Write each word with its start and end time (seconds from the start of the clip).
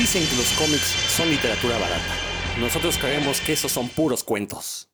Dicen 0.00 0.26
que 0.30 0.34
los 0.34 0.50
cómics 0.56 0.96
son 1.14 1.28
literatura 1.28 1.76
barata. 1.78 2.14
Nosotros 2.58 2.96
creemos 2.96 3.38
que 3.42 3.52
esos 3.52 3.70
son 3.70 3.86
puros 3.90 4.24
cuentos. 4.24 4.88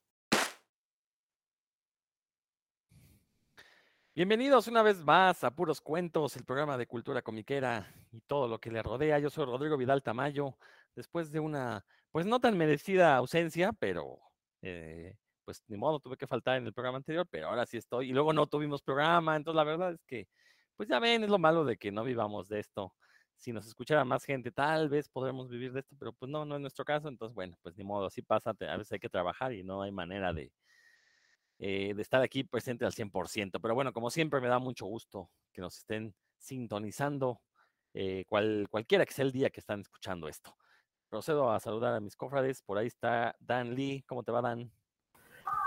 Bienvenidos 4.17 4.67
una 4.67 4.83
vez 4.83 5.05
más 5.05 5.45
a 5.45 5.53
Puros 5.53 5.81
Cuentos, 5.81 6.35
el 6.35 6.45
programa 6.45 6.77
de 6.77 6.89
cultura 6.89 7.23
comiquera 7.23 7.87
y 8.11 8.21
todo 8.23 8.49
lo 8.49 8.59
que 8.59 8.73
le 8.73 8.83
rodea. 8.83 9.21
Yo 9.21 9.31
soy 9.31 9.45
Rodrigo 9.45 9.77
Vidal 9.77 10.03
Tamayo. 10.03 10.57
Después 10.97 11.31
de 11.31 11.39
una, 11.39 11.87
pues 12.11 12.27
no 12.27 12.41
tan 12.41 12.59
merecida 12.59 13.15
ausencia, 13.15 13.73
pero 13.79 14.19
eh, 14.61 15.15
pues 15.45 15.63
ni 15.69 15.77
modo, 15.77 16.01
tuve 16.01 16.17
que 16.17 16.27
faltar 16.27 16.57
en 16.57 16.67
el 16.67 16.73
programa 16.73 16.99
anterior, 16.99 17.29
pero 17.31 17.47
ahora 17.47 17.65
sí 17.65 17.77
estoy. 17.77 18.11
Y 18.11 18.13
luego 18.13 18.33
no 18.33 18.49
tuvimos 18.49 18.83
programa, 18.83 19.37
entonces 19.37 19.57
la 19.57 19.63
verdad 19.63 19.93
es 19.93 20.03
que, 20.05 20.27
pues 20.75 20.89
ya 20.89 20.99
ven, 20.99 21.23
es 21.23 21.31
lo 21.31 21.39
malo 21.39 21.65
de 21.65 21.77
que 21.77 21.93
no 21.93 22.03
vivamos 22.03 22.49
de 22.49 22.59
esto. 22.59 22.93
Si 23.37 23.53
nos 23.53 23.67
escuchara 23.67 24.05
más 24.05 24.25
gente, 24.25 24.51
tal 24.51 24.89
vez 24.89 25.09
podremos 25.09 25.49
vivir 25.49 25.73
de 25.73 25.81
esto, 25.81 25.95
pero 25.99 26.13
pues 26.13 26.31
no, 26.31 26.45
no 26.45 26.57
es 26.57 26.61
nuestro 26.61 26.85
caso. 26.85 27.09
Entonces, 27.09 27.35
bueno, 27.35 27.57
pues 27.63 27.77
ni 27.77 27.85
modo, 27.85 28.07
así 28.07 28.23
pasa. 28.23 28.51
A 28.51 28.77
veces 28.77 28.93
hay 28.93 28.99
que 28.99 29.09
trabajar 29.09 29.53
y 29.53 29.63
no 29.63 29.83
hay 29.83 29.93
manera 29.93 30.33
de, 30.33 30.53
eh, 31.59 31.95
de 31.95 32.03
estar 32.03 32.23
aquí 32.23 32.45
presente 32.45 32.85
al 32.85 32.93
100%. 32.93 33.61
Pero 33.61 33.75
bueno, 33.75 33.93
como 33.93 34.11
siempre, 34.11 34.41
me 34.41 34.49
da 34.49 34.59
mucho 34.59 34.87
gusto 34.87 35.31
que 35.53 35.61
nos 35.61 35.79
estén 35.79 36.15
sintonizando 36.39 37.41
eh, 37.95 38.25
cual, 38.29 38.67
cualquiera 38.71 39.07
que 39.07 39.15
sea 39.15 39.25
el 39.25 39.33
día 39.33 39.51
que 39.51 39.61
están 39.61 39.81
escuchando 39.81 40.29
esto. 40.29 40.55
Procedo 41.09 41.51
a 41.51 41.61
saludar 41.61 41.95
a 41.95 42.01
mis 42.01 42.17
cofrades. 42.17 42.63
Por 42.63 42.79
ahí 42.79 42.89
está 42.89 43.37
Dan 43.41 43.75
Lee. 43.75 44.05
¿Cómo 44.07 44.23
te 44.23 44.33
va, 44.33 44.43
Dan? 44.43 44.71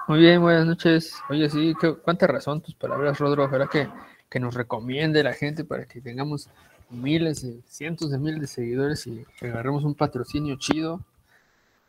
Muy 0.08 0.20
bien, 0.20 0.42
buenas 0.42 0.66
noches. 0.66 1.16
Oye, 1.30 1.50
sí, 1.50 1.74
cuánta 2.04 2.28
razón 2.28 2.62
tus 2.62 2.76
palabras, 2.76 3.18
Rodro. 3.20 3.46
Ojalá 3.46 3.68
que, 3.68 3.90
que 4.30 4.40
nos 4.40 4.54
recomiende 4.54 5.24
la 5.24 5.34
gente 5.34 5.64
para 5.64 5.88
que 5.88 6.02
tengamos 6.02 6.50
miles, 6.90 7.46
cientos 7.68 8.12
de 8.12 8.18
miles 8.18 8.42
de 8.42 8.48
seguidores 8.48 9.06
y 9.08 9.26
agarremos 9.42 9.84
un 9.84 9.96
patrocinio 9.96 10.56
chido. 10.58 11.02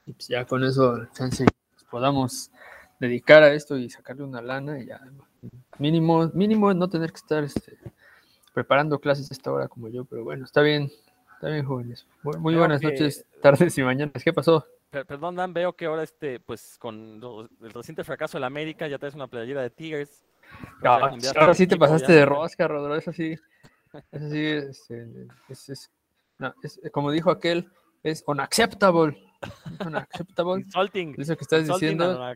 Y 0.07 0.13
pues 0.13 0.29
ya 0.29 0.45
con 0.45 0.65
eso, 0.65 1.07
chance, 1.13 1.45
podamos 1.91 2.51
dedicar 2.99 3.43
a 3.43 3.53
esto 3.53 3.77
y 3.77 3.91
sacarle 3.91 4.25
una 4.25 4.43
lana 4.43 4.79
y 4.79 4.87
ya 4.87 5.01
mínimo, 5.79 6.31
mínimo 6.35 6.73
no 6.75 6.89
tener 6.89 7.11
que 7.11 7.19
estar 7.19 7.43
este, 7.43 7.79
preparando 8.53 8.99
clases 8.99 9.31
a 9.31 9.35
esta 9.35 9.53
hora 9.53 9.69
como 9.69 9.89
yo, 9.89 10.05
pero 10.05 10.25
bueno, 10.25 10.45
está 10.45 10.61
bien, 10.61 10.91
está 11.35 11.49
bien 11.49 11.65
jóvenes. 11.65 12.07
Muy, 12.23 12.55
buenas 12.55 12.83
noches, 12.83 13.25
tardes 13.43 13.77
y 13.79 13.83
mañanas. 13.83 14.23
¿Qué 14.23 14.33
pasó? 14.33 14.67
Perdón, 14.91 15.37
Dan, 15.37 15.55
veo 15.55 15.73
que 15.73 15.87
ahora 15.87 16.03
este, 16.03 16.41
pues 16.41 16.77
con 16.79 17.49
el 17.63 17.71
reciente 17.71 18.05
fracaso 18.05 18.37
de 18.37 18.41
la 18.41 18.49
América 18.49 18.89
ya 18.89 18.99
traes 18.99 19.15
una 19.15 19.29
playera 19.29 19.63
de 19.63 19.71
Tigres. 19.71 20.25
ahora 20.83 21.55
sí 21.55 21.67
te 21.67 21.77
pasaste 21.77 22.13
de 22.13 22.27
rosca, 22.27 22.67
Rodro, 22.67 22.97
eso 22.97 23.13
sí. 23.13 23.37
Eso 24.13 24.31
sí, 24.31 24.47
este, 24.47 25.27
es, 25.49 25.69
es, 25.69 25.91
es, 26.63 26.81
como 26.93 27.11
dijo 27.11 27.31
aquel, 27.31 27.71
es 28.03 28.23
unacceptable. 28.27 29.23
Unacceptable. 29.85 30.63
Insulting. 30.63 31.15
Eso 31.19 31.37
que 31.37 31.43
estás 31.43 31.67
diciendo. 31.67 32.35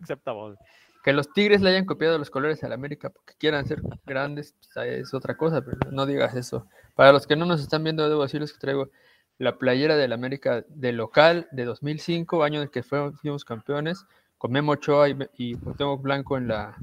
Que 1.02 1.12
los 1.12 1.30
Tigres 1.32 1.60
le 1.60 1.68
hayan 1.68 1.84
copiado 1.84 2.16
los 2.16 2.30
colores 2.30 2.64
a 2.64 2.68
la 2.68 2.76
América 2.76 3.10
porque 3.10 3.34
quieran 3.36 3.66
ser 3.66 3.82
grandes, 4.06 4.54
pues, 4.74 4.86
es 4.86 5.12
otra 5.12 5.36
cosa, 5.36 5.62
pero 5.62 5.90
no 5.90 6.06
digas 6.06 6.34
eso. 6.34 6.66
Para 6.94 7.12
los 7.12 7.26
que 7.26 7.36
no 7.36 7.44
nos 7.44 7.60
están 7.60 7.84
viendo, 7.84 8.08
debo 8.08 8.22
decirles 8.22 8.54
que 8.54 8.58
traigo 8.58 8.88
la 9.36 9.58
playera 9.58 9.96
del 9.96 10.14
América 10.14 10.64
de 10.68 10.92
local 10.92 11.46
de 11.50 11.66
2005, 11.66 12.42
año 12.42 12.56
en 12.56 12.62
el 12.62 12.70
que 12.70 12.82
fuimos 12.82 13.44
campeones, 13.44 14.06
con 14.38 14.52
Memo 14.52 14.72
Ochoa 14.72 15.10
y, 15.10 15.16
y 15.36 15.54
Blanco 15.98 16.38
en 16.38 16.48
la, 16.48 16.76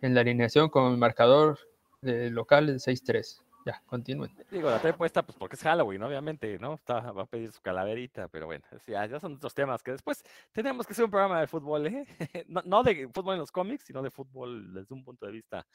en 0.00 0.14
la 0.14 0.20
alineación 0.20 0.68
con 0.68 0.92
el 0.92 0.98
marcador 0.98 1.58
de 2.02 2.30
local 2.30 2.66
de 2.66 2.74
6-3. 2.74 3.43
Ya, 3.64 3.82
continúen. 3.86 4.30
Digo, 4.50 4.68
la 4.68 4.78
trae 4.78 4.92
puesta 4.92 5.22
pues 5.22 5.38
porque 5.38 5.56
es 5.56 5.62
Halloween, 5.62 6.02
obviamente, 6.02 6.58
¿no? 6.58 6.74
Está, 6.74 7.00
va 7.12 7.22
a 7.22 7.26
pedir 7.26 7.50
su 7.50 7.62
calaverita, 7.62 8.28
pero 8.28 8.44
bueno, 8.44 8.62
ya, 8.86 9.06
ya 9.06 9.18
son 9.18 9.36
otros 9.36 9.54
temas 9.54 9.82
que 9.82 9.92
después 9.92 10.22
tenemos 10.52 10.86
que 10.86 10.92
hacer 10.92 11.06
un 11.06 11.10
programa 11.10 11.40
de 11.40 11.46
fútbol, 11.46 11.86
¿eh? 11.86 12.06
No, 12.48 12.62
no, 12.66 12.82
de 12.82 13.08
fútbol 13.08 13.34
en 13.34 13.40
los 13.40 13.50
cómics, 13.50 13.84
sino 13.86 14.02
de 14.02 14.10
fútbol 14.10 14.74
desde 14.74 14.94
un 14.94 15.02
punto 15.02 15.24
de 15.24 15.32
vista 15.32 15.66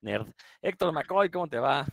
nerd. 0.00 0.26
Héctor 0.60 0.92
McCoy, 0.92 1.30
¿cómo 1.30 1.46
te 1.46 1.60
va? 1.60 1.86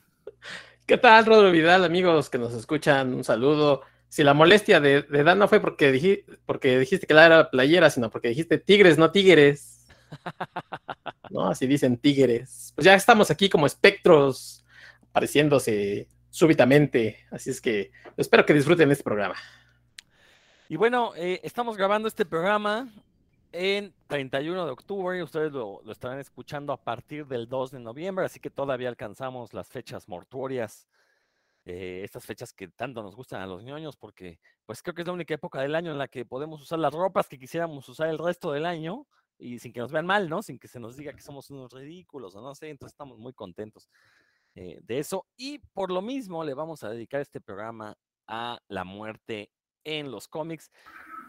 ¿Qué 0.88 0.98
tal, 0.98 1.28
Rodro 1.28 1.52
Vidal, 1.52 1.86
amigos 1.86 2.32
que 2.32 2.40
nos 2.40 2.54
escuchan? 2.56 3.14
Un 3.14 3.24
saludo. 3.24 3.84
Si 4.10 4.24
la 4.24 4.34
molestia 4.34 4.80
de, 4.80 5.04
de 5.04 5.24
Dan 5.24 5.38
no 5.38 5.48
fue 5.48 5.60
porque, 5.60 5.92
dije, 5.92 6.26
porque 6.48 6.80
dijiste 6.80 7.06
que 7.06 7.14
la 7.14 7.26
era 7.26 7.52
playera, 7.52 7.92
sino 7.92 8.10
porque 8.10 8.30
dijiste 8.30 8.58
tigres, 8.58 8.98
no 8.98 9.12
tigres. 9.12 9.86
¿No? 11.30 11.50
Así 11.50 11.68
dicen 11.68 11.98
tigres. 11.98 12.72
Pues 12.74 12.86
ya 12.86 12.96
estamos 12.96 13.30
aquí 13.30 13.48
como 13.48 13.68
espectros 13.68 14.65
apareciéndose 15.16 16.10
súbitamente. 16.30 17.26
Así 17.32 17.50
es 17.50 17.62
que 17.62 17.92
espero 18.18 18.46
que 18.46 18.54
disfruten 18.54 18.92
este 18.92 19.06
programa. 19.06 19.36
Y 20.68 20.76
bueno, 20.76 21.14
eh, 21.16 21.40
estamos 21.42 21.78
grabando 21.78 22.10
este 22.10 22.26
programa 22.26 22.90
en 23.54 23.94
31 24.08 24.66
de 24.66 24.72
octubre. 24.72 25.24
Ustedes 25.24 25.54
lo, 25.54 25.82
estarán 25.90 26.20
escuchando 26.20 26.74
a 26.74 26.84
partir 26.84 27.28
del 27.28 27.48
2 27.48 27.72
de 27.72 27.80
noviembre, 27.80 28.26
así 28.26 28.42
que 28.42 28.50
todavía 28.50 28.90
alcanzamos 28.90 29.54
las 29.54 29.70
fechas 29.70 30.10
mortuorias. 30.10 30.86
Eh, 31.64 32.02
estas 32.04 32.26
fechas 32.26 32.52
que 32.52 32.68
tanto 32.68 33.02
nos 33.02 33.16
gustan 33.16 33.42
a 33.42 33.48
los 33.48 33.64
ñoños, 33.64 33.96
porque 33.96 34.42
pues 34.66 34.84
creo 34.84 34.96
que 34.96 35.04
es 35.04 35.08
la 35.08 35.14
única 35.14 35.34
época 35.34 35.62
del 35.62 35.76
año 35.76 35.94
en 35.94 35.98
la 35.98 36.10
que 36.10 36.26
podemos 36.26 36.62
usar 36.62 36.80
las 36.80 36.94
ropas 36.94 37.30
que 37.30 37.40
quisiéramos 37.40 37.88
usar 37.88 38.10
el 38.10 38.18
resto 38.18 38.52
del 38.52 38.66
año 38.66 39.08
y 39.38 39.60
sin 39.60 39.72
que 39.72 39.80
nos 39.80 39.94
vean 39.94 40.06
mal, 40.06 40.30
¿no? 40.30 40.44
Sin 40.44 40.60
que 40.60 40.68
se 40.68 40.80
nos 40.80 40.98
diga 40.98 41.14
que 41.14 41.22
somos 41.22 41.50
unos 41.52 41.72
ridículos 41.72 42.36
o 42.36 42.42
no 42.42 42.54
sé, 42.54 42.70
entonces 42.70 42.94
estamos 42.94 43.18
muy 43.18 43.32
contentos. 43.32 43.90
Eh, 44.56 44.80
de 44.84 45.00
eso. 45.00 45.26
Y 45.36 45.60
por 45.74 45.92
lo 45.92 46.02
mismo 46.02 46.44
le 46.44 46.54
vamos 46.54 46.84
a 46.84 46.90
dedicar 46.90 47.20
este 47.20 47.42
programa 47.42 47.98
a 48.28 48.60
la 48.70 48.86
muerte 48.86 49.52
en 49.84 50.12
los 50.12 50.28
cómics. 50.30 50.72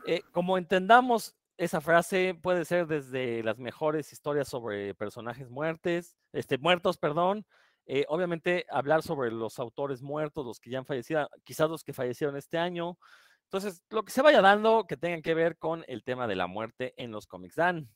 Eh, 0.07 0.23
como 0.31 0.57
entendamos, 0.57 1.35
esa 1.57 1.81
frase 1.81 2.39
puede 2.41 2.65
ser 2.65 2.87
desde 2.87 3.43
las 3.43 3.59
mejores 3.59 4.13
historias 4.13 4.49
sobre 4.49 4.95
personajes 4.95 5.51
muertes, 5.51 6.17
este, 6.33 6.57
muertos, 6.59 6.99
perdón. 6.99 7.45
Eh, 7.87 8.05
obviamente 8.09 8.67
hablar 8.71 9.03
sobre 9.03 9.31
los 9.31 9.59
autores 9.59 10.03
muertos, 10.03 10.47
los 10.47 10.61
que 10.61 10.71
ya 10.71 10.79
han 10.79 10.87
fallecido, 10.87 11.29
quizás 11.45 11.69
los 11.69 11.83
que 11.83 11.93
fallecieron 11.93 12.37
este 12.37 12.59
año. 12.59 12.97
Entonces, 13.45 13.83
lo 13.91 14.05
que 14.05 14.13
se 14.13 14.23
vaya 14.23 14.41
dando 14.41 14.87
que 14.87 14.97
tengan 14.97 15.23
que 15.23 15.35
ver 15.35 15.57
con 15.57 15.85
el 15.89 16.05
tema 16.05 16.27
de 16.27 16.37
la 16.37 16.47
muerte 16.47 16.95
en 16.97 17.11
los 17.11 17.27
cómics. 17.27 17.57
Dan. 17.57 17.89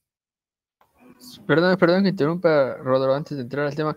Perdón, 1.46 1.76
perdón 1.76 2.02
que 2.04 2.10
interrumpa, 2.10 2.76
Rodro, 2.76 3.14
antes 3.14 3.36
de 3.36 3.42
entrar 3.42 3.66
al 3.66 3.74
tema 3.74 3.96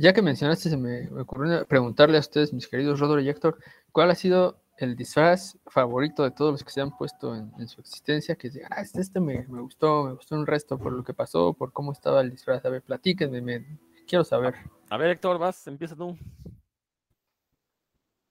ya 0.00 0.12
que 0.12 0.22
mencionaste, 0.22 0.70
se 0.70 0.76
me 0.76 1.08
ocurrió 1.20 1.66
preguntarle 1.66 2.16
a 2.16 2.20
ustedes, 2.20 2.52
mis 2.52 2.68
queridos 2.68 3.00
Rodor 3.00 3.20
y 3.20 3.28
Héctor, 3.28 3.58
¿cuál 3.92 4.10
ha 4.10 4.14
sido 4.14 4.60
el 4.76 4.96
disfraz 4.96 5.58
favorito 5.66 6.22
de 6.22 6.30
todos 6.30 6.52
los 6.52 6.64
que 6.64 6.70
se 6.70 6.80
han 6.80 6.96
puesto 6.96 7.34
en, 7.34 7.68
su 7.68 7.80
existencia? 7.80 8.36
Que 8.36 8.50
digan, 8.50 8.70
ah, 8.74 8.80
este, 8.80 9.00
este 9.00 9.20
me, 9.20 9.44
gustó, 9.44 10.04
me 10.04 10.12
gustó 10.14 10.34
un 10.34 10.46
resto 10.46 10.78
por 10.78 10.92
lo 10.92 11.04
que 11.04 11.14
pasó, 11.14 11.52
por 11.54 11.72
cómo 11.72 11.92
estaba 11.92 12.20
el 12.20 12.30
disfraz. 12.30 12.64
A 12.64 12.70
ver, 12.70 12.82
platíquenme, 12.82 13.40
me, 13.40 13.78
quiero 14.06 14.24
saber. 14.24 14.54
A 14.90 14.96
ver, 14.96 15.10
Héctor, 15.10 15.38
vas, 15.38 15.66
empieza 15.66 15.96
tú. 15.96 16.16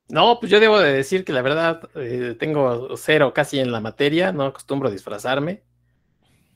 No, 0.09 0.39
pues 0.39 0.51
yo 0.51 0.59
debo 0.61 0.79
de 0.79 0.93
decir 0.93 1.25
que 1.25 1.33
la 1.33 1.41
verdad 1.41 1.89
eh, 1.95 2.35
tengo 2.39 2.95
cero 2.95 3.33
casi 3.33 3.59
en 3.59 3.73
la 3.73 3.81
materia, 3.81 4.31
no 4.31 4.45
acostumbro 4.45 4.87
a 4.87 4.91
disfrazarme. 4.91 5.63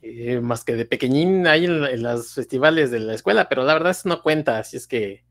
Eh, 0.03 0.41
más 0.41 0.63
que 0.63 0.73
de 0.73 0.85
pequeñín 0.85 1.45
ahí 1.45 1.66
en, 1.66 2.01
los 2.01 2.34
festivales 2.34 2.89
de 2.89 3.00
la 3.00 3.13
escuela, 3.13 3.47
pero 3.47 3.63
la 3.63 3.73
verdad 3.73 3.91
eso 3.91 4.09
no 4.09 4.23
cuenta, 4.23 4.57
así 4.57 4.78
es 4.78 4.88
que 4.88 5.23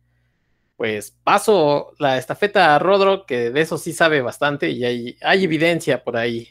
pues 0.76 1.10
paso 1.25 1.92
la 1.98 2.16
estafeta 2.16 2.75
a 2.75 2.78
Rodro, 2.78 3.26
que 3.26 3.50
de 3.50 3.60
eso 3.60 3.76
sí 3.76 3.92
sabe 3.92 4.22
bastante 4.22 4.70
y 4.70 4.84
hay, 4.84 5.16
hay 5.20 5.44
evidencia 5.44 6.03
por 6.03 6.16
ahí. 6.16 6.48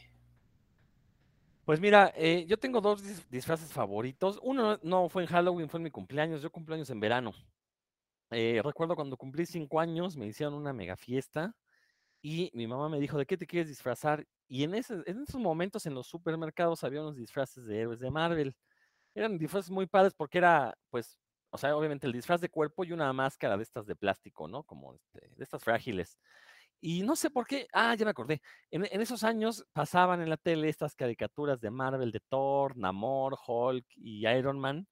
Pues 1.65 1.79
mira, 1.79 2.13
eh, 2.15 2.45
yo 2.47 2.57
tengo 2.57 2.81
dos 2.81 3.01
disfraces 3.29 3.71
favoritos. 3.71 4.39
Uno 4.43 4.79
no 4.83 5.07
fue 5.09 5.23
en 5.23 5.29
Halloween, 5.29 5.69
fue 5.69 5.79
en 5.79 5.85
mi 5.85 5.91
cumpleaños. 5.91 6.41
Yo 6.41 6.51
cumpleaños 6.51 6.89
en 6.89 6.99
verano. 6.99 7.33
Eh, 8.31 8.61
recuerdo 8.63 8.95
cuando 8.95 9.17
cumplí 9.17 9.45
cinco 9.45 9.79
años, 9.79 10.15
me 10.17 10.27
hicieron 10.27 10.53
una 10.53 10.73
mega 10.73 10.95
fiesta 10.95 11.55
y 12.21 12.51
mi 12.53 12.67
mamá 12.67 12.89
me 12.89 12.99
dijo, 12.99 13.17
¿de 13.17 13.25
qué 13.25 13.37
te 13.37 13.47
quieres 13.47 13.69
disfrazar? 13.69 14.25
Y 14.47 14.63
en, 14.63 14.73
ese, 14.73 14.95
en 15.05 15.21
esos 15.21 15.39
momentos 15.39 15.85
en 15.85 15.93
los 15.93 16.07
supermercados 16.07 16.83
había 16.83 17.01
unos 17.01 17.15
disfraces 17.15 17.65
de 17.65 17.79
héroes 17.81 17.99
de 17.99 18.11
Marvel. 18.11 18.55
Eran 19.15 19.37
disfraces 19.37 19.71
muy 19.71 19.87
padres 19.87 20.13
porque 20.15 20.39
era, 20.39 20.75
pues, 20.89 21.17
o 21.51 21.57
sea, 21.57 21.75
obviamente 21.75 22.07
el 22.07 22.13
disfraz 22.13 22.41
de 22.41 22.49
cuerpo 22.49 22.83
y 22.83 22.91
una 22.91 23.11
máscara 23.13 23.57
de 23.57 23.63
estas 23.63 23.85
de 23.85 23.95
plástico, 23.95 24.47
¿no? 24.47 24.63
Como 24.63 24.93
este, 24.93 25.29
de 25.35 25.43
estas 25.43 25.63
frágiles. 25.63 26.19
Y 26.81 27.03
no 27.03 27.15
sé 27.15 27.29
por 27.29 27.47
qué, 27.47 27.67
ah, 27.73 27.95
ya 27.95 28.05
me 28.05 28.11
acordé. 28.11 28.41
En, 28.71 28.85
en, 28.85 29.01
esos 29.01 29.23
años 29.23 29.65
pasaban 29.73 30.21
en 30.21 30.29
la 30.29 30.37
tele 30.37 30.69
estas 30.69 30.95
caricaturas 30.95 31.59
de 31.61 31.71
Marvel, 31.71 32.11
de 32.11 32.21
Thor, 32.29 32.77
Namor, 32.77 33.37
Hulk 33.47 33.85
y 33.97 34.27
Iron 34.27 34.59
Man 34.59 34.87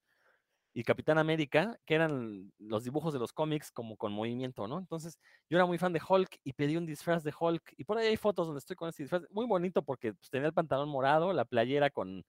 y 0.77 0.83
Capitán 0.83 1.17
América, 1.17 1.79
que 1.87 1.95
eran 1.95 2.53
los 2.59 2.83
dibujos 2.83 3.11
de 3.11 3.17
los 3.17 3.33
cómics 3.33 3.71
como 3.71 3.97
con 3.97 4.13
movimiento, 4.13 4.67
¿no? 4.67 4.77
Entonces, 4.77 5.17
yo 5.49 5.57
era 5.57 5.65
muy 5.65 5.79
fan 5.79 5.91
de 5.91 5.99
Hulk 6.07 6.39
y 6.43 6.53
pedí 6.53 6.77
un 6.77 6.85
disfraz 6.85 7.23
de 7.23 7.33
Hulk. 7.37 7.73
Y 7.77 7.83
por 7.83 7.97
ahí 7.97 8.05
hay 8.05 8.15
fotos 8.15 8.45
donde 8.45 8.59
estoy 8.59 8.75
con 8.75 8.87
ese 8.87 9.01
disfraz, 9.01 9.23
muy 9.31 9.47
bonito 9.47 9.81
porque 9.81 10.13
pues, 10.13 10.29
tenía 10.29 10.45
el 10.45 10.53
pantalón 10.53 10.87
morado, 10.89 11.33
la 11.33 11.45
playera 11.45 11.89
con 11.89 12.23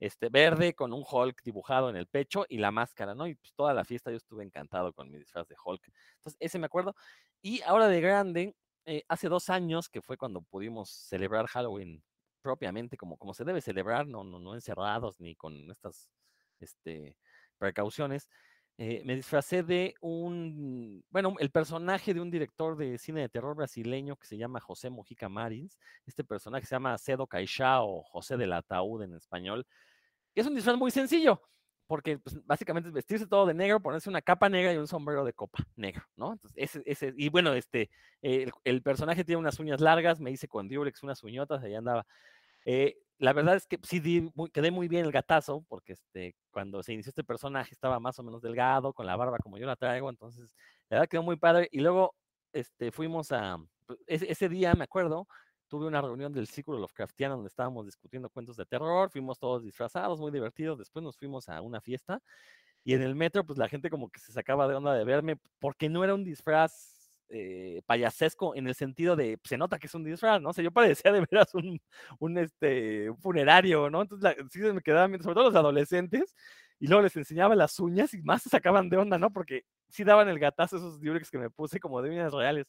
este 0.00 0.28
verde, 0.28 0.74
con 0.74 0.92
un 0.92 1.02
Hulk 1.10 1.42
dibujado 1.44 1.88
en 1.88 1.96
el 1.96 2.06
pecho 2.06 2.44
y 2.46 2.58
la 2.58 2.70
máscara, 2.70 3.14
¿no? 3.14 3.26
Y 3.26 3.36
pues 3.36 3.54
toda 3.54 3.72
la 3.72 3.86
fiesta 3.86 4.10
yo 4.10 4.18
estuve 4.18 4.44
encantado 4.44 4.92
con 4.92 5.10
mi 5.10 5.16
disfraz 5.16 5.48
de 5.48 5.56
Hulk. 5.64 5.90
Entonces, 6.16 6.36
ese 6.40 6.58
me 6.58 6.66
acuerdo. 6.66 6.94
Y 7.40 7.62
ahora 7.62 7.88
de 7.88 8.02
grande, 8.02 8.54
eh, 8.84 9.02
hace 9.08 9.30
dos 9.30 9.48
años, 9.48 9.88
que 9.88 10.02
fue 10.02 10.18
cuando 10.18 10.42
pudimos 10.42 10.90
celebrar 10.90 11.46
Halloween 11.46 12.02
propiamente, 12.42 12.98
como, 12.98 13.16
como 13.16 13.32
se 13.32 13.44
debe 13.44 13.62
celebrar, 13.62 14.06
no, 14.06 14.24
no, 14.24 14.38
no 14.40 14.52
encerrados 14.54 15.20
ni 15.20 15.34
con 15.34 15.70
estas 15.70 16.10
este, 16.60 17.16
precauciones, 17.64 18.28
eh, 18.76 19.02
me 19.04 19.14
disfracé 19.14 19.62
de 19.62 19.94
un, 20.00 21.04
bueno, 21.10 21.34
el 21.38 21.50
personaje 21.50 22.12
de 22.12 22.20
un 22.20 22.30
director 22.30 22.76
de 22.76 22.98
cine 22.98 23.20
de 23.20 23.28
terror 23.28 23.54
brasileño 23.54 24.16
que 24.16 24.26
se 24.26 24.36
llama 24.36 24.60
José 24.60 24.90
Mojica 24.90 25.28
Marins. 25.28 25.78
Este 26.06 26.24
personaje 26.24 26.66
se 26.66 26.74
llama 26.74 26.98
Cedo 26.98 27.26
Caixá 27.26 27.82
o 27.82 28.02
José 28.02 28.36
del 28.36 28.52
Ataúd 28.52 29.02
en 29.02 29.14
español. 29.14 29.64
Es 30.34 30.46
un 30.46 30.56
disfraz 30.56 30.76
muy 30.76 30.90
sencillo, 30.90 31.40
porque 31.86 32.18
pues, 32.18 32.44
básicamente 32.44 32.88
es 32.88 32.92
vestirse 32.92 33.28
todo 33.28 33.46
de 33.46 33.54
negro, 33.54 33.80
ponerse 33.80 34.10
una 34.10 34.22
capa 34.22 34.48
negra 34.48 34.72
y 34.72 34.76
un 34.76 34.88
sombrero 34.88 35.24
de 35.24 35.32
copa 35.32 35.64
negro, 35.76 36.02
¿no? 36.16 36.32
Entonces, 36.32 36.82
ese, 36.84 37.14
y 37.16 37.28
bueno, 37.28 37.54
este, 37.54 37.90
el, 38.22 38.50
el, 38.64 38.82
personaje 38.82 39.24
tiene 39.24 39.38
unas 39.38 39.60
uñas 39.60 39.80
largas, 39.80 40.18
me 40.18 40.32
hice 40.32 40.48
con 40.48 40.68
Durex 40.68 41.02
unas 41.04 41.22
uñotas, 41.22 41.62
ahí 41.62 41.76
andaba. 41.76 42.04
Eh, 42.64 42.98
la 43.18 43.32
verdad 43.32 43.56
es 43.56 43.66
que 43.66 43.78
sí 43.82 44.00
di 44.00 44.30
muy, 44.34 44.50
quedé 44.50 44.70
muy 44.70 44.88
bien 44.88 45.04
el 45.04 45.12
gatazo, 45.12 45.64
porque 45.68 45.92
este, 45.92 46.34
cuando 46.50 46.82
se 46.82 46.92
inició 46.92 47.10
este 47.10 47.24
personaje 47.24 47.72
estaba 47.72 48.00
más 48.00 48.18
o 48.18 48.22
menos 48.22 48.42
delgado, 48.42 48.92
con 48.92 49.06
la 49.06 49.16
barba 49.16 49.38
como 49.38 49.58
yo 49.58 49.66
la 49.66 49.76
traigo, 49.76 50.10
entonces 50.10 50.50
la 50.88 50.98
verdad 50.98 51.08
quedó 51.08 51.22
muy 51.22 51.36
padre. 51.36 51.68
Y 51.72 51.80
luego 51.80 52.14
este, 52.52 52.90
fuimos 52.92 53.32
a, 53.32 53.58
pues, 53.86 53.98
ese, 54.06 54.48
día 54.48 54.74
me 54.74 54.84
acuerdo, 54.84 55.26
tuve 55.68 55.86
una 55.86 56.00
reunión 56.00 56.32
del 56.32 56.46
Círculo 56.46 56.78
Lovecraftiano 56.78 57.36
donde 57.36 57.48
estábamos 57.48 57.86
discutiendo 57.86 58.30
cuentos 58.30 58.56
de 58.56 58.66
terror, 58.66 59.10
fuimos 59.10 59.38
todos 59.38 59.62
disfrazados, 59.62 60.20
muy 60.20 60.30
divertidos, 60.32 60.78
después 60.78 61.02
nos 61.02 61.16
fuimos 61.16 61.48
a 61.48 61.60
una 61.60 61.80
fiesta 61.80 62.20
y 62.84 62.94
en 62.94 63.02
el 63.02 63.14
metro 63.14 63.44
pues 63.44 63.58
la 63.58 63.68
gente 63.68 63.90
como 63.90 64.10
que 64.10 64.20
se 64.20 64.32
sacaba 64.32 64.68
de 64.68 64.74
onda 64.74 64.92
de 64.94 65.04
verme 65.04 65.38
porque 65.58 65.88
no 65.88 66.04
era 66.04 66.14
un 66.14 66.24
disfraz 66.24 66.93
eh, 67.34 67.82
payasesco 67.86 68.54
en 68.54 68.68
el 68.68 68.74
sentido 68.74 69.16
de, 69.16 69.38
se 69.44 69.58
nota 69.58 69.78
que 69.78 69.88
es 69.88 69.94
un 69.94 70.04
disfraz, 70.04 70.40
¿no? 70.40 70.50
O 70.50 70.52
sea, 70.52 70.62
yo 70.64 70.70
parecía 70.72 71.12
de 71.12 71.20
veras 71.30 71.54
un, 71.54 71.80
un, 72.20 72.38
este, 72.38 73.10
un 73.10 73.18
funerario, 73.18 73.90
¿no? 73.90 74.02
Entonces, 74.02 74.22
la, 74.22 74.48
sí 74.50 74.60
se 74.60 74.72
me 74.72 74.82
quedaban, 74.82 75.20
sobre 75.22 75.34
todo 75.34 75.44
los 75.44 75.56
adolescentes, 75.56 76.34
y 76.78 76.86
luego 76.86 77.02
les 77.02 77.16
enseñaba 77.16 77.54
las 77.56 77.78
uñas 77.80 78.14
y 78.14 78.22
más 78.22 78.42
se 78.42 78.50
sacaban 78.50 78.88
de 78.88 78.96
onda, 78.98 79.18
¿no? 79.18 79.30
Porque 79.32 79.64
sí 79.88 80.04
daban 80.04 80.28
el 80.28 80.38
gatazo 80.38 80.76
esos 80.76 81.00
diurex 81.00 81.30
que 81.30 81.38
me 81.38 81.50
puse 81.50 81.80
como 81.80 82.02
de 82.02 82.10
uñas 82.10 82.32
reales. 82.32 82.66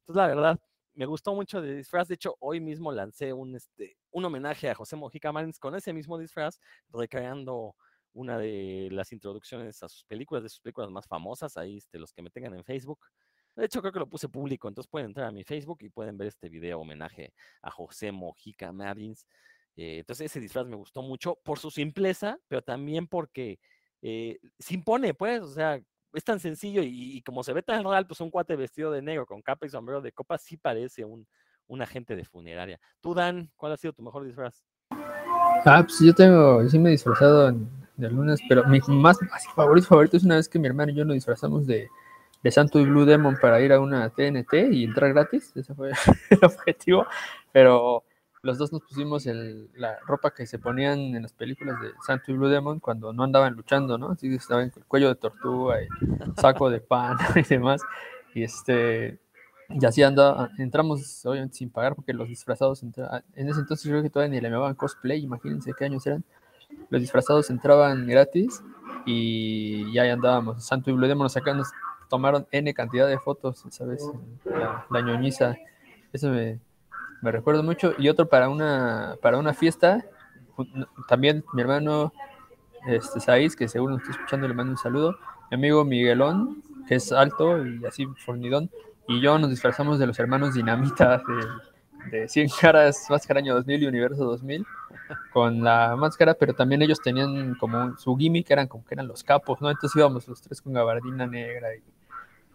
Entonces, 0.00 0.16
la 0.16 0.26
verdad, 0.28 0.60
me 0.94 1.06
gustó 1.06 1.34
mucho 1.34 1.60
de 1.60 1.76
disfraz. 1.76 2.08
De 2.08 2.14
hecho, 2.14 2.36
hoy 2.40 2.60
mismo 2.60 2.92
lancé 2.92 3.32
un, 3.32 3.54
este, 3.56 3.96
un 4.10 4.24
homenaje 4.24 4.70
a 4.70 4.74
José 4.74 4.96
Mojica 4.96 5.32
Marins 5.32 5.58
con 5.58 5.74
ese 5.74 5.92
mismo 5.92 6.18
disfraz, 6.18 6.58
recreando 6.92 7.76
una 8.14 8.38
de 8.38 8.88
las 8.92 9.12
introducciones 9.12 9.82
a 9.82 9.88
sus 9.88 10.04
películas, 10.04 10.42
de 10.42 10.48
sus 10.48 10.60
películas 10.60 10.90
más 10.90 11.06
famosas. 11.06 11.56
Ahí, 11.56 11.78
este, 11.78 11.98
los 11.98 12.12
que 12.12 12.22
me 12.22 12.30
tengan 12.30 12.54
en 12.54 12.64
Facebook. 12.64 12.98
De 13.56 13.64
hecho, 13.64 13.80
creo 13.80 13.92
que 13.92 13.98
lo 13.98 14.08
puse 14.08 14.28
público, 14.28 14.68
entonces 14.68 14.90
pueden 14.90 15.08
entrar 15.08 15.28
a 15.28 15.32
mi 15.32 15.42
Facebook 15.42 15.78
y 15.80 15.88
pueden 15.88 16.18
ver 16.18 16.28
este 16.28 16.50
video 16.50 16.80
homenaje 16.80 17.32
a 17.62 17.70
José 17.70 18.12
Mojica 18.12 18.70
Marins. 18.70 19.26
Eh, 19.76 19.98
entonces, 20.00 20.26
ese 20.26 20.40
disfraz 20.40 20.66
me 20.66 20.76
gustó 20.76 21.00
mucho 21.00 21.38
por 21.42 21.58
su 21.58 21.70
simpleza, 21.70 22.38
pero 22.48 22.62
también 22.62 23.06
porque 23.06 23.58
eh, 24.02 24.38
se 24.58 24.74
impone, 24.74 25.14
pues, 25.14 25.40
o 25.40 25.48
sea, 25.48 25.80
es 26.12 26.24
tan 26.24 26.38
sencillo 26.38 26.82
y, 26.84 27.22
como 27.22 27.42
se 27.42 27.54
ve 27.54 27.62
tan 27.62 27.82
real, 27.82 28.06
pues 28.06 28.20
un 28.20 28.30
cuate 28.30 28.56
vestido 28.56 28.90
de 28.90 29.00
negro 29.00 29.26
con 29.26 29.40
capa 29.40 29.66
y 29.66 29.70
sombrero 29.70 30.02
de 30.02 30.12
copa 30.12 30.36
sí 30.36 30.58
parece 30.58 31.04
un, 31.04 31.26
un 31.66 31.82
agente 31.82 32.14
de 32.14 32.24
funeraria. 32.24 32.78
Tú, 33.00 33.14
Dan, 33.14 33.50
¿cuál 33.56 33.72
ha 33.72 33.76
sido 33.78 33.94
tu 33.94 34.02
mejor 34.02 34.24
disfraz? 34.24 34.64
Ah, 34.90 35.82
pues 35.82 35.98
yo 36.00 36.14
tengo, 36.14 36.66
sí 36.68 36.78
me 36.78 36.90
he 36.90 36.92
disfrazado 36.92 37.52
de 37.96 38.06
algunas, 38.06 38.38
pero 38.48 38.64
mi 38.66 38.80
más 38.86 39.18
así, 39.32 39.48
favorito 39.54 40.16
es 40.16 40.24
una 40.24 40.36
vez 40.36 40.48
que 40.48 40.58
mi 40.58 40.66
hermano 40.68 40.92
y 40.92 40.94
yo 40.94 41.04
nos 41.04 41.14
disfrazamos 41.14 41.66
de, 41.66 41.88
de 42.46 42.52
Santo 42.52 42.78
y 42.78 42.84
Blue 42.84 43.04
Demon 43.04 43.36
para 43.42 43.60
ir 43.60 43.72
a 43.72 43.80
una 43.80 44.08
TNT 44.08 44.70
y 44.70 44.84
entrar 44.84 45.12
gratis, 45.12 45.50
ese 45.56 45.74
fue 45.74 45.90
el 46.30 46.44
objetivo, 46.44 47.04
pero 47.50 48.04
los 48.40 48.56
dos 48.56 48.72
nos 48.72 48.82
pusimos 48.82 49.26
la 49.74 49.98
ropa 50.06 50.32
que 50.32 50.46
se 50.46 50.60
ponían 50.60 51.16
en 51.16 51.22
las 51.22 51.32
películas 51.32 51.80
de 51.80 51.90
Santo 52.06 52.30
y 52.30 52.34
Blue 52.34 52.46
Demon 52.46 52.78
cuando 52.78 53.12
no 53.12 53.24
andaban 53.24 53.54
luchando, 53.54 53.98
¿no? 53.98 54.12
Así 54.12 54.32
estaban 54.32 54.70
con 54.70 54.80
el 54.80 54.86
cuello 54.86 55.08
de 55.08 55.16
tortuga 55.16 55.82
y 55.82 55.88
saco 56.40 56.70
de 56.70 56.78
pan 56.78 57.16
y 57.34 57.42
demás. 57.42 57.82
Y 58.32 58.44
este, 58.44 59.18
y 59.68 59.84
así 59.84 60.04
anda, 60.04 60.48
entramos 60.58 61.26
obviamente 61.26 61.56
sin 61.56 61.70
pagar 61.70 61.96
porque 61.96 62.12
los 62.12 62.28
disfrazados 62.28 62.80
en 62.84 62.92
ese 63.48 63.58
entonces 63.58 63.90
creo 63.90 64.04
que 64.04 64.10
todavía 64.10 64.36
ni 64.36 64.40
le 64.40 64.50
llamaban 64.50 64.76
cosplay, 64.76 65.20
imagínense 65.20 65.72
qué 65.76 65.86
años 65.86 66.06
eran. 66.06 66.22
Los 66.90 67.00
disfrazados 67.00 67.50
entraban 67.50 68.06
gratis 68.06 68.62
y 69.04 69.92
ya 69.92 70.04
andábamos. 70.12 70.64
Santo 70.64 70.90
y 70.90 70.92
Blue 70.92 71.08
Demon 71.08 71.24
nos 71.24 71.32
sacan, 71.32 71.56
nos 71.56 71.72
tomaron 72.08 72.46
N 72.50 72.72
cantidad 72.74 73.06
de 73.06 73.18
fotos, 73.18 73.64
¿sabes? 73.70 74.04
La, 74.44 74.86
la 74.90 75.00
ñoñiza. 75.00 75.56
Eso 76.12 76.30
me, 76.30 76.60
me 77.22 77.32
recuerdo 77.32 77.62
mucho. 77.62 77.94
Y 77.98 78.08
otro 78.08 78.28
para 78.28 78.48
una, 78.48 79.16
para 79.20 79.38
una 79.38 79.54
fiesta, 79.54 80.04
también 81.08 81.44
mi 81.52 81.62
hermano 81.62 82.12
este, 82.86 83.20
Saiz, 83.20 83.56
que 83.56 83.68
seguro 83.68 83.94
nos 83.94 84.02
está 84.02 84.12
escuchando, 84.12 84.48
le 84.48 84.54
mando 84.54 84.72
un 84.72 84.78
saludo. 84.78 85.16
Mi 85.50 85.56
amigo 85.56 85.84
Miguelón, 85.84 86.62
que 86.88 86.96
es 86.96 87.12
alto 87.12 87.64
y 87.66 87.84
así 87.84 88.06
fornidón. 88.24 88.70
Y 89.08 89.20
yo 89.20 89.38
nos 89.38 89.50
disfrazamos 89.50 89.98
de 89.98 90.06
los 90.06 90.18
hermanos 90.18 90.54
Dinamita 90.54 91.22
de, 92.10 92.20
de 92.20 92.28
100 92.28 92.48
caras, 92.60 93.06
Máscara 93.08 93.38
Año 93.38 93.54
2000 93.54 93.82
y 93.82 93.86
Universo 93.86 94.24
2000, 94.24 94.66
con 95.32 95.62
la 95.62 95.94
máscara, 95.96 96.34
pero 96.34 96.54
también 96.54 96.82
ellos 96.82 97.00
tenían 97.00 97.54
como 97.56 97.96
su 97.96 98.16
gimmick, 98.16 98.50
eran 98.50 98.66
como 98.66 98.84
que 98.84 98.94
eran 98.94 99.06
los 99.06 99.22
capos, 99.22 99.60
¿no? 99.60 99.70
Entonces 99.70 99.96
íbamos 99.96 100.26
los 100.26 100.40
tres 100.42 100.60
con 100.60 100.72
gabardina 100.72 101.26
negra 101.26 101.74
y 101.74 101.82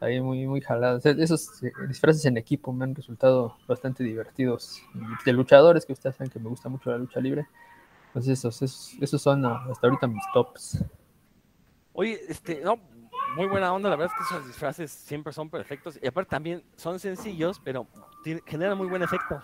ahí 0.02 0.20
muy, 0.20 0.46
muy 0.48 0.62
jalados. 0.62 1.06
Esos 1.06 1.62
disfraces 1.88 2.26
en 2.26 2.36
equipo 2.36 2.74
me 2.74 2.84
han 2.84 2.96
resultado 2.96 3.56
bastante 3.68 4.04
divertidos. 4.04 4.82
De 5.24 5.32
luchadores, 5.32 5.86
que 5.86 5.94
ustedes 5.94 6.16
saben 6.16 6.32
que 6.32 6.40
me 6.40 6.50
gusta 6.50 6.68
mucho 6.68 6.90
la 6.90 6.98
lucha 6.98 7.20
libre. 7.20 7.48
Pues 8.12 8.28
esos, 8.28 8.62
esos, 8.62 8.98
esos 9.00 9.22
son 9.22 9.46
hasta 9.46 9.88
ahorita 9.88 10.08
mis 10.08 10.24
tops. 10.34 10.84
Oye, 11.94 12.20
este, 12.28 12.62
no, 12.62 12.78
muy 13.36 13.48
buena 13.48 13.72
onda, 13.74 13.90
la 13.90 13.96
verdad 13.96 14.14
es 14.14 14.28
que 14.28 14.36
esos 14.36 14.48
disfraces 14.48 14.92
siempre 14.92 15.32
son 15.32 15.50
perfectos. 15.50 16.00
Y 16.02 16.08
aparte 16.08 16.32
también 16.32 16.64
son 16.76 17.00
sencillos, 17.00 17.62
pero 17.64 17.88
generan 18.48 18.78
muy 18.78 18.88
buen 18.88 19.04
efecto. 19.04 19.42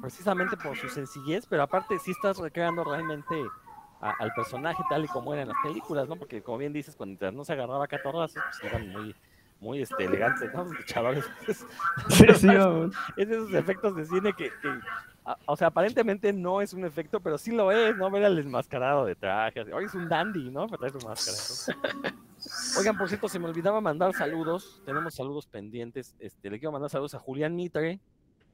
Precisamente 0.00 0.56
por 0.56 0.76
su 0.76 0.88
sencillez, 0.88 1.46
pero 1.46 1.62
aparte 1.62 1.98
sí 2.00 2.10
estás 2.10 2.38
recreando 2.38 2.82
realmente 2.82 3.34
a, 4.00 4.10
al 4.18 4.32
personaje 4.34 4.82
tal 4.90 5.04
y 5.04 5.08
como 5.08 5.32
era 5.32 5.42
en 5.42 5.48
las 5.48 5.58
películas, 5.62 6.08
¿no? 6.08 6.16
Porque 6.16 6.42
como 6.42 6.58
bien 6.58 6.72
dices, 6.72 6.96
cuando 6.96 7.30
no 7.30 7.44
se 7.44 7.52
agarraba 7.52 7.86
catorrazos, 7.86 8.42
pues 8.42 8.72
eran 8.72 8.88
muy 8.90 9.14
muy 9.62 9.80
este, 9.80 10.04
elegantes, 10.04 10.52
¿no? 10.52 10.64
Luchadores. 10.72 11.24
Sí, 12.08 12.26
sí, 12.34 12.46
vamos. 12.48 12.94
es 13.16 13.28
de 13.28 13.34
esos 13.36 13.54
efectos 13.54 13.96
de 13.96 14.04
cine 14.04 14.32
que, 14.34 14.50
que 14.60 14.68
a, 15.24 15.38
o 15.46 15.56
sea, 15.56 15.68
aparentemente 15.68 16.32
no 16.32 16.60
es 16.60 16.72
un 16.72 16.84
efecto, 16.84 17.20
pero 17.20 17.38
sí 17.38 17.52
lo 17.52 17.70
es, 17.70 17.96
¿no? 17.96 18.10
Ver 18.10 18.24
al 18.24 18.34
desmascarado 18.34 19.06
de 19.06 19.14
traje. 19.14 19.60
Hoy 19.72 19.84
es 19.84 19.94
un 19.94 20.08
dandy, 20.08 20.50
¿no? 20.50 20.66
Para 20.66 20.78
traer 20.78 21.00
su 21.00 21.06
máscara. 21.06 22.12
Oigan, 22.76 22.98
por 22.98 23.08
cierto, 23.08 23.28
se 23.28 23.38
me 23.38 23.46
olvidaba 23.46 23.80
mandar 23.80 24.12
saludos. 24.14 24.82
Tenemos 24.84 25.14
saludos 25.14 25.46
pendientes. 25.46 26.16
Este, 26.18 26.50
le 26.50 26.58
quiero 26.58 26.72
mandar 26.72 26.90
saludos 26.90 27.14
a 27.14 27.20
Julián 27.20 27.54
Mitre, 27.54 28.00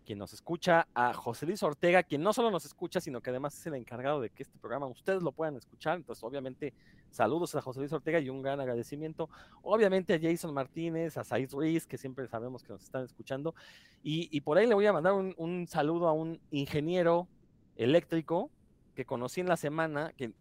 quien 0.08 0.18
nos 0.18 0.32
escucha, 0.32 0.88
a 0.94 1.12
José 1.12 1.44
Luis 1.44 1.62
Ortega, 1.62 2.02
quien 2.02 2.22
no 2.22 2.32
solo 2.32 2.50
nos 2.50 2.64
escucha, 2.64 2.98
sino 2.98 3.20
que 3.20 3.28
además 3.28 3.54
es 3.58 3.66
el 3.66 3.74
encargado 3.74 4.22
de 4.22 4.30
que 4.30 4.42
este 4.42 4.58
programa 4.58 4.86
ustedes 4.86 5.22
lo 5.22 5.32
puedan 5.32 5.54
escuchar. 5.56 5.98
Entonces, 5.98 6.24
obviamente, 6.24 6.72
saludos 7.10 7.54
a 7.54 7.60
José 7.60 7.80
Luis 7.80 7.92
Ortega 7.92 8.18
y 8.18 8.30
un 8.30 8.40
gran 8.40 8.58
agradecimiento. 8.58 9.28
Obviamente 9.60 10.14
a 10.14 10.18
Jason 10.18 10.54
Martínez, 10.54 11.18
a 11.18 11.24
Said 11.24 11.52
Ruiz, 11.52 11.86
que 11.86 11.98
siempre 11.98 12.26
sabemos 12.26 12.62
que 12.62 12.72
nos 12.72 12.82
están 12.84 13.04
escuchando. 13.04 13.54
Y, 14.02 14.34
y 14.34 14.40
por 14.40 14.56
ahí 14.56 14.66
le 14.66 14.72
voy 14.72 14.86
a 14.86 14.94
mandar 14.94 15.12
un, 15.12 15.34
un, 15.36 15.66
saludo 15.68 16.08
a 16.08 16.14
un 16.14 16.40
ingeniero 16.50 17.28
eléctrico 17.76 18.50
que 18.94 19.04
conocí 19.04 19.42
en 19.42 19.48
la 19.48 19.58
semana, 19.58 20.14
que 20.16 20.32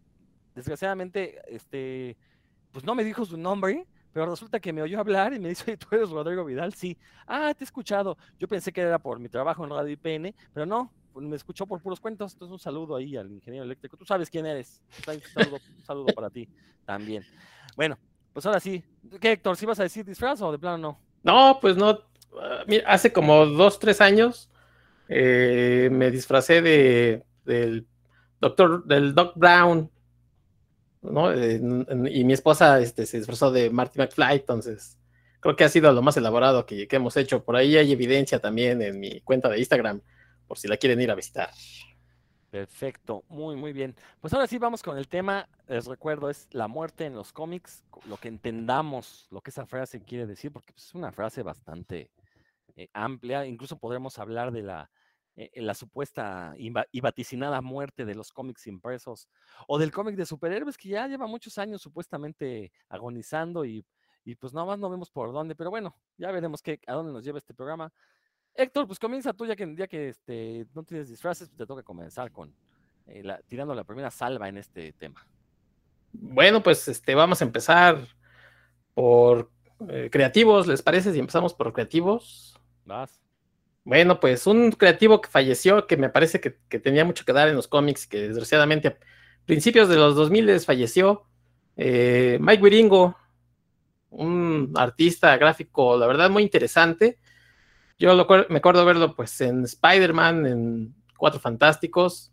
desgraciadamente, 0.54 1.42
este, 1.46 2.16
pues 2.72 2.86
no 2.86 2.94
me 2.94 3.04
dijo 3.04 3.26
su 3.26 3.36
nombre, 3.36 3.86
pero 4.12 4.30
resulta 4.30 4.60
que 4.60 4.72
me 4.72 4.82
oyó 4.82 5.00
hablar 5.00 5.32
y 5.32 5.38
me 5.38 5.48
dice, 5.50 5.76
¿tú 5.76 5.88
eres 5.92 6.10
Rodrigo 6.10 6.44
Vidal? 6.44 6.74
Sí. 6.74 6.96
Ah, 7.26 7.52
te 7.54 7.64
he 7.64 7.66
escuchado. 7.66 8.16
Yo 8.38 8.48
pensé 8.48 8.72
que 8.72 8.80
era 8.80 8.98
por 8.98 9.18
mi 9.18 9.28
trabajo 9.28 9.64
en 9.64 9.70
Radio 9.70 9.90
IPN, 9.90 10.34
pero 10.52 10.66
no, 10.66 10.92
me 11.14 11.36
escuchó 11.36 11.66
por 11.66 11.80
puros 11.80 12.00
cuentos. 12.00 12.32
Entonces, 12.32 12.52
un 12.52 12.58
saludo 12.58 12.96
ahí 12.96 13.16
al 13.16 13.30
ingeniero 13.30 13.64
eléctrico. 13.64 13.96
Tú 13.96 14.04
sabes 14.04 14.30
quién 14.30 14.46
eres. 14.46 14.80
Un 15.06 15.20
saludo, 15.22 15.58
un 15.76 15.84
saludo 15.84 16.06
para 16.14 16.30
ti 16.30 16.48
también. 16.84 17.24
Bueno, 17.76 17.98
pues 18.32 18.46
ahora 18.46 18.60
sí. 18.60 18.82
¿Qué, 19.20 19.32
Héctor? 19.32 19.56
¿Sí 19.56 19.66
vas 19.66 19.80
a 19.80 19.84
decir 19.84 20.04
disfraz 20.04 20.40
o 20.42 20.52
de 20.52 20.58
plano 20.58 20.78
no? 20.78 20.98
No, 21.22 21.58
pues 21.60 21.76
no. 21.76 21.90
Uh, 21.90 22.64
mira, 22.66 22.90
hace 22.90 23.12
como 23.12 23.46
dos, 23.46 23.78
tres 23.78 24.00
años 24.00 24.50
eh, 25.08 25.88
me 25.90 26.10
disfracé 26.10 26.60
de, 26.60 27.24
del 27.44 27.86
doctor, 28.40 28.84
del 28.84 29.14
Doc 29.14 29.32
Brown 29.36 29.90
Eh, 31.02 31.60
y 32.10 32.24
mi 32.24 32.32
esposa 32.32 32.80
este, 32.80 33.06
se 33.06 33.18
disfrazó 33.18 33.50
de 33.50 33.70
Marty 33.70 33.98
McFly, 33.98 34.36
entonces 34.36 34.98
creo 35.40 35.54
que 35.56 35.64
ha 35.64 35.68
sido 35.68 35.92
lo 35.92 36.02
más 36.02 36.16
elaborado 36.16 36.66
que, 36.66 36.88
hemos 36.90 37.16
hecho. 37.16 37.44
Por 37.44 37.56
ahí 37.56 37.76
hay 37.76 37.92
evidencia 37.92 38.40
también 38.40 38.82
en 38.82 38.98
mi 38.98 39.20
cuenta 39.20 39.48
de 39.48 39.58
Instagram, 39.58 40.00
por 40.46 40.58
si 40.58 40.68
la 40.68 40.76
quieren 40.76 41.00
ir 41.00 41.10
a 41.10 41.14
visitar. 41.14 41.50
Perfecto, 42.50 43.24
muy, 43.28 43.56
muy 43.56 43.72
bien. 43.72 43.94
Pues 44.20 44.32
ahora 44.32 44.46
sí 44.46 44.58
vamos 44.58 44.82
con 44.82 44.96
el 44.96 45.06
tema, 45.06 45.48
les 45.68 45.84
recuerdo, 45.86 46.30
es 46.30 46.48
la 46.50 46.66
muerte 46.66 47.04
en 47.04 47.14
los 47.14 47.32
cómics, 47.32 47.84
lo 48.06 48.16
que 48.16 48.28
entendamos, 48.28 49.28
lo 49.30 49.42
que 49.42 49.50
esa 49.50 49.66
frase 49.66 50.00
quiere 50.02 50.26
decir, 50.26 50.50
porque 50.50 50.72
es 50.74 50.94
una 50.94 51.12
frase 51.12 51.42
bastante 51.42 52.10
eh, 52.74 52.88
amplia. 52.94 53.44
Incluso 53.44 53.78
podremos 53.78 54.18
hablar 54.18 54.50
de 54.50 54.62
la, 54.62 54.90
eh, 55.40 55.62
la 55.62 55.72
supuesta 55.72 56.52
y 56.58 57.00
vaticinada 57.00 57.60
muerte 57.60 58.04
de 58.04 58.16
los 58.16 58.32
cómics 58.32 58.66
impresos 58.66 59.28
o 59.68 59.78
del 59.78 59.92
cómic 59.92 60.16
de 60.16 60.26
superhéroes 60.26 60.76
que 60.76 60.88
ya 60.88 61.06
lleva 61.06 61.28
muchos 61.28 61.58
años 61.58 61.80
supuestamente 61.80 62.72
agonizando 62.88 63.64
y, 63.64 63.86
y 64.24 64.34
pues 64.34 64.52
nada 64.52 64.66
más 64.66 64.80
no 64.80 64.90
vemos 64.90 65.12
por 65.12 65.32
dónde, 65.32 65.54
pero 65.54 65.70
bueno, 65.70 65.94
ya 66.16 66.32
veremos 66.32 66.60
qué, 66.60 66.80
a 66.88 66.94
dónde 66.94 67.12
nos 67.12 67.22
lleva 67.22 67.38
este 67.38 67.54
programa. 67.54 67.92
Héctor, 68.52 68.88
pues 68.88 68.98
comienza 68.98 69.32
tú, 69.32 69.46
ya 69.46 69.54
que, 69.54 69.72
ya 69.76 69.86
que 69.86 70.08
este, 70.08 70.66
no 70.74 70.82
tienes 70.82 71.08
disfraces, 71.08 71.48
pues 71.48 71.56
te 71.56 71.66
toca 71.66 71.84
comenzar 71.84 72.32
con 72.32 72.52
eh, 73.06 73.22
tirando 73.46 73.76
la 73.76 73.84
primera 73.84 74.10
salva 74.10 74.48
en 74.48 74.58
este 74.58 74.92
tema. 74.94 75.24
Bueno, 76.10 76.64
pues 76.64 76.88
este, 76.88 77.14
vamos 77.14 77.40
a 77.40 77.44
empezar 77.44 78.08
por 78.92 79.52
eh, 79.88 80.08
creativos, 80.10 80.66
¿les 80.66 80.82
parece? 80.82 81.12
Si 81.12 81.20
empezamos 81.20 81.54
por 81.54 81.72
creativos. 81.72 82.60
Vas. 82.84 83.22
Bueno, 83.88 84.20
pues 84.20 84.46
un 84.46 84.72
creativo 84.72 85.22
que 85.22 85.30
falleció, 85.30 85.86
que 85.86 85.96
me 85.96 86.10
parece 86.10 86.42
que, 86.42 86.50
tenía 86.78 87.06
mucho 87.06 87.24
que 87.24 87.32
dar 87.32 87.48
en 87.48 87.56
los 87.56 87.68
cómics, 87.68 88.06
que 88.06 88.28
desgraciadamente 88.28 88.88
a 88.88 88.98
principios 89.46 89.88
de 89.88 89.96
los 89.96 90.14
2000 90.14 90.60
falleció, 90.60 91.24
eh, 91.74 92.36
Mike 92.38 92.62
Wiringo, 92.62 93.16
un 94.10 94.74
artista 94.76 95.34
gráfico, 95.38 95.96
la 95.96 96.06
verdad, 96.06 96.28
muy 96.28 96.42
interesante. 96.42 97.18
Yo 97.98 98.14
me 98.50 98.58
acuerdo 98.58 98.84
verlo 98.84 99.16
pues 99.16 99.40
en 99.40 99.64
Spider-Man, 99.64 100.46
en 100.46 100.94
Cuatro 101.16 101.40
Fantásticos, 101.40 102.30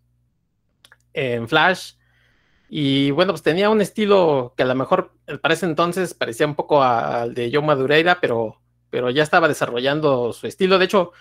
en 1.14 1.48
Flash, 1.48 1.94
y 2.68 3.12
bueno, 3.12 3.32
pues 3.32 3.44
tenía 3.44 3.70
un 3.70 3.80
estilo 3.80 4.54
que 4.58 4.64
a 4.64 4.66
lo 4.66 4.76
mejor 4.76 5.14
para 5.42 5.54
ese 5.54 5.68
entonces 5.68 6.14
parecía 6.14 6.48
un 6.48 6.56
poco 6.56 6.84
al 6.84 7.34
de 7.34 7.50
Joe 7.50 7.66
Madureira, 7.66 8.20
pero, 8.20 8.60
pero 8.90 9.10
ya 9.10 9.24
estaba 9.24 9.48
desarrollando 9.48 10.34
su 10.34 10.48
estilo. 10.48 10.78
De 10.78 10.84
hecho, 10.84 11.14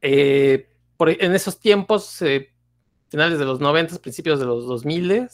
eh, 0.00 0.68
en 0.98 1.34
esos 1.34 1.58
tiempos, 1.58 2.20
eh, 2.22 2.50
finales 3.08 3.38
de 3.38 3.44
los 3.44 3.60
90, 3.60 3.98
principios 3.98 4.38
de 4.38 4.46
los 4.46 4.66
2000, 4.66 5.28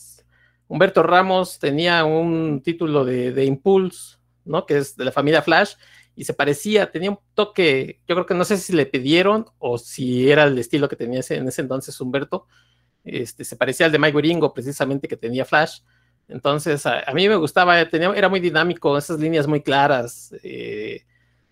Humberto 0.69 1.03
Ramos 1.03 1.59
tenía 1.59 2.05
un 2.05 2.61
título 2.63 3.05
de, 3.05 3.45
Impulse, 3.45 4.17
¿no? 4.45 4.67
Que 4.67 4.79
es 4.79 4.97
de 4.97 5.05
la 5.05 5.13
familia 5.13 5.43
Flash, 5.43 5.75
y 6.17 6.25
se 6.25 6.35
parecía, 6.35 6.91
tenía 6.91 7.11
un 7.11 7.19
toque, 7.35 8.01
yo 8.09 8.15
creo 8.15 8.27
que 8.27 8.35
no 8.35 8.45
sé 8.45 8.57
si 8.57 8.73
le 8.73 8.87
pidieron 8.87 9.47
o 9.59 9.79
si 9.79 10.31
era 10.31 10.45
el 10.45 10.59
estilo 10.59 10.89
que 10.89 10.97
tenía 10.97 11.21
en 11.29 11.49
ese 11.49 11.61
entonces 11.61 12.01
Humberto, 12.01 12.47
este, 13.05 13.45
se 13.45 13.57
parecía 13.57 13.87
al 13.87 13.93
de 13.93 13.99
Mike 13.99 14.17
Wiringo, 14.17 14.53
precisamente, 14.53 15.07
que 15.07 15.17
tenía 15.17 15.45
Flash. 15.45 15.81
Entonces, 16.29 16.85
a, 16.87 17.05
mí 17.15 17.29
me 17.29 17.37
gustaba, 17.37 17.89
tenía, 17.89 18.13
era 18.15 18.29
muy 18.29 18.41
dinámico, 18.41 18.99
esas 18.99 19.21
líneas 19.21 19.47
muy 19.47 19.63
claras, 19.63 20.35
eh, 20.43 21.05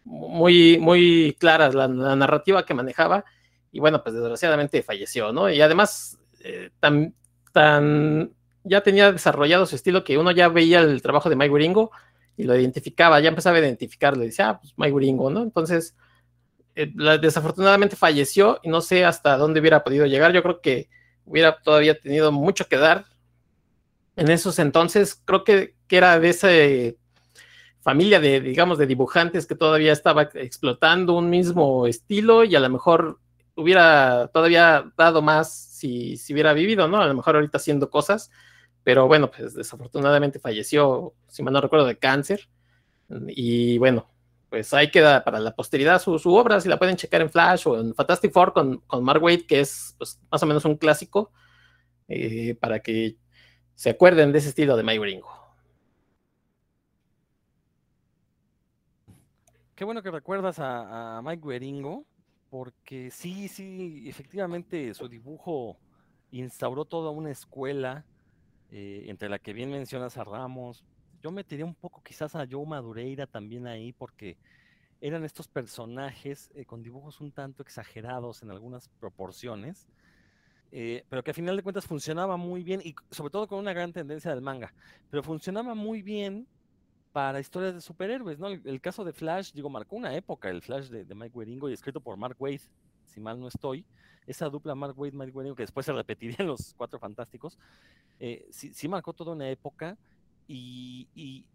muy, 0.04 0.78
muy 0.78 1.36
claras, 1.38 1.74
la, 1.74 1.88
narrativa 1.88 2.64
que 2.64 2.74
manejaba. 2.74 3.24
Y 3.72 3.80
bueno, 3.80 4.02
pues 4.02 4.14
desgraciadamente 4.14 4.82
falleció, 4.82 5.32
¿no? 5.32 5.50
Y 5.50 5.60
además, 5.60 6.18
eh, 6.40 6.70
tan, 6.80 7.14
tan, 7.52 8.32
ya 8.62 8.82
tenía 8.82 9.12
desarrollado 9.12 9.66
su 9.66 9.76
estilo 9.76 10.04
que 10.04 10.18
uno 10.18 10.30
ya 10.30 10.48
veía 10.48 10.80
el 10.80 11.02
trabajo 11.02 11.28
de 11.28 11.36
Mike 11.36 11.52
Wiringo 11.52 11.90
y 12.36 12.44
lo 12.44 12.56
identificaba, 12.56 13.20
ya 13.20 13.28
empezaba 13.28 13.56
a 13.56 13.60
identificarlo, 13.60 14.22
decía, 14.22 14.50
ah, 14.50 14.60
pues 14.60 14.74
Mike 14.76 14.92
Wiringo, 14.92 15.30
¿no? 15.30 15.42
Entonces, 15.42 15.96
eh, 16.76 16.92
desafortunadamente 17.20 17.94
falleció 17.94 18.58
y 18.62 18.68
no 18.68 18.80
sé 18.80 19.04
hasta 19.04 19.36
dónde 19.36 19.60
hubiera 19.60 19.84
podido 19.84 20.06
llegar. 20.06 20.32
Yo 20.32 20.42
creo 20.42 20.60
que 20.60 20.88
hubiera 21.24 21.60
todavía 21.60 21.98
tenido 21.98 22.32
mucho 22.32 22.66
que 22.66 22.76
dar. 22.76 23.06
En 24.16 24.30
esos 24.30 24.58
entonces, 24.58 25.20
creo 25.24 25.44
que, 25.44 25.74
era 25.88 26.18
de 26.18 26.28
esa 26.28 26.48
familia 27.84 28.18
de, 28.18 28.40
digamos, 28.40 28.78
de 28.78 28.86
dibujantes 28.86 29.46
que 29.46 29.54
todavía 29.54 29.92
estaba 29.92 30.22
explotando 30.22 31.12
un 31.12 31.28
mismo 31.28 31.86
estilo 31.86 32.42
y 32.42 32.56
a 32.56 32.60
lo 32.60 32.70
mejor 32.70 33.20
hubiera 33.56 34.28
todavía 34.32 34.90
dado 34.96 35.20
más 35.20 35.52
si, 35.52 36.16
si 36.16 36.32
hubiera 36.32 36.54
vivido, 36.54 36.88
¿no? 36.88 37.02
A 37.02 37.06
lo 37.06 37.14
mejor 37.14 37.36
ahorita 37.36 37.58
haciendo 37.58 37.90
cosas, 37.90 38.30
pero 38.84 39.06
bueno, 39.06 39.30
pues 39.30 39.52
desafortunadamente 39.52 40.38
falleció, 40.38 41.12
si 41.28 41.42
mal 41.42 41.52
no 41.52 41.60
recuerdo, 41.60 41.84
de 41.84 41.98
cáncer. 41.98 42.48
Y 43.28 43.76
bueno, 43.76 44.08
pues 44.48 44.72
ahí 44.72 44.90
queda 44.90 45.22
para 45.22 45.38
la 45.38 45.54
posteridad 45.54 46.00
su, 46.00 46.34
obra, 46.34 46.62
si 46.62 46.70
la 46.70 46.78
pueden 46.78 46.96
checar 46.96 47.20
en 47.20 47.30
Flash 47.30 47.68
o 47.68 47.78
en 47.78 47.94
Fantastic 47.94 48.32
Four 48.32 48.54
con, 48.54 48.78
con 48.86 49.04
Mark 49.04 49.22
Waid, 49.22 49.44
que 49.44 49.60
es 49.60 49.94
pues, 49.98 50.18
más 50.30 50.42
o 50.42 50.46
menos 50.46 50.64
un 50.64 50.78
clásico, 50.78 51.32
eh, 52.08 52.56
para 52.58 52.80
que 52.80 53.18
se 53.74 53.90
acuerden 53.90 54.32
de 54.32 54.38
ese 54.38 54.48
estilo 54.48 54.74
de 54.74 54.84
Mike 54.84 55.00
Gringo. 55.00 55.43
Qué 59.74 59.84
bueno 59.84 60.04
que 60.04 60.10
recuerdas 60.12 60.60
a, 60.60 61.20
Mike 61.24 61.44
Weringo, 61.44 62.06
porque 62.48 63.10
sí, 63.10 63.48
sí, 63.48 64.04
efectivamente 64.08 64.94
su 64.94 65.08
dibujo 65.08 65.76
instauró 66.30 66.84
toda 66.84 67.10
una 67.10 67.32
escuela, 67.32 68.04
eh, 68.70 69.06
entre 69.08 69.28
la 69.28 69.40
que 69.40 69.52
bien 69.52 69.72
mencionas 69.72 70.16
a 70.16 70.22
Ramos, 70.22 70.84
yo 71.24 71.32
metería 71.32 71.64
un 71.64 71.74
poco 71.74 72.04
quizás 72.04 72.36
a 72.36 72.46
Joe 72.48 72.64
Madureira 72.64 73.26
también 73.26 73.66
ahí, 73.66 73.92
porque 73.92 74.36
eran 75.00 75.24
estos 75.24 75.48
personajes 75.48 76.52
eh, 76.54 76.64
con 76.64 76.84
dibujos 76.84 77.20
un 77.20 77.32
tanto 77.32 77.64
exagerados 77.64 78.44
en 78.44 78.52
algunas 78.52 78.88
proporciones, 79.00 79.88
eh, 80.70 81.04
pero 81.08 81.24
que 81.24 81.32
a 81.32 81.34
final 81.34 81.56
de 81.56 81.64
cuentas 81.64 81.84
funcionaba 81.84 82.36
muy 82.36 82.62
bien 82.62 82.80
y 82.84 82.94
sobre 83.10 83.32
todo 83.32 83.48
con 83.48 83.58
una 83.58 83.72
gran 83.72 83.92
tendencia 83.92 84.30
del 84.30 84.40
manga, 84.40 84.72
pero 85.10 85.24
funcionaba 85.24 85.74
muy 85.74 86.00
bien 86.00 86.46
para 87.14 87.38
historias 87.38 87.74
de 87.74 87.80
superhéroes, 87.80 88.40
¿no? 88.40 88.48
El, 88.48 88.80
caso 88.80 89.04
de 89.04 89.12
Flash, 89.12 89.52
digo, 89.52 89.70
marcó 89.70 89.94
una 89.94 90.16
época, 90.16 90.50
el 90.50 90.60
Flash 90.62 90.88
de, 90.88 91.14
Mike 91.14 91.38
Wieringo 91.38 91.70
y 91.70 91.72
escrito 91.72 92.00
por 92.00 92.16
Mark 92.16 92.34
Waid, 92.40 92.60
si 93.04 93.20
mal 93.20 93.38
no 93.38 93.46
estoy, 93.46 93.84
esa 94.26 94.48
dupla 94.48 94.74
Mark 94.74 94.98
Waid, 94.98 95.12
Mike 95.12 95.30
Wieringo, 95.30 95.54
que 95.54 95.62
después 95.62 95.86
se 95.86 95.92
repetiría 95.92 96.34
en 96.40 96.48
los 96.48 96.74
Cuatro 96.74 96.98
Fantásticos, 96.98 97.56
eh, 98.18 98.48
sí, 98.50 98.74
sí 98.74 98.88
marcó 98.88 99.12
toda 99.12 99.30
una 99.30 99.48
época 99.48 99.96
y, 100.48 101.46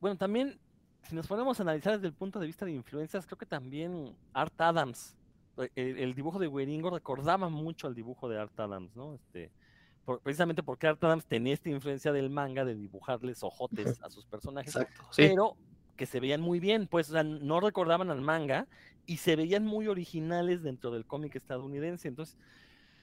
bueno, 0.00 0.16
también, 0.16 0.56
si 1.02 1.16
nos 1.16 1.26
ponemos 1.26 1.58
a 1.58 1.64
analizar 1.64 1.94
desde 1.94 2.06
el 2.06 2.14
punto 2.14 2.38
de 2.38 2.46
vista 2.46 2.64
de 2.64 2.70
influencias, 2.70 3.26
creo 3.26 3.38
que 3.38 3.44
también 3.44 4.14
Art 4.34 4.54
Adams, 4.60 5.16
eh, 5.56 5.96
el, 5.98 6.14
dibujo 6.14 6.38
de 6.38 6.46
Weringo 6.46 6.90
recordaba 6.90 7.48
mucho 7.48 7.88
al 7.88 7.96
dibujo 7.96 8.28
de 8.28 8.38
Art 8.38 8.60
Adams, 8.60 8.94
¿no? 8.94 9.14
Este, 9.14 9.50
precisamente 10.22 10.62
porque 10.62 10.86
Art 10.86 11.02
Adams 11.02 11.26
tenía 11.26 11.54
esta 11.54 11.70
influencia 11.70 12.12
del 12.12 12.30
manga 12.30 12.64
de 12.64 12.74
dibujarles 12.74 13.42
ojotes 13.42 14.00
a 14.02 14.10
sus 14.10 14.24
personajes, 14.26 14.76
pero 15.16 15.56
que 15.96 16.06
se 16.06 16.20
veían 16.20 16.40
muy 16.40 16.60
bien, 16.60 16.86
pues 16.86 17.10
no 17.10 17.60
recordaban 17.60 18.10
al 18.10 18.20
manga 18.20 18.66
y 19.06 19.18
se 19.18 19.36
veían 19.36 19.64
muy 19.64 19.88
originales 19.88 20.62
dentro 20.62 20.90
del 20.90 21.06
cómic 21.06 21.34
estadounidense. 21.36 22.08
Entonces, 22.08 22.36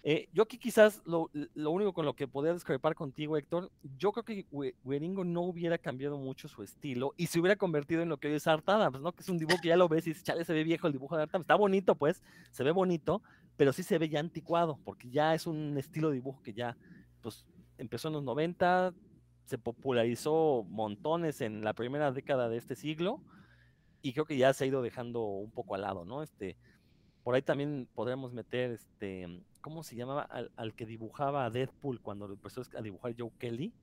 eh, 0.05 0.27
yo 0.33 0.43
aquí 0.43 0.57
quizás 0.57 1.01
lo, 1.05 1.29
único 1.55 1.93
con 1.93 2.05
lo 2.05 2.13
que 2.13 2.27
podría 2.27 2.53
discrepar 2.53 2.93
contigo, 2.93 3.37
Héctor, 3.37 3.71
yo 3.97 4.11
creo 4.11 4.25
que 4.25 4.45
Weringo 4.83 5.23
no 5.23 5.43
hubiera 5.43 5.77
cambiado 5.77 6.17
mucho 6.17 6.49
su 6.49 6.61
estilo 6.61 7.13
y 7.15 7.27
se 7.27 7.39
hubiera 7.39 7.55
convertido 7.55 8.01
en 8.01 8.09
lo 8.09 8.17
que 8.17 8.27
hoy 8.27 8.33
es 8.35 8.45
Art 8.45 8.67
Adams, 8.67 8.99
¿no? 8.99 9.13
Que 9.13 9.21
es 9.21 9.29
un 9.29 9.37
dibujo 9.37 9.61
que 9.61 9.69
ya 9.69 9.77
lo 9.77 9.87
ves 9.87 10.05
y 10.05 10.09
dices, 10.09 10.25
chale, 10.25 10.43
se 10.43 10.51
ve 10.51 10.65
viejo 10.65 10.87
el 10.87 10.93
dibujo 10.93 11.15
de 11.15 11.23
Art 11.23 11.31
Adams. 11.31 11.45
Está 11.45 11.55
bonito, 11.55 11.95
pues, 11.95 12.21
se 12.51 12.65
ve 12.65 12.71
bonito, 12.71 13.21
pero 13.57 13.73
sí 13.73 13.83
se 13.83 13.97
ve 13.97 14.09
ya 14.09 14.19
anticuado, 14.19 14.79
porque 14.83 15.09
ya 15.09 15.33
es 15.33 15.47
un 15.47 15.77
estilo 15.77 16.09
de 16.09 16.15
dibujo 16.15 16.41
que 16.41 16.53
ya, 16.53 16.77
pues, 17.21 17.45
empezó 17.77 18.07
en 18.07 18.15
los 18.15 18.23
90, 18.23 18.93
se 19.45 19.57
popularizó 19.57 20.65
montones 20.69 21.41
en 21.41 21.63
la 21.63 21.73
primera 21.73 22.11
década 22.11 22.49
de 22.49 22.57
este 22.57 22.75
siglo 22.75 23.21
y 24.01 24.13
creo 24.13 24.25
que 24.25 24.37
ya 24.37 24.53
se 24.53 24.63
ha 24.63 24.67
ido 24.67 24.81
dejando 24.81 25.23
un 25.23 25.51
poco 25.51 25.75
al 25.75 25.81
lado, 25.81 26.05
¿no? 26.05 26.23
Este, 26.23 26.57
por 27.23 27.35
ahí 27.35 27.41
también 27.41 27.87
podremos 27.93 28.33
meter 28.33 28.71
este 28.71 29.27
¿cómo 29.63 29.81
se 29.81 29.95
llamaba? 29.95 30.27
Al, 30.57 30.75
que 30.75 30.85
dibujaba 30.85 31.45
a 31.45 31.49
Deadpool 31.49 32.01
cuando 32.01 32.25
empezó 32.25 32.63
a 32.77 32.81
dibujar 32.81 33.15
Joe 33.17 33.31
Kelly, 33.39 33.73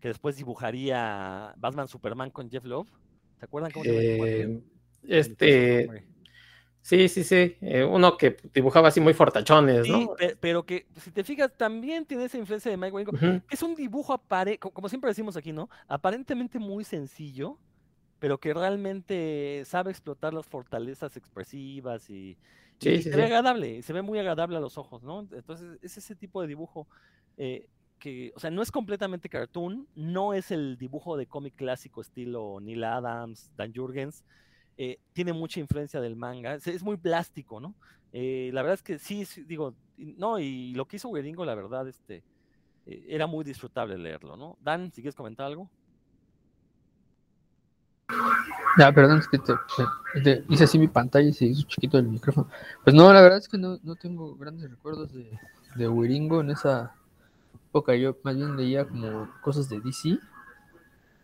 que 0.00 0.08
después 0.08 0.36
dibujaría 0.36 1.54
Batman 1.58 1.88
Superman 1.88 2.30
con 2.30 2.50
Jeff 2.50 2.64
Love. 2.64 2.88
¿Se 3.38 3.44
acuerdan 3.44 3.70
cómo 3.70 3.84
se 3.84 4.16
llama? 4.16 4.28
Eh, 4.28 4.62
este. 5.06 6.06
Sí, 6.82 7.08
sí, 7.08 7.24
sí. 7.24 7.56
Eh, 7.60 7.84
uno 7.84 8.16
que 8.16 8.36
dibujaba 8.54 8.88
así 8.88 9.00
muy 9.00 9.12
fortachones, 9.12 9.86
sí, 9.86 9.92
¿no? 9.92 10.14
pero 10.40 10.64
que 10.64 10.86
si 10.96 11.10
te 11.10 11.24
fijas, 11.24 11.52
también 11.56 12.06
tiene 12.06 12.24
esa 12.24 12.38
influencia 12.38 12.70
de 12.70 12.76
Mike 12.76 12.92
Wayne. 12.92 13.42
Es 13.50 13.62
un 13.62 13.74
dibujo, 13.74 14.12
apare 14.12 14.58
como 14.58 14.88
siempre 14.88 15.10
decimos 15.10 15.36
aquí, 15.36 15.52
¿no? 15.52 15.68
Aparentemente 15.88 16.58
muy 16.58 16.84
sencillo, 16.84 17.58
pero 18.18 18.38
que 18.38 18.54
realmente 18.54 19.62
sabe 19.66 19.90
explotar 19.90 20.32
las 20.32 20.46
fortalezas 20.46 21.16
expresivas 21.16 22.08
y, 22.08 22.36
Sí, 22.80 23.02
se 23.02 23.14
ve 23.14 23.24
agradable, 23.24 23.82
se 23.82 23.92
ve 23.92 24.00
muy 24.00 24.18
agradable 24.18 24.56
a 24.56 24.60
los 24.60 24.78
ojos, 24.78 25.02
¿no? 25.02 25.20
Entonces, 25.32 25.78
es 25.82 25.98
ese 25.98 26.16
tipo 26.16 26.40
de 26.40 26.48
dibujo 26.48 26.88
eh, 27.36 27.66
que, 27.98 28.32
o 28.34 28.40
sea, 28.40 28.50
no 28.50 28.62
es 28.62 28.72
completamente 28.72 29.28
cartoon, 29.28 29.86
no 29.94 30.32
es 30.32 30.50
el 30.50 30.78
dibujo 30.78 31.18
de 31.18 31.26
cómic 31.26 31.54
clásico 31.56 32.00
estilo 32.00 32.58
Neil 32.58 32.82
Adams, 32.84 33.50
Dan 33.54 33.74
Jurgens, 33.74 34.24
eh, 34.82 34.98
tiene 35.12 35.34
mucha 35.34 35.60
influencia 35.60 36.00
del 36.00 36.16
manga, 36.16 36.54
es, 36.54 36.82
muy 36.82 36.96
plástico, 36.96 37.60
¿no? 37.60 37.74
Eh, 38.14 38.48
la 38.54 38.62
verdad 38.62 38.76
es 38.76 38.82
que 38.82 38.98
sí, 38.98 39.26
digo, 39.46 39.74
no, 39.98 40.38
y 40.38 40.72
lo 40.72 40.88
que 40.88 40.96
hizo 40.96 41.10
Gringo, 41.10 41.44
la 41.44 41.54
verdad, 41.54 41.86
este, 41.86 42.24
era 42.86 43.26
muy 43.26 43.44
disfrutable 43.44 43.98
leerlo, 43.98 44.38
¿no? 44.38 44.56
Dan, 44.62 44.90
si 44.90 45.02
quieres 45.02 45.14
comentar 45.14 45.44
algo. 45.44 45.68
Ya, 48.78 48.90
perdón, 48.90 49.18
es 49.18 49.28
que 49.28 50.44
hice 50.48 50.64
así 50.64 50.78
mi 50.78 50.88
pantalla 50.88 51.28
y 51.28 51.34
se 51.34 51.44
hizo 51.44 51.66
chiquito 51.66 51.98
el 51.98 52.08
micrófono. 52.08 52.48
Pues 52.82 52.96
no, 52.96 53.12
la 53.12 53.20
verdad 53.20 53.36
es 53.36 53.48
que 53.48 53.58
no, 53.58 53.78
no 53.82 53.96
tengo 53.96 54.34
grandes 54.36 54.70
recuerdos 54.70 55.12
de, 55.12 55.30
de 55.76 55.88
Wiringo 55.88 56.40
en 56.40 56.52
esa 56.52 56.94
época. 57.68 57.94
Yo 57.96 58.16
más 58.22 58.34
bien 58.34 58.56
leía 58.56 58.88
como 58.88 59.30
cosas 59.42 59.68
de 59.68 59.78
DC, 59.78 60.18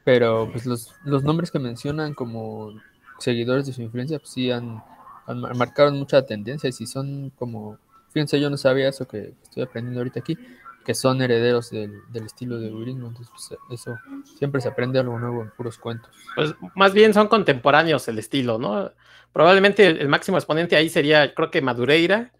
pero 0.04 0.46
pues 0.52 0.66
los, 0.66 0.94
los 1.04 1.24
nombres 1.24 1.50
que 1.50 1.58
mencionan 1.58 2.12
como 2.12 2.74
seguidores 3.18 3.66
de 3.66 3.72
su 3.72 3.82
influencia, 3.82 4.18
pues 4.18 4.30
sí 4.30 4.50
han, 4.50 4.82
han 5.26 5.40
mar- 5.40 5.54
marcaron 5.54 5.98
mucha 5.98 6.22
tendencia 6.24 6.68
y 6.68 6.72
si 6.72 6.86
son 6.86 7.30
como, 7.30 7.78
fíjense, 8.12 8.40
yo 8.40 8.50
no 8.50 8.56
sabía 8.56 8.88
eso 8.88 9.06
que 9.06 9.34
estoy 9.42 9.62
aprendiendo 9.62 10.00
ahorita 10.00 10.20
aquí, 10.20 10.38
que 10.84 10.94
son 10.94 11.20
herederos 11.20 11.70
del, 11.70 12.00
del 12.12 12.26
estilo 12.26 12.58
de 12.58 12.72
Wiringo, 12.72 13.08
entonces 13.08 13.32
pues, 13.32 13.60
eso 13.70 13.98
siempre 14.38 14.60
se 14.60 14.68
aprende 14.68 15.00
algo 15.00 15.18
nuevo 15.18 15.42
en 15.42 15.50
puros 15.50 15.78
cuentos. 15.78 16.10
Pues 16.36 16.54
más 16.74 16.92
bien 16.94 17.12
son 17.12 17.28
contemporáneos 17.28 18.06
el 18.08 18.18
estilo, 18.18 18.58
¿no? 18.58 18.92
Probablemente 19.32 19.86
el, 19.86 19.98
el 19.98 20.08
máximo 20.08 20.36
exponente 20.38 20.76
ahí 20.76 20.88
sería, 20.88 21.34
creo 21.34 21.50
que 21.50 21.60
Madureira. 21.60 22.32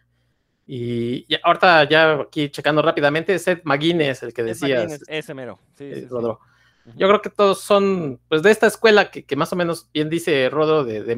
Y, 0.69 1.27
ahorita 1.45 1.89
ya 1.89 2.21
aquí 2.21 2.51
checando 2.51 2.83
rápidamente, 2.83 3.39
Seth 3.39 3.63
McGuinness, 3.65 4.25
el 4.25 4.33
que 4.35 4.43
decías, 4.43 5.01
ese 5.07 5.35
mero. 5.35 5.61
Sí, 5.77 5.85
eh, 5.85 5.95
sí, 5.95 6.01
sí. 6.01 6.07
Rodro. 6.09 6.41
Yo 6.95 7.09
creo 7.09 7.21
que 7.21 7.31
todos 7.31 7.61
son, 7.61 8.21
pues, 8.29 8.43
de 8.43 8.51
esta 8.51 8.67
escuela 8.67 9.11
que, 9.11 9.37
más 9.37 9.53
o 9.53 9.57
menos 9.57 9.91
bien 9.93 10.09
dice 10.09 10.49
Rodo 10.49 10.85
de, 10.85 11.03
de 11.03 11.17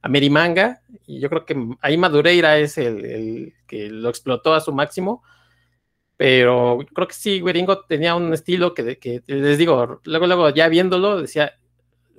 Amerimanga. 0.00 0.80
Y 1.06 1.20
yo 1.20 1.28
creo 1.28 1.44
que 1.44 1.56
ahí 1.80 1.96
Madureira 1.96 2.58
es 2.58 2.78
el, 2.78 3.54
que 3.66 3.90
lo 3.90 4.08
explotó 4.08 4.54
a 4.54 4.60
su 4.60 4.72
máximo. 4.72 5.22
Pero 6.16 6.78
creo 6.94 7.08
que 7.08 7.14
sí, 7.14 7.40
Gueringo 7.40 7.84
tenía 7.86 8.14
un 8.14 8.32
estilo 8.32 8.72
que, 8.72 9.22
les 9.26 9.58
digo, 9.58 10.00
luego, 10.04 10.26
luego 10.26 10.50
ya 10.50 10.68
viéndolo, 10.68 11.20
decía, 11.20 11.54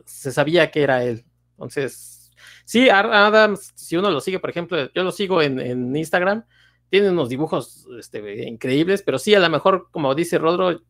se 0.06 0.32
sabía 0.32 0.70
que 0.70 0.84
era 0.84 1.04
él. 1.04 1.26
Entonces, 1.52 2.32
sí, 2.66 2.90
Adams, 2.90 3.72
si 3.76 3.96
uno 3.96 4.12
lo 4.12 4.20
sigue, 4.20 4.40
por 4.40 4.50
ejemplo, 4.50 4.92
yo 4.94 5.04
lo 5.04 5.12
sigo 5.12 5.42
en, 5.42 5.60
en 5.60 5.96
Instagram, 5.96 6.44
tiene 6.90 7.10
unos 7.10 7.30
dibujos 7.30 7.88
este, 7.98 8.48
increíbles, 8.48 9.02
pero 9.02 9.18
sí, 9.18 9.34
a 9.34 9.40
lo 9.40 9.50
mejor, 9.50 9.90
como 9.92 10.14
dice 10.14 10.38
Rodro, 10.38 10.82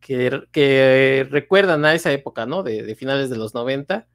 que, 0.00 0.42
que 0.52 1.26
recuerdan 1.30 1.84
a 1.84 1.94
esa 1.94 2.12
época, 2.12 2.46
¿no? 2.46 2.62
De, 2.62 2.82
de 2.82 2.94
finales 2.94 3.30
de 3.30 3.36
los 3.36 3.54
90, 3.54 4.06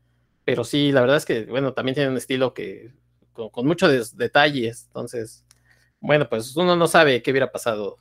pero 0.46 0.64
sí, 0.64 0.92
la 0.92 1.02
verdad 1.02 1.18
es 1.18 1.26
que, 1.26 1.46
bueno, 1.46 1.74
también 1.74 1.96
tiene 1.96 2.10
un 2.10 2.18
estilo 2.18 2.54
que 2.54 2.92
con, 3.32 3.50
con 3.50 3.66
muchos 3.66 3.92
des- 3.92 4.18
detalles, 4.18 4.86
entonces, 4.88 5.46
bueno, 6.00 6.28
pues 6.30 6.56
uno 6.56 6.76
no 6.76 6.88
sabe 6.88 7.22
qué 7.22 7.32
hubiera 7.32 7.52
pasado 7.52 7.98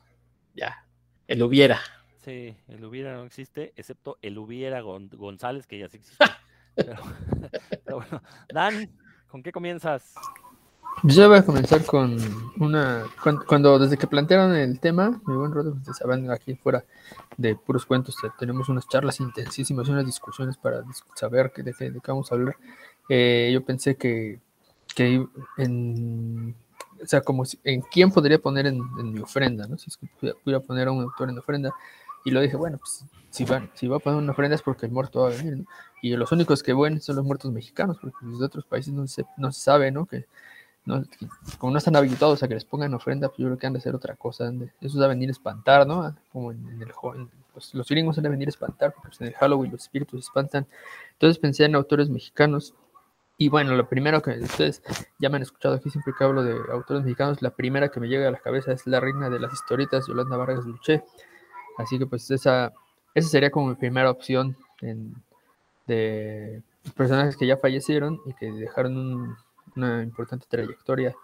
ya, 0.55 0.87
el 1.27 1.43
hubiera. 1.43 1.81
Sí, 2.25 2.57
el 2.69 2.85
hubiera 2.85 3.15
no 3.15 3.25
existe, 3.25 3.73
excepto 3.77 4.19
el 4.23 4.39
hubiera 4.39 4.81
Gon- 4.81 5.11
González, 5.17 5.67
que 5.67 5.79
ya 5.79 5.89
sí 5.89 5.97
existe. 5.99 6.25
pero, 6.75 6.97
pero 7.85 7.97
bueno, 7.97 8.23
Dan, 8.53 8.89
¿con 9.29 9.43
qué 9.43 9.51
comienzas? 9.53 10.15
Pues 11.01 11.17
Yo 11.17 11.29
voy 11.29 11.39
a 11.39 11.45
comenzar 11.45 11.85
con 11.85 12.17
una. 12.61 13.05
Cuando, 13.23 13.45
cuando- 13.47 13.79
desde 13.79 13.97
que 13.97 14.07
plantearon 14.07 14.55
el 14.55 14.79
tema, 14.79 15.21
mi 15.27 15.35
buen 15.35 15.53
Rodrigo, 15.53 15.77
ustedes 15.77 15.97
saben, 15.99 16.31
aquí 16.31 16.55
fuera 16.55 16.85
de 17.37 17.57
puros 17.57 17.87
cuentos 17.87 18.15
eh, 18.25 18.29
tenemos 18.39 18.69
unas 18.69 18.87
charlas 18.89 19.19
intensísimas 19.21 19.89
unas 19.89 20.07
discusiones 20.07 20.57
para 20.57 20.85
saber 21.17 21.53
de, 21.57 21.73
qué, 21.75 21.91
de 21.91 22.01
qué 22.01 22.11
vamos 22.11 22.31
a 22.31 22.35
hablar. 22.37 22.57
Eh, 23.09 23.51
yo 23.53 23.65
pensé 23.65 23.97
que, 23.97 24.39
que 24.95 25.27
en. 25.57 26.55
O 27.03 27.07
sea, 27.07 27.21
como 27.23 27.45
si- 27.45 27.59
en 27.65 27.81
quién 27.83 28.13
podría 28.13 28.39
poner 28.39 28.67
en, 28.67 28.81
en 29.01 29.13
mi 29.13 29.19
ofrenda, 29.21 29.67
¿no? 29.67 29.77
Si 29.79 29.91
es 29.91 29.97
que 29.97 30.07
pudiera, 30.41 30.61
poner 30.61 30.87
a 30.87 30.93
un 30.93 31.03
autor 31.03 31.31
en 31.31 31.39
ofrenda. 31.39 31.73
Y 32.25 32.31
lo 32.31 32.41
dije, 32.41 32.55
bueno, 32.57 32.79
pues 32.79 33.05
si 33.31 33.45
va, 33.45 33.69
si 33.75 33.89
va 33.89 33.97
a 33.97 33.99
poner 33.99 34.21
una 34.23 34.31
ofrenda 34.31 34.55
es 34.55 34.63
porque 34.63 34.87
el 34.87 34.93
muerto 34.93 35.23
va 35.23 35.29
a 35.29 35.31
venir, 35.31 35.57
¿no? 35.59 35.65
Y 36.01 36.15
los 36.17 36.31
únicos 36.31 36.63
que 36.63 36.73
ven 36.75 37.01
son 37.01 37.17
los 37.17 37.25
muertos 37.25 37.51
mexicanos, 37.51 37.99
porque 38.01 38.19
los 38.23 38.39
de 38.39 38.47
otros 38.47 38.65
países 38.67 38.93
no 38.95 39.05
se, 39.09 39.25
no 39.37 39.51
se 39.51 39.61
sabe, 39.61 39.91
¿no? 39.91 40.07
Que, 40.07 40.27
no, 40.85 41.05
como 41.59 41.73
no 41.73 41.79
están 41.79 41.97
habilitados 41.97 42.43
a 42.43 42.49
que 42.49 42.55
les 42.55 42.65
pongan 42.65 42.93
ofrenda, 42.95 43.29
pues 43.29 43.39
yo 43.39 43.47
creo 43.47 43.59
que 43.59 43.67
han 43.67 43.73
de 43.73 43.79
hacer 43.79 43.95
otra 43.95 44.17
cosa. 44.17 44.53
esos 44.81 44.97
van 44.97 45.05
a 45.05 45.09
venir 45.09 45.29
a 45.29 45.33
espantar, 45.33 45.87
¿no? 45.87 46.14
Como 46.33 46.53
en, 46.53 46.83
el 46.83 46.92
pues, 47.53 47.75
los 47.75 47.88
gringos 47.88 48.16
han 48.18 48.25
de 48.25 48.31
venir 48.31 48.49
a 48.49 48.51
espantar, 48.51 48.92
porque 48.92 49.09
pues, 49.09 49.21
en 49.21 49.29
el 49.29 49.35
Halloween 49.35 49.73
los 49.73 49.83
espíritus 49.83 50.25
espantan. 50.25 50.66
Entonces 51.12 51.38
pensé 51.38 51.64
en 51.64 51.75
autores 51.75 52.09
mexicanos. 52.09 52.75
Y 53.38 53.49
bueno, 53.49 53.75
lo 53.75 53.88
primero 53.88 54.23
que 54.23 54.33
ustedes 54.38 54.83
ya 55.18 55.29
me 55.29 55.37
han 55.37 55.42
escuchado 55.42 55.75
aquí 55.75 55.90
siempre 55.90 56.12
que 56.16 56.23
hablo 56.25 56.42
de 56.45 56.57
autores 56.71 57.03
mexicanos, 57.03 57.42
la 57.42 57.51
primera 57.51 57.88
que 57.88 57.99
me 57.99 58.09
llega 58.09 58.29
a 58.29 58.31
la 58.31 58.38
cabeza 58.38 58.73
es 58.73 58.87
la 58.87 59.01
reina 59.01 59.31
de 59.31 59.40
las 59.40 59.53
historietas, 59.53 60.07
Yolanda 60.07 60.37
Vargas 60.37 60.64
Luché. 60.64 61.03
Así 61.79 61.99
que 61.99 62.07
pues 62.07 62.31
esa, 62.31 62.73
esa 63.14 63.29
sería 63.29 63.51
como 63.51 63.68
mi 63.68 63.75
primera 63.75 64.11
opción 64.11 64.57
en- 64.81 65.14
de 65.87 66.62
personajes 66.97 67.37
que 67.37 67.47
ya 67.47 67.57
fallecieron 67.57 68.21
y 68.27 68.35
que 68.35 68.51
dejaron 68.53 68.97
un- 68.97 69.37
una 69.77 70.03
importante 70.03 70.47
trayectoria. 70.49 71.15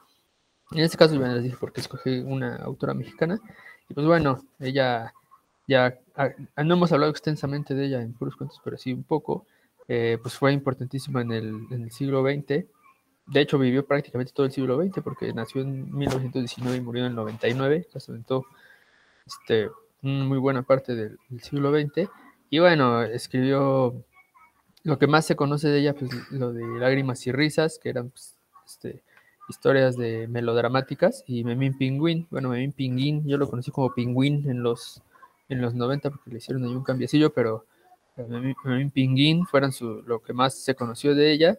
En 0.70 0.80
este 0.80 0.96
caso, 0.98 1.14
yo 1.14 1.26
les 1.26 1.42
dije 1.42 1.56
porque 1.58 1.80
escogí 1.80 2.18
una 2.18 2.56
autora 2.56 2.94
mexicana. 2.94 3.40
Y 3.88 3.94
pues 3.94 4.06
bueno, 4.06 4.42
ella 4.58 5.12
ya, 5.66 5.98
ah, 6.16 6.30
no 6.64 6.74
hemos 6.74 6.92
hablado 6.92 7.10
extensamente 7.10 7.74
de 7.74 7.86
ella 7.86 8.02
en 8.02 8.14
puros 8.14 8.36
cuentos, 8.36 8.60
pero 8.64 8.76
sí 8.76 8.92
un 8.92 9.04
poco. 9.04 9.46
eh, 9.88 10.18
pues 10.22 10.34
fue 10.34 10.52
importantísima 10.52 11.22
en 11.22 11.32
el, 11.32 11.90
siglo 11.92 12.22
XX. 12.22 12.66
De 13.26 13.40
hecho, 13.40 13.58
vivió 13.58 13.86
prácticamente 13.86 14.32
todo 14.34 14.46
el 14.46 14.52
siglo 14.52 14.82
XX 14.82 15.02
porque 15.02 15.32
nació 15.32 15.62
en 15.62 15.94
1919 15.94 16.76
y 16.78 16.80
murió 16.80 17.04
en 17.04 17.10
el 17.10 17.16
99. 17.16 17.86
o 17.88 17.92
sea, 17.92 18.00
se 18.00 18.12
aventó, 18.12 18.46
este, 19.26 19.70
muy 20.02 20.38
buena 20.38 20.62
parte 20.62 20.94
del, 20.94 21.18
del 21.28 21.40
siglo 21.42 21.72
XX. 21.72 22.08
Y 22.50 22.58
bueno, 22.60 23.02
escribió 23.02 24.04
lo 24.84 24.98
que 24.98 25.06
más 25.06 25.26
se 25.26 25.36
conoce 25.36 25.68
de 25.68 25.80
ella, 25.80 25.94
pues 25.94 26.10
lo 26.30 26.52
de 26.52 26.64
Lágrimas 26.78 27.26
y 27.26 27.32
Risas, 27.32 27.78
que 27.78 27.90
eran 27.90 28.10
pues, 28.10 28.37
este, 28.68 29.02
historias 29.48 29.96
de 29.96 30.28
melodramáticas, 30.28 31.24
y 31.26 31.42
Memín 31.42 31.76
Pingüín, 31.76 32.26
bueno, 32.30 32.50
Memín 32.50 32.72
Pinguín, 32.72 33.26
yo 33.26 33.38
lo 33.38 33.48
conocí 33.48 33.70
como 33.70 33.94
Pingüín 33.94 34.48
en 34.48 34.62
los, 34.62 35.02
en 35.48 35.62
los 35.62 35.74
90 35.74 36.10
porque 36.10 36.30
le 36.30 36.38
hicieron 36.38 36.64
ahí 36.64 36.74
un 36.74 36.84
cambiecillo, 36.84 37.32
pero 37.32 37.64
eh, 38.16 38.26
Memín, 38.28 38.54
Memín 38.64 38.90
Pinguín 38.90 39.46
fueron 39.46 39.72
su, 39.72 40.02
lo 40.02 40.20
que 40.20 40.32
más 40.32 40.54
se 40.54 40.74
conoció 40.74 41.14
de 41.14 41.32
ella, 41.32 41.58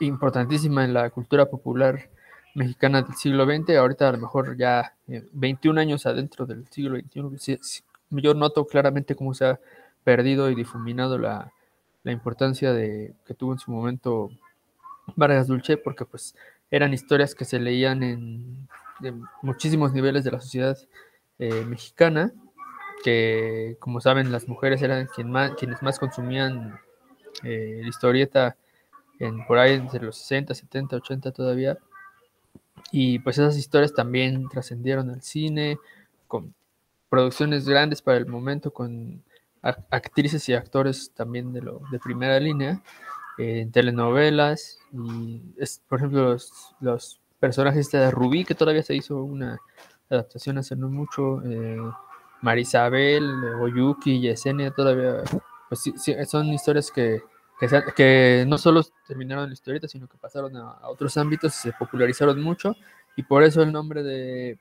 importantísima 0.00 0.84
en 0.84 0.92
la 0.92 1.08
cultura 1.10 1.46
popular 1.46 2.10
mexicana 2.54 3.02
del 3.02 3.14
siglo 3.14 3.46
XX, 3.46 3.76
ahorita 3.76 4.08
a 4.08 4.12
lo 4.12 4.18
mejor 4.18 4.56
ya 4.56 4.94
eh, 5.08 5.26
21 5.32 5.80
años 5.80 6.06
adentro 6.06 6.46
del 6.46 6.66
siglo 6.68 6.98
XXI, 6.98 7.58
yo 8.10 8.34
noto 8.34 8.66
claramente 8.66 9.14
cómo 9.14 9.34
se 9.34 9.46
ha 9.46 9.60
perdido 10.04 10.50
y 10.50 10.54
difuminado 10.54 11.18
la, 11.18 11.50
la 12.02 12.12
importancia 12.12 12.72
de 12.72 13.14
que 13.26 13.34
tuvo 13.34 13.54
en 13.54 13.58
su 13.58 13.70
momento 13.70 14.30
Vargas 15.16 15.46
Dulce, 15.46 15.76
porque 15.76 16.04
pues 16.04 16.34
eran 16.70 16.92
historias 16.94 17.34
que 17.34 17.44
se 17.44 17.58
leían 17.60 18.02
en, 18.02 18.68
muchísimos 19.42 19.92
niveles 19.92 20.24
de 20.24 20.30
la 20.30 20.40
sociedad 20.40 20.78
eh, 21.38 21.64
mexicana, 21.66 22.32
que 23.02 23.76
como 23.80 24.00
saben 24.00 24.32
las 24.32 24.48
mujeres 24.48 24.80
eran 24.82 25.08
quienes 25.58 25.82
más 25.82 25.98
consumían 25.98 26.78
eh, 27.42 27.80
la 27.82 27.88
historieta 27.88 28.56
en, 29.18 29.44
por 29.46 29.58
ahí 29.58 29.74
entre 29.74 30.04
los 30.04 30.16
60, 30.18 30.54
70, 30.54 30.96
80 30.96 31.32
todavía. 31.32 31.78
Y 32.90 33.18
pues 33.20 33.38
esas 33.38 33.56
historias 33.56 33.92
también 33.94 34.48
trascendieron 34.48 35.10
al 35.10 35.22
cine, 35.22 35.78
con 36.26 36.54
producciones 37.08 37.68
grandes 37.68 38.02
para 38.02 38.18
el 38.18 38.26
momento, 38.26 38.72
con 38.72 39.22
ac- 39.62 39.84
actrices 39.90 40.48
y 40.48 40.54
actores 40.54 41.12
también 41.14 41.52
de, 41.52 41.62
lo, 41.62 41.80
de 41.90 41.98
primera 41.98 42.38
línea, 42.40 42.82
en 43.38 43.72
telenovelas, 43.72 44.78
y 44.92 45.42
es, 45.56 45.82
por 45.88 45.98
ejemplo 45.98 46.32
los, 46.32 46.74
los 46.80 47.20
personajes 47.40 47.90
de 47.90 48.10
Rubí, 48.10 48.44
que 48.44 48.54
todavía 48.54 48.82
se 48.82 48.94
hizo 48.94 49.22
una 49.22 49.58
adaptación 50.08 50.58
hace 50.58 50.76
no 50.76 50.88
mucho, 50.88 51.42
eh, 51.44 51.78
Marisabel, 52.40 53.24
Oyuki, 53.60 54.20
Yesenia, 54.20 54.70
todavía, 54.70 55.22
pues 55.68 55.80
sí, 55.80 55.94
sí, 55.96 56.14
son 56.26 56.46
historias 56.48 56.90
que, 56.90 57.22
que, 57.58 57.68
que 57.96 58.44
no 58.46 58.58
solo 58.58 58.82
terminaron 59.06 59.44
en 59.44 59.50
la 59.50 59.54
historieta, 59.54 59.88
sino 59.88 60.06
que 60.06 60.18
pasaron 60.18 60.56
a, 60.56 60.88
otros 60.88 61.16
ámbitos 61.16 61.54
y 61.56 61.58
se 61.58 61.72
popularizaron 61.72 62.40
mucho, 62.40 62.76
y 63.16 63.22
por 63.22 63.42
eso 63.42 63.62
el 63.62 63.72
nombre 63.72 64.02
de, 64.02 64.58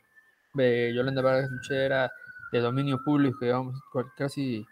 Yolanda 0.93 1.21
Vargas 1.21 1.49
Luche 1.49 1.85
era 1.85 2.11
de 2.51 2.59
dominio 2.59 2.99
público, 3.03 3.39
digamos, 3.41 3.79
casi 4.15 4.65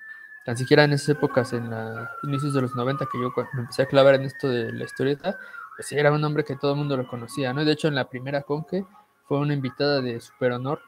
tan 0.45 0.57
siquiera 0.57 0.83
en 0.83 0.93
esas 0.93 1.09
épocas, 1.09 1.53
en 1.53 1.69
los 1.69 2.09
inicios 2.23 2.53
de 2.53 2.61
los 2.61 2.75
90, 2.75 3.05
que 3.11 3.19
yo 3.19 3.31
me 3.53 3.61
empecé 3.61 3.83
a 3.83 3.85
clavar 3.85 4.15
en 4.15 4.23
esto 4.23 4.49
de 4.49 4.71
la 4.71 4.85
historieta, 4.85 5.37
pues 5.75 5.91
era 5.91 6.11
un 6.11 6.21
nombre 6.21 6.43
que 6.43 6.55
todo 6.55 6.71
el 6.71 6.77
mundo 6.77 6.97
lo 6.97 7.07
conocía, 7.07 7.53
¿no? 7.53 7.63
De 7.63 7.71
hecho, 7.71 7.87
en 7.87 7.95
la 7.95 8.09
primera 8.09 8.41
conque 8.41 8.85
fue 9.23 9.39
una 9.39 9.53
invitada 9.53 10.01
de 10.01 10.19
super 10.19 10.51
honor, 10.53 10.81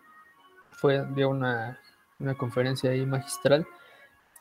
fue, 0.72 1.06
dio 1.14 1.30
una, 1.30 1.80
una 2.20 2.36
conferencia 2.36 2.92
ahí 2.92 3.06
magistral, 3.06 3.66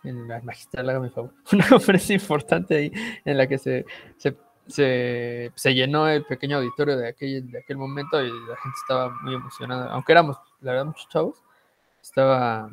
en 0.05 0.27
la 0.27 0.41
magistral, 0.41 0.89
hágame 0.89 1.11
favor, 1.11 1.33
una 1.53 1.69
conferencia 1.69 2.15
importante 2.15 2.75
ahí 2.77 2.93
en 3.25 3.37
la 3.37 3.47
que 3.47 3.59
se, 3.59 3.85
se, 4.17 4.37
se, 4.67 5.53
se 5.55 5.75
llenó 5.75 6.09
el 6.09 6.25
pequeño 6.25 6.57
auditorio 6.57 6.97
de 6.97 7.09
aquel, 7.09 7.51
de 7.51 7.59
aquel 7.59 7.77
momento 7.77 8.21
y 8.21 8.29
la 8.29 8.57
gente 8.57 8.79
estaba 8.81 9.11
muy 9.23 9.35
emocionada, 9.35 9.93
aunque 9.93 10.13
éramos, 10.13 10.39
la 10.61 10.73
verdad, 10.73 10.87
muchos 10.87 11.09
chavos, 11.09 11.43
estaba 12.01 12.71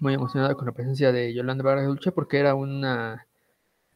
muy 0.00 0.14
emocionada 0.14 0.54
con 0.54 0.66
la 0.66 0.72
presencia 0.72 1.12
de 1.12 1.34
Yolanda 1.34 1.64
Vargas 1.64 1.86
Dulce 1.86 2.12
porque 2.12 2.38
era 2.38 2.54
una 2.54 3.26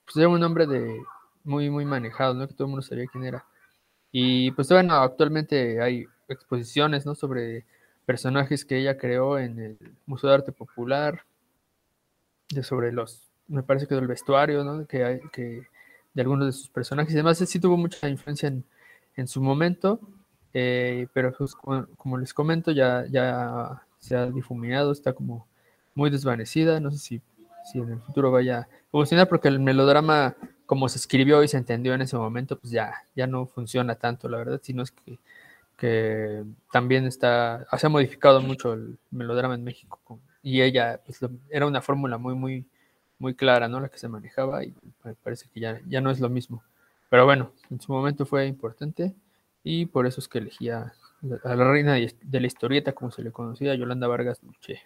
pues 0.04 0.16
era 0.16 0.28
un 0.28 0.42
hombre 0.42 0.66
de 0.66 1.02
muy, 1.44 1.70
muy 1.70 1.84
manejado, 1.84 2.34
¿no? 2.34 2.46
Que 2.46 2.54
todo 2.54 2.64
el 2.64 2.70
mundo 2.70 2.82
sabía 2.82 3.06
quién 3.06 3.24
era. 3.24 3.44
Y 4.12 4.50
pues 4.52 4.68
bueno, 4.70 4.94
actualmente 4.94 5.80
hay 5.82 6.06
exposiciones, 6.28 7.06
¿no? 7.06 7.14
Sobre 7.14 7.66
personajes 8.06 8.64
que 8.64 8.78
ella 8.78 8.96
creó 8.98 9.38
en 9.38 9.58
el 9.58 9.78
Museo 10.06 10.30
de 10.30 10.36
Arte 10.36 10.52
Popular, 10.52 11.24
de 12.50 12.62
sobre 12.62 12.92
los, 12.92 13.22
me 13.48 13.62
parece 13.62 13.86
que 13.86 13.94
del 13.94 14.06
vestuario, 14.06 14.64
¿no? 14.64 14.86
Que, 14.86 15.20
que 15.32 15.66
de 16.14 16.22
algunos 16.22 16.46
de 16.46 16.52
sus 16.52 16.68
personajes. 16.68 17.14
Además, 17.14 17.38
sí 17.38 17.60
tuvo 17.60 17.76
mucha 17.76 18.08
influencia 18.08 18.48
en, 18.48 18.64
en 19.16 19.28
su 19.28 19.42
momento, 19.42 20.00
eh, 20.54 21.08
pero 21.12 21.32
pues, 21.36 21.54
como, 21.54 21.86
como, 21.96 22.18
les 22.18 22.32
comento, 22.32 22.72
ya, 22.72 23.06
ya 23.10 23.82
se 23.98 24.16
ha 24.16 24.26
difuminado, 24.26 24.92
está 24.92 25.12
como 25.12 25.47
muy 25.98 26.10
desvanecida, 26.10 26.78
no 26.78 26.92
sé 26.92 26.98
si, 26.98 27.20
si 27.64 27.80
en 27.80 27.90
el 27.90 28.00
futuro 28.00 28.30
vaya 28.30 28.68
a 28.92 29.26
porque 29.28 29.48
el 29.48 29.58
melodrama, 29.58 30.36
como 30.64 30.88
se 30.88 30.98
escribió 30.98 31.42
y 31.42 31.48
se 31.48 31.56
entendió 31.56 31.92
en 31.92 32.02
ese 32.02 32.16
momento, 32.16 32.56
pues 32.56 32.70
ya, 32.70 32.94
ya 33.16 33.26
no 33.26 33.46
funciona 33.46 33.96
tanto, 33.96 34.28
la 34.28 34.38
verdad, 34.38 34.60
sino 34.62 34.84
es 34.84 34.92
que, 34.92 35.18
que 35.76 36.44
también 36.72 37.04
está, 37.04 37.66
se 37.76 37.86
ha 37.86 37.90
modificado 37.90 38.40
mucho 38.40 38.74
el 38.74 38.96
melodrama 39.10 39.56
en 39.56 39.64
México, 39.64 40.20
y 40.40 40.62
ella 40.62 41.00
pues, 41.04 41.18
era 41.50 41.66
una 41.66 41.82
fórmula 41.82 42.16
muy, 42.16 42.36
muy, 42.36 42.64
muy 43.18 43.34
clara, 43.34 43.66
¿no? 43.66 43.80
La 43.80 43.88
que 43.88 43.98
se 43.98 44.08
manejaba 44.08 44.62
y 44.64 44.72
parece 45.24 45.48
que 45.52 45.58
ya, 45.58 45.80
ya 45.88 46.00
no 46.00 46.12
es 46.12 46.20
lo 46.20 46.28
mismo. 46.28 46.62
Pero 47.10 47.24
bueno, 47.24 47.50
en 47.70 47.80
su 47.80 47.92
momento 47.92 48.24
fue 48.24 48.46
importante 48.46 49.14
y 49.64 49.86
por 49.86 50.06
eso 50.06 50.20
es 50.20 50.28
que 50.28 50.38
elegía 50.38 50.94
a 51.42 51.56
la 51.56 51.68
reina 51.68 51.94
de 51.94 52.40
la 52.40 52.46
historieta, 52.46 52.92
como 52.92 53.10
se 53.10 53.22
le 53.22 53.32
conocía, 53.32 53.74
Yolanda 53.74 54.06
Vargas 54.06 54.40
Dulce. 54.40 54.82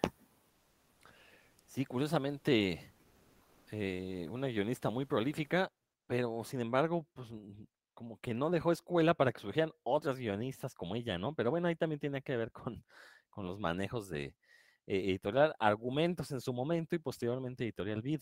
Sí, 1.73 1.85
curiosamente, 1.85 2.93
eh, 3.71 4.27
una 4.29 4.47
guionista 4.47 4.91
muy 4.91 5.05
prolífica, 5.05 5.71
pero 6.05 6.43
sin 6.43 6.61
embargo, 6.61 7.07
pues 7.13 7.29
como 7.95 8.19
que 8.19 8.35
no 8.35 8.51
dejó 8.51 8.71
escuela 8.71 9.15
para 9.15 9.31
que 9.33 9.41
surgieran 9.41 9.71
otras 9.81 10.19
guionistas 10.19 10.75
como 10.75 10.95
ella, 10.95 11.17
¿no? 11.17 11.33
Pero 11.33 11.49
bueno, 11.49 11.67
ahí 11.67 11.75
también 11.75 11.99
tiene 11.99 12.21
que 12.21 12.37
ver 12.37 12.51
con, 12.51 12.85
con 13.31 13.47
los 13.47 13.59
manejos 13.59 14.07
de 14.09 14.25
eh, 14.25 14.35
editorial 14.85 15.55
Argumentos 15.57 16.29
en 16.31 16.41
su 16.41 16.53
momento 16.53 16.95
y 16.95 16.99
posteriormente 16.99 17.63
editorial 17.63 18.03
Vid. 18.03 18.21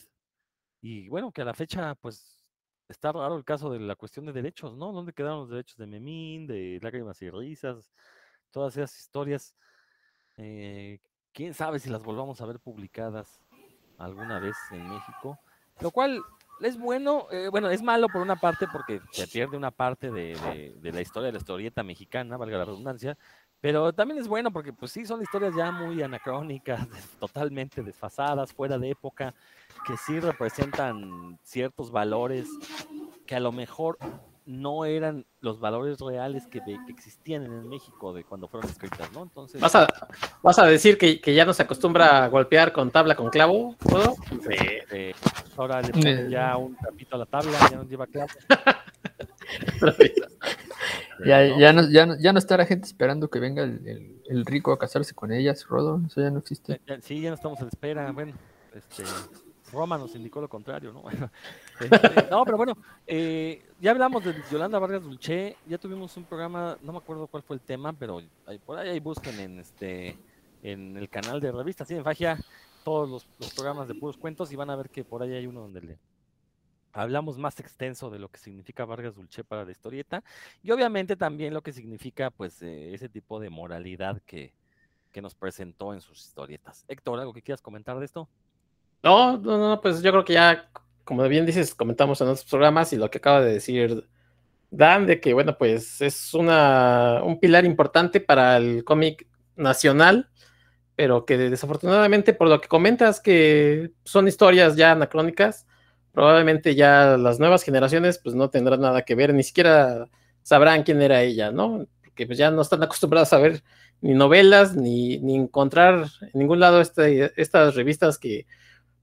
Y 0.81 1.09
bueno, 1.09 1.31
que 1.33 1.41
a 1.41 1.45
la 1.45 1.53
fecha, 1.53 1.95
pues 1.95 2.45
está 2.89 3.11
raro 3.11 3.37
el 3.37 3.45
caso 3.45 3.71
de 3.71 3.79
la 3.81 3.95
cuestión 3.97 4.25
de 4.27 4.33
derechos, 4.33 4.77
¿no? 4.77 4.93
¿Dónde 4.93 5.13
quedaron 5.13 5.41
los 5.41 5.49
derechos 5.49 5.77
de 5.77 5.87
Memín, 5.87 6.47
de 6.47 6.79
Lágrimas 6.81 7.21
y 7.21 7.29
Risas? 7.29 7.91
Todas 8.51 8.77
esas 8.77 8.97
historias. 8.99 9.55
Eh, 10.37 10.99
quién 11.33 11.53
sabe 11.53 11.79
si 11.79 11.89
las 11.89 12.03
volvamos 12.03 12.41
a 12.41 12.45
ver 12.45 12.59
publicadas 12.59 13.41
alguna 13.97 14.39
vez 14.39 14.55
en 14.71 14.89
México. 14.89 15.39
Lo 15.79 15.91
cual 15.91 16.21
es 16.61 16.77
bueno, 16.77 17.27
eh, 17.31 17.47
bueno, 17.49 17.69
es 17.69 17.81
malo 17.81 18.07
por 18.07 18.21
una 18.21 18.35
parte 18.35 18.67
porque 18.71 19.01
se 19.11 19.27
pierde 19.27 19.57
una 19.57 19.71
parte 19.71 20.11
de, 20.11 20.35
de, 20.35 20.75
de, 20.79 20.91
la 20.91 21.01
historia 21.01 21.27
de 21.27 21.33
la 21.33 21.39
historieta 21.39 21.83
mexicana, 21.83 22.37
valga 22.37 22.57
la 22.57 22.65
redundancia, 22.65 23.17
pero 23.61 23.93
también 23.93 24.19
es 24.19 24.27
bueno 24.27 24.51
porque 24.51 24.73
pues 24.73 24.91
sí, 24.91 25.05
son 25.05 25.21
historias 25.21 25.55
ya 25.55 25.71
muy 25.71 26.01
anacrónicas, 26.01 26.87
totalmente 27.19 27.83
desfasadas, 27.83 28.53
fuera 28.53 28.77
de 28.77 28.89
época, 28.89 29.33
que 29.85 29.95
sí 29.97 30.19
representan 30.19 31.39
ciertos 31.43 31.91
valores 31.91 32.47
que 33.25 33.35
a 33.35 33.39
lo 33.39 33.51
mejor 33.51 33.97
no 34.45 34.85
eran 34.85 35.25
los 35.39 35.59
valores 35.59 35.99
reales 35.99 36.47
que, 36.47 36.61
que 36.61 36.77
existían 36.89 37.43
en 37.43 37.69
México 37.69 38.13
de 38.13 38.23
cuando 38.23 38.47
fueron 38.47 38.69
escritas, 38.69 39.11
¿no? 39.13 39.23
Entonces. 39.23 39.61
¿Vas 39.61 39.75
a, 39.75 39.87
vas 40.41 40.59
a 40.59 40.65
decir 40.65 40.97
que, 40.97 41.21
que, 41.21 41.33
ya 41.33 41.45
no 41.45 41.53
se 41.53 41.63
acostumbra 41.63 42.23
a 42.23 42.27
golpear 42.27 42.71
con 42.71 42.91
tabla 42.91 43.15
con 43.15 43.29
clavo? 43.29 43.75
¿Todo? 43.87 44.15
Sí. 44.29 44.57
sí. 44.89 45.11
Ahora 45.57 45.81
le 45.81 45.89
ponen 45.89 46.29
ya 46.29 46.57
un 46.57 46.75
trapito 46.75 47.15
a 47.15 47.19
la 47.19 47.25
tabla, 47.25 47.57
ya 47.69 47.77
no 47.77 47.83
lleva 47.83 48.07
clavo. 48.07 48.29
ya, 51.25 51.57
ya, 51.57 51.73
no, 51.73 51.89
ya, 51.89 52.05
no, 52.05 52.19
ya 52.19 52.33
no 52.33 52.39
está 52.39 52.57
la 52.57 52.65
gente 52.65 52.87
esperando 52.87 53.29
que 53.29 53.39
venga 53.39 53.63
el, 53.63 53.87
el, 53.87 54.21
el, 54.27 54.45
rico 54.45 54.71
a 54.71 54.79
casarse 54.79 55.13
con 55.13 55.31
ellas, 55.31 55.65
Rodo, 55.67 56.01
eso 56.05 56.21
ya 56.21 56.31
no 56.31 56.39
existe. 56.39 56.81
Sí, 57.01 57.21
ya 57.21 57.29
no 57.29 57.35
estamos 57.35 57.59
en 57.61 57.67
espera, 57.67 58.11
bueno, 58.11 58.33
este, 58.73 59.03
Roma 59.71 59.97
nos 59.97 60.15
indicó 60.15 60.41
lo 60.41 60.49
contrario, 60.49 60.93
¿no? 60.93 61.03
Este, 61.83 62.29
no, 62.29 62.43
pero 62.45 62.57
bueno, 62.57 62.77
eh, 63.07 63.63
ya 63.79 63.91
hablamos 63.91 64.23
de 64.23 64.35
Yolanda 64.51 64.79
Vargas 64.79 65.03
Dulce, 65.03 65.57
ya 65.67 65.77
tuvimos 65.77 66.15
un 66.17 66.23
programa, 66.23 66.77
no 66.81 66.91
me 66.91 66.97
acuerdo 66.97 67.27
cuál 67.27 67.43
fue 67.43 67.55
el 67.55 67.61
tema, 67.61 67.93
pero 67.93 68.21
por 68.65 68.77
ahí, 68.77 68.99
busquen 68.99 69.39
en 69.39 69.59
este 69.59 70.17
en 70.63 70.95
el 70.95 71.09
canal 71.09 71.39
de 71.39 71.51
revistas, 71.51 71.87
sí, 71.87 71.95
en 71.95 72.03
Fagia, 72.03 72.37
todos 72.83 73.09
los, 73.09 73.27
los, 73.39 73.51
programas 73.53 73.87
de 73.87 73.95
puros 73.95 74.15
cuentos 74.15 74.51
y 74.51 74.55
van 74.55 74.69
a 74.69 74.75
ver 74.75 74.91
que 74.91 75.03
por 75.03 75.23
ahí 75.23 75.33
hay 75.33 75.47
uno 75.47 75.61
donde 75.61 75.81
le 75.81 75.99
hablamos 76.93 77.37
más 77.37 77.59
extenso 77.59 78.09
de 78.09 78.19
lo 78.19 78.29
que 78.29 78.37
significa 78.37 78.85
Vargas 78.85 79.15
Dulce 79.15 79.43
para 79.43 79.65
la 79.65 79.71
historieta 79.71 80.23
y 80.61 80.71
obviamente 80.71 81.15
también 81.15 81.53
lo 81.53 81.61
que 81.61 81.73
significa 81.73 82.29
pues 82.29 82.61
eh, 82.61 82.93
ese 82.93 83.09
tipo 83.09 83.39
de 83.39 83.49
moralidad 83.49 84.21
que, 84.25 84.53
que 85.11 85.21
nos 85.21 85.35
presentó 85.35 85.93
en 85.93 86.01
sus 86.01 86.19
historietas. 86.19 86.85
Héctor, 86.87 87.19
¿algo 87.19 87.33
que 87.33 87.41
quieras 87.41 87.61
comentar 87.61 87.99
de 87.99 88.05
esto? 88.05 88.27
No, 89.03 89.37
no, 89.37 89.57
no, 89.57 89.81
pues 89.81 90.01
yo 90.01 90.11
creo 90.11 90.25
que 90.25 90.33
ya, 90.33 90.69
como 91.03 91.27
bien 91.27 91.45
dices, 91.45 91.75
comentamos 91.75 92.21
en 92.21 92.27
otros 92.27 92.45
programas 92.45 92.93
y 92.93 92.97
lo 92.97 93.09
que 93.09 93.17
acaba 93.19 93.41
de 93.41 93.53
decir 93.53 94.05
Dan, 94.71 95.05
de 95.05 95.19
que, 95.19 95.33
bueno, 95.33 95.57
pues 95.57 96.01
es 96.01 96.33
una, 96.33 97.21
un 97.25 97.41
pilar 97.41 97.65
importante 97.65 98.21
para 98.21 98.55
el 98.55 98.85
cómic 98.85 99.27
nacional, 99.57 100.29
pero 100.95 101.25
que 101.25 101.37
desafortunadamente, 101.37 102.33
por 102.33 102.47
lo 102.47 102.61
que 102.61 102.69
comentas, 102.69 103.19
que 103.19 103.91
son 104.05 104.29
historias 104.29 104.77
ya 104.77 104.91
anacrónicas, 104.91 105.67
probablemente 106.13 106.73
ya 106.73 107.17
las 107.17 107.37
nuevas 107.37 107.63
generaciones 107.63 108.17
pues 108.17 108.33
no 108.33 108.49
tendrán 108.49 108.79
nada 108.79 109.03
que 109.03 109.15
ver, 109.15 109.33
ni 109.33 109.43
siquiera 109.43 110.07
sabrán 110.41 110.83
quién 110.83 111.01
era 111.01 111.21
ella, 111.21 111.51
¿no? 111.51 111.85
Porque 112.03 112.25
pues 112.25 112.37
ya 112.37 112.49
no 112.49 112.61
están 112.61 112.81
acostumbrados 112.81 113.33
a 113.33 113.39
ver 113.39 113.63
ni 113.99 114.13
novelas, 114.13 114.75
ni, 114.75 115.19
ni 115.19 115.35
encontrar 115.35 116.07
en 116.21 116.31
ningún 116.33 116.61
lado 116.61 116.79
este, 116.79 117.33
estas 117.35 117.75
revistas 117.75 118.17
que 118.17 118.47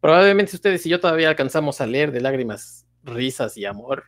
Probablemente 0.01 0.55
ustedes 0.55 0.85
y 0.87 0.91
yo 0.91 1.01
todavía 1.01 1.29
alcanzamos 1.29 1.81
a 1.81 1.87
leer 1.87 2.13
de 2.13 2.21
lágrimas, 2.21 2.87
risas 3.03 3.57
y 3.57 3.65
amor. 3.65 4.05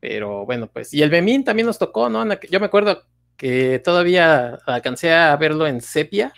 Pero 0.00 0.44
bueno, 0.46 0.66
pues. 0.66 0.92
Y 0.94 1.02
el 1.02 1.10
Memín 1.10 1.44
también 1.44 1.66
nos 1.66 1.78
tocó, 1.78 2.08
¿no? 2.08 2.24
Yo 2.50 2.60
me 2.60 2.66
acuerdo 2.66 3.02
que 3.36 3.78
todavía 3.78 4.58
alcancé 4.66 5.12
a 5.12 5.36
verlo 5.36 5.66
en 5.66 5.80
sepia. 5.80 6.32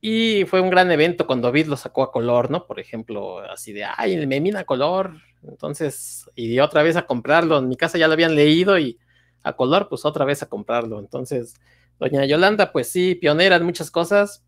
Y 0.00 0.44
fue 0.44 0.60
un 0.60 0.68
gran 0.68 0.90
evento 0.90 1.26
cuando 1.26 1.50
Vid 1.50 1.66
lo 1.66 1.76
sacó 1.76 2.02
a 2.02 2.12
color, 2.12 2.50
¿no? 2.50 2.66
Por 2.66 2.78
ejemplo, 2.78 3.40
así 3.40 3.72
de, 3.72 3.84
ay, 3.84 4.14
el 4.14 4.26
Memín 4.26 4.56
a 4.56 4.64
color. 4.64 5.14
Entonces, 5.42 6.30
y 6.34 6.58
otra 6.58 6.82
vez 6.82 6.96
a 6.96 7.06
comprarlo. 7.06 7.58
En 7.58 7.68
mi 7.68 7.76
casa 7.76 7.98
ya 7.98 8.06
lo 8.06 8.12
habían 8.12 8.34
leído 8.34 8.78
y 8.78 8.98
a 9.42 9.54
color, 9.54 9.88
pues 9.88 10.04
otra 10.04 10.24
vez 10.24 10.42
a 10.42 10.48
comprarlo. 10.48 10.98
Entonces, 10.98 11.54
doña 11.98 12.24
Yolanda, 12.26 12.72
pues 12.72 12.88
sí, 12.90 13.14
pionera 13.14 13.56
en 13.56 13.64
muchas 13.64 13.90
cosas, 13.90 14.44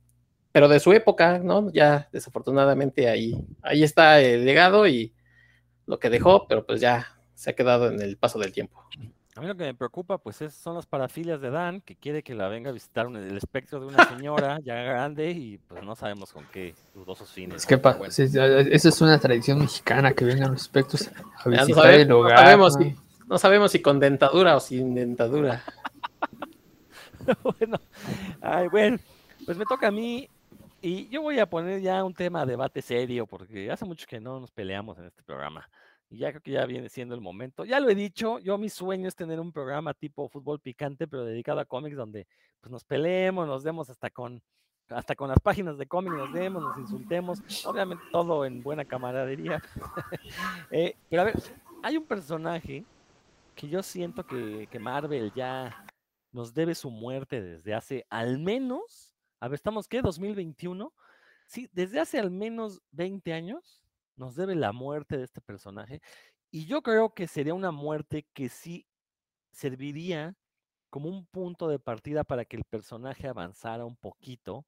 pero 0.57 0.69
de 0.69 0.81
su 0.81 0.91
época, 0.95 1.39
¿no? 1.39 1.71
Ya 1.71 2.09
desafortunadamente 2.13 3.11
ahí, 3.11 3.45
ahí 3.61 3.83
está 3.83 4.23
el 4.23 4.47
legado 4.47 4.87
y 4.87 5.13
lo 5.85 5.99
que 5.99 6.09
dejó, 6.09 6.49
pero 6.49 6.65
pues 6.65 6.81
ya 6.81 7.09
se 7.35 7.51
ha 7.51 7.53
quedado 7.55 7.91
en 7.93 8.01
el 8.01 8.17
paso 8.17 8.39
del 8.39 8.53
tiempo. 8.53 8.83
A 9.35 9.43
mí 9.43 9.49
lo 9.49 9.55
que 9.55 9.65
me 9.65 9.75
preocupa, 9.75 10.17
pues, 10.17 10.41
es, 10.41 10.55
son 10.55 10.75
las 10.75 10.87
parafilias 10.87 11.43
de 11.43 11.51
Dan, 11.51 11.83
que 11.83 11.95
quiere 11.95 12.23
que 12.23 12.35
la 12.35 12.49
venga 12.49 12.71
a 12.71 12.73
visitar 12.73 13.07
un, 13.07 13.17
el 13.17 13.37
espectro 13.37 13.81
de 13.81 13.87
una 13.89 14.09
señora 14.09 14.59
ya 14.65 14.77
grande 14.77 15.31
y 15.33 15.59
pues 15.59 15.85
no 15.85 15.95
sabemos 15.95 16.33
con 16.33 16.47
qué 16.47 16.75
dudosos 16.95 17.31
fines. 17.31 17.57
Es 17.57 17.67
que 17.67 17.77
pa, 17.77 17.93
bueno. 17.93 18.11
sí, 18.11 18.23
esa 18.23 18.89
es 18.89 19.01
una 19.03 19.21
tradición 19.21 19.59
mexicana, 19.59 20.15
que 20.15 20.25
vengan 20.25 20.53
los 20.53 20.63
espectros 20.63 21.11
a 21.45 21.51
visitar 21.51 21.85
no 21.85 21.91
el 21.91 22.13
hogar. 22.13 22.33
No 22.33 22.39
sabemos, 22.39 22.75
si, 22.77 22.97
no 23.27 23.39
sabemos 23.39 23.73
si 23.73 23.83
con 23.83 24.01
dentadura 24.01 24.57
o 24.57 24.61
sin 24.61 24.95
dentadura. 24.95 25.63
bueno, 27.43 27.79
ay, 28.41 28.69
bueno, 28.69 28.97
pues 29.45 29.59
me 29.59 29.67
toca 29.67 29.89
a 29.89 29.91
mí 29.91 30.31
y 30.81 31.09
yo 31.09 31.23
voy 31.23 31.39
a 31.39 31.49
poner 31.49 31.81
ya 31.81 32.05
un 32.05 32.15
tema 32.15 32.43
a 32.43 32.47
debate 32.47 32.83
serio, 32.83 33.27
porque 33.27 33.71
hace 33.71 33.85
mucho 33.85 34.07
que 34.07 34.21
no 34.21 34.41
nos 34.41 34.51
peleamos 34.51 34.99
en 34.99 35.07
este 35.07 35.23
programa. 35.23 35.69
Y 36.09 36.19
ya 36.19 36.31
creo 36.31 36.43
que 36.43 36.53
ya 36.53 36.67
viene 36.67 36.89
siendo 36.89 37.15
el 37.15 37.21
momento. 37.21 37.65
Ya 37.65 37.81
lo 37.81 37.89
he 37.89 37.95
dicho, 37.95 38.39
yo 38.39 38.59
mi 38.59 38.69
sueño 38.69 39.09
es 39.09 39.17
tener 39.17 39.41
un 39.41 39.53
programa 39.53 39.95
tipo 39.95 40.29
fútbol 40.29 40.61
picante, 40.61 41.09
pero 41.09 41.25
dedicado 41.25 41.61
a 41.61 41.65
cómics, 41.65 41.97
donde 41.97 42.27
pues, 42.61 42.71
nos 42.71 42.85
peleemos, 42.85 43.47
nos 43.47 43.65
demos 43.65 43.91
hasta 43.91 44.11
con, 44.11 44.41
hasta 44.89 45.17
con 45.17 45.29
las 45.29 45.41
páginas 45.41 45.79
de 45.79 45.87
cómics, 45.87 46.17
nos 46.17 46.33
demos, 46.33 46.63
nos 46.63 46.79
insultemos. 46.79 47.41
Obviamente 47.65 48.05
todo 48.13 48.45
en 48.45 48.63
buena 48.63 48.85
camaradería. 48.85 49.61
eh, 50.71 50.95
pero 51.09 51.23
a 51.23 51.25
ver, 51.25 51.43
hay 51.83 51.97
un 51.97 52.05
personaje 52.05 52.85
que 53.57 53.69
yo 53.69 53.83
siento 53.83 54.25
que, 54.25 54.69
que 54.71 54.79
Marvel 54.79 55.33
ya 55.35 55.85
nos 56.31 56.55
debe 56.55 56.75
su 56.75 56.91
muerte 56.91 57.41
desde 57.41 57.75
hace 57.75 58.07
al 58.11 58.39
menos 58.39 59.16
a 59.41 59.49
ver, 59.49 59.57
¿estamos 59.57 59.89
qué? 59.89 60.03
¿2021? 60.03 60.93
Sí, 61.47 61.69
desde 61.73 62.01
hace 62.01 62.19
al 62.19 62.31
menos 62.31 62.83
20 62.93 63.33
años 63.33 63.83
nos 64.17 64.35
debe 64.35 64.55
la 64.55 64.73
muerte 64.73 65.17
de 65.17 65.25
este 65.25 65.41
personaje. 65.41 66.01
Y 66.51 66.67
yo 66.67 66.83
creo 66.83 67.15
que 67.15 67.29
sería 67.29 67.55
una 67.55 67.71
muerte 67.71 68.27
que 68.33 68.49
sí 68.49 68.87
serviría 69.53 70.37
como 70.91 71.09
un 71.09 71.27
punto 71.27 71.69
de 71.69 71.79
partida 71.79 72.25
para 72.25 72.45
que 72.45 72.57
el 72.57 72.65
personaje 72.65 73.29
avanzara 73.29 73.85
un 73.85 73.97
poquito, 73.97 74.67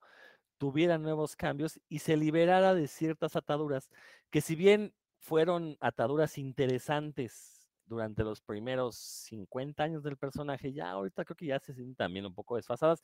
tuviera 0.59 0.99
nuevos 0.99 1.37
cambios 1.37 1.81
y 1.89 2.01
se 2.01 2.17
liberara 2.17 2.75
de 2.75 2.89
ciertas 2.89 3.37
ataduras 3.37 3.89
que 4.31 4.41
si 4.41 4.57
bien 4.57 4.95
fueron 5.19 5.77
ataduras 5.81 6.39
interesantes 6.39 7.58
durante 7.89 8.23
los 8.23 8.41
primeros 8.41 8.97
50 8.97 9.83
años 9.83 10.03
del 10.03 10.17
personaje, 10.17 10.73
ya 10.73 10.91
ahorita 10.91 11.25
creo 11.25 11.37
que 11.37 11.47
ya 11.47 11.59
se 11.59 11.75
sienten 11.75 11.97
también 11.97 12.27
un 12.27 12.35
poco 12.35 12.57
desfasadas. 12.57 13.03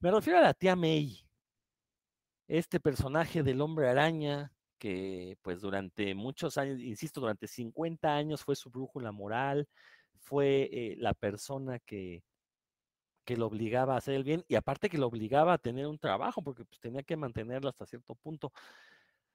Me 0.00 0.10
refiero 0.10 0.38
a 0.38 0.42
la 0.42 0.54
tía 0.54 0.76
May, 0.76 1.24
este 2.48 2.80
personaje 2.80 3.42
del 3.42 3.60
hombre 3.60 3.88
araña, 3.88 4.52
que 4.78 5.38
pues 5.42 5.60
durante 5.60 6.14
muchos 6.14 6.58
años, 6.58 6.80
insisto, 6.80 7.20
durante 7.20 7.46
50 7.46 8.14
años 8.14 8.44
fue 8.44 8.56
su 8.56 8.70
brújula 8.70 9.12
moral, 9.12 9.68
fue 10.18 10.68
eh, 10.72 10.96
la 10.98 11.14
persona 11.14 11.78
que, 11.78 12.22
que 13.24 13.36
lo 13.36 13.46
obligaba 13.46 13.94
a 13.94 13.98
hacer 13.98 14.14
el 14.14 14.24
bien 14.24 14.44
y 14.48 14.54
aparte 14.56 14.88
que 14.88 14.98
lo 14.98 15.06
obligaba 15.06 15.54
a 15.54 15.58
tener 15.58 15.86
un 15.86 15.98
trabajo 15.98 16.42
porque 16.42 16.64
pues, 16.64 16.80
tenía 16.80 17.02
que 17.02 17.16
mantenerlo 17.16 17.68
hasta 17.68 17.86
cierto 17.86 18.14
punto. 18.14 18.52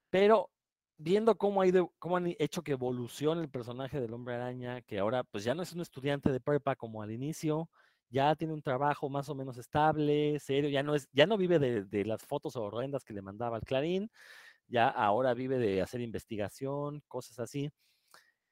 Pero 0.09 0.51
viendo 0.99 1.37
cómo, 1.37 1.61
ha 1.63 1.65
cómo 1.97 2.17
han 2.17 2.27
hecho 2.39 2.61
que 2.61 2.73
evolucione 2.73 3.41
el 3.41 3.49
personaje 3.49 3.99
del 4.01 4.13
hombre 4.13 4.35
araña, 4.35 4.81
que 4.81 4.99
ahora 4.99 5.23
pues 5.23 5.43
ya 5.43 5.55
no 5.55 5.63
es 5.63 5.73
un 5.73 5.81
estudiante 5.81 6.31
de 6.31 6.41
prepa 6.41 6.75
como 6.75 7.01
al 7.01 7.11
inicio, 7.11 7.69
ya 8.09 8.35
tiene 8.35 8.53
un 8.53 8.61
trabajo 8.61 9.09
más 9.09 9.29
o 9.29 9.35
menos 9.35 9.57
estable, 9.57 10.39
serio, 10.39 10.69
ya 10.69 10.83
no 10.83 10.95
es, 10.95 11.07
ya 11.13 11.25
no 11.25 11.37
vive 11.37 11.57
de, 11.59 11.85
de 11.85 12.05
las 12.05 12.23
fotos 12.23 12.55
horrendas 12.57 13.03
que 13.05 13.13
le 13.13 13.21
mandaba 13.21 13.55
al 13.57 13.63
Clarín, 13.63 14.11
ya 14.67 14.89
ahora 14.89 15.33
vive 15.33 15.57
de 15.57 15.81
hacer 15.81 16.01
investigación, 16.01 17.01
cosas 17.07 17.39
así. 17.39 17.71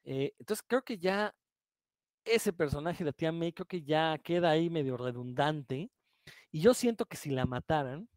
Eh, 0.05 0.33
entonces 0.39 0.63
creo 0.67 0.83
que 0.83 0.97
ya 0.97 1.36
ese 2.25 2.53
personaje 2.53 3.03
de 3.03 3.13
tía 3.13 3.31
May 3.31 3.53
creo 3.53 3.67
que 3.67 3.83
ya 3.83 4.17
queda 4.23 4.51
ahí 4.51 4.69
medio 4.69 4.97
redundante. 4.97 5.91
Y 6.51 6.62
yo 6.62 6.73
siento 6.73 7.05
que 7.05 7.17
si 7.17 7.31
la 7.31 7.45
mataran, 7.45 8.10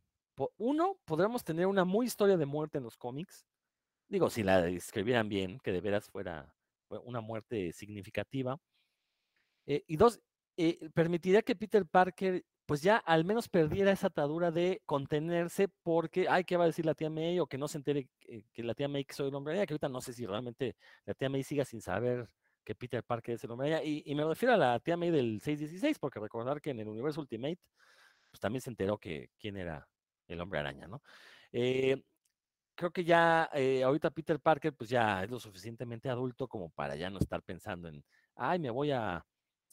uno, 0.56 0.96
podríamos 1.04 1.44
tener 1.44 1.66
una 1.66 1.84
muy 1.84 2.06
historia 2.06 2.36
de 2.36 2.46
muerte 2.46 2.78
en 2.78 2.84
los 2.84 2.96
cómics. 2.96 3.46
Digo, 4.10 4.28
si 4.28 4.42
la 4.42 4.68
escribieran 4.68 5.28
bien, 5.28 5.60
que 5.60 5.70
de 5.70 5.80
veras 5.80 6.10
fuera 6.10 6.52
una 7.04 7.20
muerte 7.20 7.72
significativa. 7.72 8.58
Eh, 9.66 9.84
y 9.86 9.96
dos, 9.96 10.20
eh, 10.56 10.90
permitiría 10.92 11.42
que 11.42 11.54
Peter 11.54 11.86
Parker 11.86 12.44
pues 12.66 12.82
ya 12.82 12.96
al 12.98 13.24
menos 13.24 13.48
perdiera 13.48 13.92
esa 13.92 14.08
atadura 14.08 14.50
de 14.50 14.82
contenerse 14.86 15.68
porque, 15.82 16.26
ay, 16.28 16.44
¿qué 16.44 16.56
va 16.56 16.64
a 16.64 16.66
decir 16.68 16.86
la 16.86 16.94
tía 16.94 17.10
May? 17.10 17.38
O 17.40 17.46
que 17.46 17.58
no 17.58 17.68
se 17.68 17.78
entere 17.78 18.08
que, 18.20 18.62
la 18.62 18.74
tía 18.74 18.88
May 18.88 19.04
que 19.04 19.14
soy 19.14 19.28
el 19.28 19.34
hombre 19.34 19.54
que 19.54 19.72
ahorita 19.72 19.88
no 19.88 20.00
sé 20.00 20.12
si 20.12 20.26
realmente 20.26 20.76
la 21.04 21.14
tía 21.14 21.28
May 21.28 21.42
siga 21.44 21.64
sin 21.64 21.80
saber 21.80 22.28
que 22.64 22.74
Peter 22.74 23.02
Parker 23.04 23.34
es 23.36 23.44
el 23.44 23.50
hombre 23.52 23.84
y, 23.84 24.02
y, 24.06 24.14
me 24.14 24.24
refiero 24.24 24.54
a 24.54 24.56
la 24.56 24.78
tía 24.80 24.96
May 24.96 25.10
del 25.10 25.40
616, 25.40 25.98
porque 25.98 26.20
recordar 26.20 26.60
que 26.60 26.70
en 26.70 26.80
el 26.80 26.88
universo 26.88 27.20
Ultimate, 27.20 27.58
pues 28.30 28.40
también 28.40 28.60
se 28.60 28.70
enteró 28.70 28.98
que 28.98 29.30
quién 29.38 29.56
era 29.56 29.88
el 30.28 30.40
hombre 30.40 30.60
araña, 30.60 30.86
¿no? 30.86 31.02
Eh, 31.52 32.02
creo 32.80 32.90
que 32.92 33.04
ya 33.04 33.50
eh, 33.52 33.82
ahorita 33.82 34.10
Peter 34.10 34.40
Parker, 34.40 34.72
pues 34.72 34.88
ya 34.88 35.22
es 35.22 35.30
lo 35.30 35.38
suficientemente 35.38 36.08
adulto 36.08 36.48
como 36.48 36.70
para 36.70 36.96
ya 36.96 37.10
no 37.10 37.18
estar 37.18 37.42
pensando 37.42 37.88
en, 37.88 38.02
ay, 38.36 38.58
me 38.58 38.70
voy 38.70 38.90
a, 38.90 39.22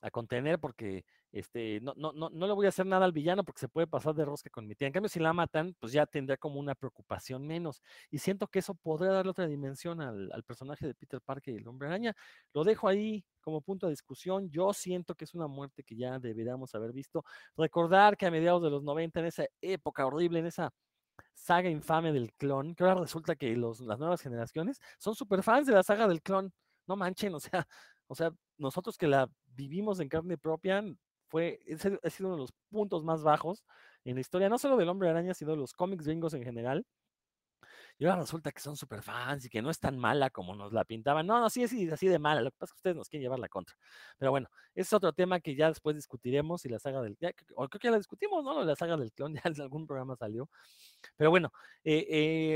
a 0.02 0.12
contener 0.12 0.60
porque 0.60 1.06
este, 1.32 1.80
no, 1.80 1.94
no, 1.96 2.12
no, 2.12 2.30
no 2.30 2.48
le 2.48 2.54
voy 2.54 2.66
a 2.66 2.70
hacer 2.70 2.86
nada 2.86 3.06
al 3.06 3.14
villano 3.14 3.46
porque 3.46 3.62
se 3.62 3.70
puede 3.70 3.88
pasar 3.88 4.14
de 4.14 4.26
rosca 4.26 4.50
con 4.50 4.68
mi 4.68 4.76
tía. 4.76 4.88
En 4.88 4.94
cambio, 4.94 5.08
si 5.08 5.20
la 5.22 5.32
matan, 5.32 5.74
pues 5.80 5.94
ya 5.94 6.06
tendría 6.06 6.36
como 6.36 6.60
una 6.60 6.76
preocupación 6.76 7.48
menos. 7.48 7.82
Y 8.12 8.18
siento 8.18 8.48
que 8.48 8.60
eso 8.60 8.76
podría 8.76 9.12
darle 9.14 9.32
otra 9.32 9.48
dimensión 9.48 10.02
al, 10.02 10.30
al 10.34 10.44
personaje 10.44 10.86
de 10.86 10.94
Peter 10.94 11.22
Parker 11.22 11.54
y 11.54 11.58
el 11.60 11.68
hombre 11.70 11.88
araña. 11.88 12.14
Lo 12.54 12.66
dejo 12.66 12.90
ahí 12.90 13.24
como 13.40 13.62
punto 13.62 13.86
de 13.88 13.92
discusión. 13.92 14.50
Yo 14.50 14.74
siento 14.74 15.16
que 15.16 15.24
es 15.24 15.34
una 15.34 15.48
muerte 15.48 15.82
que 15.82 15.96
ya 15.96 16.20
deberíamos 16.20 16.76
haber 16.76 16.92
visto. 16.92 17.24
Recordar 17.56 18.18
que 18.18 18.26
a 18.26 18.32
mediados 18.32 18.62
de 18.64 18.70
los 18.70 18.84
90, 18.84 19.22
en 19.22 19.26
esa 19.28 19.46
época 19.62 20.06
horrible, 20.06 20.40
en 20.40 20.48
esa 20.48 20.74
saga 21.34 21.70
infame 21.70 22.12
del 22.12 22.34
clon, 22.34 22.76
que 22.76 22.84
ahora 22.84 23.02
resulta 23.02 23.36
que 23.36 23.56
los, 23.56 23.80
las 23.82 24.00
nuevas 24.00 24.22
generaciones 24.22 24.80
son 24.98 25.16
súper 25.16 25.44
fans 25.44 25.68
de 25.68 25.74
la 25.74 25.84
saga 25.84 26.08
del 26.08 26.22
clon. 26.22 26.54
No 26.88 26.96
manchen, 26.96 27.34
o 27.36 27.40
sea, 27.40 27.68
o 28.08 28.16
sea, 28.16 28.32
nosotros 28.58 28.98
que 28.98 29.08
la 29.08 29.30
vivimos 29.48 30.00
en 30.00 30.10
carne 30.10 30.38
propia, 30.38 30.84
fue, 31.30 31.60
ha 32.04 32.10
sido 32.10 32.30
uno 32.30 32.36
de 32.38 32.42
los 32.42 32.54
puntos 32.70 33.04
más 33.04 33.24
bajos 33.24 33.64
en 34.06 34.16
la 34.16 34.22
historia, 34.22 34.50
no 34.50 34.58
solo 34.58 34.78
del 34.78 34.90
hombre 34.90 35.10
araña, 35.10 35.34
sino 35.34 35.52
de 35.52 35.58
los 35.58 35.74
cómics 35.74 36.06
gringos 36.06 36.34
en 36.34 36.44
general. 36.44 36.86
Y 38.00 38.06
ahora 38.06 38.22
resulta 38.22 38.52
que 38.52 38.60
son 38.60 38.76
súper 38.78 39.02
fans 39.02 39.46
y 39.46 39.50
que 39.50 39.62
no 39.62 39.72
es 39.72 39.80
tan 39.80 39.98
mala 39.98 40.30
como 40.30 40.56
nos 40.56 40.72
la 40.72 40.86
pintaban. 40.86 41.26
No, 41.26 41.40
no, 41.40 41.50
sí 41.50 41.64
es 41.64 41.74
así 41.92 42.08
de 42.08 42.20
mala. 42.20 42.42
Lo 42.42 42.52
que 42.52 42.58
pasa 42.58 42.72
es 42.72 42.74
que 42.74 42.78
ustedes 42.80 42.96
nos 42.96 43.10
quieren 43.10 43.24
llevar 43.24 43.40
la 43.40 43.50
contra. 43.50 43.76
Pero 44.20 44.32
bueno, 44.32 44.50
ese 44.76 44.82
es 44.84 44.94
otro 44.94 45.14
tema 45.14 45.40
que 45.40 45.56
ya 45.56 45.70
después 45.70 45.96
discutiremos 45.96 46.64
y 46.66 46.70
la 46.70 46.78
saga 46.80 47.02
del. 47.02 47.18
o 47.56 47.68
creo 47.68 47.80
que 47.80 47.88
ya 47.88 47.92
la 47.92 47.98
discutimos, 47.98 48.44
¿no? 48.44 48.64
La 48.64 48.76
saga 48.76 48.98
del 48.98 49.12
clon, 49.12 49.34
ya 49.36 49.42
en 49.46 49.62
algún 49.62 49.88
programa 49.88 50.16
salió. 50.16 50.50
Pero 51.16 51.32
bueno, 51.32 51.52
eh, 51.84 52.06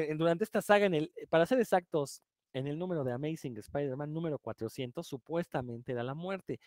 eh, 0.10 0.16
durante 0.16 0.44
esta 0.44 0.62
saga, 0.62 0.86
en 0.86 0.94
el, 0.94 1.12
para 1.30 1.46
ser 1.48 1.60
exactos, 1.60 2.22
en 2.54 2.68
el 2.68 2.78
número 2.78 3.04
de 3.04 3.14
Amazing 3.14 3.58
Spider-Man 3.58 4.14
número 4.14 4.38
400, 4.38 5.08
supuestamente 5.08 5.94
era 5.94 6.04
la 6.04 6.14
muerte. 6.14 6.60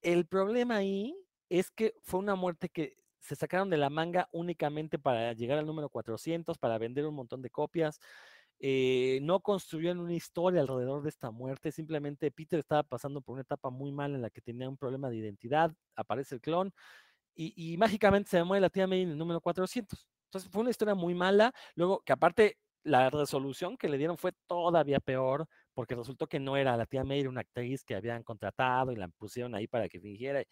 El 0.00 0.26
problema 0.26 0.76
ahí 0.76 1.14
es 1.50 1.70
que 1.70 1.94
fue 2.02 2.20
una 2.20 2.34
muerte 2.34 2.68
que 2.70 2.96
se 3.22 3.36
sacaron 3.36 3.70
de 3.70 3.78
la 3.78 3.88
manga 3.88 4.28
únicamente 4.32 4.98
para 4.98 5.32
llegar 5.32 5.58
al 5.58 5.66
número 5.66 5.88
400, 5.88 6.58
para 6.58 6.76
vender 6.78 7.06
un 7.06 7.14
montón 7.14 7.40
de 7.40 7.50
copias. 7.50 8.00
Eh, 8.58 9.20
no 9.22 9.40
construyeron 9.40 10.00
una 10.00 10.14
historia 10.14 10.60
alrededor 10.60 11.02
de 11.02 11.08
esta 11.08 11.30
muerte, 11.30 11.72
simplemente 11.72 12.30
Peter 12.30 12.58
estaba 12.58 12.82
pasando 12.84 13.20
por 13.20 13.34
una 13.34 13.42
etapa 13.42 13.70
muy 13.70 13.90
mala 13.90 14.16
en 14.16 14.22
la 14.22 14.30
que 14.30 14.40
tenía 14.40 14.68
un 14.68 14.76
problema 14.76 15.10
de 15.10 15.16
identidad, 15.16 15.72
aparece 15.96 16.36
el 16.36 16.40
clon 16.40 16.72
y, 17.34 17.76
mágicamente 17.78 18.30
se 18.30 18.44
muere 18.44 18.60
la 18.60 18.70
tía 18.70 18.86
May 18.86 19.02
en 19.02 19.10
el 19.10 19.18
número 19.18 19.40
400. 19.40 20.06
Entonces 20.26 20.50
fue 20.50 20.60
una 20.62 20.70
historia 20.70 20.94
muy 20.94 21.14
mala, 21.14 21.52
luego 21.74 22.02
que 22.04 22.12
aparte 22.12 22.58
la 22.84 23.10
resolución 23.10 23.76
que 23.76 23.88
le 23.88 23.98
dieron 23.98 24.18
fue 24.18 24.32
todavía 24.46 25.00
peor, 25.00 25.46
porque 25.74 25.94
resultó 25.94 26.26
que 26.26 26.40
no 26.40 26.56
era 26.56 26.76
la 26.76 26.86
tía 26.86 27.04
May, 27.04 27.26
una 27.26 27.40
actriz 27.40 27.84
que 27.84 27.94
habían 27.94 28.22
contratado 28.22 28.92
y 28.92 28.96
la 28.96 29.08
pusieron 29.08 29.54
ahí 29.54 29.66
para 29.66 29.88
que 29.88 30.00
fingiera. 30.00 30.42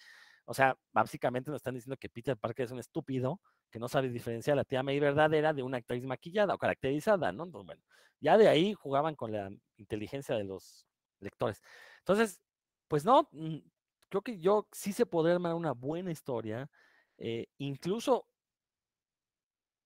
O 0.51 0.55
sea, 0.55 0.77
básicamente 0.93 1.49
nos 1.49 1.59
están 1.59 1.75
diciendo 1.75 1.97
que 1.97 2.09
Peter 2.09 2.37
Parker 2.37 2.65
es 2.65 2.73
un 2.73 2.81
estúpido 2.81 3.41
que 3.71 3.79
no 3.79 3.89
sabe 3.89 4.09
diferenciar 4.09 4.55
a 4.55 4.57
la 4.57 4.65
tía 4.65 4.83
May 4.83 4.99
verdadera 4.99 5.53
de 5.53 5.63
una 5.63 5.77
actriz 5.77 6.05
maquillada 6.05 6.55
o 6.55 6.59
caracterizada, 6.59 7.31
¿no? 7.31 7.45
Entonces, 7.45 7.67
bueno, 7.67 7.83
ya 8.19 8.37
de 8.37 8.49
ahí 8.49 8.75
jugaban 8.75 9.15
con 9.15 9.31
la 9.31 9.49
inteligencia 9.77 10.35
de 10.35 10.43
los 10.43 10.89
lectores. 11.21 11.63
Entonces, 11.99 12.41
pues 12.89 13.05
no, 13.05 13.29
mm, 13.31 13.59
creo 14.09 14.23
que 14.23 14.41
yo 14.41 14.67
sí 14.73 14.93
se 14.93 15.07
podría 15.07 15.35
armar 15.37 15.55
una 15.55 15.71
buena 15.71 16.11
historia, 16.11 16.69
eh, 17.17 17.47
incluso 17.59 18.27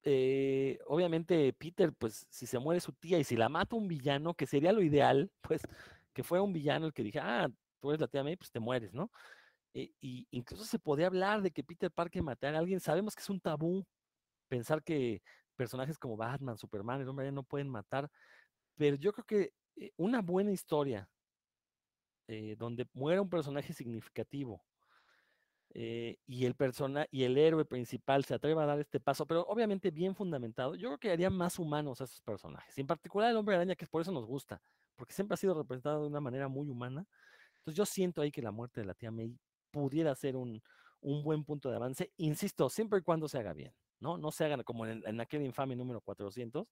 eh, 0.03 0.79
obviamente 0.87 1.53
Peter, 1.53 1.93
pues 1.93 2.27
si 2.31 2.47
se 2.47 2.59
muere 2.59 2.81
su 2.81 2.93
tía 2.95 3.19
y 3.19 3.25
si 3.25 3.37
la 3.37 3.51
mata 3.51 3.77
un 3.77 3.87
villano, 3.87 4.33
que 4.33 4.47
sería 4.47 4.73
lo 4.73 4.81
ideal, 4.81 5.31
pues 5.43 5.61
que 6.15 6.23
fuera 6.23 6.41
un 6.41 6.55
villano 6.55 6.87
el 6.87 6.95
que 6.95 7.03
dije, 7.03 7.21
ah, 7.21 7.51
tú 7.81 7.91
eres 7.91 8.01
la 8.01 8.09
tía 8.09 8.25
May, 8.25 8.37
pues 8.37 8.51
te 8.51 8.61
mueres, 8.61 8.95
¿no? 8.95 9.11
Eh, 9.75 9.93
y 10.01 10.27
incluso 10.31 10.65
se 10.65 10.79
podía 10.79 11.09
hablar 11.09 11.43
de 11.43 11.51
que 11.51 11.65
Peter 11.65 11.91
Parker 11.91 12.23
matara 12.23 12.57
a 12.57 12.61
alguien. 12.61 12.81
Sabemos 12.81 13.15
que 13.15 13.23
es 13.23 13.29
un 13.29 13.41
tabú 13.41 13.85
pensar 14.49 14.83
que 14.83 15.21
personajes 15.57 15.99
como 15.99 16.17
Batman, 16.17 16.57
Superman, 16.57 17.01
el 17.01 17.09
hombre 17.09 17.31
no 17.33 17.43
pueden 17.43 17.69
matar, 17.69 18.11
pero 18.77 18.97
yo 18.97 19.13
creo 19.13 19.25
que 19.25 19.53
eh, 19.77 19.93
una 19.97 20.23
buena 20.23 20.53
historia 20.53 21.09
eh, 22.29 22.57
donde 22.57 22.87
muera 22.95 23.21
un 23.21 23.29
personaje 23.29 23.73
significativo 23.73 24.65
y 25.77 26.45
el 26.47 26.55
persona 26.55 27.05
y 27.11 27.25
el 27.25 27.37
héroe 27.37 27.65
principal 27.65 28.25
se 28.25 28.33
atreva 28.35 28.63
a 28.63 28.67
dar 28.67 28.79
este 28.79 29.01
paso, 29.01 29.27
pero 29.27 29.45
obviamente 29.49 29.91
bien 29.91 30.15
fundamentado, 30.15 30.77
yo 30.77 30.91
creo 30.91 30.99
que 30.99 31.11
haría 31.11 31.31
más 31.31 31.59
humanos 31.59 32.01
a 32.01 32.05
esos 32.05 32.21
personajes, 32.21 32.79
en 32.79 32.87
particular 32.87 33.29
el 33.29 33.37
hombre 33.37 33.57
araña, 33.57 33.75
que 33.75 33.85
por 33.89 34.01
eso 34.01 34.13
nos 34.13 34.25
gusta, 34.25 34.63
porque 34.95 35.13
siempre 35.13 35.35
ha 35.35 35.37
sido 35.37 35.53
representado 35.53 36.03
de 36.03 36.07
una 36.07 36.21
manera 36.21 36.47
muy 36.47 36.69
humana. 36.69 37.05
Entonces 37.57 37.77
yo 37.77 37.85
siento 37.87 38.23
ahí 38.23 38.31
que 38.31 38.41
la 38.41 38.53
muerte 38.53 38.83
de 38.83 38.87
la 38.87 38.95
tía 38.95 39.11
May 39.11 39.37
pudiera 39.75 40.15
ser 40.15 40.37
un, 40.37 40.63
buen 41.01 41.45
punto 41.45 41.69
de 41.69 41.77
avance, 41.77 42.13
insisto, 42.17 42.71
siempre 42.71 43.01
y 43.01 43.03
cuando 43.03 43.29
se 43.29 43.39
haga 43.39 43.53
bien, 43.53 43.75
¿no? 44.01 44.17
No 44.17 44.31
se 44.31 44.45
hagan 44.45 44.63
como 44.63 44.87
en, 44.87 45.21
aquel 45.21 45.43
infame 45.43 45.77
número 45.77 46.01
400, 46.01 46.67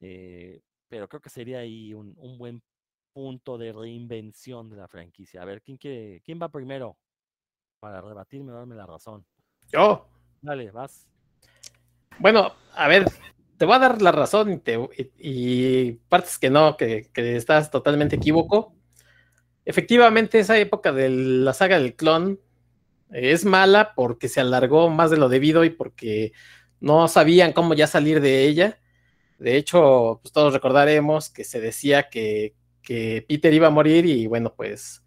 eh, 0.00 0.60
pero 0.88 1.08
creo 1.08 1.20
que 1.20 1.30
sería 1.30 1.60
ahí 1.60 1.94
un, 1.94 2.14
buen 2.36 2.62
punto 3.12 3.56
de 3.56 3.72
reinvención 3.72 4.68
de 4.68 4.76
la 4.76 4.88
franquicia. 4.88 5.40
A 5.40 5.46
ver, 5.46 5.62
¿quién, 5.62 5.78
quiere, 5.78 6.20
quién 6.22 6.38
va 6.40 6.50
primero 6.50 6.98
para 7.80 8.02
rebatirme 8.02 8.52
o 8.52 8.56
darme 8.56 8.74
la 8.74 8.86
razón? 8.86 9.24
Yo. 9.72 10.06
Dale, 10.42 10.70
vas. 10.70 11.08
Bueno, 12.18 12.52
a 12.74 12.88
ver, 12.88 13.06
te 13.56 13.64
voy 13.64 13.76
a 13.76 13.78
dar 13.78 14.02
la 14.02 14.12
razón 14.12 14.62
y, 15.18 15.92
partes 16.08 16.38
que 16.38 16.50
no, 16.50 16.76
que, 16.76 17.10
que, 17.12 17.36
estás 17.36 17.70
totalmente 17.70 18.16
equívoco 18.16 18.75
efectivamente 19.66 20.38
esa 20.38 20.56
época 20.58 20.92
de 20.92 21.10
la 21.10 21.52
saga 21.52 21.78
del 21.78 21.94
clon 21.94 22.40
es 23.10 23.44
mala 23.44 23.92
porque 23.94 24.28
se 24.28 24.40
alargó 24.40 24.88
más 24.88 25.10
de 25.10 25.18
lo 25.18 25.28
debido 25.28 25.64
y 25.64 25.70
porque 25.70 26.32
no 26.80 27.08
sabían 27.08 27.52
cómo 27.52 27.74
ya 27.74 27.86
salir 27.86 28.20
de 28.20 28.44
ella. 28.46 28.78
De 29.38 29.56
hecho, 29.56 30.20
pues 30.22 30.32
todos 30.32 30.54
recordaremos 30.54 31.28
que 31.28 31.44
se 31.44 31.60
decía 31.60 32.08
que, 32.08 32.54
Peter 32.88 33.52
iba 33.52 33.66
a 33.66 33.70
morir 33.70 34.06
y 34.06 34.28
bueno, 34.28 34.54
pues 34.54 35.02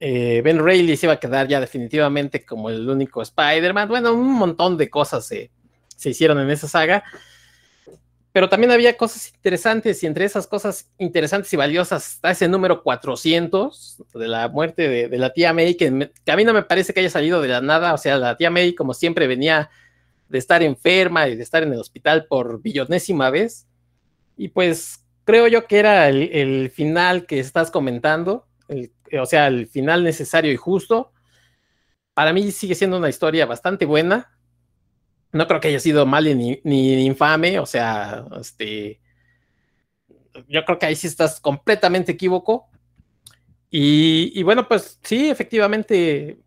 eh, 0.00 0.42
Ben 0.42 0.58
Reilly 0.58 0.96
se 0.96 1.06
iba 1.06 1.12
a 1.12 1.20
quedar 1.20 1.46
ya 1.46 1.60
definitivamente 1.60 2.44
como 2.44 2.68
el 2.68 2.88
único 2.88 3.22
Spider-Man. 3.22 3.88
Bueno, 3.88 4.12
un 4.12 4.32
montón 4.32 4.76
de 4.76 4.90
cosas 4.90 5.24
se, 5.24 5.52
se 5.96 6.10
hicieron 6.10 6.40
en 6.40 6.50
esa 6.50 6.66
saga. 6.66 7.04
Pero 8.36 8.50
también 8.50 8.70
había 8.70 8.98
cosas 8.98 9.32
interesantes 9.34 10.02
y 10.02 10.06
entre 10.06 10.26
esas 10.26 10.46
cosas 10.46 10.90
interesantes 10.98 11.50
y 11.54 11.56
valiosas 11.56 12.16
está 12.16 12.32
ese 12.32 12.48
número 12.48 12.82
400 12.82 14.02
de 14.12 14.28
la 14.28 14.50
muerte 14.50 15.08
de, 15.08 15.16
la 15.16 15.32
tía 15.32 15.54
May, 15.54 15.74
que, 15.74 16.10
que, 16.22 16.32
a 16.32 16.36
mí 16.36 16.44
no 16.44 16.52
me 16.52 16.62
parece 16.62 16.92
que 16.92 17.00
haya 17.00 17.08
salido 17.08 17.40
de 17.40 17.48
la 17.48 17.62
nada, 17.62 17.94
o 17.94 17.96
sea, 17.96 18.18
la 18.18 18.36
tía 18.36 18.50
May 18.50 18.74
como 18.74 18.92
siempre 18.92 19.26
venía 19.26 19.70
de 20.28 20.36
estar 20.36 20.62
enferma 20.62 21.26
y 21.28 21.36
de 21.36 21.42
estar 21.42 21.62
en 21.62 21.72
el 21.72 21.80
hospital 21.80 22.26
por 22.26 22.60
billonésima 22.60 23.30
vez, 23.30 23.66
y 24.36 24.48
pues 24.48 25.02
creo 25.24 25.48
yo 25.48 25.66
que 25.66 25.78
era 25.78 26.10
el, 26.10 26.68
final 26.68 27.24
que 27.24 27.40
estás 27.40 27.70
comentando, 27.70 28.46
o 29.18 29.24
sea, 29.24 29.46
el 29.46 29.66
final 29.66 30.04
necesario 30.04 30.52
y 30.52 30.56
justo. 30.56 31.10
Para 32.12 32.34
mí 32.34 32.52
sigue 32.52 32.74
siendo 32.74 32.98
una 32.98 33.08
historia 33.08 33.46
bastante 33.46 33.86
buena. 33.86 34.35
No 35.32 35.46
creo 35.46 35.60
que 35.60 35.68
haya 35.68 35.80
sido 35.80 36.06
mal 36.06 36.24
ni, 36.24 36.60
ni 36.64 37.04
infame, 37.04 37.58
o 37.58 37.66
sea, 37.66 38.24
este, 38.40 39.00
yo 40.48 40.64
creo 40.64 40.78
que 40.78 40.86
ahí 40.86 40.96
sí 40.96 41.06
estás 41.06 41.40
completamente 41.40 42.12
equívoco. 42.12 42.68
Y, 43.70 44.32
y, 44.34 44.42
bueno, 44.42 44.68
pues 44.68 44.98
sí, 45.02 45.28
efectivamente, 45.28 46.38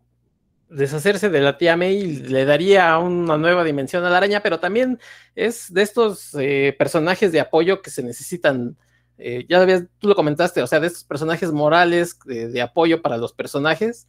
deshacerse 0.70 1.28
de 1.28 1.40
la 1.40 1.58
tía 1.58 1.76
May 1.76 2.16
le 2.16 2.44
daría 2.44 2.96
una 2.98 3.36
nueva 3.36 3.64
dimensión 3.64 4.04
a 4.04 4.10
la 4.10 4.18
araña, 4.18 4.40
pero 4.40 4.60
también 4.60 4.98
es 5.34 5.72
de 5.72 5.82
estos 5.82 6.34
eh, 6.38 6.74
personajes 6.78 7.32
de 7.32 7.40
apoyo 7.40 7.82
que 7.82 7.90
se 7.90 8.02
necesitan. 8.02 8.76
Eh, 9.18 9.44
ya 9.48 9.66
tú 9.98 10.08
lo 10.08 10.14
comentaste, 10.14 10.62
o 10.62 10.66
sea, 10.66 10.80
de 10.80 10.86
estos 10.86 11.04
personajes 11.04 11.52
morales 11.52 12.18
de, 12.24 12.62
apoyo 12.62 13.02
para 13.02 13.18
los 13.18 13.32
personajes. 13.32 14.08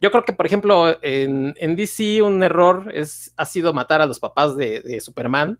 Yo 0.00 0.10
creo 0.10 0.24
que, 0.24 0.32
por 0.32 0.46
ejemplo, 0.46 0.96
en, 1.02 1.76
DC 1.76 2.22
un 2.22 2.42
error 2.42 2.90
es, 2.94 3.32
ha 3.36 3.46
sido 3.46 3.72
matar 3.72 4.02
a 4.02 4.06
los 4.06 4.20
papás 4.20 4.56
de, 4.56 5.00
Superman, 5.00 5.58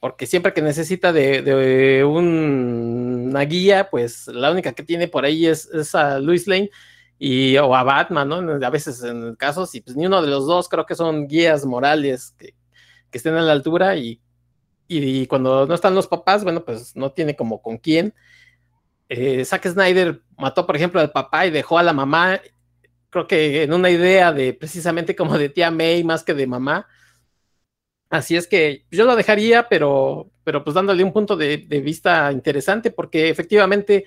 porque 0.00 0.26
siempre 0.26 0.52
que 0.52 0.62
necesita 0.62 1.12
de, 1.12 2.04
una 2.04 3.40
guía, 3.42 3.90
pues 3.90 4.28
la 4.28 4.50
única 4.52 4.72
que 4.72 4.84
tiene 4.84 5.08
por 5.08 5.24
ahí 5.24 5.46
es, 5.46 5.66
es 5.74 5.94
a 5.94 6.20
Luis 6.20 6.46
Lane, 6.46 6.70
y, 7.18 7.56
o 7.56 7.74
a 7.74 7.82
Batman, 7.82 8.28
¿no? 8.28 8.66
A 8.66 8.70
veces 8.70 9.02
en 9.02 9.34
casos, 9.34 9.74
y 9.74 9.80
pues 9.80 9.96
ni 9.96 10.06
uno 10.06 10.22
de 10.22 10.28
los 10.28 10.46
dos 10.46 10.68
creo 10.68 10.86
que 10.86 10.94
son 10.94 11.26
guías 11.26 11.64
morales 11.66 12.34
que, 12.38 12.54
estén 13.10 13.34
a 13.34 13.42
la 13.42 13.52
altura 13.52 13.96
y, 13.96 14.20
y, 14.86 15.26
cuando 15.26 15.66
no 15.66 15.74
están 15.74 15.94
los 15.94 16.06
papás, 16.06 16.44
bueno, 16.44 16.64
pues 16.64 16.94
no 16.94 17.10
tiene 17.10 17.34
como 17.34 17.60
con 17.60 17.78
quién. 17.78 18.14
Eh, 19.08 19.44
Zack 19.44 19.66
Snyder 19.66 20.22
mató, 20.36 20.66
por 20.66 20.76
ejemplo, 20.76 21.00
al 21.00 21.10
papá 21.10 21.46
y 21.46 21.50
dejó 21.50 21.78
a 21.78 21.82
la 21.82 21.92
mamá, 21.92 22.40
creo 23.10 23.26
que 23.26 23.62
en 23.62 23.72
una 23.72 23.90
idea 23.90 24.32
de 24.32 24.52
precisamente 24.54 25.16
como 25.16 25.38
de 25.38 25.48
tía 25.48 25.70
May 25.70 26.04
más 26.04 26.24
que 26.24 26.34
de 26.34 26.46
mamá. 26.46 26.86
Así 28.10 28.36
es 28.36 28.46
que 28.46 28.86
yo 28.90 29.04
lo 29.04 29.16
dejaría, 29.16 29.68
pero, 29.68 30.30
pero 30.44 30.64
pues 30.64 30.74
dándole 30.74 31.04
un 31.04 31.12
punto 31.12 31.36
de, 31.36 31.58
vista 31.58 32.32
interesante, 32.32 32.90
porque 32.90 33.28
efectivamente 33.28 34.06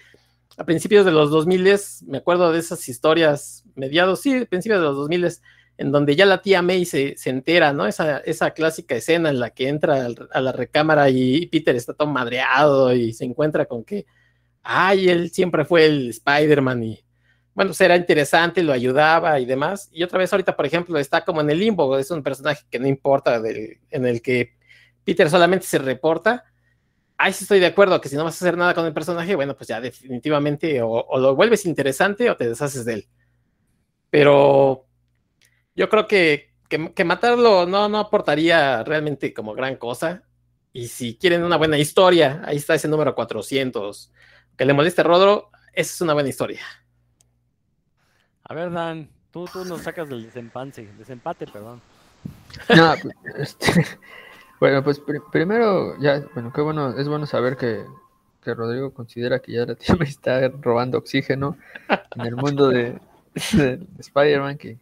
a 0.58 0.66
principios 0.66 1.06
de 1.06 1.12
los 1.12 1.30
2000 1.30 1.80
me 2.08 2.18
acuerdo 2.18 2.52
de 2.52 2.60
esas 2.60 2.88
historias, 2.90 3.64
mediados, 3.76 4.22
sí, 4.22 4.46
principios 4.46 4.80
de 4.80 4.86
los 4.86 4.96
2000 4.96 5.28
en 5.78 5.92
donde 5.92 6.16
ya 6.16 6.26
la 6.26 6.42
tía 6.42 6.62
May 6.62 6.86
se, 6.86 7.16
se 7.18 7.30
entera, 7.30 7.74
¿no? 7.74 7.88
Esa, 7.88 8.20
esa, 8.20 8.52
clásica 8.52 8.96
escena 8.96 9.30
en 9.30 9.40
la 9.40 9.52
que 9.52 9.68
entra 9.70 10.08
a 10.32 10.42
la 10.42 10.52
recámara 10.52 11.10
y 11.10 11.48
Peter 11.48 11.76
está 11.76 11.94
todo 11.94 12.08
madreado 12.08 12.94
y 12.94 13.14
se 13.14 13.26
encuentra 13.26 13.66
con 13.66 13.84
que, 13.84 14.06
ay, 14.64 15.10
él 15.10 15.32
siempre 15.32 15.66
fue 15.66 15.86
el 15.86 16.10
Spider-Man 16.10 16.84
y, 16.84 17.00
bueno, 17.66 17.74
pues 17.78 18.00
interesante, 18.00 18.64
lo 18.64 18.74
ayudaba 18.74 19.40
y 19.40 19.46
demás. 19.46 19.90
Y 19.92 20.04
otra 20.04 20.20
vez 20.20 20.32
ahorita, 20.32 20.56
por 20.56 20.66
ejemplo, 20.66 20.98
está 21.00 21.24
como 21.24 21.42
en 21.42 21.50
el 21.50 21.60
limbo, 21.60 21.98
es 21.98 22.12
un 22.12 22.24
personaje 22.24 22.66
que 22.70 22.80
no 22.80 22.88
importa, 22.88 23.42
en 23.46 24.06
el 24.06 24.22
que 24.22 24.56
Peter 25.04 25.30
solamente 25.30 25.66
se 25.66 25.78
reporta 25.78 26.46
ahí 27.22 27.34
sí 27.34 27.44
estoy 27.44 27.60
de 27.60 27.68
acuerdo 27.68 28.02
que 28.02 28.10
si 28.10 28.16
no 28.16 28.24
vas 28.24 28.42
a 28.42 28.46
hacer 28.46 28.58
nada 28.58 28.74
con 28.74 28.86
el 28.86 28.94
personaje, 28.94 29.36
bueno, 29.36 29.56
pues 29.56 29.68
ya 29.68 29.80
definitivamente 29.80 30.82
o, 30.82 31.20
lo 31.20 31.36
vuelves 31.36 31.66
interesante 31.66 32.30
o 32.30 32.38
te 32.38 32.50
deshaces 32.50 32.86
de 32.86 32.94
él. 32.94 33.08
Pero 34.10 34.88
yo 35.76 35.90
creo 35.90 36.08
que, 36.08 36.54
que, 36.70 37.04
matarlo 37.06 37.66
no, 37.66 37.88
no 37.90 38.00
aportaría 38.00 38.84
realmente 38.84 39.34
como 39.34 39.54
gran 39.54 39.78
cosa. 39.78 40.24
Y 40.74 40.88
si 40.88 41.18
quieren 41.18 41.44
una 41.44 41.58
buena 41.58 41.78
historia, 41.78 42.42
ahí 42.46 42.58
está 42.58 42.76
ese 42.76 42.88
número 42.88 43.16
400. 43.16 44.12
Que 44.58 44.66
le 44.66 44.74
moleste 44.74 45.02
a 45.02 45.04
Rodro, 45.04 45.52
esa 45.74 45.94
es 45.94 46.02
una 46.02 46.14
buena 46.14 46.30
historia. 46.30 46.62
A 48.52 48.54
ver, 48.54 48.70
Dan, 48.70 49.08
tú, 49.32 49.46
tú 49.46 49.64
nos 49.64 49.84
sacas 49.84 50.10
del 50.10 50.26
desempate, 50.26 50.86
desempate, 50.98 51.48
perdón. 51.48 51.80
No, 52.76 52.94
este, 53.38 53.86
bueno, 54.60 54.84
pues 54.84 55.02
primero, 55.32 55.98
ya, 56.02 56.22
bueno, 56.34 56.52
qué 56.54 56.60
bueno, 56.60 56.90
es 56.98 57.08
bueno 57.08 57.26
saber 57.26 57.56
que, 57.56 57.86
Rodrigo 58.44 58.94
considera 58.94 59.40
que 59.40 59.54
ya 59.54 59.66
la 59.66 59.78
me 59.98 60.04
está 60.10 60.50
robando 60.50 60.98
oxígeno 60.98 61.56
en 62.14 62.26
el 62.26 62.36
mundo 62.36 62.68
de, 62.68 63.00
Spider-Man, 63.34 64.58
que 64.58 64.78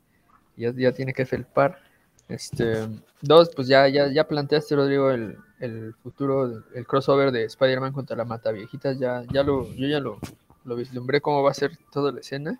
ya, 0.57 0.73
ya, 0.75 0.91
tiene 0.91 1.13
que 1.13 1.27
felpar. 1.27 1.79
Este, 2.27 2.87
dos, 3.21 3.51
pues 3.55 3.67
ya, 3.67 3.87
ya, 3.87 4.07
ya 4.07 4.27
planteaste, 4.27 4.75
Rodrigo, 4.77 5.11
el, 5.11 5.37
el 5.59 5.93
futuro, 6.01 6.63
el 6.73 6.87
crossover 6.87 7.31
de 7.31 7.43
Spider-Man 7.43 7.93
contra 7.93 8.17
la 8.17 8.25
Mata 8.25 8.51
Viejitas, 8.51 8.97
ya, 8.97 9.25
ya 9.31 9.43
lo, 9.43 9.71
yo 9.75 9.87
ya 9.87 9.99
lo, 9.99 10.17
lo 10.65 10.75
vislumbré 10.75 11.21
cómo 11.21 11.43
va 11.43 11.51
a 11.51 11.53
ser 11.53 11.77
toda 11.91 12.11
la 12.11 12.21
escena 12.21 12.59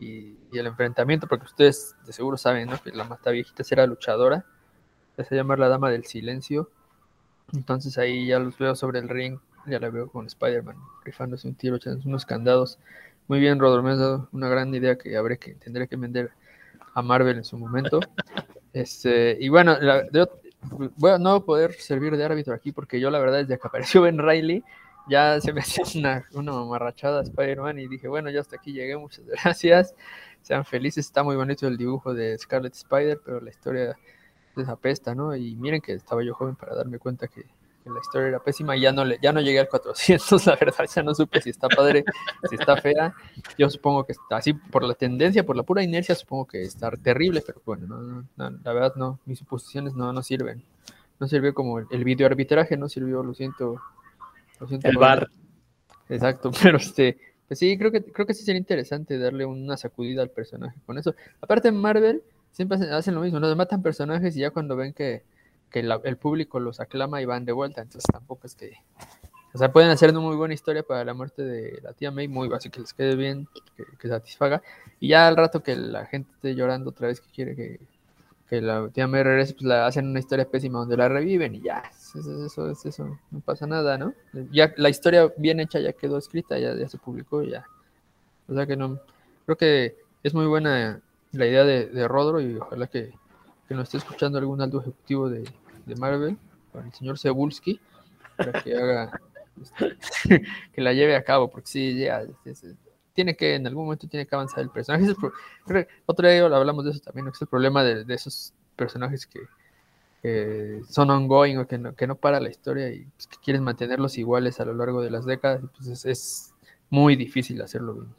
y, 0.00 0.36
y, 0.50 0.58
el 0.58 0.66
enfrentamiento, 0.66 1.26
porque 1.28 1.44
ustedes 1.44 1.94
de 2.06 2.12
seguro 2.12 2.36
saben, 2.36 2.68
¿no? 2.68 2.82
Que 2.82 2.90
la 2.90 3.04
Mata 3.04 3.30
Viejitas 3.30 3.70
era 3.70 3.86
luchadora 3.86 4.44
se 5.24 5.36
llamar 5.36 5.58
la 5.58 5.68
Dama 5.68 5.90
del 5.90 6.04
Silencio. 6.04 6.70
Entonces 7.52 7.98
ahí 7.98 8.26
ya 8.26 8.38
los 8.38 8.56
veo 8.58 8.74
sobre 8.74 9.00
el 9.00 9.08
ring, 9.08 9.38
ya 9.66 9.78
la 9.78 9.90
veo 9.90 10.08
con 10.08 10.26
Spider-Man 10.26 10.76
rifándose 11.04 11.48
un 11.48 11.54
tiro, 11.54 11.76
echando 11.76 12.00
unos 12.06 12.24
candados. 12.24 12.78
Muy 13.28 13.40
bien, 13.40 13.58
Rodro, 13.58 13.82
me 13.82 13.92
has 13.92 13.98
dado 13.98 14.28
una 14.32 14.48
gran 14.48 14.74
idea 14.74 14.96
que 14.96 15.16
habré 15.16 15.38
que 15.38 15.54
tendré 15.54 15.88
que 15.88 15.96
vender 15.96 16.30
a 16.94 17.02
Marvel 17.02 17.38
en 17.38 17.44
su 17.44 17.58
momento. 17.58 18.00
Este, 18.72 19.36
y 19.40 19.48
bueno, 19.48 19.76
voy 20.96 21.10
a 21.10 21.18
no 21.18 21.44
poder 21.44 21.72
servir 21.72 22.16
de 22.16 22.24
árbitro 22.24 22.54
aquí 22.54 22.70
porque 22.70 23.00
yo 23.00 23.10
la 23.10 23.18
verdad 23.18 23.38
desde 23.38 23.58
que 23.58 23.66
apareció 23.66 24.02
Ben 24.02 24.16
Riley 24.16 24.62
ya 25.10 25.40
se 25.40 25.52
me 25.52 25.60
hacía 25.60 25.84
una, 25.96 26.24
una 26.32 26.52
mamarrachada 26.52 27.22
Spider-Man 27.22 27.78
y 27.78 27.88
dije, 27.88 28.08
bueno, 28.08 28.30
ya 28.30 28.40
hasta 28.40 28.56
aquí 28.56 28.72
llegué, 28.72 28.96
muchas 28.96 29.26
gracias, 29.44 29.94
sean 30.40 30.64
felices, 30.64 31.04
está 31.04 31.22
muy 31.22 31.36
bonito 31.36 31.66
el 31.66 31.76
dibujo 31.76 32.14
de 32.14 32.38
Scarlet 32.38 32.74
Spider, 32.74 33.20
pero 33.22 33.40
la 33.40 33.50
historia 33.50 33.96
desapesta, 34.56 35.14
¿no? 35.14 35.34
Y 35.36 35.56
miren 35.56 35.80
que 35.80 35.92
estaba 35.92 36.22
yo 36.22 36.34
joven 36.34 36.56
para 36.56 36.74
darme 36.74 36.98
cuenta 36.98 37.28
que, 37.28 37.44
la 37.82 37.98
historia 37.98 38.28
era 38.28 38.38
pésima 38.38 38.76
y 38.76 38.82
ya 38.82 38.92
no, 38.92 39.04
le, 39.04 39.18
ya 39.20 39.32
no 39.32 39.40
llegué 39.40 39.58
al 39.58 39.68
400, 39.68 40.46
la 40.46 40.54
verdad, 40.54 40.84
ya 40.94 41.02
no 41.02 41.12
supe 41.12 41.40
si 41.40 41.50
está 41.50 41.66
padre, 41.66 42.04
si 42.48 42.54
está 42.54 42.76
fea. 42.76 43.14
Yo 43.58 43.68
supongo 43.68 44.04
que 44.04 44.12
está 44.12 44.36
así, 44.36 44.52
por 44.52 44.84
la 44.84 44.94
tendencia, 44.94 45.44
por 45.44 45.56
la 45.56 45.64
pura 45.64 45.82
inercia, 45.82 46.14
supongo 46.14 46.46
que 46.46 46.62
está 46.62 46.90
terrible, 46.90 47.42
pero 47.44 47.60
bueno, 47.64 48.26
no, 48.36 48.50
la 48.62 48.72
verdad 48.72 48.92
no, 48.94 49.18
mis 49.24 49.40
suposiciones 49.40 49.94
no, 49.94 50.12
no 50.12 50.22
sirven. 50.22 50.62
No 51.18 51.26
sirvió 51.26 51.52
como 51.52 51.80
el, 51.80 51.86
el 51.90 52.04
video 52.04 52.26
arbitraje, 52.26 52.76
no 52.76 52.88
sirvió, 52.88 53.24
lo 53.24 53.34
siento. 53.34 53.80
Lo 54.60 54.68
siento 54.68 54.88
el 54.88 54.98
bar. 54.98 55.28
Exacto, 56.08 56.50
pero 56.62 56.78
este, 56.78 57.18
pues 57.48 57.58
sí, 57.58 57.76
creo 57.78 57.90
que, 57.90 58.02
creo 58.04 58.26
que 58.26 58.34
sí 58.34 58.44
sería 58.44 58.58
interesante 58.58 59.18
darle 59.18 59.44
una 59.44 59.76
sacudida 59.76 60.22
al 60.22 60.30
personaje 60.30 60.78
con 60.86 60.98
eso. 60.98 61.14
Aparte, 61.40 61.72
Marvel 61.72 62.22
siempre 62.52 62.78
hacen 62.90 63.14
lo 63.14 63.22
mismo, 63.22 63.40
¿no? 63.40 63.54
Matan 63.56 63.82
personajes 63.82 64.36
y 64.36 64.40
ya 64.40 64.50
cuando 64.50 64.76
ven 64.76 64.92
que, 64.92 65.24
el 65.72 66.16
público 66.16 66.58
los 66.58 66.80
aclama 66.80 67.22
y 67.22 67.24
van 67.24 67.44
de 67.44 67.52
vuelta, 67.52 67.80
entonces 67.80 68.04
tampoco 68.12 68.46
es 68.46 68.54
que... 68.54 68.74
O 69.52 69.58
sea, 69.58 69.72
pueden 69.72 69.90
hacer 69.90 70.10
una 70.10 70.20
muy 70.20 70.36
buena 70.36 70.54
historia 70.54 70.84
para 70.84 71.04
la 71.04 71.12
muerte 71.12 71.42
de 71.42 71.80
la 71.82 71.92
tía 71.92 72.12
May, 72.12 72.28
muy 72.28 72.46
básica, 72.46 72.74
que 72.74 72.80
les 72.82 72.94
quede 72.94 73.16
bien, 73.16 73.48
que, 73.98 74.08
satisfaga. 74.08 74.62
Y 75.00 75.08
ya 75.08 75.26
al 75.26 75.36
rato 75.36 75.60
que 75.60 75.74
la 75.74 76.06
gente 76.06 76.30
esté 76.32 76.54
llorando 76.54 76.90
otra 76.90 77.08
vez 77.08 77.20
que 77.20 77.30
quiere 77.32 77.56
que, 77.56 77.80
la 78.60 78.88
tía 78.88 79.06
May 79.06 79.22
regrese, 79.22 79.54
pues 79.54 79.64
la 79.64 79.86
hacen 79.86 80.08
una 80.08 80.18
historia 80.18 80.44
pésima 80.44 80.80
donde 80.80 80.96
la 80.96 81.08
reviven 81.08 81.54
y 81.54 81.62
ya, 81.62 81.82
eso, 81.90 82.18
eso, 82.44 82.70
eso, 82.70 83.18
no 83.30 83.40
pasa 83.40 83.66
nada, 83.66 83.96
¿no? 83.96 84.12
Ya 84.50 84.72
la 84.76 84.88
historia 84.88 85.32
bien 85.36 85.60
hecha 85.60 85.78
ya 85.78 85.92
quedó 85.92 86.18
escrita, 86.18 86.58
ya, 86.58 86.74
ya 86.74 86.88
se 86.88 86.98
publicó, 86.98 87.42
ya. 87.42 87.64
O 88.48 88.54
sea 88.54 88.66
que 88.66 88.76
no, 88.76 88.98
creo 89.46 89.56
que 89.56 89.96
es 90.24 90.34
muy 90.34 90.46
buena 90.46 91.00
la 91.32 91.46
idea 91.46 91.64
de, 91.64 91.86
de 91.86 92.08
Rodro 92.08 92.40
y 92.40 92.56
ojalá 92.56 92.88
que, 92.88 93.14
que, 93.68 93.74
nos 93.74 93.84
esté 93.84 93.98
escuchando 93.98 94.38
algún 94.38 94.60
alto 94.60 94.80
ejecutivo 94.80 95.30
de, 95.30 95.44
de 95.86 95.94
Marvel, 95.96 96.36
con 96.72 96.84
el 96.84 96.92
señor 96.92 97.18
Cebulski, 97.18 97.80
para 98.36 98.62
que 98.62 98.74
haga, 98.74 99.20
este, 99.62 100.42
que 100.72 100.80
la 100.80 100.92
lleve 100.92 101.14
a 101.14 101.22
cabo, 101.22 101.48
porque 101.48 101.68
sí, 101.68 101.96
ya, 101.96 102.24
tiene 103.12 103.36
que, 103.36 103.54
en 103.54 103.66
algún 103.66 103.84
momento 103.84 104.08
tiene 104.08 104.26
que 104.26 104.34
avanzar 104.34 104.60
el 104.60 104.70
personaje. 104.70 105.04
otro 106.06 106.28
día 106.28 106.44
hablamos 106.44 106.84
de 106.84 106.92
eso 106.92 107.00
también, 107.00 107.28
es 107.28 107.40
el 107.40 107.48
problema 107.48 107.82
de, 107.82 108.04
de 108.04 108.14
esos 108.14 108.52
personajes 108.76 109.26
que, 109.26 109.40
son 110.88 111.10
ongoing 111.10 111.58
o 111.58 111.66
que 111.66 111.78
no, 111.78 111.94
que 111.94 112.06
no 112.06 112.14
para 112.14 112.40
la 112.40 112.50
historia 112.50 112.90
y 112.92 113.04
pues, 113.04 113.26
que 113.26 113.38
quieren 113.42 113.64
mantenerlos 113.64 114.18
iguales 114.18 114.60
a 114.60 114.66
lo 114.66 114.74
largo 114.74 115.00
de 115.00 115.10
las 115.10 115.24
décadas, 115.24 115.62
pues 115.74 115.88
es, 115.88 116.04
es 116.04 116.54
muy 116.90 117.16
difícil 117.16 117.62
hacerlo 117.62 117.94
bien. 117.94 118.14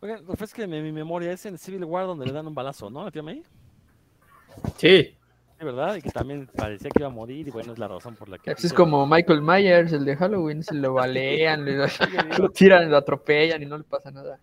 Oigan, 0.00 0.22
es 0.38 0.52
que 0.52 0.66
mi, 0.66 0.92
memoria 0.92 1.32
es 1.32 1.46
en 1.46 1.56
Civil 1.56 1.84
War 1.84 2.06
donde 2.06 2.26
le 2.26 2.32
dan 2.32 2.46
un 2.46 2.54
balazo, 2.54 2.90
¿no? 2.90 3.04
¿La 3.04 3.10
tía 3.10 3.22
May? 3.22 3.42
Sí. 4.76 5.16
Sí, 5.58 5.64
¿verdad? 5.64 5.96
Y 5.96 6.02
que 6.02 6.10
también 6.10 6.46
parecía 6.54 6.90
que 6.90 7.00
iba 7.00 7.08
a 7.08 7.10
morir 7.10 7.46
y 7.46 7.50
bueno, 7.50 7.72
es 7.72 7.78
la 7.78 7.88
razón 7.88 8.14
por 8.16 8.28
la 8.28 8.38
que... 8.38 8.52
Pues 8.52 8.64
es 8.64 8.72
como 8.72 9.06
Michael 9.06 9.40
Myers, 9.40 9.92
el 9.92 10.04
de 10.04 10.16
Halloween, 10.16 10.62
se 10.62 10.74
lo 10.74 10.94
balean, 10.94 11.64
le- 11.64 11.76
lo 12.38 12.50
tiran, 12.50 12.90
lo 12.90 12.96
atropellan 12.96 13.62
y 13.62 13.66
no 13.66 13.78
le 13.78 13.84
pasa 13.84 14.10
nada. 14.10 14.38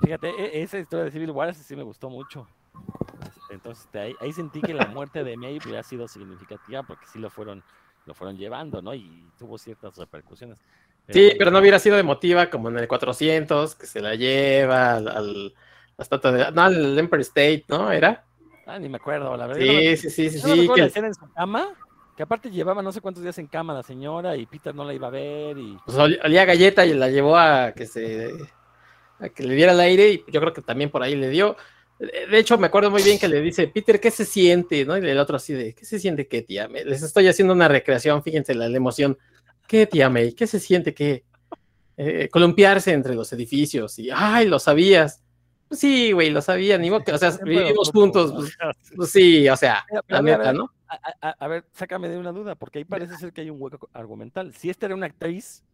Fíjate, 0.00 0.30
e- 0.30 0.62
esa 0.62 0.78
historia 0.78 1.04
de 1.04 1.10
Civil 1.10 1.30
War 1.30 1.50
esa 1.50 1.62
sí 1.62 1.76
me 1.76 1.82
gustó 1.82 2.08
mucho. 2.08 2.46
Entonces 3.50 3.86
ahí, 3.94 4.14
ahí 4.20 4.32
sentí 4.32 4.60
que 4.62 4.72
la 4.72 4.86
muerte 4.86 5.22
de 5.22 5.36
May 5.36 5.58
había 5.64 5.82
sido 5.82 6.08
significativa 6.08 6.82
porque 6.82 7.06
sí 7.06 7.18
lo 7.18 7.28
fueron, 7.30 7.62
lo 8.06 8.14
fueron 8.14 8.36
llevando, 8.36 8.80
¿no? 8.80 8.94
Y 8.94 9.30
tuvo 9.38 9.58
ciertas 9.58 9.96
repercusiones. 9.96 10.58
Sí, 11.08 11.20
bueno, 11.20 11.34
pero 11.38 11.50
no 11.50 11.58
hubiera 11.58 11.78
sido 11.78 11.98
emotiva 11.98 12.48
como 12.48 12.70
en 12.70 12.78
el 12.78 12.88
400, 12.88 13.74
que 13.74 13.86
se 13.86 14.00
la 14.00 14.14
lleva 14.14 14.94
al, 14.96 15.08
al- 15.08 15.54
la 15.98 16.02
estatua 16.02 16.32
de... 16.32 16.52
No, 16.52 16.62
al 16.62 16.98
Empire 16.98 17.22
State, 17.22 17.64
¿no? 17.68 17.92
¿Era? 17.92 18.24
Ah, 18.66 18.78
ni 18.78 18.88
me 18.88 18.96
acuerdo, 18.96 19.36
la 19.36 19.46
verdad. 19.46 19.60
yo 19.64 19.72
no 19.72 19.78
me- 19.78 19.96
Sí, 19.96 20.08
sí, 20.08 20.30
sí, 20.30 20.30
sí, 20.30 20.40
yo 20.40 20.48
no 20.48 20.54
sí. 20.54 20.60
recuerdo 20.60 20.74
que- 20.74 20.80
la 20.82 20.86
escena 20.88 21.06
en 21.08 21.14
su 21.14 21.32
cama, 21.32 21.68
que 22.16 22.22
aparte 22.22 22.50
llevaba 22.50 22.82
no 22.82 22.92
sé 22.92 23.00
cuántos 23.00 23.22
días 23.22 23.38
en 23.38 23.46
cama 23.46 23.74
la 23.74 23.82
señora 23.82 24.36
y 24.36 24.46
Peter 24.46 24.74
no 24.74 24.84
la 24.84 24.94
iba 24.94 25.08
a 25.08 25.10
ver 25.10 25.58
y... 25.58 25.76
pues, 25.84 25.96
ol- 25.98 26.20
olía 26.24 26.44
galleta 26.44 26.84
y 26.86 26.94
la 26.94 27.08
llevó 27.08 27.36
a 27.36 27.72
que 27.72 27.86
se 27.86 28.30
a 29.18 29.28
que 29.28 29.42
le 29.44 29.54
diera 29.54 29.72
el 29.72 29.80
aire 29.80 30.10
y 30.10 30.24
yo 30.30 30.40
creo 30.40 30.52
que 30.52 30.62
también 30.62 30.90
por 30.90 31.02
ahí 31.02 31.14
le 31.14 31.28
dio. 31.28 31.56
De 31.98 32.36
hecho, 32.36 32.58
me 32.58 32.66
acuerdo 32.66 32.90
muy 32.90 33.02
bien 33.02 33.18
que 33.18 33.28
le 33.28 33.40
dice, 33.40 33.68
Peter, 33.68 34.00
¿qué 34.00 34.10
se 34.10 34.24
siente? 34.24 34.84
¿No? 34.84 34.98
Y 34.98 35.08
el 35.08 35.18
otro 35.18 35.36
así 35.36 35.52
de, 35.52 35.72
¿qué 35.72 35.84
se 35.84 36.00
siente 36.00 36.26
qué, 36.26 36.42
tía? 36.42 36.66
Les 36.66 37.00
estoy 37.02 37.28
haciendo 37.28 37.54
una 37.54 37.68
recreación, 37.68 38.24
fíjense 38.24 38.54
la, 38.56 38.68
la 38.68 38.76
emoción. 38.76 39.16
¿Qué, 39.68 39.86
tía 39.86 40.10
May? 40.10 40.32
¿Qué 40.32 40.48
se 40.48 40.58
siente 40.58 40.94
qué? 40.94 41.22
Eh, 41.96 42.28
columpiarse 42.32 42.92
entre 42.92 43.14
los 43.14 43.32
edificios 43.32 43.98
y, 44.00 44.10
ay, 44.12 44.48
lo 44.48 44.58
sabías. 44.58 45.22
Pues 45.72 45.80
sí, 45.80 46.12
güey, 46.12 46.28
lo 46.28 46.42
sabía, 46.42 46.76
ni 46.76 46.90
modo 46.90 47.02
que, 47.02 47.12
o 47.12 47.16
sea, 47.16 47.30
vivimos 47.42 47.90
juntos, 47.90 48.30
pues, 48.34 48.58
pues 48.94 49.10
sí, 49.10 49.48
o 49.48 49.56
sea, 49.56 49.86
pero 49.88 50.02
la 50.06 50.18
a 50.18 50.20
neta, 50.20 50.38
ver, 50.38 50.54
¿no? 50.54 50.70
A, 50.86 50.94
a- 50.96 51.28
a- 51.30 51.36
a 51.38 51.48
ver, 51.48 51.64
sácame 51.72 52.10
de 52.10 52.18
una 52.18 52.30
duda, 52.30 52.56
porque 52.56 52.80
ahí 52.80 52.84
parece 52.84 53.16
ser 53.16 53.32
que 53.32 53.40
hay 53.40 53.48
un 53.48 53.56
hueco 53.58 53.88
argumental. 53.94 54.52
Si 54.52 54.68
esta 54.68 54.84
era 54.84 54.94
una 54.94 55.06
actriz, 55.06 55.64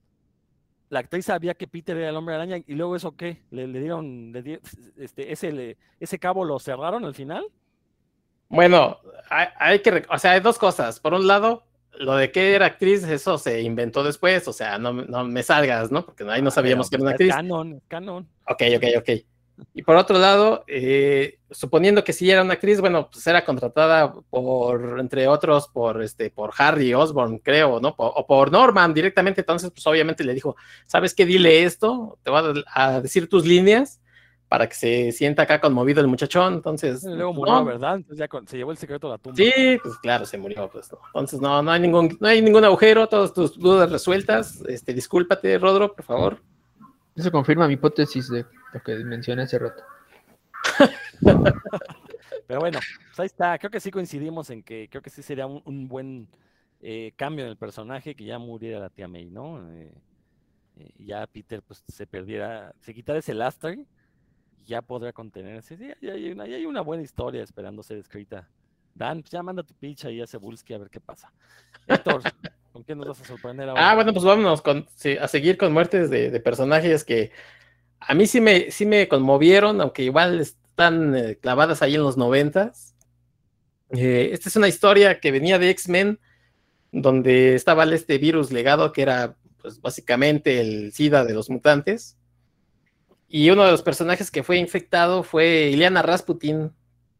la 0.88 1.00
actriz 1.00 1.24
sabía 1.24 1.54
que 1.54 1.66
Peter 1.66 1.96
era 1.96 2.10
el 2.10 2.14
hombre 2.16 2.36
araña, 2.36 2.58
y 2.64 2.74
luego 2.76 2.94
eso 2.94 3.16
qué, 3.16 3.42
le, 3.50 3.66
le 3.66 3.80
dieron, 3.80 4.30
le 4.30 4.40
di- 4.40 4.60
este, 4.98 5.32
ese, 5.32 5.50
le- 5.50 5.76
ese 5.98 6.20
cabo 6.20 6.44
lo 6.44 6.60
cerraron 6.60 7.04
al 7.04 7.16
final. 7.16 7.44
Bueno, 8.48 8.98
hay, 9.30 9.48
hay 9.58 9.78
que, 9.82 10.04
o 10.08 10.16
sea, 10.20 10.30
hay 10.30 10.40
dos 10.40 10.58
cosas. 10.58 11.00
Por 11.00 11.12
un 11.12 11.26
lado, 11.26 11.64
lo 11.98 12.14
de 12.14 12.30
que 12.30 12.54
era 12.54 12.66
actriz, 12.66 13.02
eso 13.02 13.36
se 13.36 13.62
inventó 13.62 14.04
después, 14.04 14.46
o 14.46 14.52
sea, 14.52 14.78
no, 14.78 14.92
no 14.92 15.24
me 15.24 15.42
salgas, 15.42 15.90
¿no? 15.90 16.06
Porque 16.06 16.22
ahí 16.30 16.40
no 16.40 16.52
sabíamos 16.52 16.88
que 16.88 16.94
era 16.94 17.02
una 17.02 17.10
actriz. 17.10 17.34
Canon, 17.34 17.72
es 17.72 17.82
canon. 17.88 18.28
Ok, 18.46 18.62
ok, 18.76 18.84
ok. 18.98 19.10
Y 19.74 19.82
por 19.82 19.96
otro 19.96 20.18
lado, 20.18 20.64
eh, 20.68 21.38
suponiendo 21.50 22.04
que 22.04 22.12
sí 22.12 22.30
era 22.30 22.42
una 22.42 22.54
actriz, 22.54 22.80
bueno, 22.80 23.08
pues 23.10 23.26
era 23.26 23.44
contratada 23.44 24.12
por, 24.30 24.98
entre 25.00 25.26
otros, 25.26 25.68
por 25.68 26.02
este, 26.02 26.30
por 26.30 26.52
Harry 26.58 26.94
Osborn, 26.94 27.38
creo, 27.38 27.80
¿no? 27.80 27.94
O 27.96 28.26
por 28.26 28.52
Norman 28.52 28.94
directamente. 28.94 29.40
Entonces, 29.40 29.70
pues 29.70 29.86
obviamente 29.86 30.22
le 30.24 30.34
dijo, 30.34 30.56
¿sabes 30.86 31.14
qué? 31.14 31.26
Dile 31.26 31.64
esto, 31.64 32.18
te 32.22 32.30
voy 32.30 32.62
a, 32.72 32.86
a 32.94 33.00
decir 33.00 33.28
tus 33.28 33.44
líneas 33.46 34.00
para 34.48 34.66
que 34.68 34.74
se 34.74 35.12
sienta 35.12 35.42
acá 35.42 35.60
conmovido 35.60 36.00
el 36.00 36.06
muchachón. 36.06 36.54
Entonces, 36.54 37.02
luego 37.04 37.32
no, 37.32 37.38
murió, 37.38 37.64
¿verdad? 37.64 37.96
Entonces 37.96 38.18
ya 38.18 38.28
con- 38.28 38.46
se 38.48 38.56
llevó 38.56 38.70
el 38.70 38.78
secreto 38.78 39.08
a 39.08 39.10
la 39.10 39.18
tumba. 39.18 39.36
Sí, 39.36 39.78
pues 39.82 39.96
claro, 39.98 40.24
se 40.24 40.38
murió, 40.38 40.70
pues 40.72 40.90
no. 40.92 40.98
Entonces 41.08 41.40
no, 41.40 41.62
no 41.62 41.70
hay 41.70 41.80
ningún, 41.80 42.16
no 42.20 42.28
hay 42.28 42.40
ningún 42.40 42.64
agujero, 42.64 43.08
todas 43.08 43.34
tus 43.34 43.58
dudas 43.58 43.90
resueltas. 43.90 44.62
Este, 44.68 44.94
discúlpate, 44.94 45.58
Rodro, 45.58 45.92
por 45.94 46.04
favor. 46.04 46.38
Eso 47.14 47.30
confirma 47.32 47.66
mi 47.66 47.74
hipótesis 47.74 48.30
de 48.30 48.46
lo 48.72 48.82
que 48.82 48.96
mencioné 48.96 49.42
hace 49.42 49.58
rato. 49.58 49.82
Pero 52.46 52.60
bueno, 52.60 52.78
pues 53.08 53.20
ahí 53.20 53.26
está. 53.26 53.58
Creo 53.58 53.70
que 53.70 53.80
sí 53.80 53.90
coincidimos 53.90 54.50
en 54.50 54.62
que 54.62 54.88
creo 54.90 55.02
que 55.02 55.10
sí 55.10 55.22
sería 55.22 55.46
un, 55.46 55.62
un 55.64 55.86
buen 55.88 56.28
eh, 56.80 57.12
cambio 57.16 57.44
en 57.44 57.50
el 57.50 57.56
personaje 57.56 58.14
que 58.14 58.24
ya 58.24 58.38
muriera 58.38 58.78
la 58.78 58.88
tía 58.88 59.08
May, 59.08 59.30
¿no? 59.30 59.68
Eh, 59.70 59.92
eh, 60.76 60.90
ya 60.98 61.26
Peter 61.26 61.60
pues 61.62 61.82
se 61.88 62.06
perdiera, 62.06 62.72
se 62.80 62.94
quitara 62.94 63.18
ese 63.18 63.34
lastre, 63.34 63.84
y 64.58 64.64
ya 64.64 64.80
podrá 64.80 65.12
contenerse. 65.12 65.76
Sí, 65.76 65.90
ya 66.00 66.12
hay 66.12 66.30
una, 66.30 66.46
ya 66.46 66.56
hay 66.56 66.66
una 66.66 66.80
buena 66.80 67.02
historia 67.02 67.42
esperando 67.42 67.82
ser 67.82 67.98
escrita. 67.98 68.48
Dan, 68.94 69.22
pues 69.22 69.30
ya 69.30 69.42
manda 69.42 69.62
tu 69.62 69.74
pitch 69.74 70.06
ahí 70.06 70.20
a 70.20 70.26
Cebulski 70.26 70.74
a 70.74 70.78
ver 70.78 70.90
qué 70.90 71.00
pasa. 71.00 71.32
Héctor, 71.86 72.22
¿con 72.72 72.82
qué 72.84 72.94
nos 72.94 73.08
vas 73.08 73.20
a 73.20 73.24
sorprender 73.24 73.68
ahora? 73.68 73.90
Ah, 73.90 73.94
bueno, 73.94 74.12
pues 74.12 74.24
vámonos 74.24 74.62
con, 74.62 74.86
sí, 74.94 75.16
a 75.16 75.28
seguir 75.28 75.58
con 75.58 75.72
muertes 75.72 76.10
de, 76.10 76.30
de 76.30 76.40
personajes 76.40 77.04
que 77.04 77.30
a 78.00 78.14
mí 78.14 78.26
sí 78.26 78.40
me, 78.40 78.70
sí 78.70 78.86
me 78.86 79.08
conmovieron, 79.08 79.80
aunque 79.80 80.02
igual 80.02 80.40
están 80.40 81.16
eh, 81.16 81.38
clavadas 81.40 81.82
ahí 81.82 81.94
en 81.94 82.02
los 82.02 82.16
noventas. 82.16 82.94
Eh, 83.90 84.30
esta 84.32 84.48
es 84.48 84.56
una 84.56 84.68
historia 84.68 85.20
que 85.20 85.32
venía 85.32 85.58
de 85.58 85.70
X-Men, 85.70 86.20
donde 86.92 87.54
estaba 87.54 87.84
este 87.84 88.18
virus 88.18 88.50
legado 88.50 88.92
que 88.92 89.02
era 89.02 89.36
pues, 89.60 89.80
básicamente 89.80 90.60
el 90.60 90.92
SIDA 90.92 91.24
de 91.24 91.34
los 91.34 91.50
mutantes. 91.50 92.16
Y 93.28 93.50
uno 93.50 93.64
de 93.64 93.72
los 93.72 93.82
personajes 93.82 94.30
que 94.30 94.42
fue 94.42 94.56
infectado 94.56 95.22
fue 95.22 95.70
Ileana 95.70 96.02
Rasputin, 96.02 96.72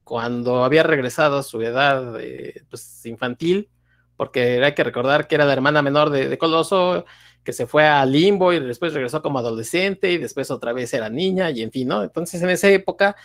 cuando 0.05 0.65
había 0.65 0.83
regresado 0.83 1.37
a 1.37 1.43
su 1.43 1.61
edad 1.61 2.19
eh, 2.19 2.63
pues, 2.71 3.05
infantil, 3.05 3.69
porque 4.17 4.65
hay 4.65 4.75
que 4.75 4.85
recordar 4.85 5.29
que 5.29 5.35
era 5.35 5.45
la 5.45 5.53
hermana 5.53 5.83
menor 5.83 6.09
de, 6.09 6.29
de 6.31 6.39
Coloso, 6.39 7.05
que 7.49 7.55
se 7.55 7.67
fue 7.67 7.87
a 7.87 8.05
limbo 8.05 8.53
y 8.53 8.61
después 8.61 8.93
regresó 8.93 9.23
como 9.23 9.39
adolescente 9.39 10.13
y 10.13 10.19
después 10.19 10.51
otra 10.51 10.75
vez 10.75 10.93
era 10.93 11.09
niña 11.09 11.51
y 11.51 11.63
en 11.63 11.73
fin, 11.73 11.89
¿no? 11.89 12.03
Entonces 12.03 12.43
en 12.43 12.51
esa 12.51 12.69
época 12.69 13.17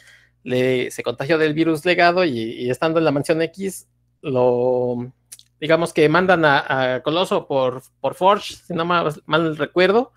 le, 0.43 0.91
se 0.91 1.03
contagió 1.03 1.37
del 1.37 1.53
virus 1.53 1.83
legado 1.83 2.23
y, 2.23 2.39
y 2.39 2.69
estando 2.69 2.99
en 2.99 3.03
la 3.03 3.11
mansión 3.11 3.41
X, 3.41 3.85
lo, 4.21 5.11
digamos 5.59 5.91
que 5.91 6.07
mandan 6.07 6.45
a, 6.45 6.93
a 6.95 7.03
Coloso 7.03 7.49
por, 7.49 7.83
por 7.99 8.15
Forge, 8.15 8.55
si 8.65 8.73
no 8.73 8.85
mal, 8.85 9.13
mal 9.25 9.57
recuerdo, 9.57 10.13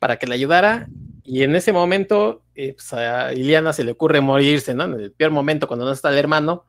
para 0.00 0.16
que 0.16 0.26
le 0.26 0.34
ayudara 0.34 0.88
y 1.22 1.44
en 1.44 1.54
ese 1.54 1.72
momento 1.72 2.42
eh, 2.56 2.72
pues 2.72 2.92
a 2.92 3.32
Iliana 3.32 3.72
se 3.72 3.84
le 3.84 3.92
ocurre 3.92 4.20
morirse, 4.20 4.74
¿no? 4.74 4.82
En 4.82 4.94
el 4.94 5.12
peor 5.12 5.30
momento 5.30 5.68
cuando 5.68 5.84
no 5.84 5.92
está 5.92 6.10
el 6.10 6.18
hermano 6.18 6.64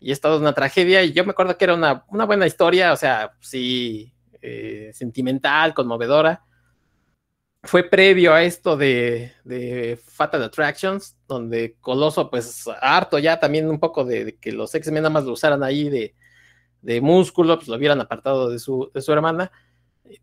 y 0.00 0.10
es 0.10 0.20
toda 0.20 0.36
una 0.36 0.52
tragedia 0.52 1.04
y 1.04 1.12
yo 1.12 1.24
me 1.24 1.30
acuerdo 1.30 1.56
que 1.56 1.62
era 1.62 1.74
una, 1.74 2.04
una 2.08 2.24
buena 2.24 2.48
historia, 2.48 2.92
o 2.92 2.96
sea, 2.96 3.34
sí, 3.38 4.11
eh, 4.42 4.90
sentimental, 4.92 5.72
conmovedora. 5.72 6.44
Fue 7.62 7.84
previo 7.84 8.34
a 8.34 8.42
esto 8.42 8.76
de, 8.76 9.32
de, 9.44 9.96
Fatal 10.04 10.42
Attractions, 10.42 11.16
donde 11.28 11.76
Coloso, 11.80 12.28
pues 12.28 12.64
harto 12.80 13.20
ya 13.20 13.38
también 13.38 13.70
un 13.70 13.78
poco 13.78 14.04
de, 14.04 14.36
que 14.40 14.50
los 14.50 14.74
X-Men 14.74 15.04
nada 15.04 15.10
más 15.10 15.24
lo 15.24 15.32
usaran 15.32 15.62
ahí 15.62 15.88
de, 15.88 16.16
de, 16.80 17.00
músculo, 17.00 17.56
pues 17.56 17.68
lo 17.68 17.76
hubieran 17.76 18.00
apartado 18.00 18.50
de 18.50 18.58
su, 18.58 18.90
de 18.92 19.00
su 19.00 19.12
hermana. 19.12 19.52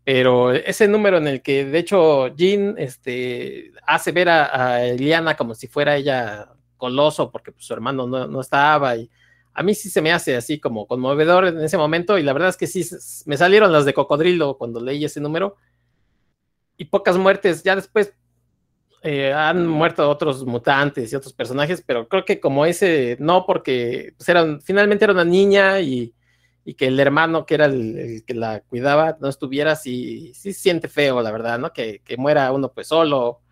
Pero 0.04 0.52
ese 0.52 0.86
número 0.86 1.16
en 1.16 1.26
el 1.26 1.42
que 1.42 1.64
de 1.64 1.78
hecho 1.78 2.28
Jean 2.36 2.74
este, 2.76 3.72
hace 3.86 4.12
ver 4.12 4.28
a, 4.28 4.74
a 4.74 4.84
Eliana 4.84 5.36
como 5.36 5.54
si 5.54 5.66
fuera 5.66 5.96
ella 5.96 6.52
Coloso, 6.76 7.30
porque 7.30 7.52
pues, 7.52 7.64
su 7.64 7.72
hermano 7.72 8.06
no, 8.06 8.26
no 8.26 8.40
estaba 8.40 8.96
y 8.96 9.10
a 9.60 9.62
mí 9.62 9.74
sí 9.74 9.90
se 9.90 10.00
me 10.00 10.10
hace 10.10 10.36
así 10.36 10.58
como 10.58 10.86
conmovedor 10.86 11.44
en 11.44 11.60
ese 11.60 11.76
momento 11.76 12.16
y 12.16 12.22
la 12.22 12.32
verdad 12.32 12.48
es 12.48 12.56
que 12.56 12.66
sí, 12.66 12.82
me 13.26 13.36
salieron 13.36 13.70
las 13.70 13.84
de 13.84 13.92
cocodrilo 13.92 14.56
cuando 14.56 14.80
leí 14.80 15.04
ese 15.04 15.20
número 15.20 15.56
y 16.78 16.86
pocas 16.86 17.18
muertes, 17.18 17.62
ya 17.62 17.76
después 17.76 18.14
eh, 19.02 19.34
han 19.34 19.66
muerto 19.66 20.08
otros 20.08 20.46
mutantes 20.46 21.12
y 21.12 21.16
otros 21.16 21.34
personajes, 21.34 21.84
pero 21.86 22.08
creo 22.08 22.24
que 22.24 22.40
como 22.40 22.64
ese 22.64 23.18
no, 23.20 23.44
porque 23.44 24.14
pues, 24.16 24.30
eran, 24.30 24.62
finalmente 24.62 25.04
era 25.04 25.12
una 25.12 25.26
niña 25.26 25.78
y, 25.80 26.14
y 26.64 26.72
que 26.72 26.86
el 26.86 26.98
hermano 26.98 27.44
que 27.44 27.52
era 27.52 27.66
el, 27.66 27.98
el, 27.98 28.24
que 28.24 28.32
la 28.32 28.60
cuidaba 28.60 29.18
no 29.20 29.28
estuviera, 29.28 29.76
sí, 29.76 30.32
sí 30.34 30.54
siente 30.54 30.88
feo, 30.88 31.20
la 31.20 31.32
verdad, 31.32 31.58
¿no? 31.58 31.70
Que, 31.74 32.00
que 32.02 32.16
muera 32.16 32.50
uno 32.50 32.72
pues 32.72 32.88
solo 32.88 33.42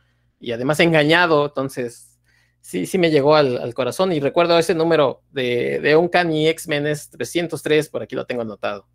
y 0.41 0.53
además 0.53 0.81
engañado, 0.81 1.45
entonces 1.45 2.08
sí, 2.61 2.87
sí 2.87 2.99
me 2.99 3.11
llegó 3.11 3.35
al, 3.35 3.59
al, 3.59 3.75
corazón 3.75 4.13
y 4.13 4.21
recuerdo 4.21 4.59
ese 4.59 4.75
número 4.75 5.23
de, 5.31 5.81
de 5.81 5.97
Uncanny 5.97 6.49
X-Men 6.49 6.87
es 6.87 7.11
303, 7.11 7.89
por 7.89 8.03
aquí 8.03 8.15
lo 8.15 8.27
tengo 8.27 8.43
anotado. 8.43 8.87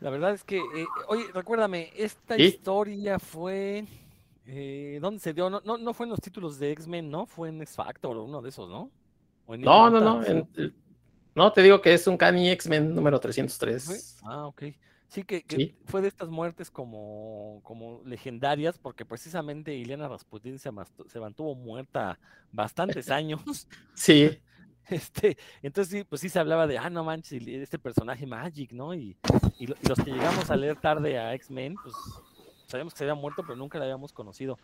La 0.00 0.10
verdad 0.10 0.32
es 0.32 0.44
que, 0.44 0.58
eh, 0.58 0.86
oye, 1.08 1.24
recuérdame, 1.32 1.90
esta 1.96 2.36
¿Sí? 2.36 2.42
historia 2.42 3.18
fue, 3.18 3.86
eh, 4.46 4.98
¿dónde 5.00 5.20
se 5.20 5.32
dio? 5.32 5.48
No, 5.48 5.62
no, 5.64 5.78
no 5.78 5.94
fue 5.94 6.04
en 6.04 6.10
los 6.10 6.20
títulos 6.20 6.58
de 6.58 6.70
X-Men, 6.72 7.10
¿no? 7.10 7.26
Fue 7.26 7.48
en 7.48 7.62
X 7.62 7.76
Factor 7.76 8.16
o 8.16 8.24
uno 8.24 8.42
de 8.42 8.50
esos, 8.50 8.68
¿no? 8.68 8.90
No, 9.48 9.90
no, 9.90 10.00
no, 10.00 10.22
no, 11.34 11.52
te 11.52 11.62
digo 11.62 11.80
que 11.80 11.94
es 11.94 12.06
Uncanny 12.06 12.50
X-Men 12.50 12.94
número 12.94 13.20
303. 13.20 13.84
¿Fue? 13.84 14.28
Ah, 14.28 14.46
ok. 14.46 14.62
Sí, 15.08 15.22
que, 15.22 15.42
que 15.44 15.56
¿Sí? 15.56 15.74
fue 15.86 16.02
de 16.02 16.08
estas 16.08 16.28
muertes 16.28 16.70
como, 16.70 17.60
como 17.62 18.02
legendarias, 18.04 18.78
porque 18.78 19.04
precisamente 19.04 19.74
Ileana 19.74 20.08
Rasputin 20.08 20.58
se, 20.58 20.70
se 21.06 21.20
mantuvo 21.20 21.54
muerta 21.54 22.18
bastantes 22.52 23.10
años. 23.10 23.40
Sí. 23.94 24.38
Este, 24.88 25.36
entonces 25.62 25.90
sí, 25.92 26.04
pues 26.04 26.20
sí 26.20 26.28
se 26.28 26.38
hablaba 26.38 26.68
de, 26.68 26.78
ah, 26.78 26.88
no 26.88 27.02
manches, 27.02 27.44
este 27.44 27.76
personaje 27.76 28.24
Magic, 28.24 28.70
¿no? 28.70 28.94
Y, 28.94 29.16
y, 29.58 29.64
y 29.64 29.88
los 29.88 29.98
que 29.98 30.12
llegamos 30.12 30.48
a 30.48 30.54
leer 30.54 30.76
tarde 30.80 31.18
a 31.18 31.34
X-Men, 31.34 31.74
pues 31.82 31.92
sabíamos 32.68 32.94
que 32.94 32.98
se 32.98 33.02
había 33.04 33.16
muerto, 33.16 33.42
pero 33.42 33.56
nunca 33.56 33.78
la 33.78 33.84
habíamos 33.86 34.12
conocido. 34.12 34.56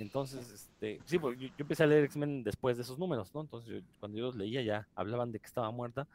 Entonces, 0.00 0.50
este, 0.50 0.98
sí, 1.04 1.20
pues 1.20 1.38
yo, 1.38 1.46
yo 1.46 1.54
empecé 1.58 1.84
a 1.84 1.86
leer 1.86 2.02
X-Men 2.06 2.42
después 2.42 2.78
de 2.78 2.82
esos 2.82 2.98
números, 2.98 3.32
¿no? 3.32 3.42
Entonces, 3.42 3.70
yo- 3.70 3.80
cuando 4.00 4.18
yo 4.18 4.24
los 4.24 4.34
leía 4.34 4.60
ya 4.62 4.88
hablaban 4.96 5.30
de 5.30 5.38
que 5.38 5.46
estaba 5.46 5.70
muerta. 5.70 6.08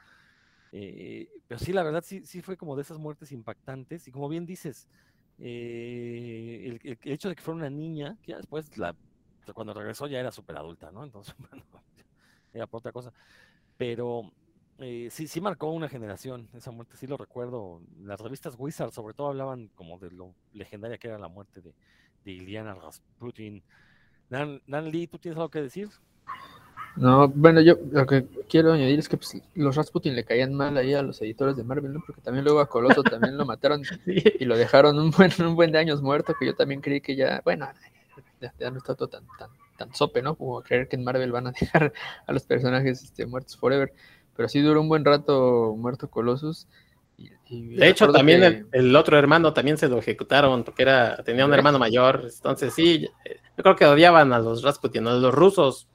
Eh, 0.77 1.29
pero 1.47 1.57
sí, 1.57 1.71
la 1.71 1.83
verdad, 1.83 2.03
sí, 2.05 2.25
sí 2.25 2.41
fue 2.41 2.57
como 2.57 2.75
de 2.75 2.81
esas 2.81 2.97
muertes 2.97 3.31
impactantes. 3.31 4.09
Y 4.09 4.11
como 4.11 4.27
bien 4.27 4.45
dices, 4.45 4.89
eh, 5.39 6.77
el, 6.83 6.99
hecho 7.03 7.29
de 7.29 7.35
que 7.35 7.41
fuera 7.41 7.59
una 7.59 7.69
niña, 7.69 8.17
que 8.21 8.31
ya 8.31 8.37
después, 8.37 8.77
la, 8.77 8.93
cuando 9.53 9.73
regresó, 9.73 10.07
ya 10.07 10.19
era 10.19 10.33
súper 10.33 10.57
adulta, 10.57 10.91
¿no? 10.91 11.05
Entonces, 11.05 11.33
bueno, 11.49 11.63
era 12.51 12.67
por 12.67 12.79
otra 12.79 12.91
cosa. 12.91 13.13
Pero 13.77 14.33
eh, 14.79 15.07
sí, 15.11 15.29
sí 15.29 15.39
marcó 15.39 15.71
una 15.71 15.87
generación 15.87 16.49
esa 16.53 16.71
muerte, 16.71 16.97
sí 16.97 17.07
lo 17.07 17.15
recuerdo. 17.15 17.81
Las 18.01 18.19
revistas 18.19 18.55
Wizard, 18.57 18.91
sobre 18.91 19.13
todo, 19.13 19.27
hablaban 19.27 19.69
como 19.75 19.97
de 19.97 20.11
lo 20.11 20.35
legendaria 20.51 20.97
que 20.97 21.07
era 21.07 21.17
la 21.17 21.29
muerte 21.29 21.61
de, 21.61 21.73
de 22.25 22.31
Iliana 22.33 22.75
Rasputin. 22.75 23.63
Dan, 24.29 24.61
Dan 24.67 24.91
Lee, 24.91 25.07
¿tú 25.07 25.19
tienes 25.19 25.37
algo 25.37 25.49
que 25.49 25.61
decir? 25.61 25.87
No, 26.95 27.27
bueno, 27.27 27.59
yo 27.59 27.75
lo 27.91 28.05
que 28.05 28.25
quiero 28.47 28.71
añadir 28.71 28.99
es 28.99 29.09
que 29.09 29.17
pues, 29.17 29.37
los 29.53 29.75
Rasputin 29.75 30.15
le 30.15 30.23
caían 30.23 30.53
mal 30.53 30.77
ahí 30.77 30.93
a 30.93 31.01
los 31.01 31.21
editores 31.21 31.57
de 31.57 31.63
Marvel, 31.65 31.93
¿no? 31.93 32.01
Porque 32.05 32.21
también 32.21 32.45
luego 32.45 32.61
a 32.61 32.69
Coloso 32.69 33.03
también 33.03 33.37
lo 33.37 33.45
mataron 33.45 33.83
Sí. 34.05 34.23
y 34.39 34.45
lo 34.45 34.57
dejaron 34.57 34.97
un 34.97 35.11
buen, 35.11 35.31
un 35.39 35.55
buen 35.55 35.71
de 35.73 35.79
años 35.79 36.01
muerto, 36.01 36.33
que 36.39 36.45
yo 36.45 36.55
también 36.55 36.79
creí 36.79 37.01
que 37.01 37.15
ya, 37.17 37.41
bueno, 37.43 37.67
ya, 38.39 38.53
ya 38.57 38.71
no 38.71 38.77
está 38.77 38.95
todo 38.95 39.09
tan, 39.09 39.23
tan, 39.37 39.49
tan 39.77 39.93
sope, 39.93 40.21
¿no? 40.21 40.35
Como 40.35 40.61
creer 40.61 40.87
que 40.87 40.95
en 40.95 41.03
Marvel 41.03 41.33
van 41.33 41.47
a 41.47 41.51
dejar 41.59 41.91
a 42.27 42.31
los 42.31 42.43
personajes 42.43 43.03
este, 43.03 43.25
muertos 43.25 43.57
forever. 43.57 43.91
Pero 44.37 44.47
sí 44.47 44.61
duró 44.61 44.79
un 44.81 44.87
buen 44.89 45.03
rato 45.03 45.75
muerto 45.77 46.09
Colossus. 46.09 46.67
Y, 47.17 47.29
y 47.49 47.75
De 47.75 47.89
hecho, 47.89 48.09
también 48.11 48.39
que- 48.41 48.47
el, 48.47 48.67
el 48.71 48.95
otro 48.95 49.17
hermano 49.17 49.53
también 49.53 49.77
se 49.77 49.89
lo 49.89 49.97
ejecutaron 49.97 50.63
porque 50.63 50.83
era, 50.83 51.17
tenía 51.23 51.45
un 51.45 51.53
hermano 51.53 51.77
mayor. 51.79 52.25
Entonces, 52.33 52.73
sí, 52.73 53.01
yo 53.57 53.63
creo 53.63 53.75
que 53.75 53.85
odiaban 53.85 54.31
a 54.31 54.39
los 54.39 54.63
Rasputin, 54.63 55.07
a 55.07 55.13
los 55.13 55.33
rusos, 55.33 55.87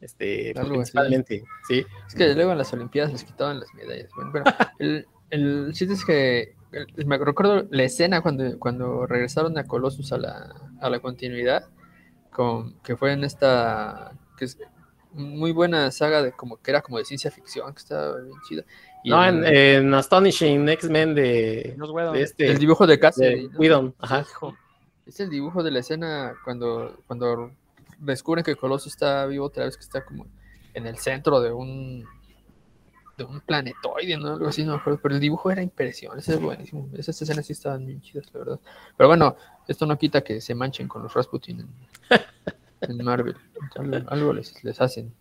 este, 0.00 0.50
Algo 0.50 0.60
así. 0.62 0.92
principalmente. 0.92 1.44
Sí, 1.68 1.84
Es 2.06 2.14
que 2.14 2.34
luego 2.34 2.52
en 2.52 2.58
las 2.58 2.72
Olimpiadas 2.72 3.12
les 3.12 3.24
quitaban 3.24 3.60
las 3.60 3.72
medallas. 3.74 4.10
Bueno, 4.14 4.30
bueno, 4.32 4.44
el, 4.78 5.06
el 5.30 5.70
chiste 5.72 5.94
es 5.94 6.04
que 6.04 6.54
el- 6.72 7.06
me 7.06 7.18
recuerdo 7.18 7.66
la 7.70 7.82
escena 7.84 8.20
cuando, 8.20 8.58
cuando 8.58 9.06
regresaron 9.06 9.56
a 9.58 9.64
Colossus 9.64 10.12
a 10.12 10.18
la, 10.18 10.54
a 10.80 10.90
la 10.90 11.00
continuidad, 11.00 11.68
con, 12.30 12.78
que 12.80 12.96
fue 12.96 13.12
en 13.12 13.24
esta 13.24 14.12
que 14.36 14.44
es 14.44 14.58
muy 15.12 15.52
buena 15.52 15.90
saga 15.90 16.22
de 16.22 16.32
como 16.32 16.58
que 16.60 16.70
era 16.70 16.82
como 16.82 16.98
de 16.98 17.04
ciencia 17.06 17.30
ficción, 17.30 17.72
que 17.72 17.78
estaba 17.78 18.20
bien 18.20 18.36
chida. 18.46 18.64
Y 19.02 19.10
no, 19.10 19.24
en, 19.24 19.44
en 19.46 19.94
Astonishing 19.94 20.68
X-Men 20.68 21.14
de, 21.14 21.76
de 22.12 22.22
este, 22.22 22.48
el 22.48 22.58
dibujo 22.58 22.86
de 22.86 22.94
de 22.94 23.00
Cassidy, 23.00 23.48
¿no? 23.48 23.58
Whedon, 23.58 23.94
ajá. 23.98 24.26
Es 25.06 25.20
el 25.20 25.30
dibujo 25.30 25.62
de 25.62 25.70
la 25.70 25.78
escena 25.78 26.34
cuando, 26.44 26.98
cuando 27.06 27.52
descubren 27.98 28.44
que 28.44 28.56
Colossus 28.56 28.92
está 28.92 29.26
vivo 29.26 29.46
otra 29.46 29.64
vez, 29.64 29.76
que 29.76 29.82
está 29.82 30.04
como 30.04 30.26
en 30.74 30.86
el 30.86 30.98
centro 30.98 31.40
de 31.40 31.52
un 31.52 32.06
de 33.16 33.24
un 33.24 33.40
planetoide, 33.40 34.18
¿no? 34.18 34.34
Algo 34.34 34.48
así, 34.48 34.62
no 34.62 34.72
me 34.72 34.78
acuerdo. 34.78 35.00
Pero 35.02 35.14
el 35.14 35.20
dibujo 35.20 35.50
era 35.50 35.62
impresión, 35.62 36.18
ese 36.18 36.34
es 36.34 36.40
buenísimo. 36.40 36.88
Esas 36.94 37.20
escenas 37.20 37.46
sí 37.46 37.54
estaban 37.54 37.86
bien 37.86 38.00
chidas, 38.02 38.26
la 38.34 38.40
verdad. 38.40 38.60
Pero 38.96 39.08
bueno, 39.08 39.36
esto 39.66 39.86
no 39.86 39.96
quita 39.96 40.22
que 40.22 40.40
se 40.40 40.54
manchen 40.54 40.86
con 40.86 41.02
los 41.02 41.14
Rasputin 41.14 41.60
en, 41.60 42.90
en 42.90 43.04
Marvel. 43.04 43.36
Algo, 43.76 44.10
algo 44.10 44.32
les, 44.34 44.62
les 44.62 44.80
hacen. 44.80 45.14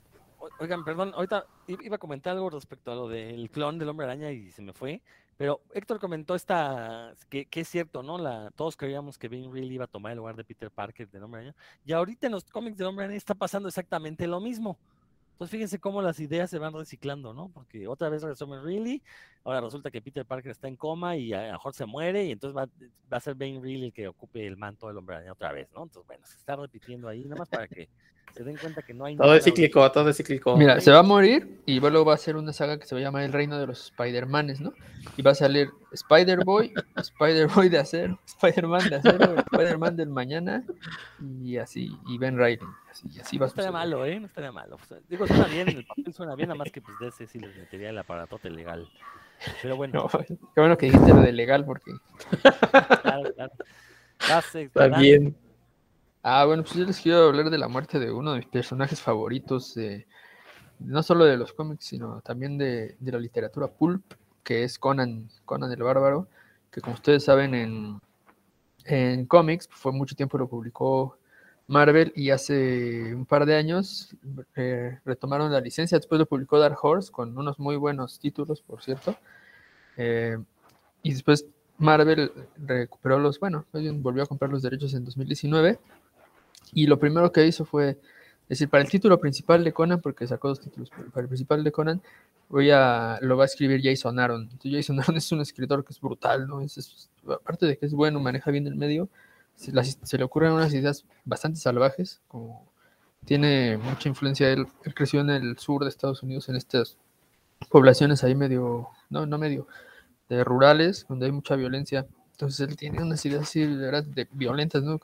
Oigan, 0.57 0.85
perdón, 0.85 1.11
ahorita 1.13 1.45
iba 1.67 1.97
a 1.97 1.99
comentar 1.99 2.33
algo 2.33 2.49
respecto 2.49 2.91
a 2.91 2.95
lo 2.95 3.09
del 3.09 3.49
clon 3.49 3.77
del 3.77 3.89
hombre 3.89 4.05
araña 4.05 4.31
y 4.31 4.51
se 4.51 4.61
me 4.61 4.71
fue. 4.71 5.01
Pero 5.37 5.61
Héctor 5.73 5.99
comentó 5.99 6.33
esta, 6.33 7.13
que, 7.29 7.47
es 7.51 7.67
cierto, 7.67 8.03
¿no? 8.03 8.17
La, 8.17 8.51
todos 8.51 8.77
creíamos 8.77 9.17
que 9.17 9.27
Ben 9.27 9.51
Reilly 9.51 9.75
iba 9.75 9.83
a 9.83 9.87
tomar 9.87 10.13
el 10.13 10.17
lugar 10.17 10.37
de 10.37 10.45
Peter 10.45 10.71
Parker 10.71 11.09
del 11.09 11.23
hombre 11.23 11.41
araña. 11.41 11.55
Y 11.83 11.91
ahorita 11.91 12.27
en 12.27 12.31
los 12.31 12.45
cómics 12.45 12.77
del 12.77 12.87
hombre 12.87 13.03
araña 13.03 13.17
está 13.17 13.35
pasando 13.35 13.67
exactamente 13.67 14.27
lo 14.27 14.39
mismo. 14.39 14.77
Entonces 15.33 15.51
fíjense 15.51 15.79
cómo 15.79 16.01
las 16.01 16.17
ideas 16.21 16.49
se 16.49 16.57
van 16.57 16.73
reciclando, 16.73 17.33
¿no? 17.33 17.49
Porque 17.49 17.89
otra 17.89 18.07
vez 18.07 18.21
regresó 18.21 18.47
Ben 18.47 18.63
Reilly, 18.63 19.03
ahora 19.43 19.59
resulta 19.59 19.91
que 19.91 20.01
Peter 20.01 20.25
Parker 20.25 20.51
está 20.51 20.69
en 20.69 20.77
coma 20.77 21.17
y 21.17 21.33
a 21.33 21.47
lo 21.47 21.51
mejor 21.53 21.73
se 21.73 21.85
muere 21.85 22.23
y 22.23 22.31
entonces 22.31 22.55
va, 22.55 22.69
va 23.11 23.17
a 23.17 23.19
ser 23.19 23.35
Ben 23.35 23.61
Reilly 23.61 23.87
el 23.87 23.93
que 23.93 24.07
ocupe 24.07 24.47
el 24.47 24.55
manto 24.55 24.87
del 24.87 24.95
hombre 24.95 25.17
araña 25.17 25.33
otra 25.33 25.51
vez, 25.51 25.67
¿no? 25.73 25.83
Entonces, 25.83 26.07
bueno, 26.07 26.25
se 26.25 26.37
está 26.37 26.55
repitiendo 26.55 27.09
ahí, 27.09 27.25
nada 27.25 27.35
más 27.35 27.49
para 27.49 27.67
que 27.67 27.89
se 28.33 28.43
den 28.43 28.57
cuenta 28.57 28.81
que 28.81 28.93
no 28.93 29.05
hay 29.05 29.15
Todo 29.15 29.27
nada 29.27 29.37
es 29.37 29.43
cíclico, 29.43 29.91
todo 29.91 30.09
es 30.09 30.17
cíclico. 30.17 30.57
Mira, 30.57 30.81
se 30.81 30.91
va 30.91 30.99
a 30.99 31.03
morir 31.03 31.61
y 31.65 31.79
luego 31.79 32.05
va 32.05 32.15
a 32.15 32.17
ser 32.17 32.35
una 32.35 32.51
saga 32.53 32.77
que 32.77 32.85
se 32.85 32.95
va 32.95 32.99
a 32.99 33.03
llamar 33.03 33.23
El 33.23 33.33
Reino 33.33 33.57
de 33.59 33.67
los 33.67 33.85
Spider-Manes, 33.85 34.59
¿no? 34.59 34.73
Y 35.15 35.21
va 35.21 35.31
a 35.31 35.35
salir 35.35 35.69
Spider-Boy, 35.91 36.73
Spider-Boy 36.97 37.69
de 37.69 37.77
acero, 37.77 38.19
Spider-Man 38.25 38.89
de 38.89 38.95
acero, 38.95 39.35
Spider-Man 39.37 39.95
del 39.95 40.09
mañana 40.09 40.63
y 41.43 41.57
así, 41.57 41.97
y 42.07 42.17
Ben 42.17 42.37
Riley. 42.37 42.59
Así, 42.91 43.07
y 43.13 43.19
así 43.19 43.37
va 43.37 43.41
No 43.41 43.45
a 43.45 43.47
estaría 43.47 43.71
malo, 43.71 44.05
¿eh? 44.05 44.19
No 44.19 44.27
estaría 44.27 44.51
malo. 44.51 44.75
O 44.75 44.85
sea, 44.85 44.97
digo, 45.07 45.27
suena 45.27 45.45
bien, 45.45 45.69
el 45.69 45.85
papel 45.85 46.13
suena 46.13 46.35
bien, 46.35 46.49
nada 46.49 46.57
más 46.57 46.71
que 46.71 46.81
pues 46.81 46.97
de 46.99 47.07
ese 47.07 47.27
sí 47.27 47.39
les 47.39 47.55
metería 47.55 47.89
el 47.89 47.97
aparatote 47.97 48.49
legal. 48.49 48.89
Pero 49.61 49.75
bueno, 49.77 50.09
No, 50.29 50.37
qué 50.53 50.61
bueno 50.61 50.77
que 50.77 50.87
dijiste 50.87 51.13
lo 51.13 51.21
de 51.21 51.31
legal 51.31 51.65
porque... 51.65 51.91
claro, 53.01 53.33
claro. 53.33 53.53
Está 54.19 54.87
bien. 54.99 55.35
Ah, 56.27 56.43
bueno, 56.45 56.63
pues 56.63 56.75
yo 56.75 56.85
les 56.85 56.99
quiero 56.99 57.25
hablar 57.27 57.49
de 57.51 57.57
la 57.59 57.67
muerte 57.67 57.99
de 57.99 58.11
uno 58.11 58.31
de 58.31 58.37
mis 58.39 58.47
personajes 58.47 58.99
favoritos, 59.01 59.75
de- 59.75 60.07
no 60.79 61.03
solo 61.03 61.25
de 61.25 61.37
los 61.37 61.53
cómics, 61.53 61.85
sino 61.85 62.21
también 62.21 62.57
de, 62.57 62.97
de 62.99 63.11
la 63.13 63.19
literatura 63.19 63.67
pulp, 63.69 64.03
que 64.43 64.63
es 64.63 64.79
Conan, 64.79 65.29
Conan 65.45 65.71
el 65.71 65.83
Bárbaro, 65.83 66.27
que 66.71 66.81
como 66.81 66.95
ustedes 66.95 67.25
saben 67.25 67.55
en, 67.55 67.99
en 68.85 69.25
cómics, 69.27 69.69
fue 69.71 69.91
mucho 69.93 70.15
tiempo 70.15 70.37
lo 70.37 70.49
publicó 70.49 71.17
Marvel 71.67 72.13
y 72.15 72.31
hace 72.31 73.15
un 73.15 73.25
par 73.25 73.45
de 73.45 73.55
años 73.55 74.15
eh, 74.55 74.99
retomaron 75.05 75.51
la 75.51 75.61
licencia, 75.61 75.97
después 75.99 76.19
lo 76.19 76.27
publicó 76.27 76.59
Dark 76.59 76.77
Horse 76.83 77.11
con 77.11 77.37
unos 77.37 77.59
muy 77.59 77.77
buenos 77.77 78.19
títulos, 78.19 78.61
por 78.61 78.83
cierto. 78.83 79.17
Eh, 79.97 80.37
y 81.03 81.13
después 81.13 81.45
Marvel 81.77 82.31
recuperó 82.57 83.19
los, 83.19 83.39
bueno, 83.39 83.65
volvió 83.73 84.23
a 84.23 84.27
comprar 84.27 84.51
los 84.51 84.61
derechos 84.61 84.93
en 84.93 85.05
2019. 85.05 85.79
Y 86.73 86.87
lo 86.87 86.99
primero 86.99 87.31
que 87.31 87.45
hizo 87.45 87.65
fue, 87.65 87.99
decir, 88.49 88.69
para 88.69 88.83
el 88.83 88.89
título 88.89 89.19
principal 89.19 89.63
de 89.63 89.73
Conan, 89.73 90.01
porque 90.01 90.27
sacó 90.27 90.49
dos 90.49 90.59
títulos, 90.59 90.89
para 90.89 91.21
el 91.21 91.27
principal 91.27 91.63
de 91.63 91.71
Conan, 91.71 92.01
voy 92.49 92.71
a, 92.71 93.17
lo 93.21 93.37
va 93.37 93.43
a 93.43 93.47
escribir 93.47 93.81
Jason 93.83 94.19
Aaron. 94.19 94.43
Entonces, 94.43 94.71
Jason 94.73 94.99
Aaron 94.99 95.17
es 95.17 95.31
un 95.31 95.41
escritor 95.41 95.83
que 95.85 95.93
es 95.93 96.01
brutal, 96.01 96.47
¿no? 96.47 96.61
Es, 96.61 97.09
aparte 97.27 97.65
de 97.65 97.77
que 97.77 97.85
es 97.85 97.93
bueno, 97.93 98.19
maneja 98.19 98.51
bien 98.51 98.67
el 98.67 98.75
medio, 98.75 99.09
se, 99.55 99.71
las- 99.71 99.97
se 100.03 100.17
le 100.17 100.23
ocurren 100.23 100.51
unas 100.51 100.73
ideas 100.73 101.05
bastante 101.23 101.59
salvajes, 101.59 102.21
como 102.27 102.65
tiene 103.25 103.77
mucha 103.77 104.09
influencia, 104.09 104.49
él, 104.51 104.67
él 104.85 104.93
creció 104.95 105.21
en 105.21 105.29
el 105.31 105.57
sur 105.57 105.83
de 105.83 105.89
Estados 105.89 106.23
Unidos, 106.23 106.49
en 106.49 106.55
estas 106.57 106.97
poblaciones 107.69 108.23
ahí 108.23 108.35
medio, 108.35 108.89
no, 109.09 109.25
no 109.25 109.37
medio, 109.37 109.67
de 110.29 110.43
rurales, 110.43 111.05
donde 111.09 111.27
hay 111.27 111.31
mucha 111.31 111.55
violencia. 111.55 112.07
Entonces 112.33 112.67
él 112.69 112.75
tiene 112.77 113.01
unas 113.03 113.25
ideas 113.25 113.43
así, 113.43 113.61
de 113.65 114.01
de 114.03 114.27
violentas, 114.33 114.83
¿no? 114.83 114.99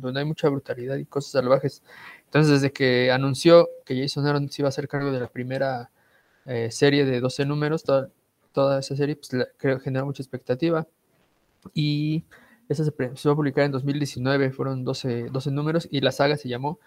Donde 0.00 0.20
hay 0.20 0.26
mucha 0.26 0.48
brutalidad 0.48 0.96
y 0.96 1.04
cosas 1.06 1.32
salvajes. 1.32 1.82
Entonces, 2.24 2.52
desde 2.60 2.72
que 2.72 3.10
anunció 3.10 3.68
que 3.84 4.00
Jason 4.00 4.26
Aaron 4.26 4.50
se 4.50 4.62
iba 4.62 4.68
a 4.68 4.70
hacer 4.70 4.88
cargo 4.88 5.12
de 5.12 5.20
la 5.20 5.28
primera 5.28 5.90
eh, 6.46 6.70
serie 6.70 7.04
de 7.04 7.20
12 7.20 7.44
números, 7.46 7.84
toda, 7.84 8.10
toda 8.52 8.80
esa 8.80 8.96
serie, 8.96 9.16
pues 9.16 9.30
creo 9.58 9.80
generó 9.80 10.06
mucha 10.06 10.22
expectativa. 10.22 10.86
Y 11.74 12.24
esa 12.68 12.84
se, 12.84 12.90
va 12.90 13.32
a 13.32 13.36
publicar 13.36 13.64
en 13.64 13.72
2019, 13.72 14.50
fueron 14.52 14.84
12, 14.84 15.28
12 15.30 15.50
números, 15.50 15.88
y 15.90 16.00
la 16.00 16.12
saga 16.12 16.36
se 16.36 16.48
llamó 16.48 16.78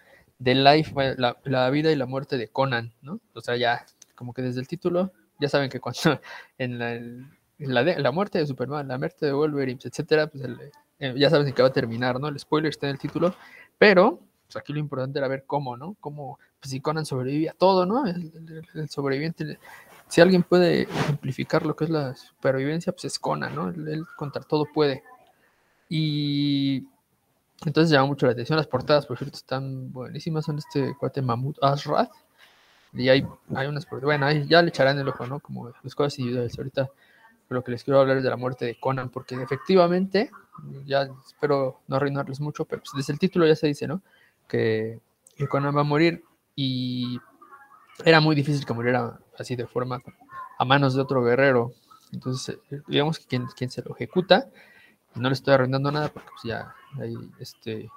The 0.43 0.55
Life, 0.55 0.93
la, 1.17 1.37
la 1.43 1.69
vida 1.69 1.91
y 1.91 1.95
la 1.95 2.05
muerte 2.05 2.37
de 2.37 2.47
Conan, 2.49 2.93
¿no? 3.01 3.19
O 3.33 3.41
sea, 3.41 3.55
ya, 3.57 3.85
como 4.15 4.33
que 4.33 4.41
desde 4.41 4.61
el 4.61 4.67
título, 4.67 5.11
ya 5.39 5.49
saben 5.49 5.69
que 5.69 5.79
cuando 5.79 5.99
en 6.57 6.79
la, 6.79 6.95
en 6.95 7.29
la, 7.59 7.83
la 7.83 8.11
muerte 8.11 8.39
de 8.39 8.47
Superman, 8.47 8.87
la 8.87 8.97
muerte 8.97 9.25
de 9.25 9.33
Wolverine, 9.33 9.79
etcétera, 9.83 10.27
pues 10.27 10.43
el- 10.43 10.71
eh, 10.99 11.13
ya 11.17 11.29
saben 11.29 11.47
en 11.47 11.53
qué 11.53 11.61
va 11.61 11.69
a 11.69 11.73
terminar, 11.73 12.19
¿no? 12.19 12.27
El 12.27 12.39
spoiler 12.39 12.69
está 12.69 12.87
en 12.87 12.93
el 12.93 12.99
título, 12.99 13.33
pero 13.77 14.19
pues 14.47 14.57
aquí 14.57 14.73
lo 14.73 14.79
importante 14.79 15.19
era 15.19 15.27
ver 15.27 15.43
cómo, 15.45 15.77
¿no? 15.77 15.95
Cómo, 15.99 16.39
pues 16.59 16.71
si 16.71 16.81
Conan 16.81 17.05
sobrevive 17.05 17.49
a 17.49 17.53
todo, 17.53 17.85
¿no? 17.85 18.05
El, 18.05 18.31
el- 18.35 18.67
el 18.73 18.89
sobreviviente, 18.89 19.59
si 20.07 20.21
alguien 20.21 20.43
puede 20.43 20.83
ejemplificar 20.83 21.65
lo 21.65 21.75
que 21.75 21.83
es 21.85 21.89
la 21.89 22.15
supervivencia, 22.15 22.91
pues 22.93 23.05
es 23.05 23.19
Conan, 23.19 23.55
¿no? 23.55 23.69
Él, 23.69 23.87
él 23.87 24.05
contra 24.17 24.41
todo 24.43 24.65
puede. 24.73 25.03
Y 25.89 26.87
entonces 27.65 27.91
llama 27.91 28.07
mucho 28.07 28.25
la 28.27 28.33
atención. 28.33 28.57
Las 28.57 28.67
portadas, 28.67 29.05
por 29.05 29.17
cierto, 29.17 29.37
están 29.37 29.91
buenísimas. 29.93 30.45
Son 30.45 30.57
este 30.59 30.95
cuate 30.99 31.21
Mamut 31.21 31.57
Asrat. 31.63 32.11
Y 32.93 33.09
hay, 33.09 33.25
hay 33.55 33.67
unas, 33.67 33.85
por- 33.85 34.01
bueno, 34.01 34.25
ahí 34.25 34.47
ya 34.47 34.61
le 34.61 34.69
echarán 34.69 34.99
el 34.99 35.07
ojo, 35.09 35.27
¿no? 35.27 35.39
Como 35.39 35.71
las 35.83 35.95
cosas 35.95 36.17
individuales. 36.19 36.57
Ahorita 36.57 36.89
lo 37.49 37.63
que 37.63 37.71
les 37.71 37.83
quiero 37.83 37.99
hablar 38.01 38.17
es 38.17 38.23
de 38.23 38.29
la 38.29 38.37
muerte 38.37 38.65
de 38.65 38.79
Conan, 38.79 39.09
porque 39.09 39.35
efectivamente, 39.35 40.31
ya 40.85 41.07
espero 41.25 41.81
no 41.87 41.95
arruinarles 41.95 42.39
mucho, 42.39 42.65
pero 42.65 42.81
pues 42.81 42.91
desde 42.95 43.13
el 43.13 43.19
título 43.19 43.47
ya 43.47 43.55
se 43.55 43.67
dice, 43.67 43.87
¿no? 43.87 44.01
Que, 44.47 44.99
Conan 45.49 45.75
va 45.75 45.81
a 45.81 45.85
morir 45.85 46.23
y 46.53 47.17
era 48.03 48.19
muy 48.19 48.35
difícil 48.35 48.65
que 48.65 48.73
muriera 48.73 49.19
así 49.37 49.55
de 49.55 49.65
forma 49.67 50.01
a 50.57 50.65
manos 50.65 50.95
de 50.95 51.01
otro 51.01 51.23
guerrero. 51.23 51.71
Entonces, 52.11 52.57
eh, 52.71 52.81
digamos 52.87 53.19
que 53.19 53.25
quien, 53.55 53.69
se 53.69 53.81
lo 53.81 53.95
ejecuta, 53.95 54.49
no 55.15 55.29
le 55.29 55.33
estoy 55.33 55.53
arruinando 55.53 55.91
nada 55.91 56.09
porque 56.09 56.29
pues 56.29 56.43
ya 56.43 56.75
este 57.39 57.89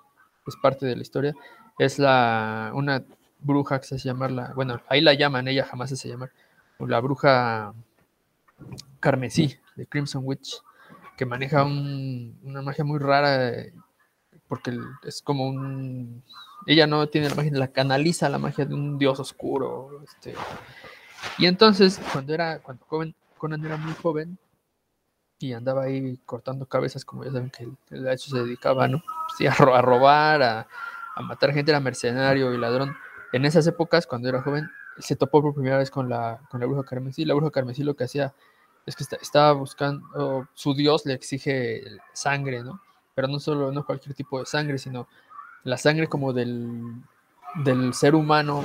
es 0.47 0.57
parte 0.57 0.87
de 0.87 0.97
la 0.97 1.03
historia, 1.03 1.35
es 1.79 1.99
la 1.99 2.71
una 2.75 3.05
bruja 3.41 3.81
que 3.81 3.87
se 3.87 3.97
hace 3.97 4.09
llamar 4.09 4.31
la, 4.31 4.53
bueno, 4.55 4.81
ahí 4.89 5.01
la 5.01 5.15
llaman, 5.15 5.49
ella 5.49 5.65
jamás 5.65 5.89
se 5.91 5.95
hace 5.95 6.09
llamar, 6.09 6.31
la 6.79 7.01
bruja 7.01 7.75
carmesí 9.01 9.57
de 9.77 9.87
Crimson 9.87 10.23
Witch, 10.25 10.63
maneja 11.27 11.65
un- 11.65 12.39
una 12.43 12.63
magia 12.63 12.85
muy 12.85 12.99
rara, 12.99 13.53
porque 14.49 14.73
es 15.05 15.23
como 15.23 15.47
un, 15.49 16.23
ella 16.67 16.87
no 16.87 17.09
tiene 17.09 17.29
la 17.31 17.35
magia, 17.35 17.53
la 17.55 17.69
canaliza 17.73 18.29
la 18.29 18.39
magia 18.39 18.65
de 18.65 18.75
un 18.75 18.99
dios 18.99 19.19
oscuro, 19.21 20.03
este, 20.05 20.35
y 21.39 21.47
entonces 21.47 22.01
cuando 22.13 22.35
era, 22.35 22.61
cuando 22.61 22.85
joven, 22.87 23.15
Conan 23.39 23.65
era 23.65 23.77
muy 23.77 23.93
joven, 23.95 24.39
y 25.39 25.53
andaba 25.55 25.85
ahí 25.85 26.19
cortando 26.25 26.67
cabezas, 26.67 27.05
como 27.05 27.25
ya 27.25 27.33
saben 27.33 27.51
que 27.51 27.65
él- 27.91 28.09
a 28.09 28.17
se 28.17 28.37
dedicaba, 28.39 28.87
¿no? 28.89 29.03
Sí, 29.37 29.47
a 29.47 29.53
robar, 29.55 30.43
a, 30.43 30.69
a 31.17 31.23
matar 31.23 31.53
gente, 31.53 31.71
era 31.73 31.81
mercenario 31.81 32.55
y 32.55 32.59
ladrón. 32.59 32.95
En 33.33 33.45
esas 33.45 33.67
épocas, 33.67 34.07
cuando 34.07 34.29
era 34.29 34.43
joven, 34.43 34.71
se 34.99 35.17
topó 35.17 35.43
por 35.43 35.55
primera 35.55 35.79
vez 35.79 35.91
con 35.91 36.09
la, 36.09 36.41
con 36.51 36.61
la 36.61 36.67
bruja 36.67 36.85
carmesí. 36.85 37.25
La 37.25 37.35
bruja 37.35 37.51
carmesí 37.51 37.83
lo 37.83 37.95
que 37.97 38.05
hacía 38.05 38.35
es 38.87 38.97
que 38.97 39.05
esta- 39.05 39.17
estaba 39.17 39.53
buscando, 39.53 40.49
su 40.55 40.75
dios 40.75 41.05
le 41.07 41.15
exige 41.15 41.83
sangre, 42.13 42.63
¿no? 42.63 42.81
Pero 43.15 43.29
no 43.29 43.39
solo, 43.39 43.71
no 43.73 43.85
cualquier 43.85 44.15
tipo 44.15 44.39
de 44.41 44.47
sangre, 44.47 44.79
sino 44.79 45.07
la 45.65 45.77
sangre 45.77 46.07
como 46.09 46.33
del, 46.33 46.81
del 47.65 47.95
ser 47.95 48.15
humano 48.15 48.63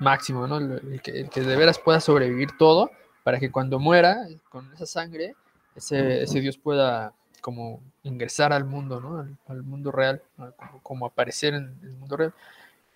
máximo, 0.00 0.46
¿no? 0.46 0.58
El, 0.58 1.00
que, 1.02 1.12
el 1.20 1.30
que 1.30 1.40
de 1.40 1.56
veras 1.56 1.78
pueda 1.78 2.00
sobrevivir 2.00 2.56
todo, 2.58 2.90
para 3.22 3.38
que 3.38 3.50
cuando 3.50 3.78
muera, 3.78 4.26
con 4.50 4.70
esa 4.74 4.86
sangre, 4.86 5.34
ese, 5.74 6.22
ese 6.22 6.40
dios 6.40 6.58
pueda 6.58 7.12
como 7.40 7.80
ingresar 8.02 8.52
al 8.52 8.64
mundo, 8.64 9.00
¿no? 9.00 9.26
Al, 9.48 9.62
mundo 9.62 9.90
real, 9.92 10.22
como 10.82 11.06
aparecer 11.06 11.54
en 11.54 11.78
el 11.82 11.92
mundo 11.92 12.16
real. 12.16 12.34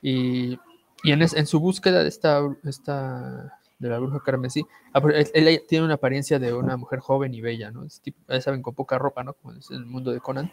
Y, 0.02 0.58
y 1.02 1.12
en, 1.12 1.22
es- 1.22 1.34
en 1.34 1.46
su 1.46 1.60
búsqueda 1.60 2.02
de 2.02 2.08
esta, 2.08 2.40
esta 2.64 3.58
de 3.78 3.88
la 3.88 3.98
bruja 3.98 4.20
carmesí, 4.24 4.64
ah, 4.92 5.00
él, 5.34 5.62
tiene 5.68 5.84
una 5.84 5.94
apariencia 5.94 6.38
de 6.38 6.52
una 6.52 6.76
mujer 6.76 6.98
joven 6.98 7.32
y 7.34 7.40
bella, 7.40 7.70
¿no? 7.70 7.84
Es 7.84 8.00
tipo- 8.02 8.40
saben, 8.40 8.62
con 8.62 8.74
poca 8.74 8.98
ropa, 8.98 9.22
¿no? 9.22 9.34
Como 9.34 9.54
es 9.54 9.70
el 9.70 9.86
mundo 9.86 10.12
de 10.12 10.20
Conan. 10.20 10.50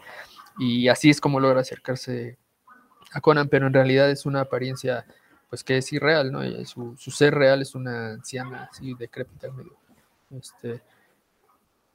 Y 0.60 0.88
así 0.88 1.10
es 1.10 1.20
como 1.20 1.40
logra 1.40 1.62
acercarse 1.62 2.38
a 3.12 3.22
Conan, 3.22 3.50
pero 3.50 3.68
en 3.68 3.74
realidad 3.74 4.10
es 4.12 4.26
una 4.26 4.42
apariencia, 4.42 5.06
pues 5.50 5.64
que 5.64 5.78
es 5.78 5.92
irreal, 5.92 6.32
¿no? 6.32 6.42
Su, 6.66 6.96
su 6.98 7.12
ser 7.12 7.34
real 7.34 7.62
es 7.62 7.76
una 7.76 8.12
anciana, 8.12 8.70
así, 8.72 8.94
decrépita, 8.94 9.52
medio, 9.52 9.76
este, 10.32 10.82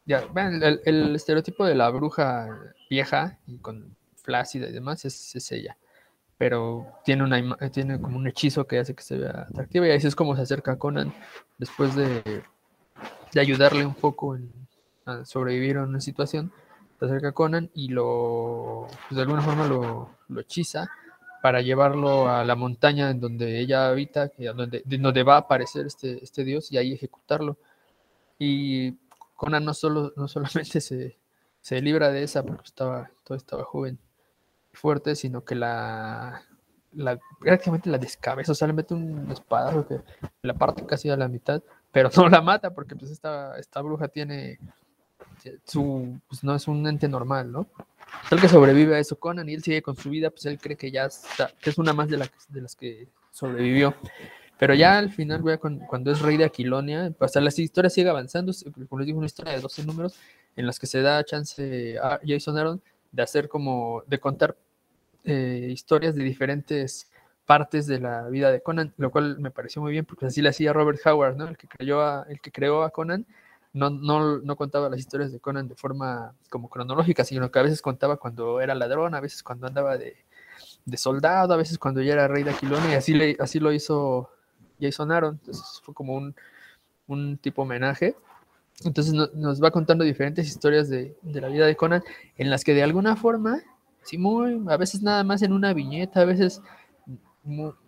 ya, 0.05 0.29
el, 0.35 0.81
el 0.85 1.15
estereotipo 1.15 1.65
de 1.65 1.75
la 1.75 1.89
bruja 1.91 2.75
vieja 2.89 3.39
y 3.47 3.59
con 3.59 3.97
flácida 4.17 4.69
y 4.69 4.73
demás 4.73 5.05
es, 5.05 5.37
es 5.37 5.53
ella. 5.53 5.77
Pero 6.41 6.87
tiene, 7.05 7.23
una, 7.23 7.59
tiene 7.69 8.01
como 8.01 8.17
un 8.17 8.27
hechizo 8.27 8.67
que 8.67 8.79
hace 8.79 8.95
que 8.95 9.03
se 9.03 9.19
vea 9.19 9.47
atractiva 9.51 9.87
y 9.87 9.91
así 9.91 10.07
es 10.07 10.17
como 10.17 10.35
se 10.35 10.41
acerca 10.41 10.73
a 10.73 10.79
Conan 10.79 11.13
después 11.59 11.95
de, 11.95 12.23
de 13.35 13.41
ayudarle 13.43 13.85
un 13.85 13.93
poco 13.93 14.37
en, 14.37 14.51
a 15.05 15.27
sobrevivir 15.27 15.77
a 15.77 15.83
una 15.83 16.01
situación. 16.01 16.51
Se 16.99 17.05
acerca 17.05 17.29
a 17.29 17.33
Conan 17.33 17.69
y 17.75 17.89
lo, 17.89 18.87
pues, 18.89 19.17
de 19.17 19.21
alguna 19.21 19.43
forma 19.43 19.69
lo, 19.69 20.17
lo 20.29 20.41
hechiza 20.41 20.89
para 21.43 21.61
llevarlo 21.61 22.31
a 22.31 22.43
la 22.43 22.57
montaña 22.57 23.11
en 23.11 23.21
donde 23.21 23.61
ella 23.61 23.89
habita, 23.89 24.31
que, 24.31 24.47
donde, 24.47 24.83
de 24.83 24.97
donde 24.97 25.23
va 25.23 25.35
a 25.35 25.41
aparecer 25.41 25.85
este, 25.85 26.25
este 26.25 26.43
dios 26.43 26.73
y 26.73 26.79
ahí 26.79 26.95
ejecutarlo. 26.95 27.59
Y 28.39 28.93
Conan 29.37 29.67
no, 29.67 29.75
solo, 29.75 30.15
no 30.17 30.27
solamente 30.27 30.81
se, 30.81 31.19
se 31.61 31.83
libra 31.83 32.11
de 32.11 32.23
esa 32.23 32.43
porque 32.43 32.65
estaba, 32.65 33.11
todo 33.25 33.37
estaba 33.37 33.63
joven 33.65 33.99
fuerte, 34.73 35.17
sino 35.17 35.45
que 35.45 35.55
la, 35.55 36.43
la 36.93 37.19
prácticamente 37.39 37.91
la 37.91 37.99
descabeza, 37.99 38.53
o 38.53 38.55
sea, 38.55 38.69
le 38.69 38.75
mete 38.75 38.95
un 38.95 39.31
espadazo 39.31 39.87
que 39.87 40.01
la 40.43 40.55
parte 40.55 40.85
casi 40.87 41.11
a 41.11 41.17
la 41.17 41.29
mitad, 41.29 41.63
pero 41.93 42.11
no 42.17 42.29
la 42.29 42.41
mata 42.41 42.73
porque 42.75 42.97
pues 42.97 43.11
esta, 43.11 43.59
esta 43.59 43.81
bruja 43.83 44.09
tiene 44.09 44.59
su, 45.65 46.21
pues 46.29 46.45
no 46.45 46.55
es 46.55 46.69
un 46.69 46.87
ente 46.87 47.09
normal, 47.09 47.51
¿no? 47.51 47.67
El 48.31 48.41
que 48.41 48.49
sobrevive 48.49 48.97
a 48.97 48.99
eso 48.99 49.19
Conan 49.19 49.49
y 49.49 49.55
él 49.55 49.63
sigue 49.63 49.83
con 49.83 49.97
su 49.97 50.11
vida, 50.11 50.31
pues 50.31 50.47
él 50.47 50.59
cree 50.59 50.77
que 50.77 50.91
ya 50.91 51.07
está, 51.07 51.51
que 51.61 51.71
es 51.71 51.79
una 51.79 51.93
más 51.93 52.09
de, 52.09 52.17
la, 52.17 52.31
de 52.49 52.61
las 52.61 52.75
que 52.75 53.09
sobrevivió. 53.31 53.95
Pero 54.59 54.75
ya 54.75 54.99
al 54.99 55.11
final, 55.11 55.41
güey, 55.41 55.57
cuando, 55.57 56.13
es 56.13 56.21
rey 56.21 56.37
de 56.37 56.45
Aquilonia, 56.45 57.11
pues 57.19 57.35
la 57.35 57.49
historia 57.49 57.89
sigue 57.89 58.11
avanzando, 58.11 58.53
como 58.89 58.99
les 58.99 59.07
digo, 59.07 59.19
una 59.19 59.27
historia 59.27 59.55
de 59.55 59.61
12 59.61 59.85
números 59.85 60.19
en 60.55 60.67
las 60.67 60.79
que 60.79 60.87
se 60.87 61.01
da 61.01 61.25
chance 61.25 61.97
a 61.99 62.21
Jason 62.27 62.59
Aaron 62.59 62.83
de 63.13 63.23
hacer 63.23 63.49
como, 63.49 64.03
de 64.07 64.21
contar 64.21 64.57
eh, 65.25 65.69
historias 65.71 66.15
de 66.15 66.25
diferentes 66.25 67.11
partes 67.47 67.87
de 67.87 68.01
la 68.01 68.29
vida 68.29 68.51
de 68.53 68.63
Conan, 68.63 68.93
lo 68.97 69.11
cual 69.11 69.39
me 69.41 69.51
pareció 69.51 69.83
muy 69.83 69.93
bien 69.93 70.05
porque 70.05 70.27
así 70.27 70.41
le 70.43 70.51
hacía 70.51 70.73
Robert 70.73 71.01
Howard, 71.05 71.37
¿no? 71.37 71.49
El 71.49 71.57
que, 71.57 71.69
creyó 71.69 72.01
a- 72.03 72.25
el 72.29 72.41
que 72.41 72.53
creó 72.53 72.83
a 72.85 72.91
Conan, 72.91 73.27
no, 73.73 73.91
no, 73.91 74.39
no 74.39 74.57
contaba 74.57 74.89
las 74.89 75.01
historias 75.01 75.33
de 75.33 75.41
Conan 75.41 75.69
de 75.69 75.75
forma 75.77 76.35
como 76.51 76.69
cronológica, 76.71 77.25
sino 77.25 77.51
que 77.51 77.59
a 77.59 77.63
veces 77.63 77.83
contaba 77.83 78.17
cuando 78.17 78.61
era 78.61 78.75
ladrón, 78.75 79.15
a 79.15 79.21
veces 79.21 79.43
cuando 79.43 79.67
andaba 79.67 79.99
de, 79.99 80.17
de 80.85 80.97
soldado, 80.97 81.55
a 81.55 81.57
veces 81.57 81.79
cuando 81.79 82.03
ya 82.03 82.15
era 82.15 82.29
rey 82.29 82.43
de 82.45 82.51
Aquilonia, 82.51 82.93
y 82.93 82.95
así, 82.95 83.15
le, 83.15 83.37
así 83.41 83.61
lo 83.61 83.73
hizo 83.73 84.31
Jason 84.81 85.13
Aaron. 85.13 85.35
Entonces 85.41 85.81
fue 85.85 85.95
como 85.95 86.15
un, 86.15 86.35
un 87.07 87.39
tipo 87.39 87.63
homenaje. 87.63 88.17
Entonces 88.85 89.13
no- 89.13 89.29
nos 89.35 89.63
va 89.63 89.71
contando 89.71 90.05
diferentes 90.05 90.47
historias 90.49 90.89
de, 90.89 91.17
de 91.23 91.41
la 91.41 91.49
vida 91.49 91.67
de 91.67 91.77
Conan, 91.77 92.03
en 92.37 92.51
las 92.51 92.65
que 92.65 92.75
de 92.75 92.83
alguna 92.83 93.17
forma, 93.17 93.61
sí, 94.03 94.17
muy, 94.19 94.61
a 94.69 94.77
veces 94.77 95.03
nada 95.03 95.23
más 95.25 95.43
en 95.43 95.53
una 95.53 95.75
viñeta, 95.75 96.21
a 96.21 96.25
veces 96.25 96.63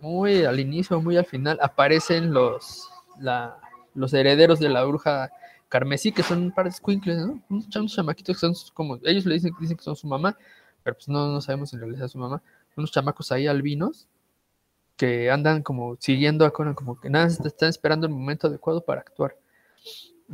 muy, 0.01 0.45
al 0.45 0.61
inicio, 0.61 1.01
muy 1.01 1.17
al 1.17 1.27
final, 1.27 1.59
aparecen 1.63 2.33
los, 2.33 2.89
la- 3.21 3.57
los 3.95 4.13
herederos 4.15 4.59
de 4.59 4.69
la 4.69 4.85
bruja 4.85 5.31
carmesí, 5.69 6.13
que 6.13 6.23
son 6.23 6.43
un 6.43 6.53
par 6.53 6.67
de 6.67 6.73
squinkles, 6.73 7.19
¿no? 7.19 7.43
Unos 7.49 7.69
cham- 7.69 7.87
chamaquitos 7.89 8.37
que 8.37 8.41
son 8.41 8.55
como, 8.75 8.99
ellos 9.05 9.25
le 9.27 9.35
dicen, 9.35 9.53
dicen 9.61 9.77
que 9.77 9.83
son 9.85 9.97
su 9.97 10.07
mamá, 10.07 10.37
pero 10.83 10.97
pues 10.97 11.09
no, 11.09 11.29
no 11.33 11.41
sabemos 11.41 11.73
en 11.75 11.81
realidad 11.81 12.09
su 12.09 12.19
mamá, 12.19 12.43
unos 12.77 12.91
chamacos 12.91 13.31
ahí 13.33 13.47
albinos 13.47 14.09
que 14.97 15.31
andan 15.31 15.63
como 15.63 15.97
siguiendo 16.01 16.45
a 16.47 16.53
Conan, 16.53 16.75
como 16.75 17.01
que 17.01 17.11
nada, 17.11 17.27
est- 17.27 17.45
están 17.47 17.69
esperando 17.71 18.07
el 18.07 18.13
momento 18.13 18.47
adecuado 18.49 18.83
para 18.85 19.01
actuar. 19.03 19.37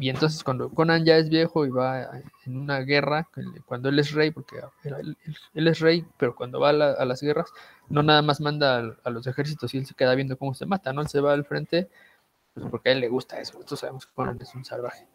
Y 0.01 0.11
entonces 0.11 0.45
cuando 0.45 0.69
Conan 0.71 1.05
ya 1.05 1.17
es 1.17 1.29
viejo 1.29 1.67
y 1.67 1.71
va 1.71 1.99
a- 2.03 2.23
en 2.47 2.57
una 2.57 2.79
guerra, 2.81 3.29
cuando 3.67 3.89
él 3.89 3.99
es 3.99 4.13
rey, 4.13 4.31
porque 4.31 4.57
él, 4.85 5.17
él- 5.55 5.69
es 5.69 5.81
rey, 5.81 6.05
pero 6.17 6.35
cuando 6.37 6.61
va 6.61 6.71
a, 6.71 6.73
la- 6.73 6.93
a 6.93 7.05
las 7.05 7.21
guerras, 7.21 7.51
no 7.89 8.03
nada 8.03 8.23
más 8.23 8.41
manda 8.41 8.77
al- 8.79 8.99
a, 9.05 9.11
los 9.11 9.27
ejércitos 9.27 9.75
y 9.75 9.79
él 9.79 9.87
se 9.87 9.95
queda 9.95 10.15
viendo 10.15 10.37
cómo 10.39 10.55
se 10.55 10.67
mata, 10.67 10.93
¿no? 10.93 11.01
Él 11.03 11.09
se 11.09 11.21
va 11.21 11.33
al 11.33 11.45
frente, 11.45 11.89
pues 12.55 12.67
porque 12.71 12.91
a 12.91 12.93
él 12.93 13.01
le 13.01 13.09
gusta 13.09 13.41
eso, 13.41 13.55
nosotros 13.55 13.81
sabemos 13.81 14.07
que 14.07 14.13
Conan 14.15 14.39
es 14.41 14.55
un 14.55 14.65
salvaje. 14.65 15.07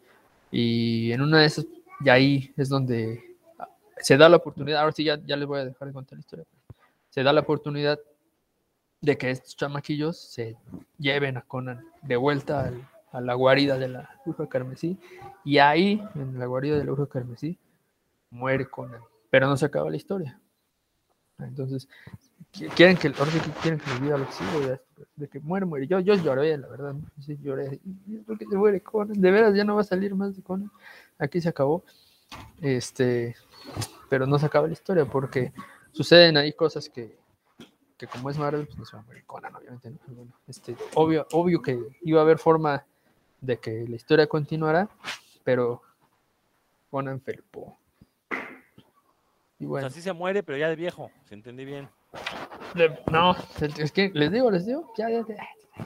Y 0.50 1.12
en 1.12 1.22
una 1.22 1.40
de 1.40 1.46
esas, 1.46 1.66
y 2.00 2.08
ahí 2.08 2.52
es 2.56 2.68
donde 2.68 3.36
ah, 3.58 3.68
se 3.98 4.16
da 4.16 4.28
la 4.28 4.36
oportunidad, 4.36 4.80
ahora 4.80 4.92
sí 4.92 5.04
ya, 5.04 5.18
ya 5.24 5.36
les 5.36 5.46
voy 5.48 5.60
a 5.60 5.64
dejar 5.64 5.88
de 5.88 5.94
contar 5.94 6.18
la 6.18 6.20
historia, 6.20 6.44
se 7.10 7.22
da 7.22 7.32
la 7.32 7.40
oportunidad 7.40 7.98
de 9.00 9.18
que 9.18 9.30
estos 9.30 9.56
chamaquillos 9.56 10.18
se 10.18 10.56
lleven 10.98 11.36
a 11.36 11.42
Conan 11.42 11.84
de 12.02 12.16
vuelta 12.16 12.64
al- 12.64 12.88
a 13.14 13.20
la 13.20 13.34
guarida 13.34 13.78
de 13.78 13.88
la 13.88 14.10
bruja 14.24 14.48
carmesí 14.48 14.98
y 15.44 15.58
ahí, 15.58 16.02
en 16.14 16.38
la 16.38 16.46
guarida 16.46 16.76
de 16.76 16.84
la 16.84 16.92
bruja 16.92 17.08
carmesí, 17.08 17.58
muere 18.30 18.66
Conan, 18.68 19.00
pero 19.30 19.46
no 19.46 19.56
se 19.56 19.66
acaba 19.66 19.88
la 19.88 19.96
historia. 19.96 20.38
Entonces, 21.38 21.88
qui- 22.52 22.68
quieren 22.74 22.96
que, 22.96 23.08
ahora 23.08 23.30
sí 23.30 23.38
quieren 23.62 23.80
que 23.80 23.90
les 23.90 24.02
diga 24.02 24.16
lo 24.18 24.26
que 24.26 24.32
sigo, 24.32 24.78
de, 25.16 25.28
que 25.28 25.40
muere, 25.40 25.66
muere. 25.66 25.86
Yo, 25.86 26.00
yo 26.00 26.14
lloré, 26.14 26.56
la 26.58 26.68
verdad, 26.68 26.94
sí, 27.20 27.38
lloré. 27.42 27.80
¿Por 28.26 28.38
qué 28.38 28.46
se 28.46 28.56
muere 28.56 28.80
Conan? 28.80 29.20
De 29.20 29.30
veras, 29.30 29.54
ya 29.54 29.64
no 29.64 29.74
va 29.74 29.80
a 29.82 29.84
salir 29.84 30.14
más 30.14 30.36
de 30.36 30.42
Conan. 30.42 30.70
Aquí 31.18 31.40
se 31.40 31.48
acabó. 31.48 31.84
Este, 32.60 33.36
pero 34.08 34.26
no 34.26 34.38
se 34.38 34.46
acaba 34.46 34.66
la 34.66 34.72
historia 34.72 35.04
porque 35.04 35.52
suceden 35.92 36.36
ahí 36.36 36.52
cosas 36.52 36.88
que, 36.88 37.16
que 37.96 38.06
como 38.06 38.30
es 38.30 38.38
Marvel, 38.38 38.66
pues 38.66 38.78
no 38.78 38.84
se 38.84 38.96
va 38.96 39.02
a 39.02 39.06
morir 39.06 39.24
Conan, 39.24 39.54
obviamente. 39.54 39.90
¿no? 39.90 39.98
Bueno, 40.08 40.32
este, 40.48 40.76
obvio, 40.94 41.26
obvio 41.32 41.62
que 41.62 41.78
iba 42.02 42.20
a 42.20 42.22
haber 42.24 42.38
forma 42.38 42.84
de 43.44 43.58
que 43.58 43.84
la 43.88 43.96
historia 43.96 44.26
continuara, 44.26 44.88
pero 45.42 45.82
Conan 46.90 47.20
felpó. 47.20 47.78
Y 49.58 49.66
O 49.66 49.68
bueno, 49.68 49.88
sea, 49.88 49.94
sí 49.94 50.02
se 50.02 50.12
muere, 50.12 50.42
pero 50.42 50.58
ya 50.58 50.68
de 50.68 50.76
viejo, 50.76 51.10
si 51.28 51.34
entendí 51.34 51.64
bien. 51.64 51.88
no, 53.10 53.36
es 53.78 53.92
que 53.92 54.10
les 54.14 54.30
digo, 54.32 54.50
les 54.50 54.66
digo, 54.66 54.92
ya, 54.96 55.08
ya, 55.10 55.24
ya, 55.26 55.36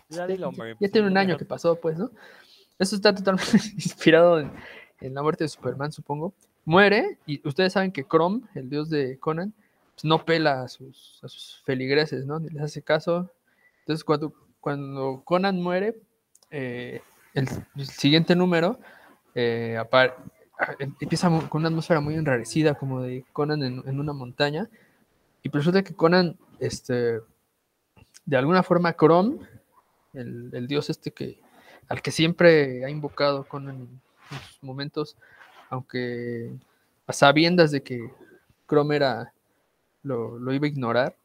Ya 0.09 0.27
dilo, 0.27 0.49
hombre. 0.49 0.77
ya 0.81 0.89
tiene 0.89 1.09
un 1.09 1.17
año 1.17 1.37
que 1.37 1.45
pasó, 1.45 1.77
pues, 1.81 1.99
¿no? 1.99 2.11
Eso 2.79 2.97
está 2.97 3.15
totalmente 3.15 3.51
inspirado 3.75 4.41
en, 4.41 4.53
en 5.01 5.15
la 5.15 5.23
muerte 5.23 5.45
de 5.45 5.49
Superman, 5.49 5.93
supongo. 5.93 6.33
Muere, 6.65 7.19
y 7.27 7.47
ustedes 7.49 7.73
saben 7.73 7.93
que 7.93 8.05
Chrome, 8.05 8.43
el 8.55 8.69
dios 8.71 8.89
de 8.91 9.19
Conan, 9.19 9.53
pues, 9.95 10.05
no 10.05 10.25
pela 10.25 10.63
a 10.63 10.69
sus, 10.69 11.19
a 11.23 11.29
sus 11.29 11.63
feligreses, 11.65 12.25
¿no? 12.27 12.39
Ni 12.39 12.51
les 12.51 12.63
hace 12.63 12.83
caso. 12.83 13.31
Entonces, 13.81 14.05
cuando, 14.05 14.33
cuando 14.61 15.23
Conan 15.25 15.61
muere, 15.61 15.97
eh, 16.51 17.01
el, 17.39 17.87
siguiente 17.87 18.35
número 18.35 18.79
eh, 19.35 19.79
empieza 21.01 21.29
con 21.49 21.61
una 21.61 21.69
atmósfera 21.69 22.01
muy 22.01 22.15
enrarecida, 22.15 22.75
como 22.75 23.03
de 23.03 23.25
Conan 23.33 23.63
en, 23.63 24.01
una 24.01 24.13
montaña, 24.13 24.69
Y 25.43 25.49
pues 25.49 25.65
resulta 25.65 25.83
que 25.83 25.95
Conan, 25.95 26.37
este, 26.59 27.21
de 28.25 28.37
alguna 28.37 28.63
forma, 28.63 28.95
Chrome, 28.95 29.39
el, 30.15 30.67
dios 30.67 30.91
este 30.91 31.13
que 31.13 31.41
al 31.89 32.03
que 32.03 32.11
siempre 32.11 32.85
ha 32.85 32.91
invocado 32.91 33.45
Conan 33.45 33.89
en 34.31 34.39
sus 34.41 34.63
momentos, 34.63 35.17
aunque 35.71 36.53
a 37.07 37.13
sabiendas 37.13 37.71
de 37.71 37.83
que 37.83 38.11
Chrome 38.69 38.97
era, 38.97 39.33
lo, 40.03 40.39
lo 40.39 40.53
iba 40.53 40.67
a 40.67 40.71
ignorar, 40.71 41.17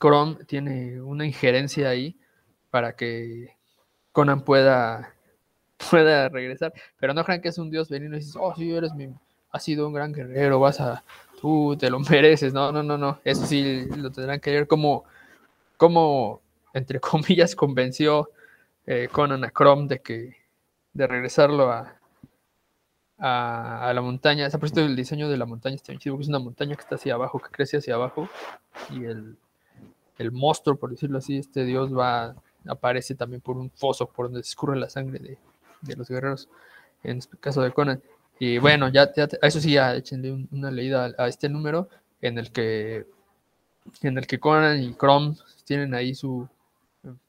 Chrome 0.00 0.36
tiene 0.46 1.00
una 1.00 1.26
injerencia 1.26 1.88
ahí 1.88 2.16
para 2.70 2.94
que 2.94 3.56
Conan 4.12 4.42
pueda, 4.42 5.14
pueda 5.90 6.28
regresar. 6.28 6.72
Pero 6.98 7.14
no 7.14 7.24
crean 7.24 7.40
que 7.40 7.48
es 7.48 7.58
un 7.58 7.70
dios 7.70 7.88
venido 7.88 8.14
y 8.14 8.18
dices, 8.18 8.36
oh, 8.38 8.54
sí, 8.56 8.72
eres 8.72 8.94
mi, 8.94 9.08
has 9.50 9.62
sido 9.62 9.86
un 9.86 9.94
gran 9.94 10.12
guerrero, 10.12 10.60
vas 10.60 10.80
a, 10.80 11.02
tú 11.40 11.76
te 11.78 11.90
lo 11.90 11.98
mereces. 12.00 12.52
No, 12.52 12.72
no, 12.72 12.82
no, 12.82 12.98
no. 12.98 13.20
Eso 13.24 13.46
sí 13.46 13.86
lo 13.96 14.10
tendrán 14.10 14.40
que 14.40 14.52
ver 14.52 14.66
como, 14.66 15.04
como 15.76 16.40
entre 16.74 17.00
comillas, 17.00 17.54
convenció 17.56 18.30
eh, 18.86 19.08
Conan 19.10 19.44
a 19.44 19.50
Chrome 19.50 19.88
de 19.88 20.00
que 20.00 20.36
de 20.92 21.06
regresarlo 21.06 21.70
a, 21.70 21.96
a, 23.18 23.92
la 23.94 24.00
montaña. 24.00 24.48
Se 24.48 24.56
ha 24.56 24.60
puesto 24.60 24.80
el 24.80 24.96
diseño 24.96 25.28
de 25.28 25.36
la 25.36 25.46
montaña 25.46 25.76
está 25.76 25.92
bien 25.92 26.00
chido, 26.00 26.20
es 26.20 26.28
una 26.28 26.38
montaña 26.38 26.74
que 26.74 26.82
está 26.82 26.94
hacia 26.96 27.14
abajo, 27.14 27.38
que 27.38 27.50
crece 27.50 27.78
hacia 27.78 27.94
abajo, 27.94 28.28
y 28.90 29.04
el, 29.04 29.36
el 30.18 30.32
monstruo, 30.32 30.76
por 30.76 30.90
decirlo 30.90 31.18
así, 31.18 31.38
este 31.38 31.64
dios 31.64 31.96
va, 31.96 32.34
aparece 32.66 33.14
también 33.14 33.40
por 33.40 33.56
un 33.56 33.70
foso 33.70 34.06
por 34.06 34.26
donde 34.26 34.40
escurre 34.40 34.76
la 34.76 34.88
sangre 34.88 35.18
de, 35.18 35.38
de 35.82 35.96
los 35.96 36.08
guerreros, 36.08 36.48
en 37.02 37.18
este 37.18 37.36
caso 37.38 37.62
de 37.62 37.72
Conan. 37.72 38.02
Y 38.38 38.58
bueno, 38.58 38.88
ya, 38.88 39.10
eso 39.42 39.60
sí, 39.60 39.72
ya 39.72 39.94
échenle 39.94 40.32
un- 40.32 40.48
una 40.52 40.70
leída 40.70 41.06
a, 41.18 41.24
a 41.24 41.28
este 41.28 41.48
número 41.48 41.88
en 42.20 42.38
el 42.38 42.50
que 42.52 43.06
en 44.02 44.18
el 44.18 44.26
que 44.26 44.40
Conan 44.40 44.82
y 44.82 44.94
Chrome 44.94 45.36
tienen 45.64 45.94
ahí 45.94 46.14
su 46.14 46.48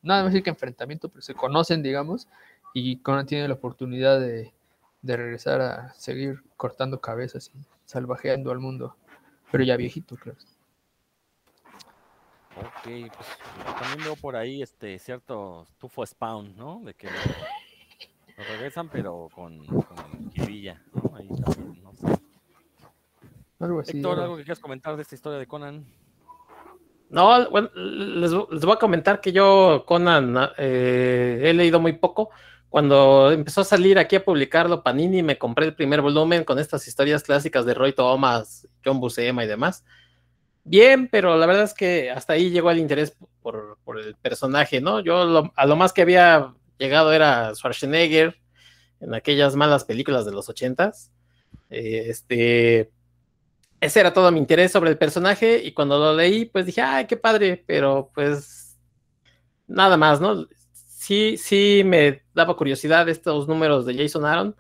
nada 0.01 0.23
más 0.23 0.33
decir 0.33 0.43
que 0.43 0.49
enfrentamiento, 0.49 1.07
pero 1.09 1.21
se 1.21 1.35
conocen, 1.35 1.83
digamos, 1.83 2.27
y 2.73 2.97
Conan 2.97 3.25
tiene 3.27 3.47
la 3.47 3.53
oportunidad 3.53 4.19
de, 4.19 4.51
de 5.03 5.17
regresar 5.17 5.61
a 5.61 5.93
seguir 5.93 6.41
cortando 6.57 6.99
cabezas 6.99 7.51
y 7.53 7.59
salvajeando 7.85 8.51
al 8.51 8.59
mundo, 8.59 8.95
pero 9.51 9.63
ya 9.63 9.77
viejito, 9.77 10.15
claro. 10.15 10.37
Ok, 12.55 12.83
pues 12.83 13.27
también 13.79 14.03
veo 14.03 14.15
por 14.15 14.35
ahí 14.35 14.63
este 14.63 14.97
cierto 14.97 15.67
tufo 15.77 16.03
spawn, 16.05 16.55
¿no? 16.57 16.81
De 16.83 16.95
que 16.95 17.07
lo, 18.37 18.43
regresan, 18.43 18.89
pero 18.89 19.29
con, 19.33 19.65
con 19.65 20.31
jiribilla, 20.33 20.81
¿no? 20.93 21.15
Ahí 21.15 21.27
también, 21.27 21.83
no 21.83 21.93
sé. 21.93 22.05
Algo 23.59 23.79
así. 23.79 23.97
Héctor, 23.97 24.11
algo- 24.13 24.23
¿algo 24.23 24.37
que 24.37 24.43
quieras 24.43 24.59
comentar 24.59 24.95
de 24.95 25.01
esta 25.01 25.15
historia 25.15 25.39
de 25.39 25.47
Conan? 25.47 25.85
No, 27.09 27.49
bueno, 27.49 27.69
les, 27.75 28.31
les 28.31 28.65
voy 28.65 28.73
a 28.73 28.79
comentar 28.79 29.21
que 29.21 29.31
yo, 29.31 29.83
Conan, 29.87 30.35
eh, 30.57 31.41
he 31.45 31.53
leído 31.53 31.79
muy 31.79 31.93
poco. 31.93 32.29
Cuando 32.69 33.31
empezó 33.31 33.61
a 33.61 33.63
salir 33.63 33.97
aquí 33.97 34.17
a 34.17 34.25
publicarlo 34.25 34.83
Panini, 34.83 35.23
me 35.23 35.37
compré 35.37 35.65
el 35.65 35.73
primer 35.73 36.01
volumen 36.01 36.43
con 36.43 36.59
estas 36.59 36.85
historias 36.87 37.23
clásicas 37.23 37.65
de 37.65 37.73
Roy 37.73 37.93
Thomas, 37.93 38.67
John 38.83 38.99
Buscema 38.99 39.43
y 39.45 39.47
demás. 39.47 39.85
Bien, 40.65 41.07
pero 41.09 41.37
la 41.37 41.45
verdad 41.45 41.63
es 41.63 41.73
que 41.73 42.11
hasta 42.11 42.33
ahí 42.33 42.49
llegó 42.51 42.69
el 42.69 42.77
interés 42.79 43.15
por, 43.41 43.77
por 43.85 43.97
el 43.99 44.15
personaje, 44.15 44.81
¿no? 44.81 44.99
Yo 44.99 45.23
lo- 45.23 45.53
a 45.55 45.65
lo 45.65 45.75
más 45.77 45.93
que 45.93 46.01
había 46.01 46.53
llegado 46.77 47.13
era 47.13 47.53
Schwarzenegger 47.55 48.39
en 48.99 49.13
aquellas 49.13 49.55
malas 49.55 49.85
películas 49.85 50.25
de 50.25 50.31
los 50.31 50.49
ochentas. 50.49 51.11
Eh, 51.69 52.05
este, 52.07 52.91
ese 53.79 53.99
era 53.99 54.13
todo 54.13 54.31
mi 54.31 54.39
interés 54.39 54.71
sobre 54.71 54.89
el 54.89 54.97
personaje 54.97 55.63
y 55.63 55.73
cuando 55.73 55.97
lo 55.99 56.15
leí, 56.15 56.45
pues 56.45 56.65
dije, 56.65 56.81
ay, 56.81 57.05
qué 57.05 57.17
padre, 57.17 57.63
pero 57.67 58.11
pues 58.13 58.77
nada 59.67 59.97
más, 59.97 60.19
¿no? 60.21 60.47
Sí, 60.73 61.37
sí 61.37 61.83
me 61.85 62.23
daba 62.33 62.57
curiosidad 62.57 63.07
estos 63.07 63.47
números 63.47 63.85
de 63.85 63.95
Jason 63.95 64.25
Aaron, 64.25 64.55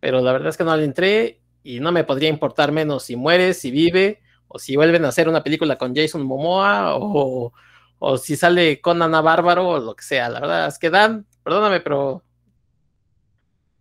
pero 0.00 0.20
la 0.20 0.32
verdad 0.32 0.48
es 0.48 0.56
que 0.56 0.64
no 0.64 0.76
le 0.76 0.84
entré 0.84 1.40
y 1.62 1.80
no 1.80 1.92
me 1.92 2.04
podría 2.04 2.28
importar 2.28 2.72
menos 2.72 3.04
si 3.04 3.16
muere, 3.16 3.54
si 3.54 3.70
vive, 3.70 4.20
o 4.48 4.58
si 4.58 4.76
vuelven 4.76 5.04
a 5.04 5.08
hacer 5.08 5.28
una 5.28 5.44
película 5.44 5.78
con 5.78 5.94
Jason 5.94 6.22
Momoa, 6.22 6.96
o, 6.96 7.52
o 7.98 8.18
si 8.18 8.34
sale 8.34 8.80
Conan 8.80 9.14
a 9.14 9.20
Bárbaro, 9.20 9.68
o 9.68 9.78
lo 9.78 9.94
que 9.94 10.02
sea. 10.02 10.28
La 10.28 10.40
verdad 10.40 10.66
es 10.66 10.78
que 10.78 10.90
Dan, 10.90 11.26
perdóname, 11.42 11.80
pero 11.80 12.22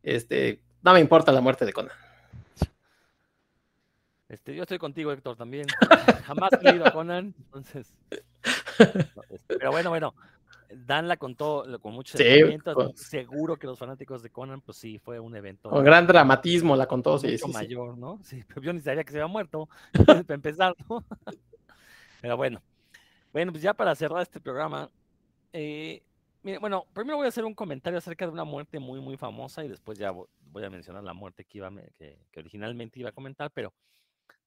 este, 0.03 0.61
no 0.81 0.93
me 0.93 0.99
importa 0.99 1.31
la 1.31 1.41
muerte 1.41 1.65
de 1.65 1.73
Conan. 1.73 1.95
Este, 4.27 4.55
yo 4.55 4.61
estoy 4.61 4.77
contigo, 4.77 5.11
Héctor, 5.11 5.35
también. 5.35 5.65
Jamás 6.25 6.51
he 6.53 6.63
leído 6.63 6.85
a 6.85 6.91
Conan, 6.91 7.33
entonces. 7.37 7.93
pero 9.47 9.71
bueno, 9.71 9.89
bueno. 9.89 10.13
Dan 10.71 11.07
la 11.07 11.17
contó 11.17 11.65
con 11.81 11.93
mucho 11.93 12.15
Sí, 12.15 12.23
Seguro 12.93 13.57
que 13.57 13.65
los 13.65 13.79
fanáticos 13.79 14.21
de 14.21 14.29
Conan, 14.29 14.61
pues 14.61 14.77
sí, 14.77 14.99
fue 14.99 15.19
un 15.19 15.35
evento 15.35 15.71
Con 15.71 15.83
gran 15.83 16.05
dramatismo 16.05 16.75
la 16.75 16.85
contó, 16.85 17.17
sí, 17.17 17.25
mucho 17.25 17.47
sí, 17.47 17.51
sí. 17.51 17.57
mayor, 17.57 17.97
¿no? 17.97 18.19
Sí, 18.23 18.43
pero 18.47 18.61
yo 18.61 18.71
ni 18.71 18.79
sabía 18.79 19.03
que 19.03 19.11
se 19.11 19.17
había 19.17 19.31
muerto, 19.31 19.67
para 20.05 20.23
empezar, 20.29 20.75
¿no? 20.87 21.03
Pero 22.21 22.37
bueno. 22.37 22.61
Bueno, 23.31 23.51
pues 23.51 23.63
ya 23.63 23.73
para 23.73 23.95
cerrar 23.95 24.21
este 24.21 24.39
programa, 24.39 24.89
eh, 25.53 26.03
mire, 26.43 26.57
bueno, 26.59 26.85
primero 26.93 27.17
voy 27.17 27.25
a 27.25 27.29
hacer 27.29 27.45
un 27.45 27.53
comentario 27.55 27.97
acerca 27.97 28.25
de 28.25 28.31
una 28.31 28.43
muerte 28.43 28.79
muy, 28.79 28.99
muy 28.99 29.17
famosa 29.17 29.63
y 29.63 29.67
después 29.67 29.97
ya 29.97 30.11
vo- 30.11 30.27
voy 30.41 30.63
a 30.63 30.69
mencionar 30.69 31.03
la 31.03 31.13
muerte 31.13 31.45
que, 31.45 31.57
iba, 31.59 31.71
que, 31.97 32.19
que 32.31 32.39
originalmente 32.39 32.99
iba 32.99 33.09
a 33.09 33.13
comentar, 33.13 33.51
pero 33.51 33.73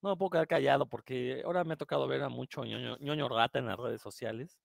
no 0.00 0.10
me 0.10 0.16
puedo 0.16 0.30
quedar 0.30 0.48
callado 0.48 0.86
porque 0.86 1.42
ahora 1.44 1.64
me 1.64 1.74
ha 1.74 1.76
tocado 1.76 2.06
ver 2.08 2.22
a 2.22 2.28
mucho 2.28 2.64
ñoño, 2.64 2.96
ñoño 2.98 3.28
rata 3.28 3.58
en 3.58 3.66
las 3.66 3.78
redes 3.78 4.00
sociales. 4.00 4.58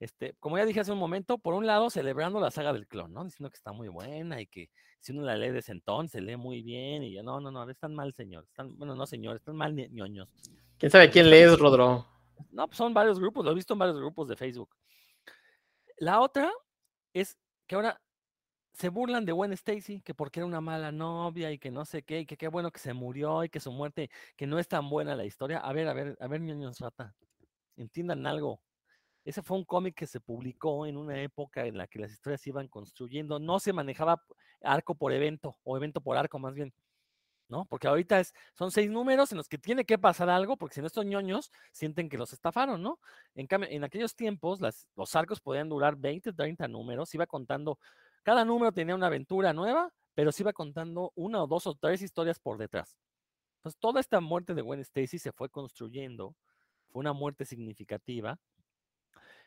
Este, 0.00 0.34
como 0.40 0.58
ya 0.58 0.64
dije 0.66 0.80
hace 0.80 0.90
un 0.90 0.98
momento, 0.98 1.38
por 1.38 1.54
un 1.54 1.64
lado 1.64 1.88
celebrando 1.88 2.40
la 2.40 2.50
saga 2.50 2.72
del 2.72 2.88
clon, 2.88 3.12
¿no? 3.12 3.22
Diciendo 3.22 3.50
que 3.50 3.56
está 3.56 3.70
muy 3.70 3.86
buena 3.86 4.40
y 4.40 4.46
que 4.48 4.68
si 4.98 5.12
uno 5.12 5.22
la 5.22 5.36
lee 5.36 5.50
de 5.50 5.62
sentón, 5.62 6.08
se 6.08 6.20
lee 6.20 6.36
muy 6.36 6.60
bien 6.62 7.04
y 7.04 7.12
yo, 7.12 7.22
no, 7.22 7.40
no, 7.40 7.52
no, 7.52 7.68
están 7.70 7.94
mal, 7.94 8.12
señor. 8.12 8.42
Están, 8.44 8.76
bueno, 8.76 8.96
no, 8.96 9.06
señor, 9.06 9.36
están 9.36 9.54
mal 9.54 9.74
ñoños. 9.74 10.28
¿Quién 10.76 10.90
sabe 10.90 11.08
quién 11.08 11.30
lees, 11.30 11.56
Rodro? 11.56 12.04
No, 12.50 12.66
pues 12.66 12.76
son 12.76 12.92
varios 12.92 13.20
grupos, 13.20 13.44
lo 13.44 13.52
he 13.52 13.54
visto 13.54 13.74
en 13.74 13.78
varios 13.78 13.96
grupos 13.96 14.26
de 14.26 14.34
Facebook. 14.34 14.70
La 16.02 16.20
otra 16.20 16.50
es 17.14 17.38
que 17.68 17.76
ahora 17.76 18.02
se 18.72 18.88
burlan 18.88 19.24
de 19.24 19.32
Gwen 19.32 19.52
Stacy, 19.52 20.02
que 20.02 20.14
porque 20.14 20.40
era 20.40 20.46
una 20.46 20.60
mala 20.60 20.90
novia 20.92 21.52
y 21.52 21.58
que 21.60 21.70
no 21.70 21.84
sé 21.84 22.02
qué, 22.02 22.20
y 22.20 22.26
que 22.26 22.36
qué 22.36 22.48
bueno 22.48 22.72
que 22.72 22.80
se 22.80 22.92
murió 22.92 23.44
y 23.44 23.50
que 23.50 23.60
su 23.60 23.70
muerte, 23.70 24.10
que 24.36 24.48
no 24.48 24.58
es 24.58 24.66
tan 24.66 24.90
buena 24.90 25.14
la 25.16 25.24
historia. 25.26 25.60
A 25.60 25.72
ver, 25.72 25.86
a 25.88 25.94
ver, 25.94 26.16
a 26.20 26.26
ver, 26.26 26.40
ñoños 26.40 26.80
rata, 26.80 27.14
entiendan 27.76 28.26
algo. 28.26 28.64
Ese 29.24 29.42
fue 29.42 29.58
un 29.58 29.64
cómic 29.64 29.94
que 29.96 30.08
se 30.08 30.20
publicó 30.20 30.86
en 30.86 30.96
una 30.96 31.22
época 31.22 31.66
en 31.66 31.78
la 31.78 31.86
que 31.86 32.00
las 32.00 32.12
historias 32.12 32.40
se 32.42 32.50
iban 32.50 32.68
construyendo, 32.68 33.38
no 33.38 33.60
se 33.60 33.72
manejaba 33.72 34.24
arco 34.62 34.96
por 34.96 35.12
evento, 35.12 35.58
o 35.64 35.76
evento 35.76 36.00
por 36.00 36.16
arco 36.16 36.38
más 36.40 36.54
bien. 36.54 36.74
¿No? 37.52 37.66
Porque 37.66 37.86
ahorita 37.86 38.18
es, 38.18 38.32
son 38.54 38.72
seis 38.72 38.90
números 38.90 39.30
en 39.30 39.36
los 39.38 39.46
que 39.46 39.58
tiene 39.58 39.84
que 39.84 39.98
pasar 39.98 40.30
algo, 40.30 40.56
porque 40.56 40.74
si 40.74 40.80
no 40.80 40.86
estos 40.86 41.04
ñoños 41.04 41.52
sienten 41.70 42.08
que 42.08 42.16
los 42.16 42.32
estafaron, 42.32 42.82
¿no? 42.82 42.98
En 43.34 43.46
cambio, 43.46 43.68
en 43.70 43.84
aquellos 43.84 44.16
tiempos 44.16 44.60
las, 44.60 44.88
los 44.96 45.14
arcos 45.14 45.38
podían 45.40 45.68
durar 45.68 45.94
20, 45.96 46.32
30 46.32 46.66
números, 46.66 47.14
iba 47.14 47.26
contando, 47.26 47.78
cada 48.22 48.44
número 48.46 48.72
tenía 48.72 48.94
una 48.94 49.08
aventura 49.08 49.52
nueva, 49.52 49.92
pero 50.14 50.32
se 50.32 50.42
iba 50.42 50.54
contando 50.54 51.12
una 51.14 51.42
o 51.42 51.46
dos 51.46 51.66
o 51.66 51.74
tres 51.74 52.00
historias 52.00 52.38
por 52.40 52.56
detrás. 52.56 52.96
Entonces, 53.58 53.78
toda 53.78 54.00
esta 54.00 54.20
muerte 54.20 54.54
de 54.54 54.62
Gwen 54.62 54.80
Stacy 54.80 55.18
se 55.18 55.30
fue 55.30 55.50
construyendo, 55.50 56.34
fue 56.88 57.00
una 57.00 57.12
muerte 57.12 57.44
significativa, 57.44 58.40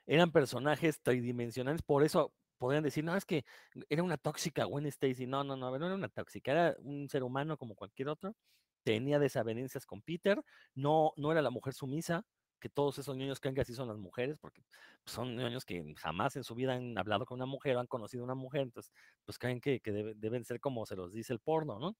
eran 0.05 0.31
personajes 0.31 1.01
tridimensionales, 1.01 1.81
por 1.81 2.03
eso 2.03 2.31
podrían 2.57 2.83
decir, 2.83 3.03
no, 3.03 3.15
es 3.15 3.25
que 3.25 3.45
era 3.89 4.03
una 4.03 4.17
tóxica 4.17 4.65
Gwen 4.65 4.85
Stacy. 4.87 5.27
No, 5.27 5.43
no, 5.43 5.55
no, 5.55 5.77
no 5.77 5.85
era 5.85 5.95
una 5.95 6.09
tóxica, 6.09 6.51
era 6.51 6.75
un 6.79 7.09
ser 7.09 7.23
humano 7.23 7.57
como 7.57 7.75
cualquier 7.75 8.09
otro. 8.09 8.35
Tenía 8.83 9.17
desavenencias 9.19 9.85
con 9.85 10.01
Peter, 10.03 10.41
no, 10.75 11.11
no 11.17 11.31
era 11.31 11.41
la 11.41 11.49
mujer 11.49 11.73
sumisa, 11.73 12.23
que 12.59 12.69
todos 12.69 12.97
esos 12.99 13.15
niños 13.17 13.39
creen 13.39 13.55
que 13.55 13.61
así 13.61 13.73
son 13.73 13.87
las 13.87 13.97
mujeres, 13.97 14.37
porque 14.39 14.63
son 15.05 15.35
niños 15.35 15.65
que 15.65 15.93
jamás 15.97 16.35
en 16.35 16.43
su 16.43 16.53
vida 16.55 16.73
han 16.75 16.97
hablado 16.97 17.25
con 17.25 17.37
una 17.37 17.45
mujer 17.47 17.75
o 17.77 17.79
han 17.79 17.87
conocido 17.87 18.23
a 18.23 18.25
una 18.25 18.35
mujer, 18.35 18.61
entonces 18.61 18.91
pues 19.25 19.37
creen 19.39 19.59
que, 19.59 19.79
que 19.81 19.91
debe- 19.91 20.13
deben 20.15 20.45
ser 20.45 20.59
como 20.59 20.85
se 20.85 20.95
los 20.95 21.13
dice 21.13 21.33
el 21.33 21.39
porno, 21.39 21.79
¿no? 21.79 21.97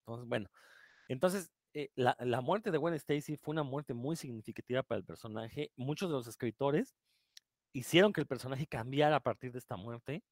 Entonces, 0.00 0.28
bueno, 0.28 0.48
entonces 1.08 1.52
eh, 1.74 1.90
la, 1.94 2.16
la 2.20 2.40
muerte 2.40 2.70
de 2.70 2.78
Gwen 2.78 2.94
Stacy 2.94 3.36
fue 3.36 3.52
una 3.52 3.62
muerte 3.62 3.94
muy 3.94 4.16
significativa 4.16 4.82
para 4.82 4.98
el 4.98 5.04
personaje. 5.04 5.72
Muchos 5.76 6.10
de 6.10 6.14
los 6.16 6.26
escritores 6.26 6.94
hicieron 7.72 8.12
que 8.12 8.20
el 8.20 8.26
personaje 8.26 8.66
cambiara 8.66 9.16
a 9.16 9.20
partir 9.20 9.52
de 9.52 9.58
esta 9.58 9.76
muerte. 9.76 10.22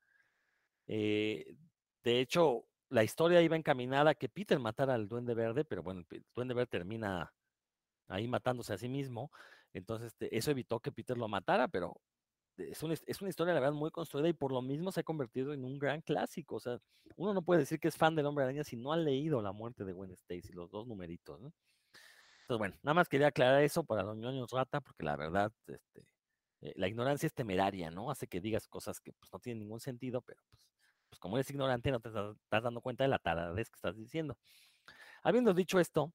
Eh, 0.87 1.57
de 2.05 2.21
hecho, 2.21 2.67
la 2.89 3.05
historia 3.05 3.43
iba 3.43 3.57
encaminada 3.57 4.11
a 4.11 4.15
que 4.15 4.29
Peter 4.29 4.59
matara 4.59 4.95
al 4.95 5.09
Duende 5.09 5.35
Verde, 5.35 5.65
pero 5.65 5.83
bueno, 5.83 6.05
el 6.11 6.25
Duende 6.35 6.55
Verde 6.55 6.69
termina 6.69 7.33
ahí 8.09 8.29
matándose 8.29 8.73
a 8.75 8.79
sí 8.79 8.89
mismo. 8.89 9.31
Entonces, 9.73 10.15
eso 10.19 10.51
evitó 10.51 10.81
que 10.81 10.93
Peter 10.93 11.17
lo 11.17 11.29
matara, 11.29 11.69
pero 11.69 12.01
es 12.57 12.83
una, 12.83 12.95
es 12.95 13.21
una 13.21 13.31
historia, 13.31 13.55
la 13.55 13.61
verdad, 13.61 13.75
muy 13.75 13.91
construida 13.91 14.29
y 14.29 14.33
por 14.33 14.53
lo 14.53 14.63
mismo 14.63 14.93
se 14.93 15.01
ha 15.01 15.05
convertido 15.05 15.53
en 15.53 15.65
un 15.65 15.79
gran 15.79 16.01
clásico. 16.03 16.57
O 16.57 16.61
sea, 16.61 16.79
uno 17.17 17.33
no 17.35 17.43
puede 17.43 17.61
decir 17.61 17.79
que 17.81 17.89
es 17.89 17.97
fan 17.97 18.15
del 18.15 18.27
Hombre 18.27 18.45
Araña 18.45 18.65
si 18.65 18.77
no 18.77 18.93
ha 18.93 18.97
leído 18.97 19.41
La 19.43 19.53
muerte 19.53 19.85
de 19.85 19.93
Gwen 19.93 20.11
Stacy, 20.13 20.53
los 20.53 20.71
dos 20.71 20.87
numeritos. 20.87 21.39
Entonces, 21.39 22.59
bueno, 22.59 22.77
nada 22.83 22.95
más 22.95 23.09
quería 23.09 23.29
aclarar 23.29 23.63
eso 23.63 23.85
para 23.85 24.03
Don 24.03 24.21
Ñoños 24.21 24.51
Rata, 24.51 24.81
porque 24.81 25.05
la 25.05 25.17
verdad, 25.17 25.53
este, 25.69 26.05
eh, 26.63 26.73
la 26.77 26.89
ignorancia 26.89 27.27
es 27.27 27.35
temeraria, 27.35 27.91
¿no? 27.91 28.11
Hace 28.11 28.27
que 28.27 28.41
digas 28.41 28.69
cosas 28.69 29.01
que 29.01 29.13
pues, 29.13 29.33
no 29.33 29.39
tienen 29.39 29.61
ningún 29.61 29.81
sentido, 29.81 30.21
pero 30.23 30.41
pues, 30.51 30.69
pues 31.09 31.19
como 31.19 31.37
eres 31.37 31.51
ignorante 31.51 31.91
no 31.91 32.01
te 32.01 32.09
estás, 32.09 32.37
dando 32.63 32.81
cuenta 32.81 33.05
de 33.05 33.09
la 33.09 33.19
taradez 33.19 33.71
que 33.71 33.77
estás 33.77 33.97
diciendo. 33.97 34.37
Habiendo 35.23 35.55
dicho 35.55 35.81
esto, 35.81 36.13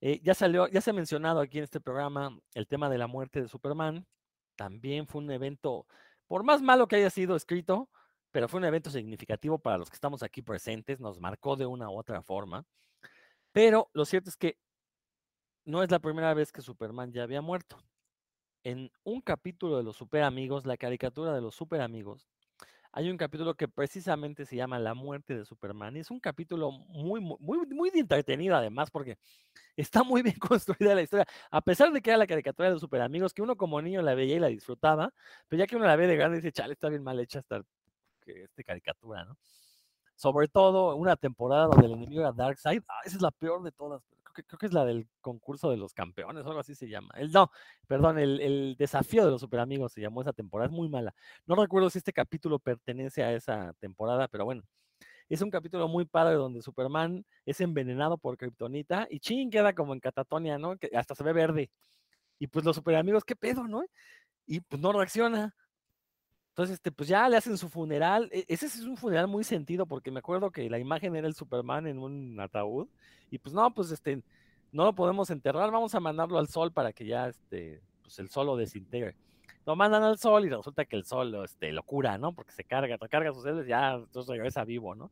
eh, 0.00 0.20
ya 0.22 0.34
salió, 0.34 0.68
ya 0.68 0.80
se 0.80 0.90
ha 0.90 0.92
mencionado 0.94 1.40
aquí 1.40 1.58
en 1.58 1.64
este 1.64 1.80
programa 1.80 2.38
el 2.54 2.66
tema 2.66 2.88
de 2.88 2.98
la 2.98 3.06
muerte 3.06 3.42
de 3.42 3.48
Superman. 3.48 4.06
También 4.56 5.06
fue 5.06 5.22
un 5.22 5.30
evento, 5.30 5.86
por 6.26 6.42
más 6.44 6.62
malo 6.62 6.88
que 6.88 6.96
haya 6.96 7.10
sido 7.10 7.36
escrito, 7.36 7.88
pero 8.30 8.48
fue 8.48 8.58
un 8.58 8.64
evento 8.64 8.90
significativo 8.90 9.58
para 9.58 9.78
los 9.78 9.90
que 9.90 9.96
estamos 9.96 10.22
aquí 10.22 10.42
presentes, 10.42 11.00
nos 11.00 11.20
marcó 11.20 11.56
de 11.56 11.66
una 11.66 11.90
u 11.90 11.98
otra 11.98 12.22
forma. 12.22 12.64
Pero 13.52 13.90
lo 13.92 14.04
cierto 14.04 14.30
es 14.30 14.36
que 14.36 14.58
no 15.64 15.82
es 15.82 15.90
la 15.90 15.98
primera 15.98 16.34
vez 16.34 16.52
que 16.52 16.62
Superman 16.62 17.12
ya 17.12 17.22
había 17.24 17.40
muerto. 17.42 17.78
En 18.62 18.90
un 19.04 19.20
capítulo 19.22 19.78
de 19.78 19.82
los 19.82 19.96
Super 19.96 20.22
Amigos, 20.22 20.66
la 20.66 20.76
caricatura 20.76 21.32
de 21.34 21.40
los 21.40 21.54
Super 21.54 21.80
Amigos, 21.80 22.28
hay 22.92 23.08
un 23.08 23.16
capítulo 23.16 23.54
que 23.54 23.68
precisamente 23.68 24.44
se 24.44 24.56
llama 24.56 24.78
La 24.78 24.94
muerte 24.94 25.36
de 25.36 25.44
Superman. 25.44 25.96
Y 25.96 26.00
es 26.00 26.10
un 26.10 26.20
capítulo 26.20 26.70
muy, 26.72 27.20
muy, 27.20 27.36
muy, 27.38 27.66
muy 27.68 27.90
entretenido 27.94 28.56
además, 28.56 28.90
porque 28.90 29.16
está 29.76 30.02
muy 30.02 30.22
bien 30.22 30.34
construida 30.40 30.94
la 30.94 31.02
historia. 31.02 31.26
A 31.50 31.60
pesar 31.60 31.92
de 31.92 32.02
que 32.02 32.10
era 32.10 32.18
la 32.18 32.26
caricatura 32.26 32.68
de 32.68 32.74
los 32.74 32.80
Super 32.80 33.00
Amigos, 33.02 33.32
que 33.32 33.42
uno 33.42 33.56
como 33.56 33.80
niño 33.80 34.02
la 34.02 34.14
veía 34.14 34.36
y 34.36 34.40
la 34.40 34.48
disfrutaba, 34.48 35.12
pero 35.48 35.60
ya 35.60 35.66
que 35.66 35.76
uno 35.76 35.86
la 35.86 35.96
ve 35.96 36.06
de 36.06 36.16
grande 36.16 36.36
dice, 36.38 36.52
chale, 36.52 36.72
está 36.74 36.88
bien 36.88 37.02
mal 37.02 37.18
hecha 37.20 37.38
esta, 37.38 37.62
caricatura, 38.66 39.24
¿no? 39.24 39.36
Sobre 40.16 40.48
todo 40.48 40.94
una 40.96 41.16
temporada 41.16 41.66
donde 41.66 41.86
el 41.86 41.92
enemigo 41.92 42.20
era 42.20 42.32
Darkseid. 42.32 42.82
Ah, 42.88 43.00
esa 43.04 43.16
es 43.16 43.22
la 43.22 43.30
peor 43.30 43.62
de 43.62 43.72
todas. 43.72 44.02
Creo 44.32 44.58
que, 44.58 44.66
es 44.66 44.72
la 44.72 44.84
del 44.84 45.08
concurso 45.20 45.70
de 45.70 45.76
los 45.76 45.94
campeones 45.94 46.44
o 46.44 46.48
algo 46.48 46.60
así 46.60 46.74
se 46.74 46.88
llama. 46.88 47.12
El, 47.16 47.32
no, 47.32 47.50
perdón, 47.86 48.18
el, 48.18 48.40
el 48.40 48.76
desafío 48.78 49.24
de 49.24 49.30
los 49.30 49.40
super 49.40 49.60
amigos 49.60 49.92
se 49.92 50.00
llamó 50.00 50.22
esa 50.22 50.32
temporada. 50.32 50.70
Es 50.70 50.76
muy 50.76 50.88
mala. 50.88 51.14
No 51.46 51.54
recuerdo 51.56 51.90
si 51.90 51.98
este 51.98 52.12
capítulo 52.12 52.58
pertenece 52.58 53.22
a 53.22 53.32
esa 53.32 53.72
temporada, 53.80 54.28
pero 54.28 54.44
bueno. 54.44 54.62
Es 55.30 55.42
un 55.42 55.50
capítulo 55.50 55.86
muy 55.86 56.06
padre 56.06 56.34
donde 56.34 56.60
Superman 56.60 57.24
es 57.46 57.60
envenenado 57.60 58.18
por 58.18 58.36
Kryptonita 58.36 59.06
y 59.08 59.20
ching 59.20 59.48
queda 59.48 59.72
como 59.72 59.94
en 59.94 60.00
catatonia, 60.00 60.58
¿no? 60.58 60.76
Que 60.76 60.90
hasta 60.92 61.14
se 61.14 61.22
ve 61.22 61.32
verde. 61.32 61.70
Y 62.40 62.48
pues 62.48 62.64
los 62.64 62.74
super 62.76 62.96
amigos, 62.96 63.24
¿qué 63.24 63.36
pedo, 63.36 63.68
no? 63.68 63.84
Y 64.46 64.60
pues 64.60 64.82
no 64.82 64.92
reacciona. 64.92 65.54
Entonces, 66.60 66.74
este, 66.74 66.92
pues 66.92 67.08
ya 67.08 67.26
le 67.26 67.38
hacen 67.38 67.56
su 67.56 67.70
funeral. 67.70 68.28
E, 68.30 68.44
ese 68.46 68.66
es 68.66 68.80
un 68.80 68.98
funeral 68.98 69.26
muy 69.28 69.44
sentido, 69.44 69.86
porque 69.86 70.10
me 70.10 70.18
acuerdo 70.18 70.50
que 70.50 70.68
la 70.68 70.78
imagen 70.78 71.16
era 71.16 71.26
el 71.26 71.34
Superman 71.34 71.86
en 71.86 71.98
un 71.98 72.38
ataúd. 72.38 72.86
Y 73.30 73.38
pues 73.38 73.54
no, 73.54 73.72
pues 73.72 73.90
este, 73.90 74.22
no 74.70 74.84
lo 74.84 74.94
podemos 74.94 75.30
enterrar, 75.30 75.70
vamos 75.70 75.94
a 75.94 76.00
mandarlo 76.00 76.38
al 76.38 76.48
sol 76.48 76.70
para 76.70 76.92
que 76.92 77.06
ya 77.06 77.28
este, 77.28 77.80
pues 78.02 78.18
el 78.18 78.28
sol 78.28 78.44
lo 78.44 78.56
desintegre. 78.58 79.16
Lo 79.64 79.74
mandan 79.74 80.02
al 80.02 80.18
sol 80.18 80.44
y 80.44 80.50
resulta 80.50 80.84
que 80.84 80.96
el 80.96 81.06
sol 81.06 81.34
este, 81.42 81.72
lo 81.72 81.82
cura, 81.82 82.18
¿no? 82.18 82.34
Porque 82.34 82.52
se 82.52 82.64
carga, 82.64 82.98
recarga 82.98 83.32
sus 83.32 83.42
células, 83.42 83.66
ya 83.66 83.94
entonces 83.94 84.28
regresa 84.28 84.62
vivo, 84.66 84.94
¿no? 84.94 85.10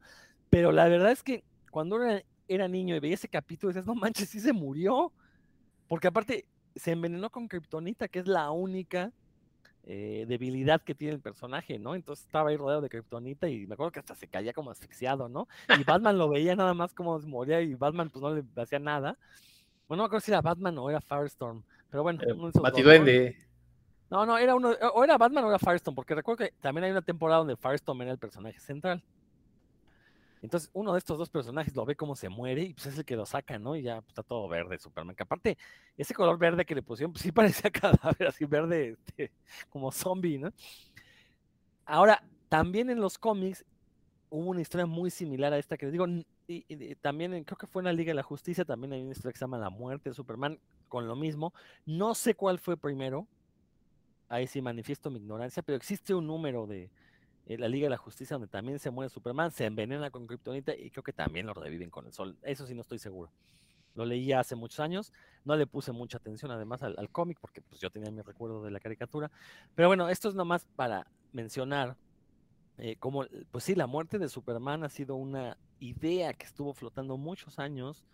Pero 0.50 0.70
la 0.70 0.86
verdad 0.86 1.12
es 1.12 1.22
que 1.22 1.44
cuando 1.70 1.98
era, 2.46 2.68
niño 2.68 2.94
y 2.94 3.00
veía 3.00 3.14
ese 3.14 3.28
capítulo, 3.28 3.72
dices, 3.72 3.86
no 3.86 3.94
manches, 3.94 4.28
sí 4.28 4.38
se 4.38 4.52
murió. 4.52 5.14
Porque 5.86 6.08
aparte 6.08 6.44
se 6.76 6.92
envenenó 6.92 7.30
con 7.30 7.48
kriptonita, 7.48 8.06
que 8.06 8.18
es 8.18 8.26
la 8.26 8.50
única 8.50 9.14
eh, 9.90 10.26
debilidad 10.28 10.82
que 10.82 10.94
tiene 10.94 11.14
el 11.14 11.20
personaje, 11.20 11.78
¿no? 11.78 11.94
Entonces 11.94 12.26
estaba 12.26 12.50
ahí 12.50 12.58
rodeado 12.58 12.82
de 12.82 12.90
Kryptonita 12.90 13.48
y 13.48 13.66
me 13.66 13.72
acuerdo 13.72 13.90
que 13.90 14.00
hasta 14.00 14.14
se 14.14 14.28
caía 14.28 14.52
como 14.52 14.70
asfixiado, 14.70 15.30
¿no? 15.30 15.48
Y 15.80 15.82
Batman 15.82 16.18
lo 16.18 16.28
veía 16.28 16.54
nada 16.54 16.74
más 16.74 16.92
como 16.92 17.18
moría 17.20 17.62
y 17.62 17.74
Batman 17.74 18.10
pues 18.10 18.22
no 18.22 18.34
le 18.34 18.44
hacía 18.60 18.78
nada. 18.80 19.16
Bueno, 19.88 20.02
no 20.02 20.04
me 20.04 20.06
acuerdo 20.08 20.20
si 20.26 20.30
era 20.30 20.42
Batman 20.42 20.76
o 20.76 20.90
era 20.90 21.00
Firestorm, 21.00 21.62
pero 21.90 22.02
bueno. 22.02 22.20
Eh, 22.22 22.50
Batiduende. 22.60 23.38
¿no? 24.10 24.26
no, 24.26 24.36
era 24.36 24.54
uno, 24.54 24.72
o 24.92 25.04
era 25.04 25.16
Batman 25.16 25.44
o 25.44 25.48
era 25.48 25.58
Firestorm, 25.58 25.94
porque 25.94 26.14
recuerdo 26.14 26.44
que 26.44 26.52
también 26.60 26.84
hay 26.84 26.90
una 26.90 27.00
temporada 27.00 27.38
donde 27.38 27.56
Firestorm 27.56 28.02
era 28.02 28.12
el 28.12 28.18
personaje 28.18 28.60
central. 28.60 29.02
Entonces, 30.42 30.70
uno 30.72 30.92
de 30.92 30.98
estos 30.98 31.18
dos 31.18 31.30
personajes 31.30 31.74
lo 31.74 31.84
ve 31.84 31.96
como 31.96 32.14
se 32.16 32.28
muere 32.28 32.62
y 32.62 32.74
pues 32.74 32.86
es 32.86 32.98
el 32.98 33.04
que 33.04 33.16
lo 33.16 33.26
saca, 33.26 33.58
¿no? 33.58 33.76
Y 33.76 33.82
ya 33.82 34.00
pues, 34.00 34.08
está 34.10 34.22
todo 34.22 34.48
verde 34.48 34.78
Superman. 34.78 35.16
Que 35.16 35.22
aparte, 35.22 35.58
ese 35.96 36.14
color 36.14 36.38
verde 36.38 36.64
que 36.64 36.74
le 36.74 36.82
pusieron, 36.82 37.12
pues 37.12 37.22
sí 37.22 37.32
parecía 37.32 37.70
cadáver, 37.70 38.28
así 38.28 38.44
verde, 38.44 38.90
este, 38.90 39.32
como 39.68 39.90
zombie, 39.90 40.38
¿no? 40.38 40.52
Ahora, 41.84 42.22
también 42.48 42.90
en 42.90 43.00
los 43.00 43.18
cómics 43.18 43.64
hubo 44.30 44.50
una 44.50 44.60
historia 44.60 44.86
muy 44.86 45.10
similar 45.10 45.52
a 45.52 45.58
esta 45.58 45.76
que 45.76 45.86
les 45.86 45.92
digo. 45.92 46.06
Y, 46.46 46.94
también 46.96 47.44
creo 47.44 47.58
que 47.58 47.66
fue 47.66 47.82
en 47.82 47.86
la 47.86 47.92
Liga 47.92 48.10
de 48.10 48.14
la 48.14 48.22
Justicia, 48.22 48.64
también 48.64 48.92
hay 48.92 49.02
una 49.02 49.12
historia 49.12 49.32
que 49.32 49.38
se 49.38 49.44
llama 49.44 49.58
La 49.58 49.70
muerte 49.70 50.10
de 50.10 50.14
Superman, 50.14 50.58
con 50.88 51.06
lo 51.06 51.16
mismo. 51.16 51.52
No 51.84 52.14
sé 52.14 52.34
cuál 52.34 52.58
fue 52.58 52.76
primero. 52.76 53.26
Ahí 54.30 54.46
sí 54.46 54.60
manifiesto 54.60 55.10
mi 55.10 55.18
ignorancia, 55.18 55.62
pero 55.62 55.76
existe 55.76 56.14
un 56.14 56.26
número 56.26 56.66
de, 56.66 56.90
eh, 57.48 57.56
la 57.56 57.66
Liga 57.66 57.86
de 57.86 57.90
la 57.90 57.96
Justicia, 57.96 58.34
donde 58.34 58.46
también 58.46 58.78
se 58.78 58.90
muere 58.90 59.08
Superman, 59.08 59.50
se 59.50 59.64
envenena 59.64 60.10
con 60.10 60.26
Kryptonita 60.26 60.76
y 60.76 60.90
creo 60.90 61.02
que 61.02 61.14
también 61.14 61.46
lo 61.46 61.54
reviven 61.54 61.88
con 61.88 62.04
el 62.04 62.12
sol. 62.12 62.36
Eso 62.42 62.66
sí 62.66 62.74
no 62.74 62.82
estoy 62.82 62.98
seguro. 62.98 63.32
Lo 63.94 64.04
leí 64.04 64.34
hace 64.34 64.54
muchos 64.54 64.80
años, 64.80 65.14
no 65.46 65.56
le 65.56 65.66
puse 65.66 65.90
mucha 65.90 66.18
atención 66.18 66.50
además 66.50 66.82
al, 66.82 67.08
cómic 67.10 67.38
porque 67.40 67.62
pues 67.62 67.80
yo 67.80 67.88
tenía 67.88 68.10
mi 68.10 68.20
recuerdo 68.20 68.62
de 68.62 68.70
la 68.70 68.80
caricatura. 68.80 69.30
Pero 69.74 69.88
bueno, 69.88 70.10
esto 70.10 70.28
es 70.28 70.34
nomás 70.34 70.66
para 70.76 71.06
mencionar 71.32 71.96
eh, 72.76 72.96
cómo, 72.98 73.24
pues 73.50 73.64
sí, 73.64 73.74
la 73.74 73.86
muerte 73.86 74.18
de 74.18 74.28
Superman 74.28 74.84
ha 74.84 74.90
sido 74.90 75.16
una 75.16 75.56
idea 75.80 76.34
que 76.34 76.44
estuvo 76.44 76.74
flotando 76.74 77.16
muchos 77.16 77.58
años 77.58 78.04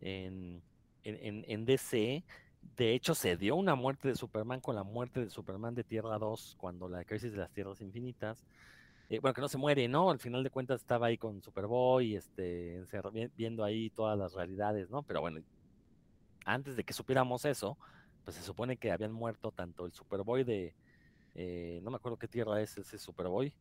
en, 0.00 0.62
en, 1.02 1.44
en 1.48 1.64
DC. 1.64 2.22
De 2.76 2.94
hecho, 2.94 3.14
se 3.14 3.36
dio 3.36 3.56
una 3.56 3.74
muerte 3.74 4.08
de 4.08 4.16
Superman 4.16 4.60
con 4.60 4.74
la 4.74 4.82
muerte 4.82 5.20
de 5.20 5.30
Superman 5.30 5.74
de 5.74 5.84
Tierra 5.84 6.18
2, 6.18 6.56
cuando 6.58 6.88
la 6.88 7.04
crisis 7.04 7.32
de 7.32 7.38
las 7.38 7.50
Tierras 7.50 7.80
Infinitas. 7.80 8.44
Eh, 9.10 9.18
bueno, 9.18 9.34
que 9.34 9.40
no 9.40 9.48
se 9.48 9.58
muere, 9.58 9.88
¿no? 9.88 10.10
Al 10.10 10.18
final 10.18 10.44
de 10.44 10.50
cuentas 10.50 10.80
estaba 10.80 11.08
ahí 11.08 11.18
con 11.18 11.42
Superboy, 11.42 12.14
este, 12.14 12.84
viendo 13.36 13.64
ahí 13.64 13.90
todas 13.90 14.16
las 14.16 14.34
realidades, 14.34 14.88
¿no? 14.88 15.02
Pero 15.02 15.20
bueno, 15.20 15.40
antes 16.44 16.76
de 16.76 16.84
que 16.84 16.92
supiéramos 16.92 17.44
eso, 17.44 17.76
pues 18.24 18.36
se 18.36 18.42
supone 18.42 18.76
que 18.76 18.92
habían 18.92 19.12
muerto 19.12 19.50
tanto 19.50 19.84
el 19.84 19.92
Superboy 19.92 20.44
de, 20.44 20.74
eh, 21.34 21.80
no 21.82 21.90
me 21.90 21.96
acuerdo 21.96 22.18
qué 22.18 22.28
tierra 22.28 22.60
es 22.60 22.78
ese 22.78 22.98
Superboy, 22.98 23.52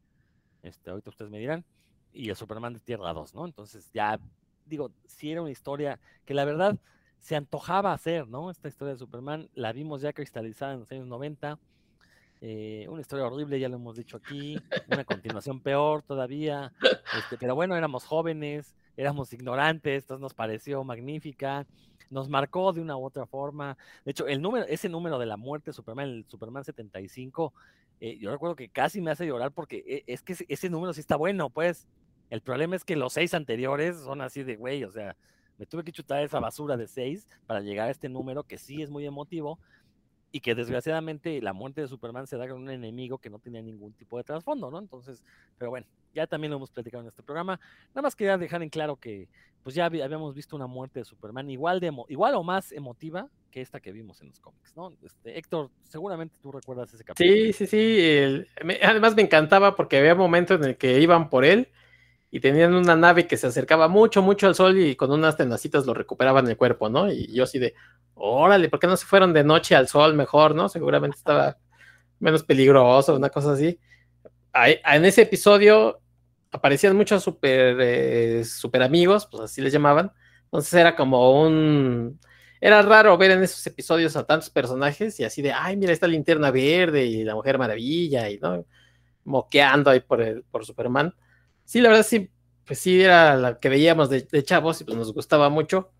este, 0.61 0.89
ahorita 0.89 1.09
ustedes 1.09 1.31
me 1.31 1.39
dirán, 1.39 1.65
y 2.13 2.29
el 2.29 2.35
Superman 2.35 2.73
de 2.73 2.79
Tierra 2.79 3.13
2, 3.13 3.33
¿no? 3.33 3.45
Entonces 3.45 3.91
ya, 3.91 4.19
digo, 4.65 4.91
si 5.05 5.31
era 5.31 5.41
una 5.41 5.51
historia 5.51 5.99
que 6.25 6.33
la 6.33 6.45
verdad 6.45 6.77
se 7.19 7.35
antojaba 7.35 7.93
hacer, 7.93 8.27
¿no? 8.27 8.49
Esta 8.49 8.67
historia 8.67 8.93
de 8.93 8.99
Superman, 8.99 9.49
la 9.53 9.73
vimos 9.73 10.01
ya 10.01 10.13
cristalizada 10.13 10.73
en 10.73 10.79
los 10.79 10.91
años 10.91 11.07
90. 11.07 11.59
Eh, 12.41 12.87
una 12.89 13.01
historia 13.01 13.25
horrible, 13.25 13.59
ya 13.59 13.67
lo 13.67 13.75
hemos 13.75 13.97
dicho 13.97 14.15
aquí, 14.15 14.57
una 14.89 15.03
continuación 15.03 15.59
peor 15.59 16.03
todavía, 16.03 16.71
este, 17.17 17.37
pero 17.37 17.53
bueno, 17.53 17.75
éramos 17.75 18.05
jóvenes, 18.05 18.75
éramos 18.95 19.33
ignorantes, 19.33 20.03
entonces 20.03 20.21
nos 20.21 20.33
pareció 20.33 20.81
magnífica, 20.85 21.67
nos 22.09 22.29
marcó 22.29 22.71
de 22.71 22.81
una 22.81 22.95
u 22.95 23.05
otra 23.05 23.25
forma. 23.25 23.77
De 24.05 24.11
hecho, 24.11 24.25
el 24.25 24.41
número, 24.41 24.65
ese 24.67 24.87
número 24.87 25.19
de 25.19 25.25
la 25.25 25.35
muerte 25.35 25.71
de 25.71 25.73
Superman, 25.73 26.07
el 26.07 26.25
Superman 26.29 26.63
75, 26.63 27.53
eh, 27.99 28.17
yo 28.17 28.31
recuerdo 28.31 28.55
que 28.55 28.69
casi 28.69 29.01
me 29.01 29.11
hace 29.11 29.27
llorar 29.27 29.51
porque 29.51 29.83
eh, 29.85 30.03
es 30.07 30.21
que 30.21 30.35
ese 30.47 30.69
número 30.69 30.93
sí 30.93 31.01
está 31.01 31.17
bueno, 31.17 31.49
pues. 31.49 31.87
El 32.29 32.41
problema 32.41 32.75
es 32.75 32.85
que 32.85 32.95
los 32.95 33.13
seis 33.13 33.33
anteriores 33.33 33.97
son 33.97 34.21
así 34.21 34.43
de 34.43 34.55
güey, 34.55 34.83
o 34.83 34.91
sea, 34.91 35.17
me 35.59 35.65
tuve 35.65 35.83
que 35.83 35.91
chutar 35.91 36.23
esa 36.23 36.39
basura 36.39 36.77
de 36.77 36.87
seis 36.87 37.27
para 37.45 37.59
llegar 37.59 37.89
a 37.89 37.91
este 37.91 38.07
número 38.09 38.43
que 38.43 38.57
sí 38.57 38.81
es 38.81 38.89
muy 38.89 39.05
emotivo 39.05 39.59
y 40.31 40.39
que 40.39 40.55
desgraciadamente 40.55 41.41
la 41.41 41.53
muerte 41.53 41.81
de 41.81 41.87
Superman 41.87 42.27
se 42.27 42.37
da 42.37 42.47
con 42.47 42.61
un 42.61 42.69
enemigo 42.69 43.17
que 43.17 43.29
no 43.29 43.39
tenía 43.39 43.61
ningún 43.61 43.93
tipo 43.93 44.17
de 44.17 44.23
trasfondo, 44.23 44.71
¿no? 44.71 44.79
Entonces, 44.79 45.23
pero 45.57 45.71
bueno, 45.71 45.85
ya 46.13 46.27
también 46.27 46.51
lo 46.51 46.57
hemos 46.57 46.71
platicado 46.71 47.01
en 47.01 47.09
este 47.09 47.23
programa. 47.23 47.59
Nada 47.89 48.03
más 48.03 48.15
quería 48.15 48.37
dejar 48.37 48.63
en 48.63 48.69
claro 48.69 48.95
que 48.95 49.27
pues 49.63 49.75
ya 49.75 49.85
habíamos 49.85 50.33
visto 50.33 50.55
una 50.55 50.67
muerte 50.67 50.99
de 50.99 51.05
Superman 51.05 51.49
igual 51.49 51.81
de 51.81 51.91
igual 52.07 52.35
o 52.35 52.43
más 52.43 52.71
emotiva 52.71 53.27
que 53.51 53.59
esta 53.61 53.81
que 53.81 53.91
vimos 53.91 54.21
en 54.21 54.29
los 54.29 54.39
cómics, 54.39 54.73
¿no? 54.77 54.93
Este, 55.03 55.37
Héctor, 55.37 55.71
seguramente 55.83 56.37
tú 56.41 56.51
recuerdas 56.51 56.93
ese 56.93 57.03
capítulo. 57.03 57.35
Sí, 57.35 57.53
sí, 57.53 57.67
sí. 57.67 58.45
además 58.81 59.15
me 59.15 59.23
encantaba 59.23 59.75
porque 59.75 59.97
había 59.97 60.15
momentos 60.15 60.61
en 60.61 60.69
el 60.69 60.77
que 60.77 61.01
iban 61.01 61.29
por 61.29 61.43
él 61.43 61.67
y 62.31 62.39
tenían 62.39 62.73
una 62.75 62.95
nave 62.95 63.27
que 63.27 63.37
se 63.37 63.47
acercaba 63.47 63.87
mucho, 63.87 64.21
mucho 64.21 64.47
al 64.47 64.55
sol 64.55 64.77
y 64.77 64.95
con 64.95 65.11
unas 65.11 65.35
tenacitas 65.35 65.85
lo 65.85 65.93
recuperaban 65.93 66.47
el 66.47 66.57
cuerpo, 66.57 66.89
¿no? 66.89 67.11
Y 67.11 67.33
yo 67.33 67.43
así 67.43 67.57
de, 67.57 67.73
órale, 68.13 68.69
¿por 68.69 68.79
qué 68.79 68.87
no 68.87 68.97
se 68.97 69.05
fueron 69.05 69.33
de 69.33 69.43
noche 69.43 69.75
al 69.75 69.87
sol 69.87 70.13
mejor, 70.13 70.53
no? 70.53 70.69
Seguramente 70.69 71.17
estaba 71.17 71.57
menos 72.19 72.43
peligroso, 72.43 73.15
una 73.15 73.29
cosa 73.29 73.53
así. 73.53 73.79
en 74.53 75.05
ese 75.05 75.23
episodio 75.23 76.01
aparecían 76.51 76.95
muchos 76.95 77.23
super, 77.23 77.77
eh, 77.79 78.45
super 78.45 78.83
amigos, 78.83 79.27
pues 79.29 79.43
así 79.43 79.61
les 79.61 79.73
llamaban. 79.73 80.11
Entonces 80.45 80.73
era 80.73 80.95
como 80.95 81.41
un... 81.41 82.19
Era 82.61 82.81
raro 82.81 83.17
ver 83.17 83.31
en 83.31 83.43
esos 83.43 83.65
episodios 83.67 84.15
a 84.17 84.25
tantos 84.25 84.49
personajes 84.49 85.19
y 85.19 85.23
así 85.23 85.41
de, 85.41 85.53
ay, 85.53 85.77
mira, 85.77 85.93
esta 85.93 86.07
linterna 86.07 86.51
verde 86.51 87.05
y 87.05 87.23
la 87.23 87.33
Mujer 87.35 87.57
Maravilla 87.57 88.29
y, 88.29 88.37
¿no? 88.37 88.65
Moqueando 89.23 89.89
ahí 89.89 90.01
por, 90.01 90.21
el, 90.21 90.43
por 90.43 90.65
Superman 90.65 91.13
sí, 91.69 91.81
la 91.81 91.89
verdad 91.89 92.03
sí, 92.03 92.31
pues 92.65 92.79
sí 92.79 92.99
era 92.99 93.35
la 93.35 93.59
que 93.59 93.69
veíamos 93.69 94.09
de, 94.09 94.25
chavos 94.43 94.81
y 94.81 94.85
pues 94.85 94.97
nos 94.97 95.13
gustaba 95.13 95.49
mucho. 95.49 95.91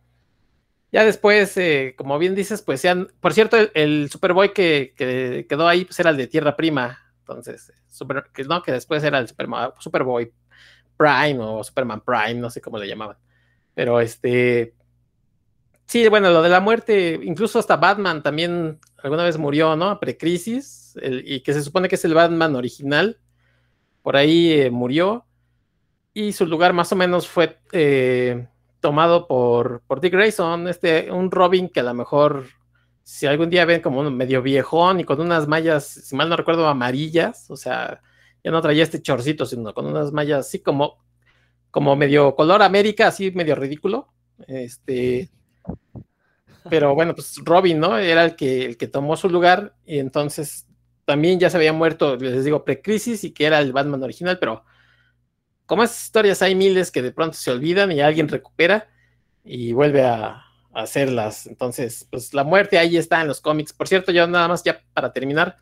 Ya 0.92 1.06
después, 1.06 1.56
eh, 1.58 1.94
como 1.96 2.18
bien 2.18 2.34
dices, 2.34 2.64
pues 2.64 2.82
sean, 2.82 3.12
por 3.20 3.34
cierto, 3.34 3.56
el, 3.76 4.10
Superboy 4.10 4.52
que, 4.52 4.96
que, 4.98 5.46
quedó 5.48 5.68
ahí 5.68 5.86
pues 5.86 6.00
era 6.00 6.10
el 6.10 6.18
de 6.18 6.26
Tierra 6.26 6.56
Prima, 6.56 6.98
entonces, 7.20 7.72
super, 7.88 8.32
que 8.34 8.44
no, 8.46 8.64
que 8.64 8.72
después 8.72 9.04
era 9.04 9.20
el 9.20 9.28
Superboy 9.28 10.34
Prime 10.98 11.38
o 11.40 11.64
Superman 11.64 12.02
Prime, 12.02 12.42
no 12.42 12.50
sé 12.50 12.62
cómo 12.62 12.80
le 12.80 12.88
llamaban. 12.88 13.18
Pero 13.76 14.00
este, 14.00 14.74
sí, 15.86 16.08
bueno, 16.08 16.32
lo 16.32 16.42
de 16.42 16.50
la 16.50 16.62
muerte, 16.62 17.20
incluso 17.22 17.60
hasta 17.60 17.78
Batman 17.78 18.24
también 18.24 18.80
alguna 19.04 19.24
vez 19.24 19.38
murió, 19.38 19.76
¿no? 19.76 20.00
Precrisis, 20.00 20.98
y 21.04 21.42
que 21.42 21.54
se 21.54 21.62
supone 21.62 21.88
que 21.88 21.96
es 21.96 22.06
el 22.06 22.16
Batman 22.16 22.56
original, 22.56 23.20
por 24.02 24.18
ahí 24.18 24.52
eh, 24.54 24.72
murió, 24.72 25.28
y 26.28 26.34
su 26.34 26.46
lugar 26.46 26.74
más 26.74 26.92
o 26.92 26.96
menos 26.96 27.28
fue... 27.28 27.60
Eh, 27.72 28.48
tomado 28.80 29.28
por, 29.28 29.82
por 29.88 30.02
Dick 30.02 30.14
Grayson, 30.14 30.68
este, 30.68 31.12
un 31.12 31.32
Robin 31.32 31.70
que 31.70 31.82
a 31.82 31.84
lo 31.84 31.94
mejor, 31.94 32.46
si 33.04 33.26
algún 33.28 33.50
día 33.50 33.66
ven 33.66 33.82
como 33.82 34.00
un 34.00 34.16
medio 34.16 34.42
viejón 34.42 35.00
y 35.00 35.04
con 35.04 35.20
unas 35.20 35.48
mallas, 35.48 35.86
si 35.86 36.16
mal 36.16 36.30
no 36.30 36.38
recuerdo, 36.38 36.68
amarillas, 36.68 37.50
o 37.50 37.58
sea, 37.58 38.02
ya 38.44 38.52
no 38.52 38.62
traía 38.62 38.84
este 38.84 39.02
chorcito, 39.02 39.46
sino 39.46 39.74
con 39.74 39.86
unas 39.86 40.12
mallas 40.12 40.48
así 40.48 40.60
como, 40.60 40.98
como 41.72 41.96
medio 41.96 42.36
color 42.36 42.62
América, 42.62 43.08
así 43.08 43.32
medio 43.32 43.56
ridículo. 43.56 44.08
Este, 44.48 45.30
pero 46.70 46.96
bueno, 46.96 47.14
pues 47.14 47.36
Robin, 47.44 47.80
¿no? 47.80 47.98
Era 47.98 48.24
el 48.24 48.36
que, 48.36 48.66
el 48.66 48.78
que 48.78 48.88
tomó 48.88 49.18
su 49.18 49.30
lugar 49.30 49.76
y 49.86 50.00
entonces 50.00 50.66
también 51.04 51.40
ya 51.40 51.50
se 51.50 51.58
había 51.58 51.74
muerto, 51.74 52.16
les 52.16 52.46
digo, 52.46 52.64
pre-crisis 52.64 53.24
y 53.24 53.32
que 53.32 53.46
era 53.46 53.60
el 53.60 53.74
Batman 53.74 54.04
original, 54.04 54.38
pero 54.40 54.64
como 55.70 55.84
esas 55.84 56.04
historias 56.06 56.42
hay 56.42 56.56
miles 56.56 56.90
que 56.90 57.04
de 57.04 57.12
pronto 57.12 57.38
se 57.38 57.52
olvidan 57.52 57.92
y 57.92 58.02
alguien 58.02 58.28
recupera 58.28 58.90
y 59.44 59.72
vuelve 59.72 60.04
a, 60.04 60.44
hacerlas. 60.74 61.46
Entonces, 61.46 62.08
pues 62.10 62.34
la 62.34 62.44
muerte 62.44 62.80
ahí 62.80 62.98
está 62.98 63.22
en 63.22 63.28
los 63.28 63.40
cómics. 63.40 63.72
Por 63.74 63.88
cierto, 63.88 64.12
yo 64.12 64.26
nada 64.26 64.48
más 64.48 64.64
ya 64.64 64.82
para 64.94 65.14
terminar, 65.14 65.58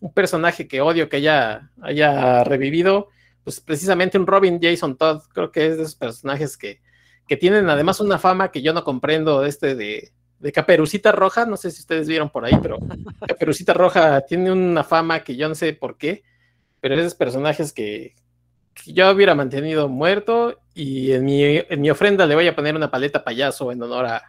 un 0.00 0.12
personaje 0.12 0.68
que 0.68 0.80
odio 0.80 1.08
que 1.08 1.16
haya, 1.16 1.70
haya 1.82 2.44
revivido, 2.44 3.08
pues 3.42 3.60
precisamente 3.60 4.16
un 4.16 4.28
Robin 4.28 4.60
Jason 4.62 4.96
Todd, 4.96 5.22
creo 5.32 5.50
que 5.50 5.66
es 5.66 5.76
de 5.76 5.82
esos 5.82 5.96
personajes 5.96 6.56
que, 6.56 6.80
que 7.26 7.36
tienen 7.36 7.68
además 7.68 7.98
una 7.98 8.18
fama 8.18 8.52
que 8.52 8.62
yo 8.62 8.72
no 8.72 8.84
comprendo, 8.84 9.44
este 9.44 9.74
de, 9.74 10.12
de 10.38 10.52
Caperucita 10.52 11.10
Roja, 11.10 11.46
no 11.46 11.56
sé 11.56 11.72
si 11.72 11.80
ustedes 11.80 12.06
vieron 12.06 12.30
por 12.30 12.44
ahí, 12.44 12.56
pero 12.62 12.78
Caperucita 13.26 13.74
Roja 13.74 14.20
tiene 14.20 14.52
una 14.52 14.84
fama 14.84 15.24
que 15.24 15.34
yo 15.34 15.48
no 15.48 15.56
sé 15.56 15.72
por 15.72 15.96
qué, 15.96 16.22
pero 16.80 16.94
esos 16.94 17.16
personajes 17.16 17.72
que, 17.72 18.14
yo 18.86 19.10
hubiera 19.10 19.34
mantenido 19.34 19.88
muerto 19.88 20.60
y 20.74 21.12
en 21.12 21.24
mi, 21.24 21.42
en 21.42 21.80
mi, 21.80 21.90
ofrenda 21.90 22.26
le 22.26 22.34
voy 22.34 22.46
a 22.46 22.54
poner 22.54 22.74
una 22.74 22.90
paleta 22.90 23.24
payaso 23.24 23.72
en 23.72 23.82
honor 23.82 24.06
a, 24.06 24.22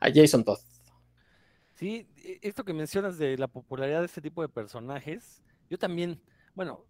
Jason 0.00 0.44
Todd. 0.44 0.58
Sí, 1.74 2.08
e, 2.16 2.38
esto 2.42 2.64
que 2.64 2.72
mencionas 2.72 3.18
de 3.18 3.36
la 3.36 3.48
popularidad 3.48 4.00
de 4.00 4.06
este 4.06 4.20
tipo 4.20 4.42
de 4.42 4.48
personajes, 4.48 5.42
yo 5.68 5.78
también, 5.78 6.20
bueno, 6.54 6.84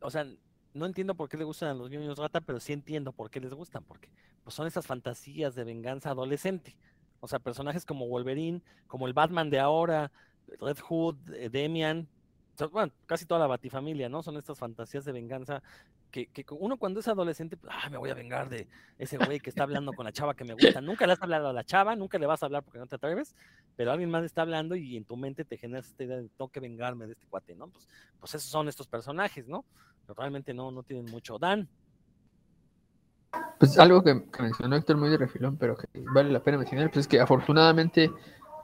o 0.00 0.10
sea, 0.10 0.26
no 0.74 0.86
entiendo 0.86 1.14
por 1.14 1.28
qué 1.28 1.36
le 1.36 1.44
gustan 1.44 1.70
a 1.70 1.74
los 1.74 1.88
niños 1.88 2.18
rata, 2.18 2.40
pero 2.40 2.60
sí 2.60 2.72
entiendo 2.72 3.12
por 3.12 3.30
qué 3.30 3.40
les 3.40 3.54
gustan, 3.54 3.84
porque 3.84 4.10
pues 4.42 4.54
son 4.54 4.66
esas 4.66 4.86
fantasías 4.86 5.54
de 5.54 5.64
venganza 5.64 6.10
adolescente. 6.10 6.76
O 7.20 7.28
sea, 7.28 7.38
personajes 7.38 7.86
como 7.86 8.08
Wolverine, 8.08 8.60
como 8.86 9.06
el 9.06 9.14
Batman 9.14 9.48
de 9.48 9.58
ahora, 9.58 10.12
Red 10.60 10.78
Hood, 10.80 11.16
eh, 11.34 11.48
Demian, 11.48 12.08
bueno, 12.70 12.92
casi 13.06 13.26
toda 13.26 13.40
la 13.40 13.46
batifamilia, 13.46 14.08
¿no? 14.08 14.22
Son 14.22 14.36
estas 14.36 14.58
fantasías 14.58 15.04
de 15.04 15.12
venganza 15.12 15.62
que, 16.10 16.46
uno 16.50 16.76
cuando 16.76 17.00
es 17.00 17.08
adolescente, 17.08 17.58
ah, 17.68 17.90
me 17.90 17.96
voy 17.96 18.10
a 18.10 18.14
vengar 18.14 18.48
de 18.48 18.68
ese 18.98 19.18
güey 19.18 19.40
que 19.40 19.50
está 19.50 19.64
hablando 19.64 19.92
con 19.92 20.04
la 20.04 20.12
chava 20.12 20.34
que 20.34 20.44
me 20.44 20.54
gusta. 20.54 20.80
Nunca 20.80 21.06
le 21.06 21.14
has 21.14 21.22
hablado 21.22 21.48
a 21.48 21.52
la 21.52 21.64
chava, 21.64 21.96
nunca 21.96 22.18
le 22.18 22.26
vas 22.26 22.42
a 22.42 22.46
hablar 22.46 22.62
porque 22.62 22.78
no 22.78 22.86
te 22.86 22.94
atreves, 22.94 23.34
pero 23.74 23.90
alguien 23.90 24.10
más 24.10 24.22
está 24.24 24.42
hablando 24.42 24.76
y 24.76 24.96
en 24.96 25.04
tu 25.04 25.16
mente 25.16 25.44
te 25.44 25.56
genera 25.56 25.80
esta 25.80 26.04
idea 26.04 26.16
de 26.18 26.28
tengo 26.28 26.48
que 26.48 26.60
vengarme 26.60 27.06
de 27.06 27.12
este 27.12 27.26
cuate, 27.26 27.56
¿no? 27.56 27.68
Pues, 27.68 27.88
pues 28.20 28.34
esos 28.34 28.48
son 28.48 28.68
estos 28.68 28.86
personajes, 28.86 29.48
¿no? 29.48 29.64
Pero 30.06 30.14
realmente 30.14 30.54
no, 30.54 30.70
no 30.70 30.84
tienen 30.84 31.06
mucho. 31.06 31.38
Dan. 31.38 31.68
Pues 33.58 33.76
algo 33.80 34.04
que, 34.04 34.24
que 34.30 34.42
mencionó 34.42 34.76
Héctor 34.76 34.96
muy 34.96 35.10
de 35.10 35.16
refilón, 35.16 35.56
pero 35.56 35.76
que 35.76 35.88
vale 35.94 36.30
la 36.30 36.40
pena 36.40 36.58
mencionar, 36.58 36.90
pues 36.90 37.06
es 37.06 37.08
que 37.08 37.18
afortunadamente 37.18 38.12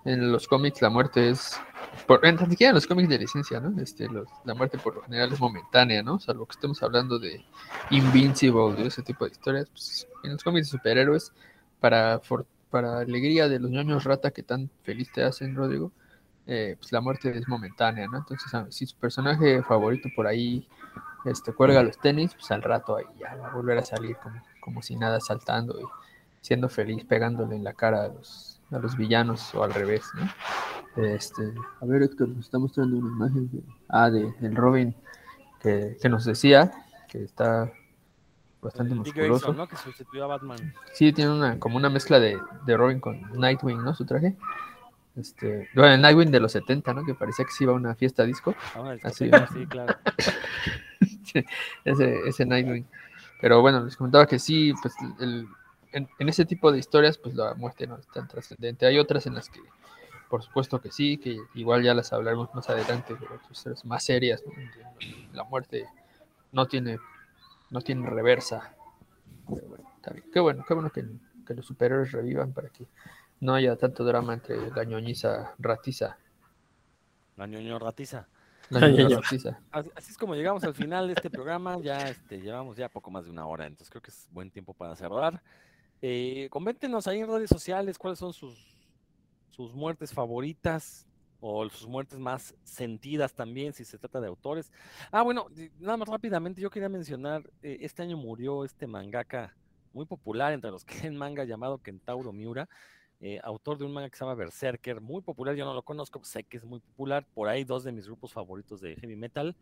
en 0.04 0.32
los 0.32 0.48
cómics 0.48 0.80
la 0.82 0.90
muerte 0.90 1.30
es, 1.30 1.60
por, 2.06 2.24
en, 2.24 2.38
en 2.38 2.74
los 2.74 2.86
cómics 2.86 3.08
de 3.08 3.18
licencia, 3.18 3.60
¿no? 3.60 3.80
Este, 3.80 4.08
la 4.44 4.54
muerte 4.54 4.78
por 4.78 4.96
lo 4.96 5.02
general 5.02 5.32
es 5.32 5.40
momentánea, 5.40 6.02
¿no? 6.02 6.18
Salvo 6.18 6.46
que 6.46 6.52
estemos 6.52 6.82
hablando 6.82 7.18
de 7.18 7.44
Invincible 7.90 8.74
y 8.78 8.86
ese 8.86 9.02
tipo 9.02 9.24
de 9.24 9.32
historias, 9.32 9.68
pues, 9.70 10.06
en 10.24 10.32
los 10.32 10.42
cómics 10.42 10.70
de 10.70 10.78
superhéroes, 10.78 11.32
para, 11.80 12.20
para 12.70 13.00
alegría 13.00 13.48
de 13.48 13.58
los 13.58 13.70
ñoños 13.70 14.04
rata 14.04 14.30
que 14.30 14.42
tan 14.42 14.70
feliz 14.82 15.10
te 15.12 15.22
hacen, 15.22 15.54
Rodrigo, 15.54 15.92
eh, 16.46 16.76
pues 16.78 16.92
la 16.92 17.00
muerte 17.00 17.36
es 17.36 17.46
momentánea, 17.48 18.06
¿no? 18.08 18.18
Entonces, 18.18 18.50
si 18.70 18.86
su 18.86 18.96
personaje 18.96 19.62
favorito 19.62 20.08
por 20.16 20.26
ahí 20.26 20.66
este, 21.24 21.52
cuelga 21.52 21.82
los 21.82 21.98
tenis, 21.98 22.34
pues 22.34 22.50
al 22.50 22.62
rato 22.62 22.96
ahí 22.96 23.04
ya 23.18 23.36
va 23.36 23.48
a 23.48 23.54
volver 23.54 23.78
a 23.78 23.84
salir 23.84 24.16
como, 24.16 24.42
como 24.60 24.82
si 24.82 24.96
nada 24.96 25.20
saltando 25.20 25.78
y 25.78 25.84
siendo 26.40 26.68
feliz, 26.68 27.04
pegándole 27.04 27.56
en 27.56 27.64
la 27.64 27.74
cara 27.74 28.04
a 28.04 28.08
los 28.08 28.49
a 28.70 28.78
los 28.78 28.96
villanos 28.96 29.54
o 29.54 29.64
al 29.64 29.74
revés, 29.74 30.02
¿no? 30.14 31.04
Este, 31.04 31.54
a 31.80 31.86
ver, 31.86 32.02
Héctor, 32.02 32.28
nos 32.28 32.46
está 32.46 32.58
mostrando 32.58 32.96
una 32.96 33.08
imagen 33.08 33.50
de, 33.50 33.62
ah, 33.88 34.10
de, 34.10 34.32
del 34.40 34.56
Robin 34.56 34.94
que, 35.60 35.96
que 36.00 36.08
nos 36.08 36.24
decía 36.24 36.72
que 37.08 37.22
está 37.22 37.72
bastante 38.60 38.94
musculoso. 38.94 39.52
¿no? 39.52 39.68
Que 39.68 39.76
sustituyó 39.76 40.24
a 40.24 40.28
Batman. 40.28 40.74
Sí, 40.92 41.12
tiene 41.12 41.32
una, 41.32 41.58
como 41.58 41.76
una 41.76 41.90
mezcla 41.90 42.18
de, 42.18 42.38
de 42.66 42.76
Robin 42.76 43.00
con 43.00 43.20
Nightwing, 43.38 43.82
¿no? 43.82 43.94
Su 43.94 44.04
traje. 44.04 44.36
Este, 45.16 45.68
bueno, 45.74 45.94
el 45.94 46.00
Nightwing 46.00 46.30
de 46.30 46.40
los 46.40 46.52
70, 46.52 46.94
¿no? 46.94 47.04
Que 47.04 47.14
parecía 47.14 47.44
que 47.44 47.52
se 47.52 47.64
iba 47.64 47.72
a 47.72 47.76
una 47.76 47.94
fiesta 47.94 48.24
disco. 48.24 48.54
Ah, 48.74 48.94
Así, 49.02 49.30
sí, 49.52 49.66
claro. 49.66 49.96
ese, 51.84 52.20
ese 52.26 52.46
Nightwing. 52.46 52.86
Pero 53.40 53.60
bueno, 53.60 53.84
les 53.84 53.96
comentaba 53.96 54.26
que 54.26 54.38
sí, 54.38 54.72
pues 54.82 54.94
el, 55.20 55.48
en, 55.92 56.08
ese 56.18 56.44
tipo 56.44 56.72
de 56.72 56.78
historias, 56.78 57.18
pues 57.18 57.34
la 57.34 57.54
muerte 57.54 57.86
no 57.86 57.96
es 57.96 58.06
tan 58.08 58.28
trascendente. 58.28 58.86
Hay 58.86 58.98
otras 58.98 59.26
en 59.26 59.34
las 59.34 59.48
que, 59.48 59.60
por 60.28 60.42
supuesto 60.42 60.80
que 60.80 60.90
sí, 60.90 61.18
que 61.18 61.38
igual 61.54 61.82
ya 61.82 61.94
las 61.94 62.12
hablaremos 62.12 62.54
más 62.54 62.68
adelante, 62.70 63.16
pero 63.18 63.34
otras 63.34 63.84
más 63.84 64.04
serias. 64.04 64.42
La 65.32 65.44
muerte 65.44 65.86
no 66.52 66.66
tiene, 66.66 66.98
no 67.70 67.80
tiene 67.80 68.08
reversa. 68.08 68.74
Qué 70.32 70.40
bueno, 70.40 70.64
qué 70.66 70.74
bueno 70.74 70.90
que, 70.90 71.04
los 71.54 71.66
superhéroes 71.66 72.12
revivan 72.12 72.52
para 72.52 72.68
que 72.68 72.86
no 73.40 73.54
haya 73.54 73.74
tanto 73.74 74.04
drama 74.04 74.34
entre 74.34 74.70
la 74.70 74.84
ñoñiza 74.84 75.54
ratiza. 75.58 76.16
La 77.36 77.46
ñoño 77.48 77.78
ratiza. 77.80 78.28
Así 78.70 80.12
es 80.12 80.16
como 80.16 80.36
llegamos 80.36 80.62
al 80.62 80.74
final 80.74 81.08
de 81.08 81.14
este 81.14 81.28
programa. 81.28 81.76
Ya 81.82 82.08
este, 82.08 82.40
llevamos 82.40 82.76
ya 82.76 82.88
poco 82.88 83.10
más 83.10 83.24
de 83.24 83.30
una 83.30 83.46
hora, 83.46 83.66
entonces 83.66 83.90
creo 83.90 84.00
que 84.00 84.10
es 84.10 84.28
buen 84.30 84.50
tiempo 84.50 84.74
para 84.74 84.94
cerrar. 84.94 85.42
Eh, 86.02 86.48
coméntenos 86.50 87.06
ahí 87.06 87.20
en 87.20 87.28
redes 87.28 87.50
sociales 87.50 87.98
cuáles 87.98 88.18
son 88.18 88.32
sus, 88.32 88.58
sus 89.50 89.74
muertes 89.74 90.12
favoritas 90.12 91.06
o 91.40 91.68
sus 91.68 91.86
muertes 91.86 92.18
más 92.18 92.54
sentidas 92.62 93.34
también, 93.34 93.72
si 93.72 93.84
se 93.84 93.98
trata 93.98 94.20
de 94.20 94.28
autores. 94.28 94.70
Ah, 95.10 95.22
bueno, 95.22 95.46
nada 95.78 95.96
más 95.96 96.08
rápidamente, 96.08 96.60
yo 96.60 96.70
quería 96.70 96.88
mencionar, 96.88 97.42
eh, 97.62 97.78
este 97.80 98.02
año 98.02 98.16
murió 98.16 98.64
este 98.64 98.86
mangaka 98.86 99.54
muy 99.92 100.06
popular 100.06 100.52
entre 100.52 100.70
los 100.70 100.84
que 101.02 101.06
en 101.06 101.16
manga 101.16 101.44
llamado 101.44 101.78
Kentauro 101.78 102.32
Miura, 102.32 102.68
eh, 103.20 103.38
autor 103.42 103.78
de 103.78 103.84
un 103.84 103.92
manga 103.92 104.08
que 104.08 104.16
se 104.16 104.24
llama 104.24 104.34
Berserker, 104.34 105.00
muy 105.00 105.22
popular, 105.22 105.54
yo 105.54 105.64
no 105.64 105.74
lo 105.74 105.82
conozco, 105.82 106.22
sé 106.24 106.44
que 106.44 106.56
es 106.58 106.64
muy 106.64 106.80
popular, 106.80 107.26
por 107.34 107.48
ahí 107.48 107.64
dos 107.64 107.84
de 107.84 107.92
mis 107.92 108.06
grupos 108.06 108.32
favoritos 108.32 108.80
de 108.80 108.96
heavy 108.96 109.16
metal. 109.16 109.56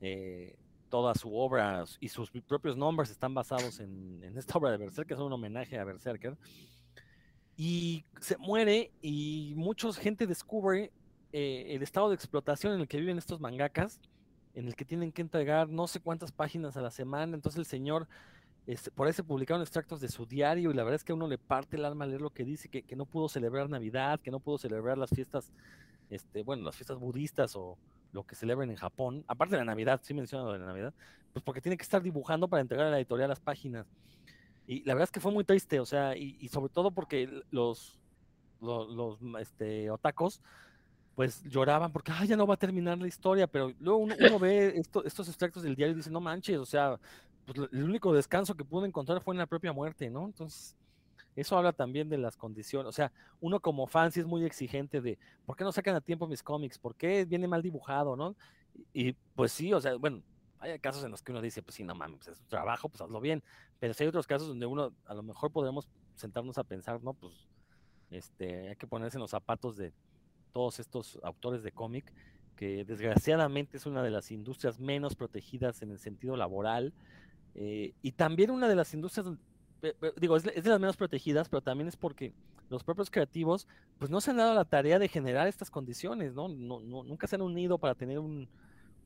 Eh, 0.00 0.56
toda 0.90 1.14
su 1.14 1.34
obra 1.34 1.84
y 2.00 2.08
sus 2.08 2.30
propios 2.30 2.76
nombres 2.76 3.10
están 3.10 3.32
basados 3.32 3.80
en, 3.80 4.22
esta 4.36 4.58
obra 4.58 4.72
de 4.72 4.76
Berserker, 4.76 5.16
es 5.16 5.22
un 5.22 5.32
homenaje 5.32 5.78
a 5.78 5.84
Berserker. 5.84 6.36
Y 7.56 8.04
se 8.20 8.36
muere 8.36 8.90
y 9.00 9.54
mucha 9.56 9.92
gente 9.92 10.26
descubre 10.26 10.92
eh, 11.32 11.66
el 11.68 11.82
estado 11.82 12.08
de 12.08 12.14
explotación 12.16 12.74
en 12.74 12.80
el 12.80 12.88
que 12.88 12.98
viven 12.98 13.18
estos 13.18 13.40
mangakas, 13.40 14.00
en 14.54 14.66
el 14.66 14.74
que 14.74 14.84
tienen 14.84 15.12
que 15.12 15.22
entregar 15.22 15.68
no 15.68 15.86
sé 15.86 16.00
cuántas 16.00 16.32
páginas 16.32 16.76
a 16.76 16.80
la 16.80 16.90
semana. 16.90 17.34
Entonces 17.34 17.58
el 17.60 17.66
señor, 17.66 18.08
este, 18.66 18.90
por 18.90 19.06
ahí 19.06 19.12
se 19.12 19.22
publicaron 19.22 19.62
extractos 19.62 20.00
de 20.00 20.08
su 20.08 20.26
diario 20.26 20.70
y 20.70 20.74
la 20.74 20.82
verdad 20.82 20.96
es 20.96 21.04
que 21.04 21.12
a 21.12 21.14
uno 21.14 21.28
le 21.28 21.38
parte 21.38 21.76
el 21.76 21.84
alma 21.84 22.06
leer 22.06 22.20
lo 22.20 22.30
que 22.30 22.44
dice, 22.44 22.68
que, 22.68 22.82
que 22.82 22.96
no 22.96 23.06
pudo 23.06 23.28
celebrar 23.28 23.70
Navidad, 23.70 24.20
que 24.20 24.30
no 24.30 24.40
pudo 24.40 24.58
celebrar 24.58 24.98
las 24.98 25.10
fiestas, 25.10 25.52
este, 26.08 26.42
bueno, 26.42 26.64
las 26.64 26.76
fiestas 26.76 26.98
budistas 26.98 27.54
o, 27.54 27.78
lo 28.12 28.24
que 28.24 28.34
celebran 28.34 28.70
en 28.70 28.76
Japón, 28.76 29.24
aparte 29.28 29.54
de 29.54 29.60
la 29.60 29.66
Navidad, 29.66 30.00
sí 30.02 30.14
menciono 30.14 30.46
lo 30.46 30.52
de 30.52 30.58
la 30.58 30.66
Navidad, 30.66 30.94
pues 31.32 31.42
porque 31.44 31.60
tiene 31.60 31.76
que 31.76 31.82
estar 31.82 32.02
dibujando 32.02 32.48
para 32.48 32.60
entregar 32.60 32.86
a 32.86 32.90
la 32.90 32.98
editorial 32.98 33.28
las 33.28 33.40
páginas. 33.40 33.86
Y 34.66 34.84
la 34.84 34.94
verdad 34.94 35.04
es 35.04 35.10
que 35.10 35.20
fue 35.20 35.32
muy 35.32 35.44
triste, 35.44 35.80
o 35.80 35.86
sea, 35.86 36.16
y, 36.16 36.48
sobre 36.48 36.72
todo 36.72 36.90
porque 36.90 37.42
los, 37.50 37.98
los, 38.60 39.18
este, 39.40 39.90
otacos, 39.90 40.40
pues 41.14 41.42
lloraban 41.44 41.92
porque, 41.92 42.12
ya 42.26 42.36
no 42.36 42.46
va 42.46 42.54
a 42.54 42.58
terminar 42.58 42.98
la 42.98 43.08
historia, 43.08 43.46
pero 43.46 43.72
luego 43.80 43.98
uno, 43.98 44.38
ve 44.38 44.80
estos 45.04 45.28
extractos 45.28 45.62
del 45.62 45.74
diario 45.74 45.94
y 45.94 45.96
dice, 45.96 46.10
no 46.10 46.20
manches, 46.20 46.58
o 46.58 46.66
sea, 46.66 46.98
pues 47.46 47.68
el 47.72 47.82
único 47.82 48.12
descanso 48.12 48.54
que 48.54 48.64
pude 48.64 48.86
encontrar 48.86 49.20
fue 49.20 49.34
en 49.34 49.38
la 49.38 49.46
propia 49.46 49.72
muerte, 49.72 50.08
¿no? 50.08 50.26
Entonces, 50.26 50.76
Eso 51.36 51.56
habla 51.56 51.72
también 51.72 52.08
de 52.08 52.18
las 52.18 52.36
condiciones. 52.36 52.88
O 52.88 52.92
sea, 52.92 53.12
uno 53.40 53.60
como 53.60 53.86
fan 53.86 54.12
sí 54.12 54.20
es 54.20 54.26
muy 54.26 54.44
exigente 54.44 55.00
de 55.00 55.18
¿por 55.46 55.56
qué 55.56 55.64
no 55.64 55.72
sacan 55.72 55.94
a 55.94 56.00
tiempo 56.00 56.26
mis 56.26 56.42
cómics? 56.42 56.78
¿Por 56.78 56.94
qué 56.96 57.24
viene 57.24 57.48
mal 57.48 57.62
dibujado? 57.62 58.16
¿no? 58.16 58.36
Y 58.92 59.12
pues 59.34 59.52
sí, 59.52 59.72
o 59.72 59.80
sea, 59.80 59.96
bueno, 59.96 60.22
hay 60.58 60.78
casos 60.78 61.04
en 61.04 61.10
los 61.10 61.22
que 61.22 61.32
uno 61.32 61.40
dice, 61.40 61.62
pues 61.62 61.74
sí, 61.74 61.84
no 61.84 61.94
mames, 61.94 62.28
es 62.28 62.38
un 62.40 62.48
trabajo, 62.48 62.88
pues 62.88 63.00
hazlo 63.00 63.20
bien. 63.20 63.42
Pero 63.78 63.94
si 63.94 64.04
hay 64.04 64.08
otros 64.08 64.26
casos 64.26 64.48
donde 64.48 64.66
uno 64.66 64.92
a 65.06 65.14
lo 65.14 65.22
mejor 65.22 65.50
podremos 65.50 65.88
sentarnos 66.14 66.58
a 66.58 66.64
pensar, 66.64 67.02
¿no? 67.02 67.14
Pues 67.14 67.48
este, 68.10 68.68
hay 68.68 68.76
que 68.76 68.86
ponerse 68.86 69.16
en 69.16 69.22
los 69.22 69.30
zapatos 69.30 69.76
de 69.76 69.92
todos 70.52 70.80
estos 70.80 71.18
autores 71.22 71.62
de 71.62 71.72
cómic, 71.72 72.12
que 72.56 72.84
desgraciadamente 72.84 73.78
es 73.78 73.86
una 73.86 74.02
de 74.02 74.10
las 74.10 74.30
industrias 74.30 74.78
menos 74.78 75.14
protegidas 75.14 75.80
en 75.80 75.92
el 75.92 75.98
sentido 75.98 76.36
laboral, 76.36 76.92
eh, 77.54 77.94
y 78.02 78.12
también 78.12 78.50
una 78.50 78.68
de 78.68 78.76
las 78.76 78.92
industrias, 78.92 79.26
digo, 80.20 80.36
es, 80.36 80.44
de 80.44 80.62
las 80.70 80.80
menos 80.80 80.96
protegidas, 80.96 81.48
pero 81.48 81.60
también 81.60 81.88
es 81.88 81.96
porque 81.96 82.32
los 82.68 82.84
propios 82.84 83.10
creativos, 83.10 83.66
pues 83.98 84.10
no 84.10 84.20
se 84.20 84.30
han 84.30 84.36
dado 84.36 84.54
la 84.54 84.64
tarea 84.64 84.98
de 84.98 85.08
generar 85.08 85.48
estas 85.48 85.70
condiciones, 85.70 86.34
¿no? 86.34 86.48
no, 86.48 86.80
nunca 86.80 87.26
se 87.26 87.36
han 87.36 87.42
unido 87.42 87.78
para 87.78 87.94
tener 87.94 88.18
un, 88.18 88.48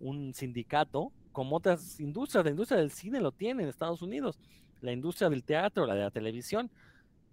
un 0.01 0.35
sindicato 0.35 1.13
como 1.33 1.57
otras 1.57 1.99
industrias. 2.01 2.45
La 2.45 2.51
industria 2.51 2.79
del 2.79 2.91
cine 2.91 3.21
lo 3.21 3.33
tiene 3.33 3.63
en 3.63 3.69
Estados 3.69 4.03
Unidos, 4.03 4.39
la 4.81 4.93
industria 4.93 5.29
del 5.31 5.45
teatro, 5.45 5.87
la 5.87 5.95
de 5.95 6.03
la 6.03 6.11
televisión. 6.11 6.71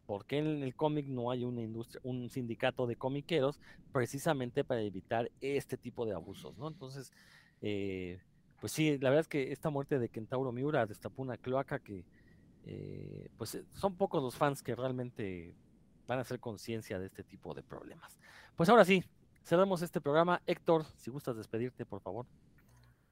¿Por 0.05 0.25
qué 0.25 0.39
en 0.39 0.63
el 0.63 0.75
cómic 0.75 1.07
no 1.07 1.31
hay 1.31 1.43
una 1.43 1.61
industria, 1.61 2.01
un 2.03 2.29
sindicato 2.29 2.87
de 2.87 2.95
comiqueros 2.95 3.61
precisamente 3.93 4.63
para 4.63 4.81
evitar 4.81 5.31
este 5.39 5.77
tipo 5.77 6.05
de 6.05 6.13
abusos, 6.13 6.57
¿no? 6.57 6.67
Entonces, 6.67 7.13
eh, 7.61 8.19
pues 8.59 8.73
sí, 8.73 8.97
la 8.97 9.09
verdad 9.09 9.21
es 9.21 9.27
que 9.27 9.51
esta 9.51 9.69
muerte 9.69 9.99
de 9.99 10.09
Kentauro 10.09 10.51
Miura 10.51 10.85
destapó 10.85 11.21
una 11.21 11.37
cloaca 11.37 11.79
que, 11.79 12.03
eh, 12.65 13.29
pues 13.37 13.55
eh, 13.55 13.63
son 13.73 13.95
pocos 13.95 14.21
los 14.21 14.35
fans 14.35 14.61
que 14.61 14.75
realmente 14.75 15.53
van 16.07 16.19
a 16.19 16.21
hacer 16.21 16.39
conciencia 16.39 16.99
de 16.99 17.07
este 17.07 17.23
tipo 17.23 17.53
de 17.53 17.63
problemas. 17.63 18.17
Pues 18.55 18.69
ahora 18.69 18.85
sí, 18.85 19.03
cerramos 19.43 19.81
este 19.81 20.01
programa. 20.01 20.41
Héctor, 20.45 20.85
si 20.97 21.09
gustas 21.09 21.37
despedirte, 21.37 21.85
por 21.85 22.01
favor. 22.01 22.25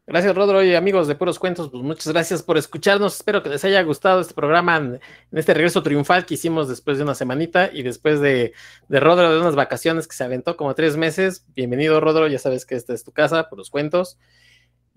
Gracias, 0.06 0.36
Rodro 0.36 0.64
y 0.64 0.74
amigos 0.74 1.08
de 1.08 1.14
Puros 1.14 1.38
Cuentos, 1.38 1.70
pues 1.70 1.84
muchas 1.84 2.12
gracias 2.12 2.42
por 2.42 2.58
escucharnos. 2.58 3.14
Espero 3.16 3.44
que 3.44 3.50
les 3.50 3.64
haya 3.64 3.84
gustado 3.84 4.22
este 4.22 4.34
programa 4.34 4.78
en, 4.78 5.00
este 5.32 5.54
regreso 5.54 5.84
triunfal 5.84 6.26
que 6.26 6.34
hicimos 6.34 6.68
después 6.68 6.98
de 6.98 7.04
una 7.04 7.14
semanita 7.14 7.70
y 7.72 7.84
después 7.84 8.20
de, 8.20 8.54
de, 8.88 9.00
Rodro 9.00 9.32
de 9.32 9.40
unas 9.40 9.56
vacaciones 9.56 10.08
que 10.08 10.16
se 10.16 10.24
aventó 10.24 10.58
como 10.58 10.74
tres 10.74 10.98
meses. 10.98 11.46
Bienvenido, 11.56 12.00
Rodro, 12.00 12.28
ya 12.28 12.40
sabes 12.40 12.66
que 12.66 12.74
esta 12.74 12.94
es 12.96 13.04
tu 13.04 13.12
casa, 13.12 13.50
Puros 13.50 13.70
Cuentos. 13.70 14.18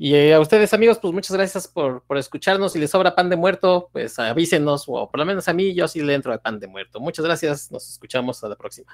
Y 0.05 0.17
eh, 0.17 0.35
a 0.35 0.41
ustedes, 0.41 0.75
amigos, 0.75 0.99
pues 1.01 1.15
muchas 1.15 1.37
gracias 1.37 1.69
por, 1.69 2.03
por, 2.03 2.19
escucharnos. 2.19 2.73
Si 2.73 2.81
les 2.81 2.91
sobra 2.91 3.15
pan 3.15 3.31
de 3.31 3.37
muerto, 3.37 3.89
pues 3.93 4.19
avísenos, 4.19 4.87
o 4.89 5.09
por 5.09 5.17
lo 5.17 5.25
menos 5.25 5.47
a 5.47 5.53
mí, 5.53 5.75
yo 5.75 5.87
sí 5.87 6.03
le 6.03 6.13
entro 6.15 6.33
de 6.33 6.41
pan 6.41 6.59
de 6.59 6.67
muerto. 6.67 6.99
Muchas 6.99 7.25
gracias, 7.25 7.71
nos 7.71 7.89
escuchamos 7.89 8.43
a 8.43 8.49
la 8.49 8.57
próxima. 8.57 8.93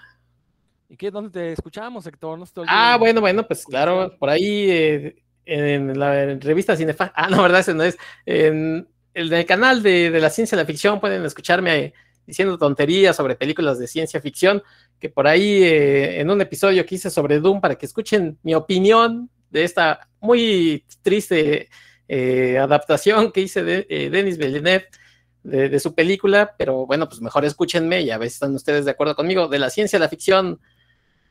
¿Y 0.86 0.98
qué? 0.98 1.10
¿Dónde 1.10 1.30
te 1.30 1.52
escuchamos, 1.52 2.06
Héctor? 2.06 2.40
ah, 2.66 2.98
bueno, 2.98 3.22
bueno, 3.22 3.46
pues 3.46 3.64
claro, 3.64 4.18
por 4.18 4.28
ahí 4.28 4.70
eh, 4.70 5.16
en 5.46 5.98
la 5.98 6.34
revista 6.34 6.76
Cinefa. 6.76 7.10
Ah, 7.16 7.30
no, 7.30 7.40
verdad, 7.40 7.60
ese 7.60 7.72
no 7.72 7.84
es. 7.84 7.96
En 8.26 8.86
el 9.14 9.30
del 9.30 9.46
canal 9.46 9.82
de, 9.82 10.10
de, 10.10 10.20
la 10.20 10.28
ciencia 10.28 10.56
y 10.56 10.58
la 10.58 10.66
ficción 10.66 11.00
pueden 11.00 11.24
escucharme 11.24 11.94
diciendo 12.26 12.58
tonterías 12.58 13.16
sobre 13.16 13.34
películas 13.34 13.78
de 13.78 13.86
ciencia 13.86 14.20
ficción, 14.20 14.62
que 15.00 15.08
por 15.08 15.26
ahí 15.26 15.62
eh, 15.62 16.20
en 16.20 16.28
un 16.28 16.42
episodio 16.42 16.84
que 16.84 16.96
hice 16.96 17.08
sobre 17.08 17.40
Doom, 17.40 17.62
para 17.62 17.76
que 17.76 17.86
escuchen 17.86 18.38
mi 18.42 18.54
opinión 18.54 19.30
de 19.50 19.64
esta 19.64 20.08
muy 20.20 20.84
triste 21.02 21.68
eh, 22.08 22.58
adaptación 22.58 23.32
que 23.32 23.42
hice 23.42 23.62
de 23.62 23.86
eh, 23.88 24.10
Denis 24.10 24.38
Villeneuve 24.38 24.86
de, 25.42 25.68
de, 25.68 25.80
su 25.80 25.94
película, 25.94 26.54
pero 26.58 26.86
bueno, 26.86 27.08
pues 27.08 27.20
mejor 27.20 27.44
escúchenme 27.44 28.02
y 28.02 28.10
a 28.10 28.18
ver 28.18 28.28
si 28.28 28.34
están 28.34 28.54
ustedes 28.54 28.84
de 28.84 28.90
acuerdo 28.90 29.14
conmigo. 29.14 29.48
De 29.48 29.58
la 29.58 29.70
ciencia 29.70 29.96
y 29.96 30.00
la 30.00 30.08
ficción, 30.08 30.60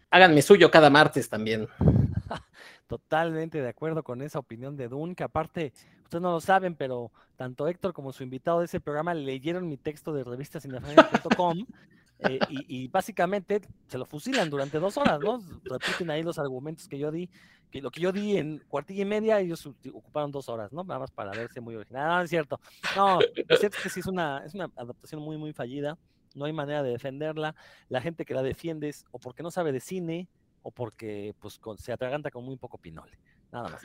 háganme 0.10 0.42
suyo 0.42 0.72
cada 0.72 0.90
martes 0.90 1.30
también. 1.30 1.68
Totalmente 2.88 3.62
de 3.62 3.68
acuerdo 3.68 4.04
con 4.04 4.22
esa 4.22 4.40
opinión 4.40 4.78
de 4.78 4.88
Dune, 4.88 5.14
que 5.14 5.24
aparte, 5.24 5.74
ustedes 6.04 6.22
no 6.22 6.32
lo 6.32 6.40
saben, 6.40 6.76
pero 6.76 7.12
tanto 7.36 7.68
Héctor 7.68 7.94
como 7.94 8.14
su 8.14 8.24
invitado 8.24 8.60
de 8.60 8.66
ese 8.66 8.80
programa 8.80 9.14
leyeron 9.14 9.68
mi 9.68 9.78
texto 9.78 10.14
de 10.14 10.24
revistasinefamia.com 10.24 11.66
eh, 12.20 12.40
y, 12.50 12.84
y, 12.84 12.88
básicamente 12.88 13.62
se 13.88 13.98
lo 13.98 14.06
fusilan 14.06 14.50
durante 14.50 14.80
dos 14.80 14.98
horas, 14.98 15.20
¿no? 15.20 15.42
Repiten 15.66 16.10
ahí 16.10 16.24
los 16.24 16.40
argumentos 16.40 16.88
que 16.88 16.98
yo 16.98 17.12
di, 17.12 17.30
que 17.72 17.82
lo 17.82 17.92
que 17.92 18.02
yo 18.02 18.12
di 18.12 18.38
en 18.38 18.60
cuartilla 18.68 19.02
y 19.02 19.06
media, 19.06 19.40
ellos 19.40 19.66
ocuparon 19.94 20.32
dos 20.32 20.50
horas, 20.50 20.72
¿no? 20.72 20.84
Nada 20.84 21.00
más 21.00 21.12
para 21.12 21.32
verse 21.32 21.60
muy 21.60 21.76
original. 21.76 22.08
No, 22.08 22.22
es 22.22 22.30
cierto. 22.30 22.60
No, 22.96 23.20
es 23.22 23.60
cierto 23.60 23.78
que 23.82 23.90
sí 23.90 24.00
es 24.00 24.08
una, 24.08 24.44
es 24.46 24.54
una 24.54 24.72
adaptación 24.76 25.22
muy, 25.22 25.38
muy 25.38 25.54
fallida. 25.54 25.98
No 26.36 26.46
hay 26.46 26.54
manera 26.54 26.84
de 26.84 26.92
defenderla. 26.92 27.56
La 27.90 28.02
gente 28.02 28.26
que 28.26 28.34
la 28.34 28.44
defiende 28.44 28.90
es 28.90 29.06
o 29.12 29.20
porque 29.20 29.44
no 29.44 29.52
sabe 29.52 29.72
de 29.72 29.80
cine, 29.80 30.28
o 30.62 30.72
porque 30.72 31.34
pues 31.40 31.60
con, 31.60 31.78
se 31.78 31.92
atraganta 31.92 32.32
con 32.32 32.44
muy 32.44 32.58
poco 32.58 32.78
pinole. 32.78 33.18
Nada 33.52 33.70
más. 33.70 33.82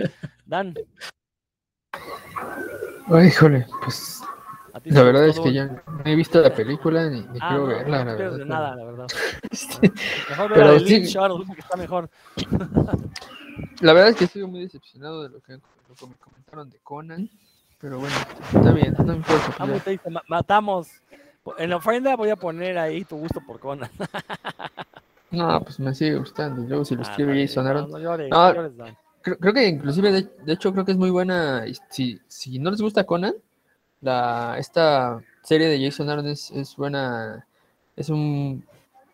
Dan. 0.47 0.74
Ay, 3.09 3.26
híjole, 3.28 3.66
pues 3.83 4.22
la 4.85 5.03
verdad 5.03 5.28
es 5.28 5.39
que 5.39 5.53
ya 5.53 5.66
no 5.66 6.03
he 6.05 6.14
visto 6.14 6.41
la 6.41 6.51
película 6.55 7.09
ni, 7.09 7.20
ni 7.20 7.39
ah, 7.41 7.49
quiero 7.49 7.62
no, 7.62 7.66
verla, 7.66 8.05
la 8.05 8.14
verdad. 8.14 8.39
De 8.39 8.45
nada, 8.45 8.76
la 8.76 8.85
verdad. 8.85 9.07
sí. 9.53 9.78
Mejor 10.30 10.51
ver 10.51 10.59
pero 10.59 10.78
sí, 10.78 11.03
que 11.03 11.61
está 11.61 11.76
mejor. 11.76 12.11
la 13.80 13.92
verdad 13.92 14.11
es 14.11 14.16
que 14.16 14.24
estoy 14.24 14.46
muy 14.46 14.61
decepcionado 14.61 15.22
de 15.22 15.28
lo 15.30 15.40
que, 15.40 15.53
lo 15.53 15.94
que 15.94 16.07
me 16.07 16.14
comentaron 16.14 16.70
de 16.70 16.78
Conan, 16.78 17.30
pero 17.80 17.98
bueno, 17.98 18.14
está 18.53 18.72
bien, 18.72 18.94
no 18.98 19.05
me 19.05 19.14
importa. 19.16 19.55
Ah, 19.59 19.68
te 19.84 19.90
dice, 19.90 20.11
matamos. 20.28 20.88
En 21.59 21.70
la 21.70 21.76
ofrenda 21.76 22.14
voy 22.14 22.30
a 22.30 22.36
poner 22.36 22.78
ahí 22.78 23.05
tu 23.05 23.16
gusto 23.16 23.40
por 23.40 23.59
Conan. 23.59 23.90
No, 25.32 25.62
pues 25.62 25.80
me 25.80 25.94
sigue 25.94 26.16
gustando. 26.16 26.62
Luego 26.62 26.84
si 26.84 26.94
lo 26.94 27.03
escribe 27.03 27.32
ah, 27.32 27.46
Jason 27.46 27.66
Aaron. 27.66 27.90
No, 27.90 27.98
llores, 27.98 28.28
no, 28.28 28.53
llores, 28.53 28.96
creo, 29.22 29.38
creo, 29.38 29.55
que 29.55 29.66
inclusive, 29.66 30.12
de, 30.12 30.22
de, 30.44 30.53
hecho, 30.53 30.72
creo 30.72 30.84
que 30.84 30.92
es 30.92 30.98
muy 30.98 31.11
buena. 31.11 31.64
Si, 31.88 32.20
si 32.28 32.59
no 32.59 32.70
les 32.70 32.82
gusta 32.82 33.05
Conan, 33.05 33.34
la, 34.03 34.57
esta 34.59 35.20
serie 35.42 35.68
de 35.68 35.82
Jason 35.82 36.11
Aaron 36.11 36.26
es, 36.26 36.50
es 36.50 36.76
buena. 36.76 37.46
Es 37.96 38.11
un, 38.11 38.66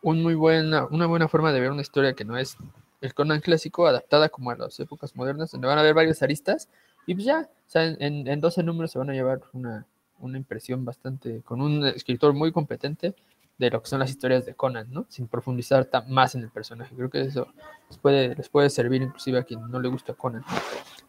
un, 0.03 0.23
muy 0.23 0.35
buena, 0.35 0.87
una 0.87 1.07
buena 1.07 1.29
forma 1.29 1.53
de 1.53 1.61
ver 1.61 1.71
una 1.71 1.83
historia 1.83 2.15
que 2.15 2.25
no 2.25 2.37
es 2.37 2.57
el 3.01 3.15
Conan 3.15 3.41
clásico, 3.41 3.87
adaptada 3.87 4.29
como 4.29 4.51
a 4.51 4.57
las 4.57 4.79
épocas 4.81 5.15
modernas, 5.17 5.51
donde 5.51 5.69
van 5.69 5.79
a 5.79 5.81
haber 5.81 5.95
varios 5.95 6.23
aristas. 6.23 6.69
Y 7.07 7.15
pues 7.15 7.25
ya, 7.25 7.49
o 7.51 7.71
sea, 7.71 7.85
en, 7.85 8.27
en 8.27 8.41
12 8.41 8.63
números 8.63 8.91
se 8.91 8.99
van 8.99 9.11
a 9.11 9.15
llevar 9.15 9.41
una, 9.53 9.87
una 10.21 10.39
impresión 10.39 10.85
bastante, 10.85 11.43
con 11.43 11.61
un 11.61 11.87
escritor 11.87 12.33
muy 12.33 12.53
competente 12.53 13.15
de 13.59 13.71
lo 13.71 13.83
que 13.83 13.89
son 13.89 13.99
las 13.99 14.11
historias 14.11 14.47
de 14.47 14.55
Conan, 14.55 14.87
¿no? 14.91 15.05
Sin 15.09 15.27
profundizar 15.27 15.89
más 16.09 16.35
en 16.37 16.43
el 16.43 16.51
personaje. 16.51 16.95
Creo 16.95 17.11
que 17.11 17.23
eso 17.23 17.49
les 17.89 17.99
puede, 17.99 18.35
les 18.35 18.49
puede 18.49 18.71
servir 18.71 19.03
inclusive 19.03 19.39
a 19.39 19.43
quien 19.43 19.69
no 19.69 19.81
le 19.81 19.89
gusta 19.89 20.15
Conan. 20.15 20.45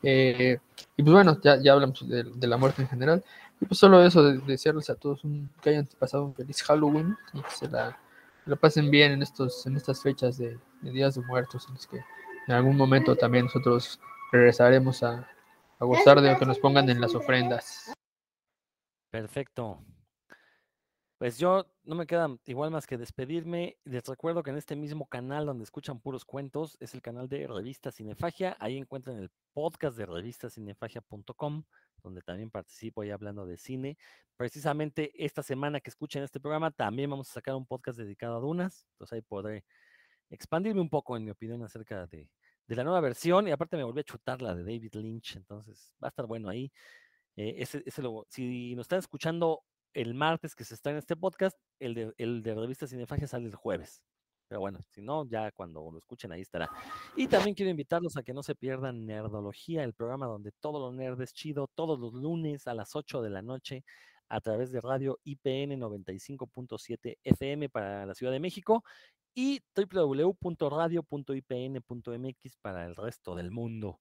Eh, 0.01 0.57
y 0.97 1.03
pues 1.03 1.13
bueno, 1.13 1.39
ya, 1.43 1.61
ya 1.61 1.73
hablamos 1.73 2.07
de, 2.07 2.23
de, 2.23 2.47
la 2.47 2.57
muerte 2.57 2.81
en 2.81 2.87
general. 2.87 3.23
Y 3.61 3.65
pues 3.65 3.79
solo 3.79 4.03
eso, 4.03 4.23
de, 4.23 4.39
desearles 4.39 4.89
a 4.89 4.95
todos 4.95 5.23
un, 5.23 5.49
que 5.61 5.69
hayan 5.69 5.87
pasado 5.99 6.25
un 6.25 6.33
feliz 6.33 6.63
Halloween 6.63 7.15
y 7.33 7.41
se 7.55 7.67
la, 7.67 7.99
la 8.49 8.55
pasen 8.55 8.89
bien 8.89 9.11
en, 9.11 9.21
estos, 9.21 9.65
en 9.67 9.75
estas 9.77 10.01
fechas 10.01 10.37
de, 10.37 10.57
de, 10.81 10.91
Días 10.91 11.15
de 11.15 11.21
Muertos, 11.21 11.65
en 11.67 11.75
los 11.75 11.87
que 11.87 11.97
en 12.47 12.53
algún 12.53 12.75
momento 12.75 13.15
también 13.15 13.45
nosotros 13.45 13.99
regresaremos 14.31 15.03
a, 15.03 15.29
a 15.79 15.85
gozar 15.85 16.19
de 16.19 16.31
lo 16.31 16.39
que 16.39 16.45
nos 16.45 16.59
pongan 16.59 16.89
en 16.89 16.99
las 16.99 17.13
ofrendas. 17.13 17.93
Perfecto. 19.11 19.79
Pues 21.19 21.37
yo 21.37 21.65
no 21.83 21.95
me 21.95 22.07
queda 22.07 22.33
igual 22.45 22.71
más 22.71 22.87
que 22.87 22.97
despedirme. 22.97 23.77
Les 23.83 24.05
recuerdo 24.05 24.41
que 24.41 24.51
en 24.51 24.57
este 24.57 24.77
mismo 24.77 25.05
canal 25.05 25.45
donde 25.45 25.65
escuchan 25.65 25.99
puros 25.99 26.23
cuentos 26.23 26.77
es 26.79 26.93
el 26.93 27.01
canal 27.01 27.27
de 27.27 27.45
Revista 27.45 27.91
Cinefagia. 27.91 28.55
Ahí 28.57 28.77
encuentran 28.77 29.17
el 29.17 29.29
podcast 29.51 29.97
de 29.97 30.05
revistacinefagia.com, 30.05 31.63
donde 32.03 32.21
también 32.21 32.49
participo 32.49 33.01
ahí 33.01 33.11
hablando 33.11 33.45
de 33.45 33.57
cine. 33.57 33.97
Precisamente 34.37 35.11
esta 35.13 35.43
semana 35.43 35.81
que 35.81 35.89
escuchen 35.89 36.23
este 36.23 36.39
programa 36.39 36.71
también 36.71 37.09
vamos 37.09 37.29
a 37.31 37.33
sacar 37.33 37.53
un 37.53 37.65
podcast 37.65 37.99
dedicado 37.99 38.37
a 38.37 38.39
Dunas. 38.39 38.87
Entonces 38.93 39.17
ahí 39.17 39.21
podré 39.21 39.65
expandirme 40.29 40.79
un 40.79 40.89
poco 40.89 41.17
en 41.17 41.25
mi 41.25 41.31
opinión 41.31 41.61
acerca 41.63 42.07
de, 42.07 42.29
de 42.65 42.75
la 42.77 42.85
nueva 42.85 43.01
versión. 43.01 43.45
Y 43.45 43.51
aparte 43.51 43.75
me 43.75 43.83
volví 43.83 43.99
a 43.99 44.03
chutar 44.05 44.41
la 44.41 44.55
de 44.55 44.63
David 44.63 44.95
Lynch. 44.95 45.35
Entonces 45.35 45.93
va 46.01 46.07
a 46.07 46.11
estar 46.11 46.25
bueno 46.25 46.47
ahí. 46.47 46.71
Eh, 47.35 47.55
ese, 47.57 47.83
ese 47.85 48.01
lo, 48.01 48.25
si 48.29 48.73
nos 48.75 48.85
están 48.85 48.99
escuchando 48.99 49.63
el 49.93 50.13
martes 50.13 50.55
que 50.55 50.63
se 50.63 50.75
está 50.75 50.91
en 50.91 50.97
este 50.97 51.15
podcast, 51.15 51.57
el 51.79 51.93
de, 51.93 52.13
el 52.17 52.43
de 52.43 52.55
Revista 52.55 52.87
Cinefagia 52.87 53.27
sale 53.27 53.47
el 53.47 53.55
jueves. 53.55 54.01
Pero 54.47 54.61
bueno, 54.61 54.79
si 54.89 55.01
no, 55.01 55.27
ya 55.27 55.51
cuando 55.51 55.91
lo 55.91 55.97
escuchen 55.99 56.31
ahí 56.31 56.41
estará. 56.41 56.69
Y 57.15 57.27
también 57.27 57.55
quiero 57.55 57.69
invitarlos 57.69 58.17
a 58.17 58.23
que 58.23 58.33
no 58.33 58.41
se 58.41 58.55
pierdan 58.55 59.05
Nerdología, 59.05 59.83
el 59.83 59.93
programa 59.93 60.25
donde 60.25 60.51
todo 60.59 60.79
lo 60.79 60.91
nerd 60.91 61.21
es 61.21 61.33
chido, 61.33 61.69
todos 61.75 61.99
los 61.99 62.15
lunes 62.15 62.65
a 62.65 62.73
las 62.73 62.95
8 62.95 63.21
de 63.21 63.29
la 63.29 63.43
noche 63.43 63.83
a 64.27 64.41
través 64.41 64.71
de 64.71 64.81
radio 64.81 65.19
IPN 65.23 65.79
95.7 65.79 67.17
FM 67.23 67.69
para 67.69 68.07
la 68.07 68.15
Ciudad 68.15 68.31
de 68.31 68.39
México 68.39 68.83
y 69.35 69.61
www.radio.ipn.mx 69.75 72.57
para 72.61 72.85
el 72.85 72.95
resto 72.95 73.35
del 73.35 73.51
mundo. 73.51 73.99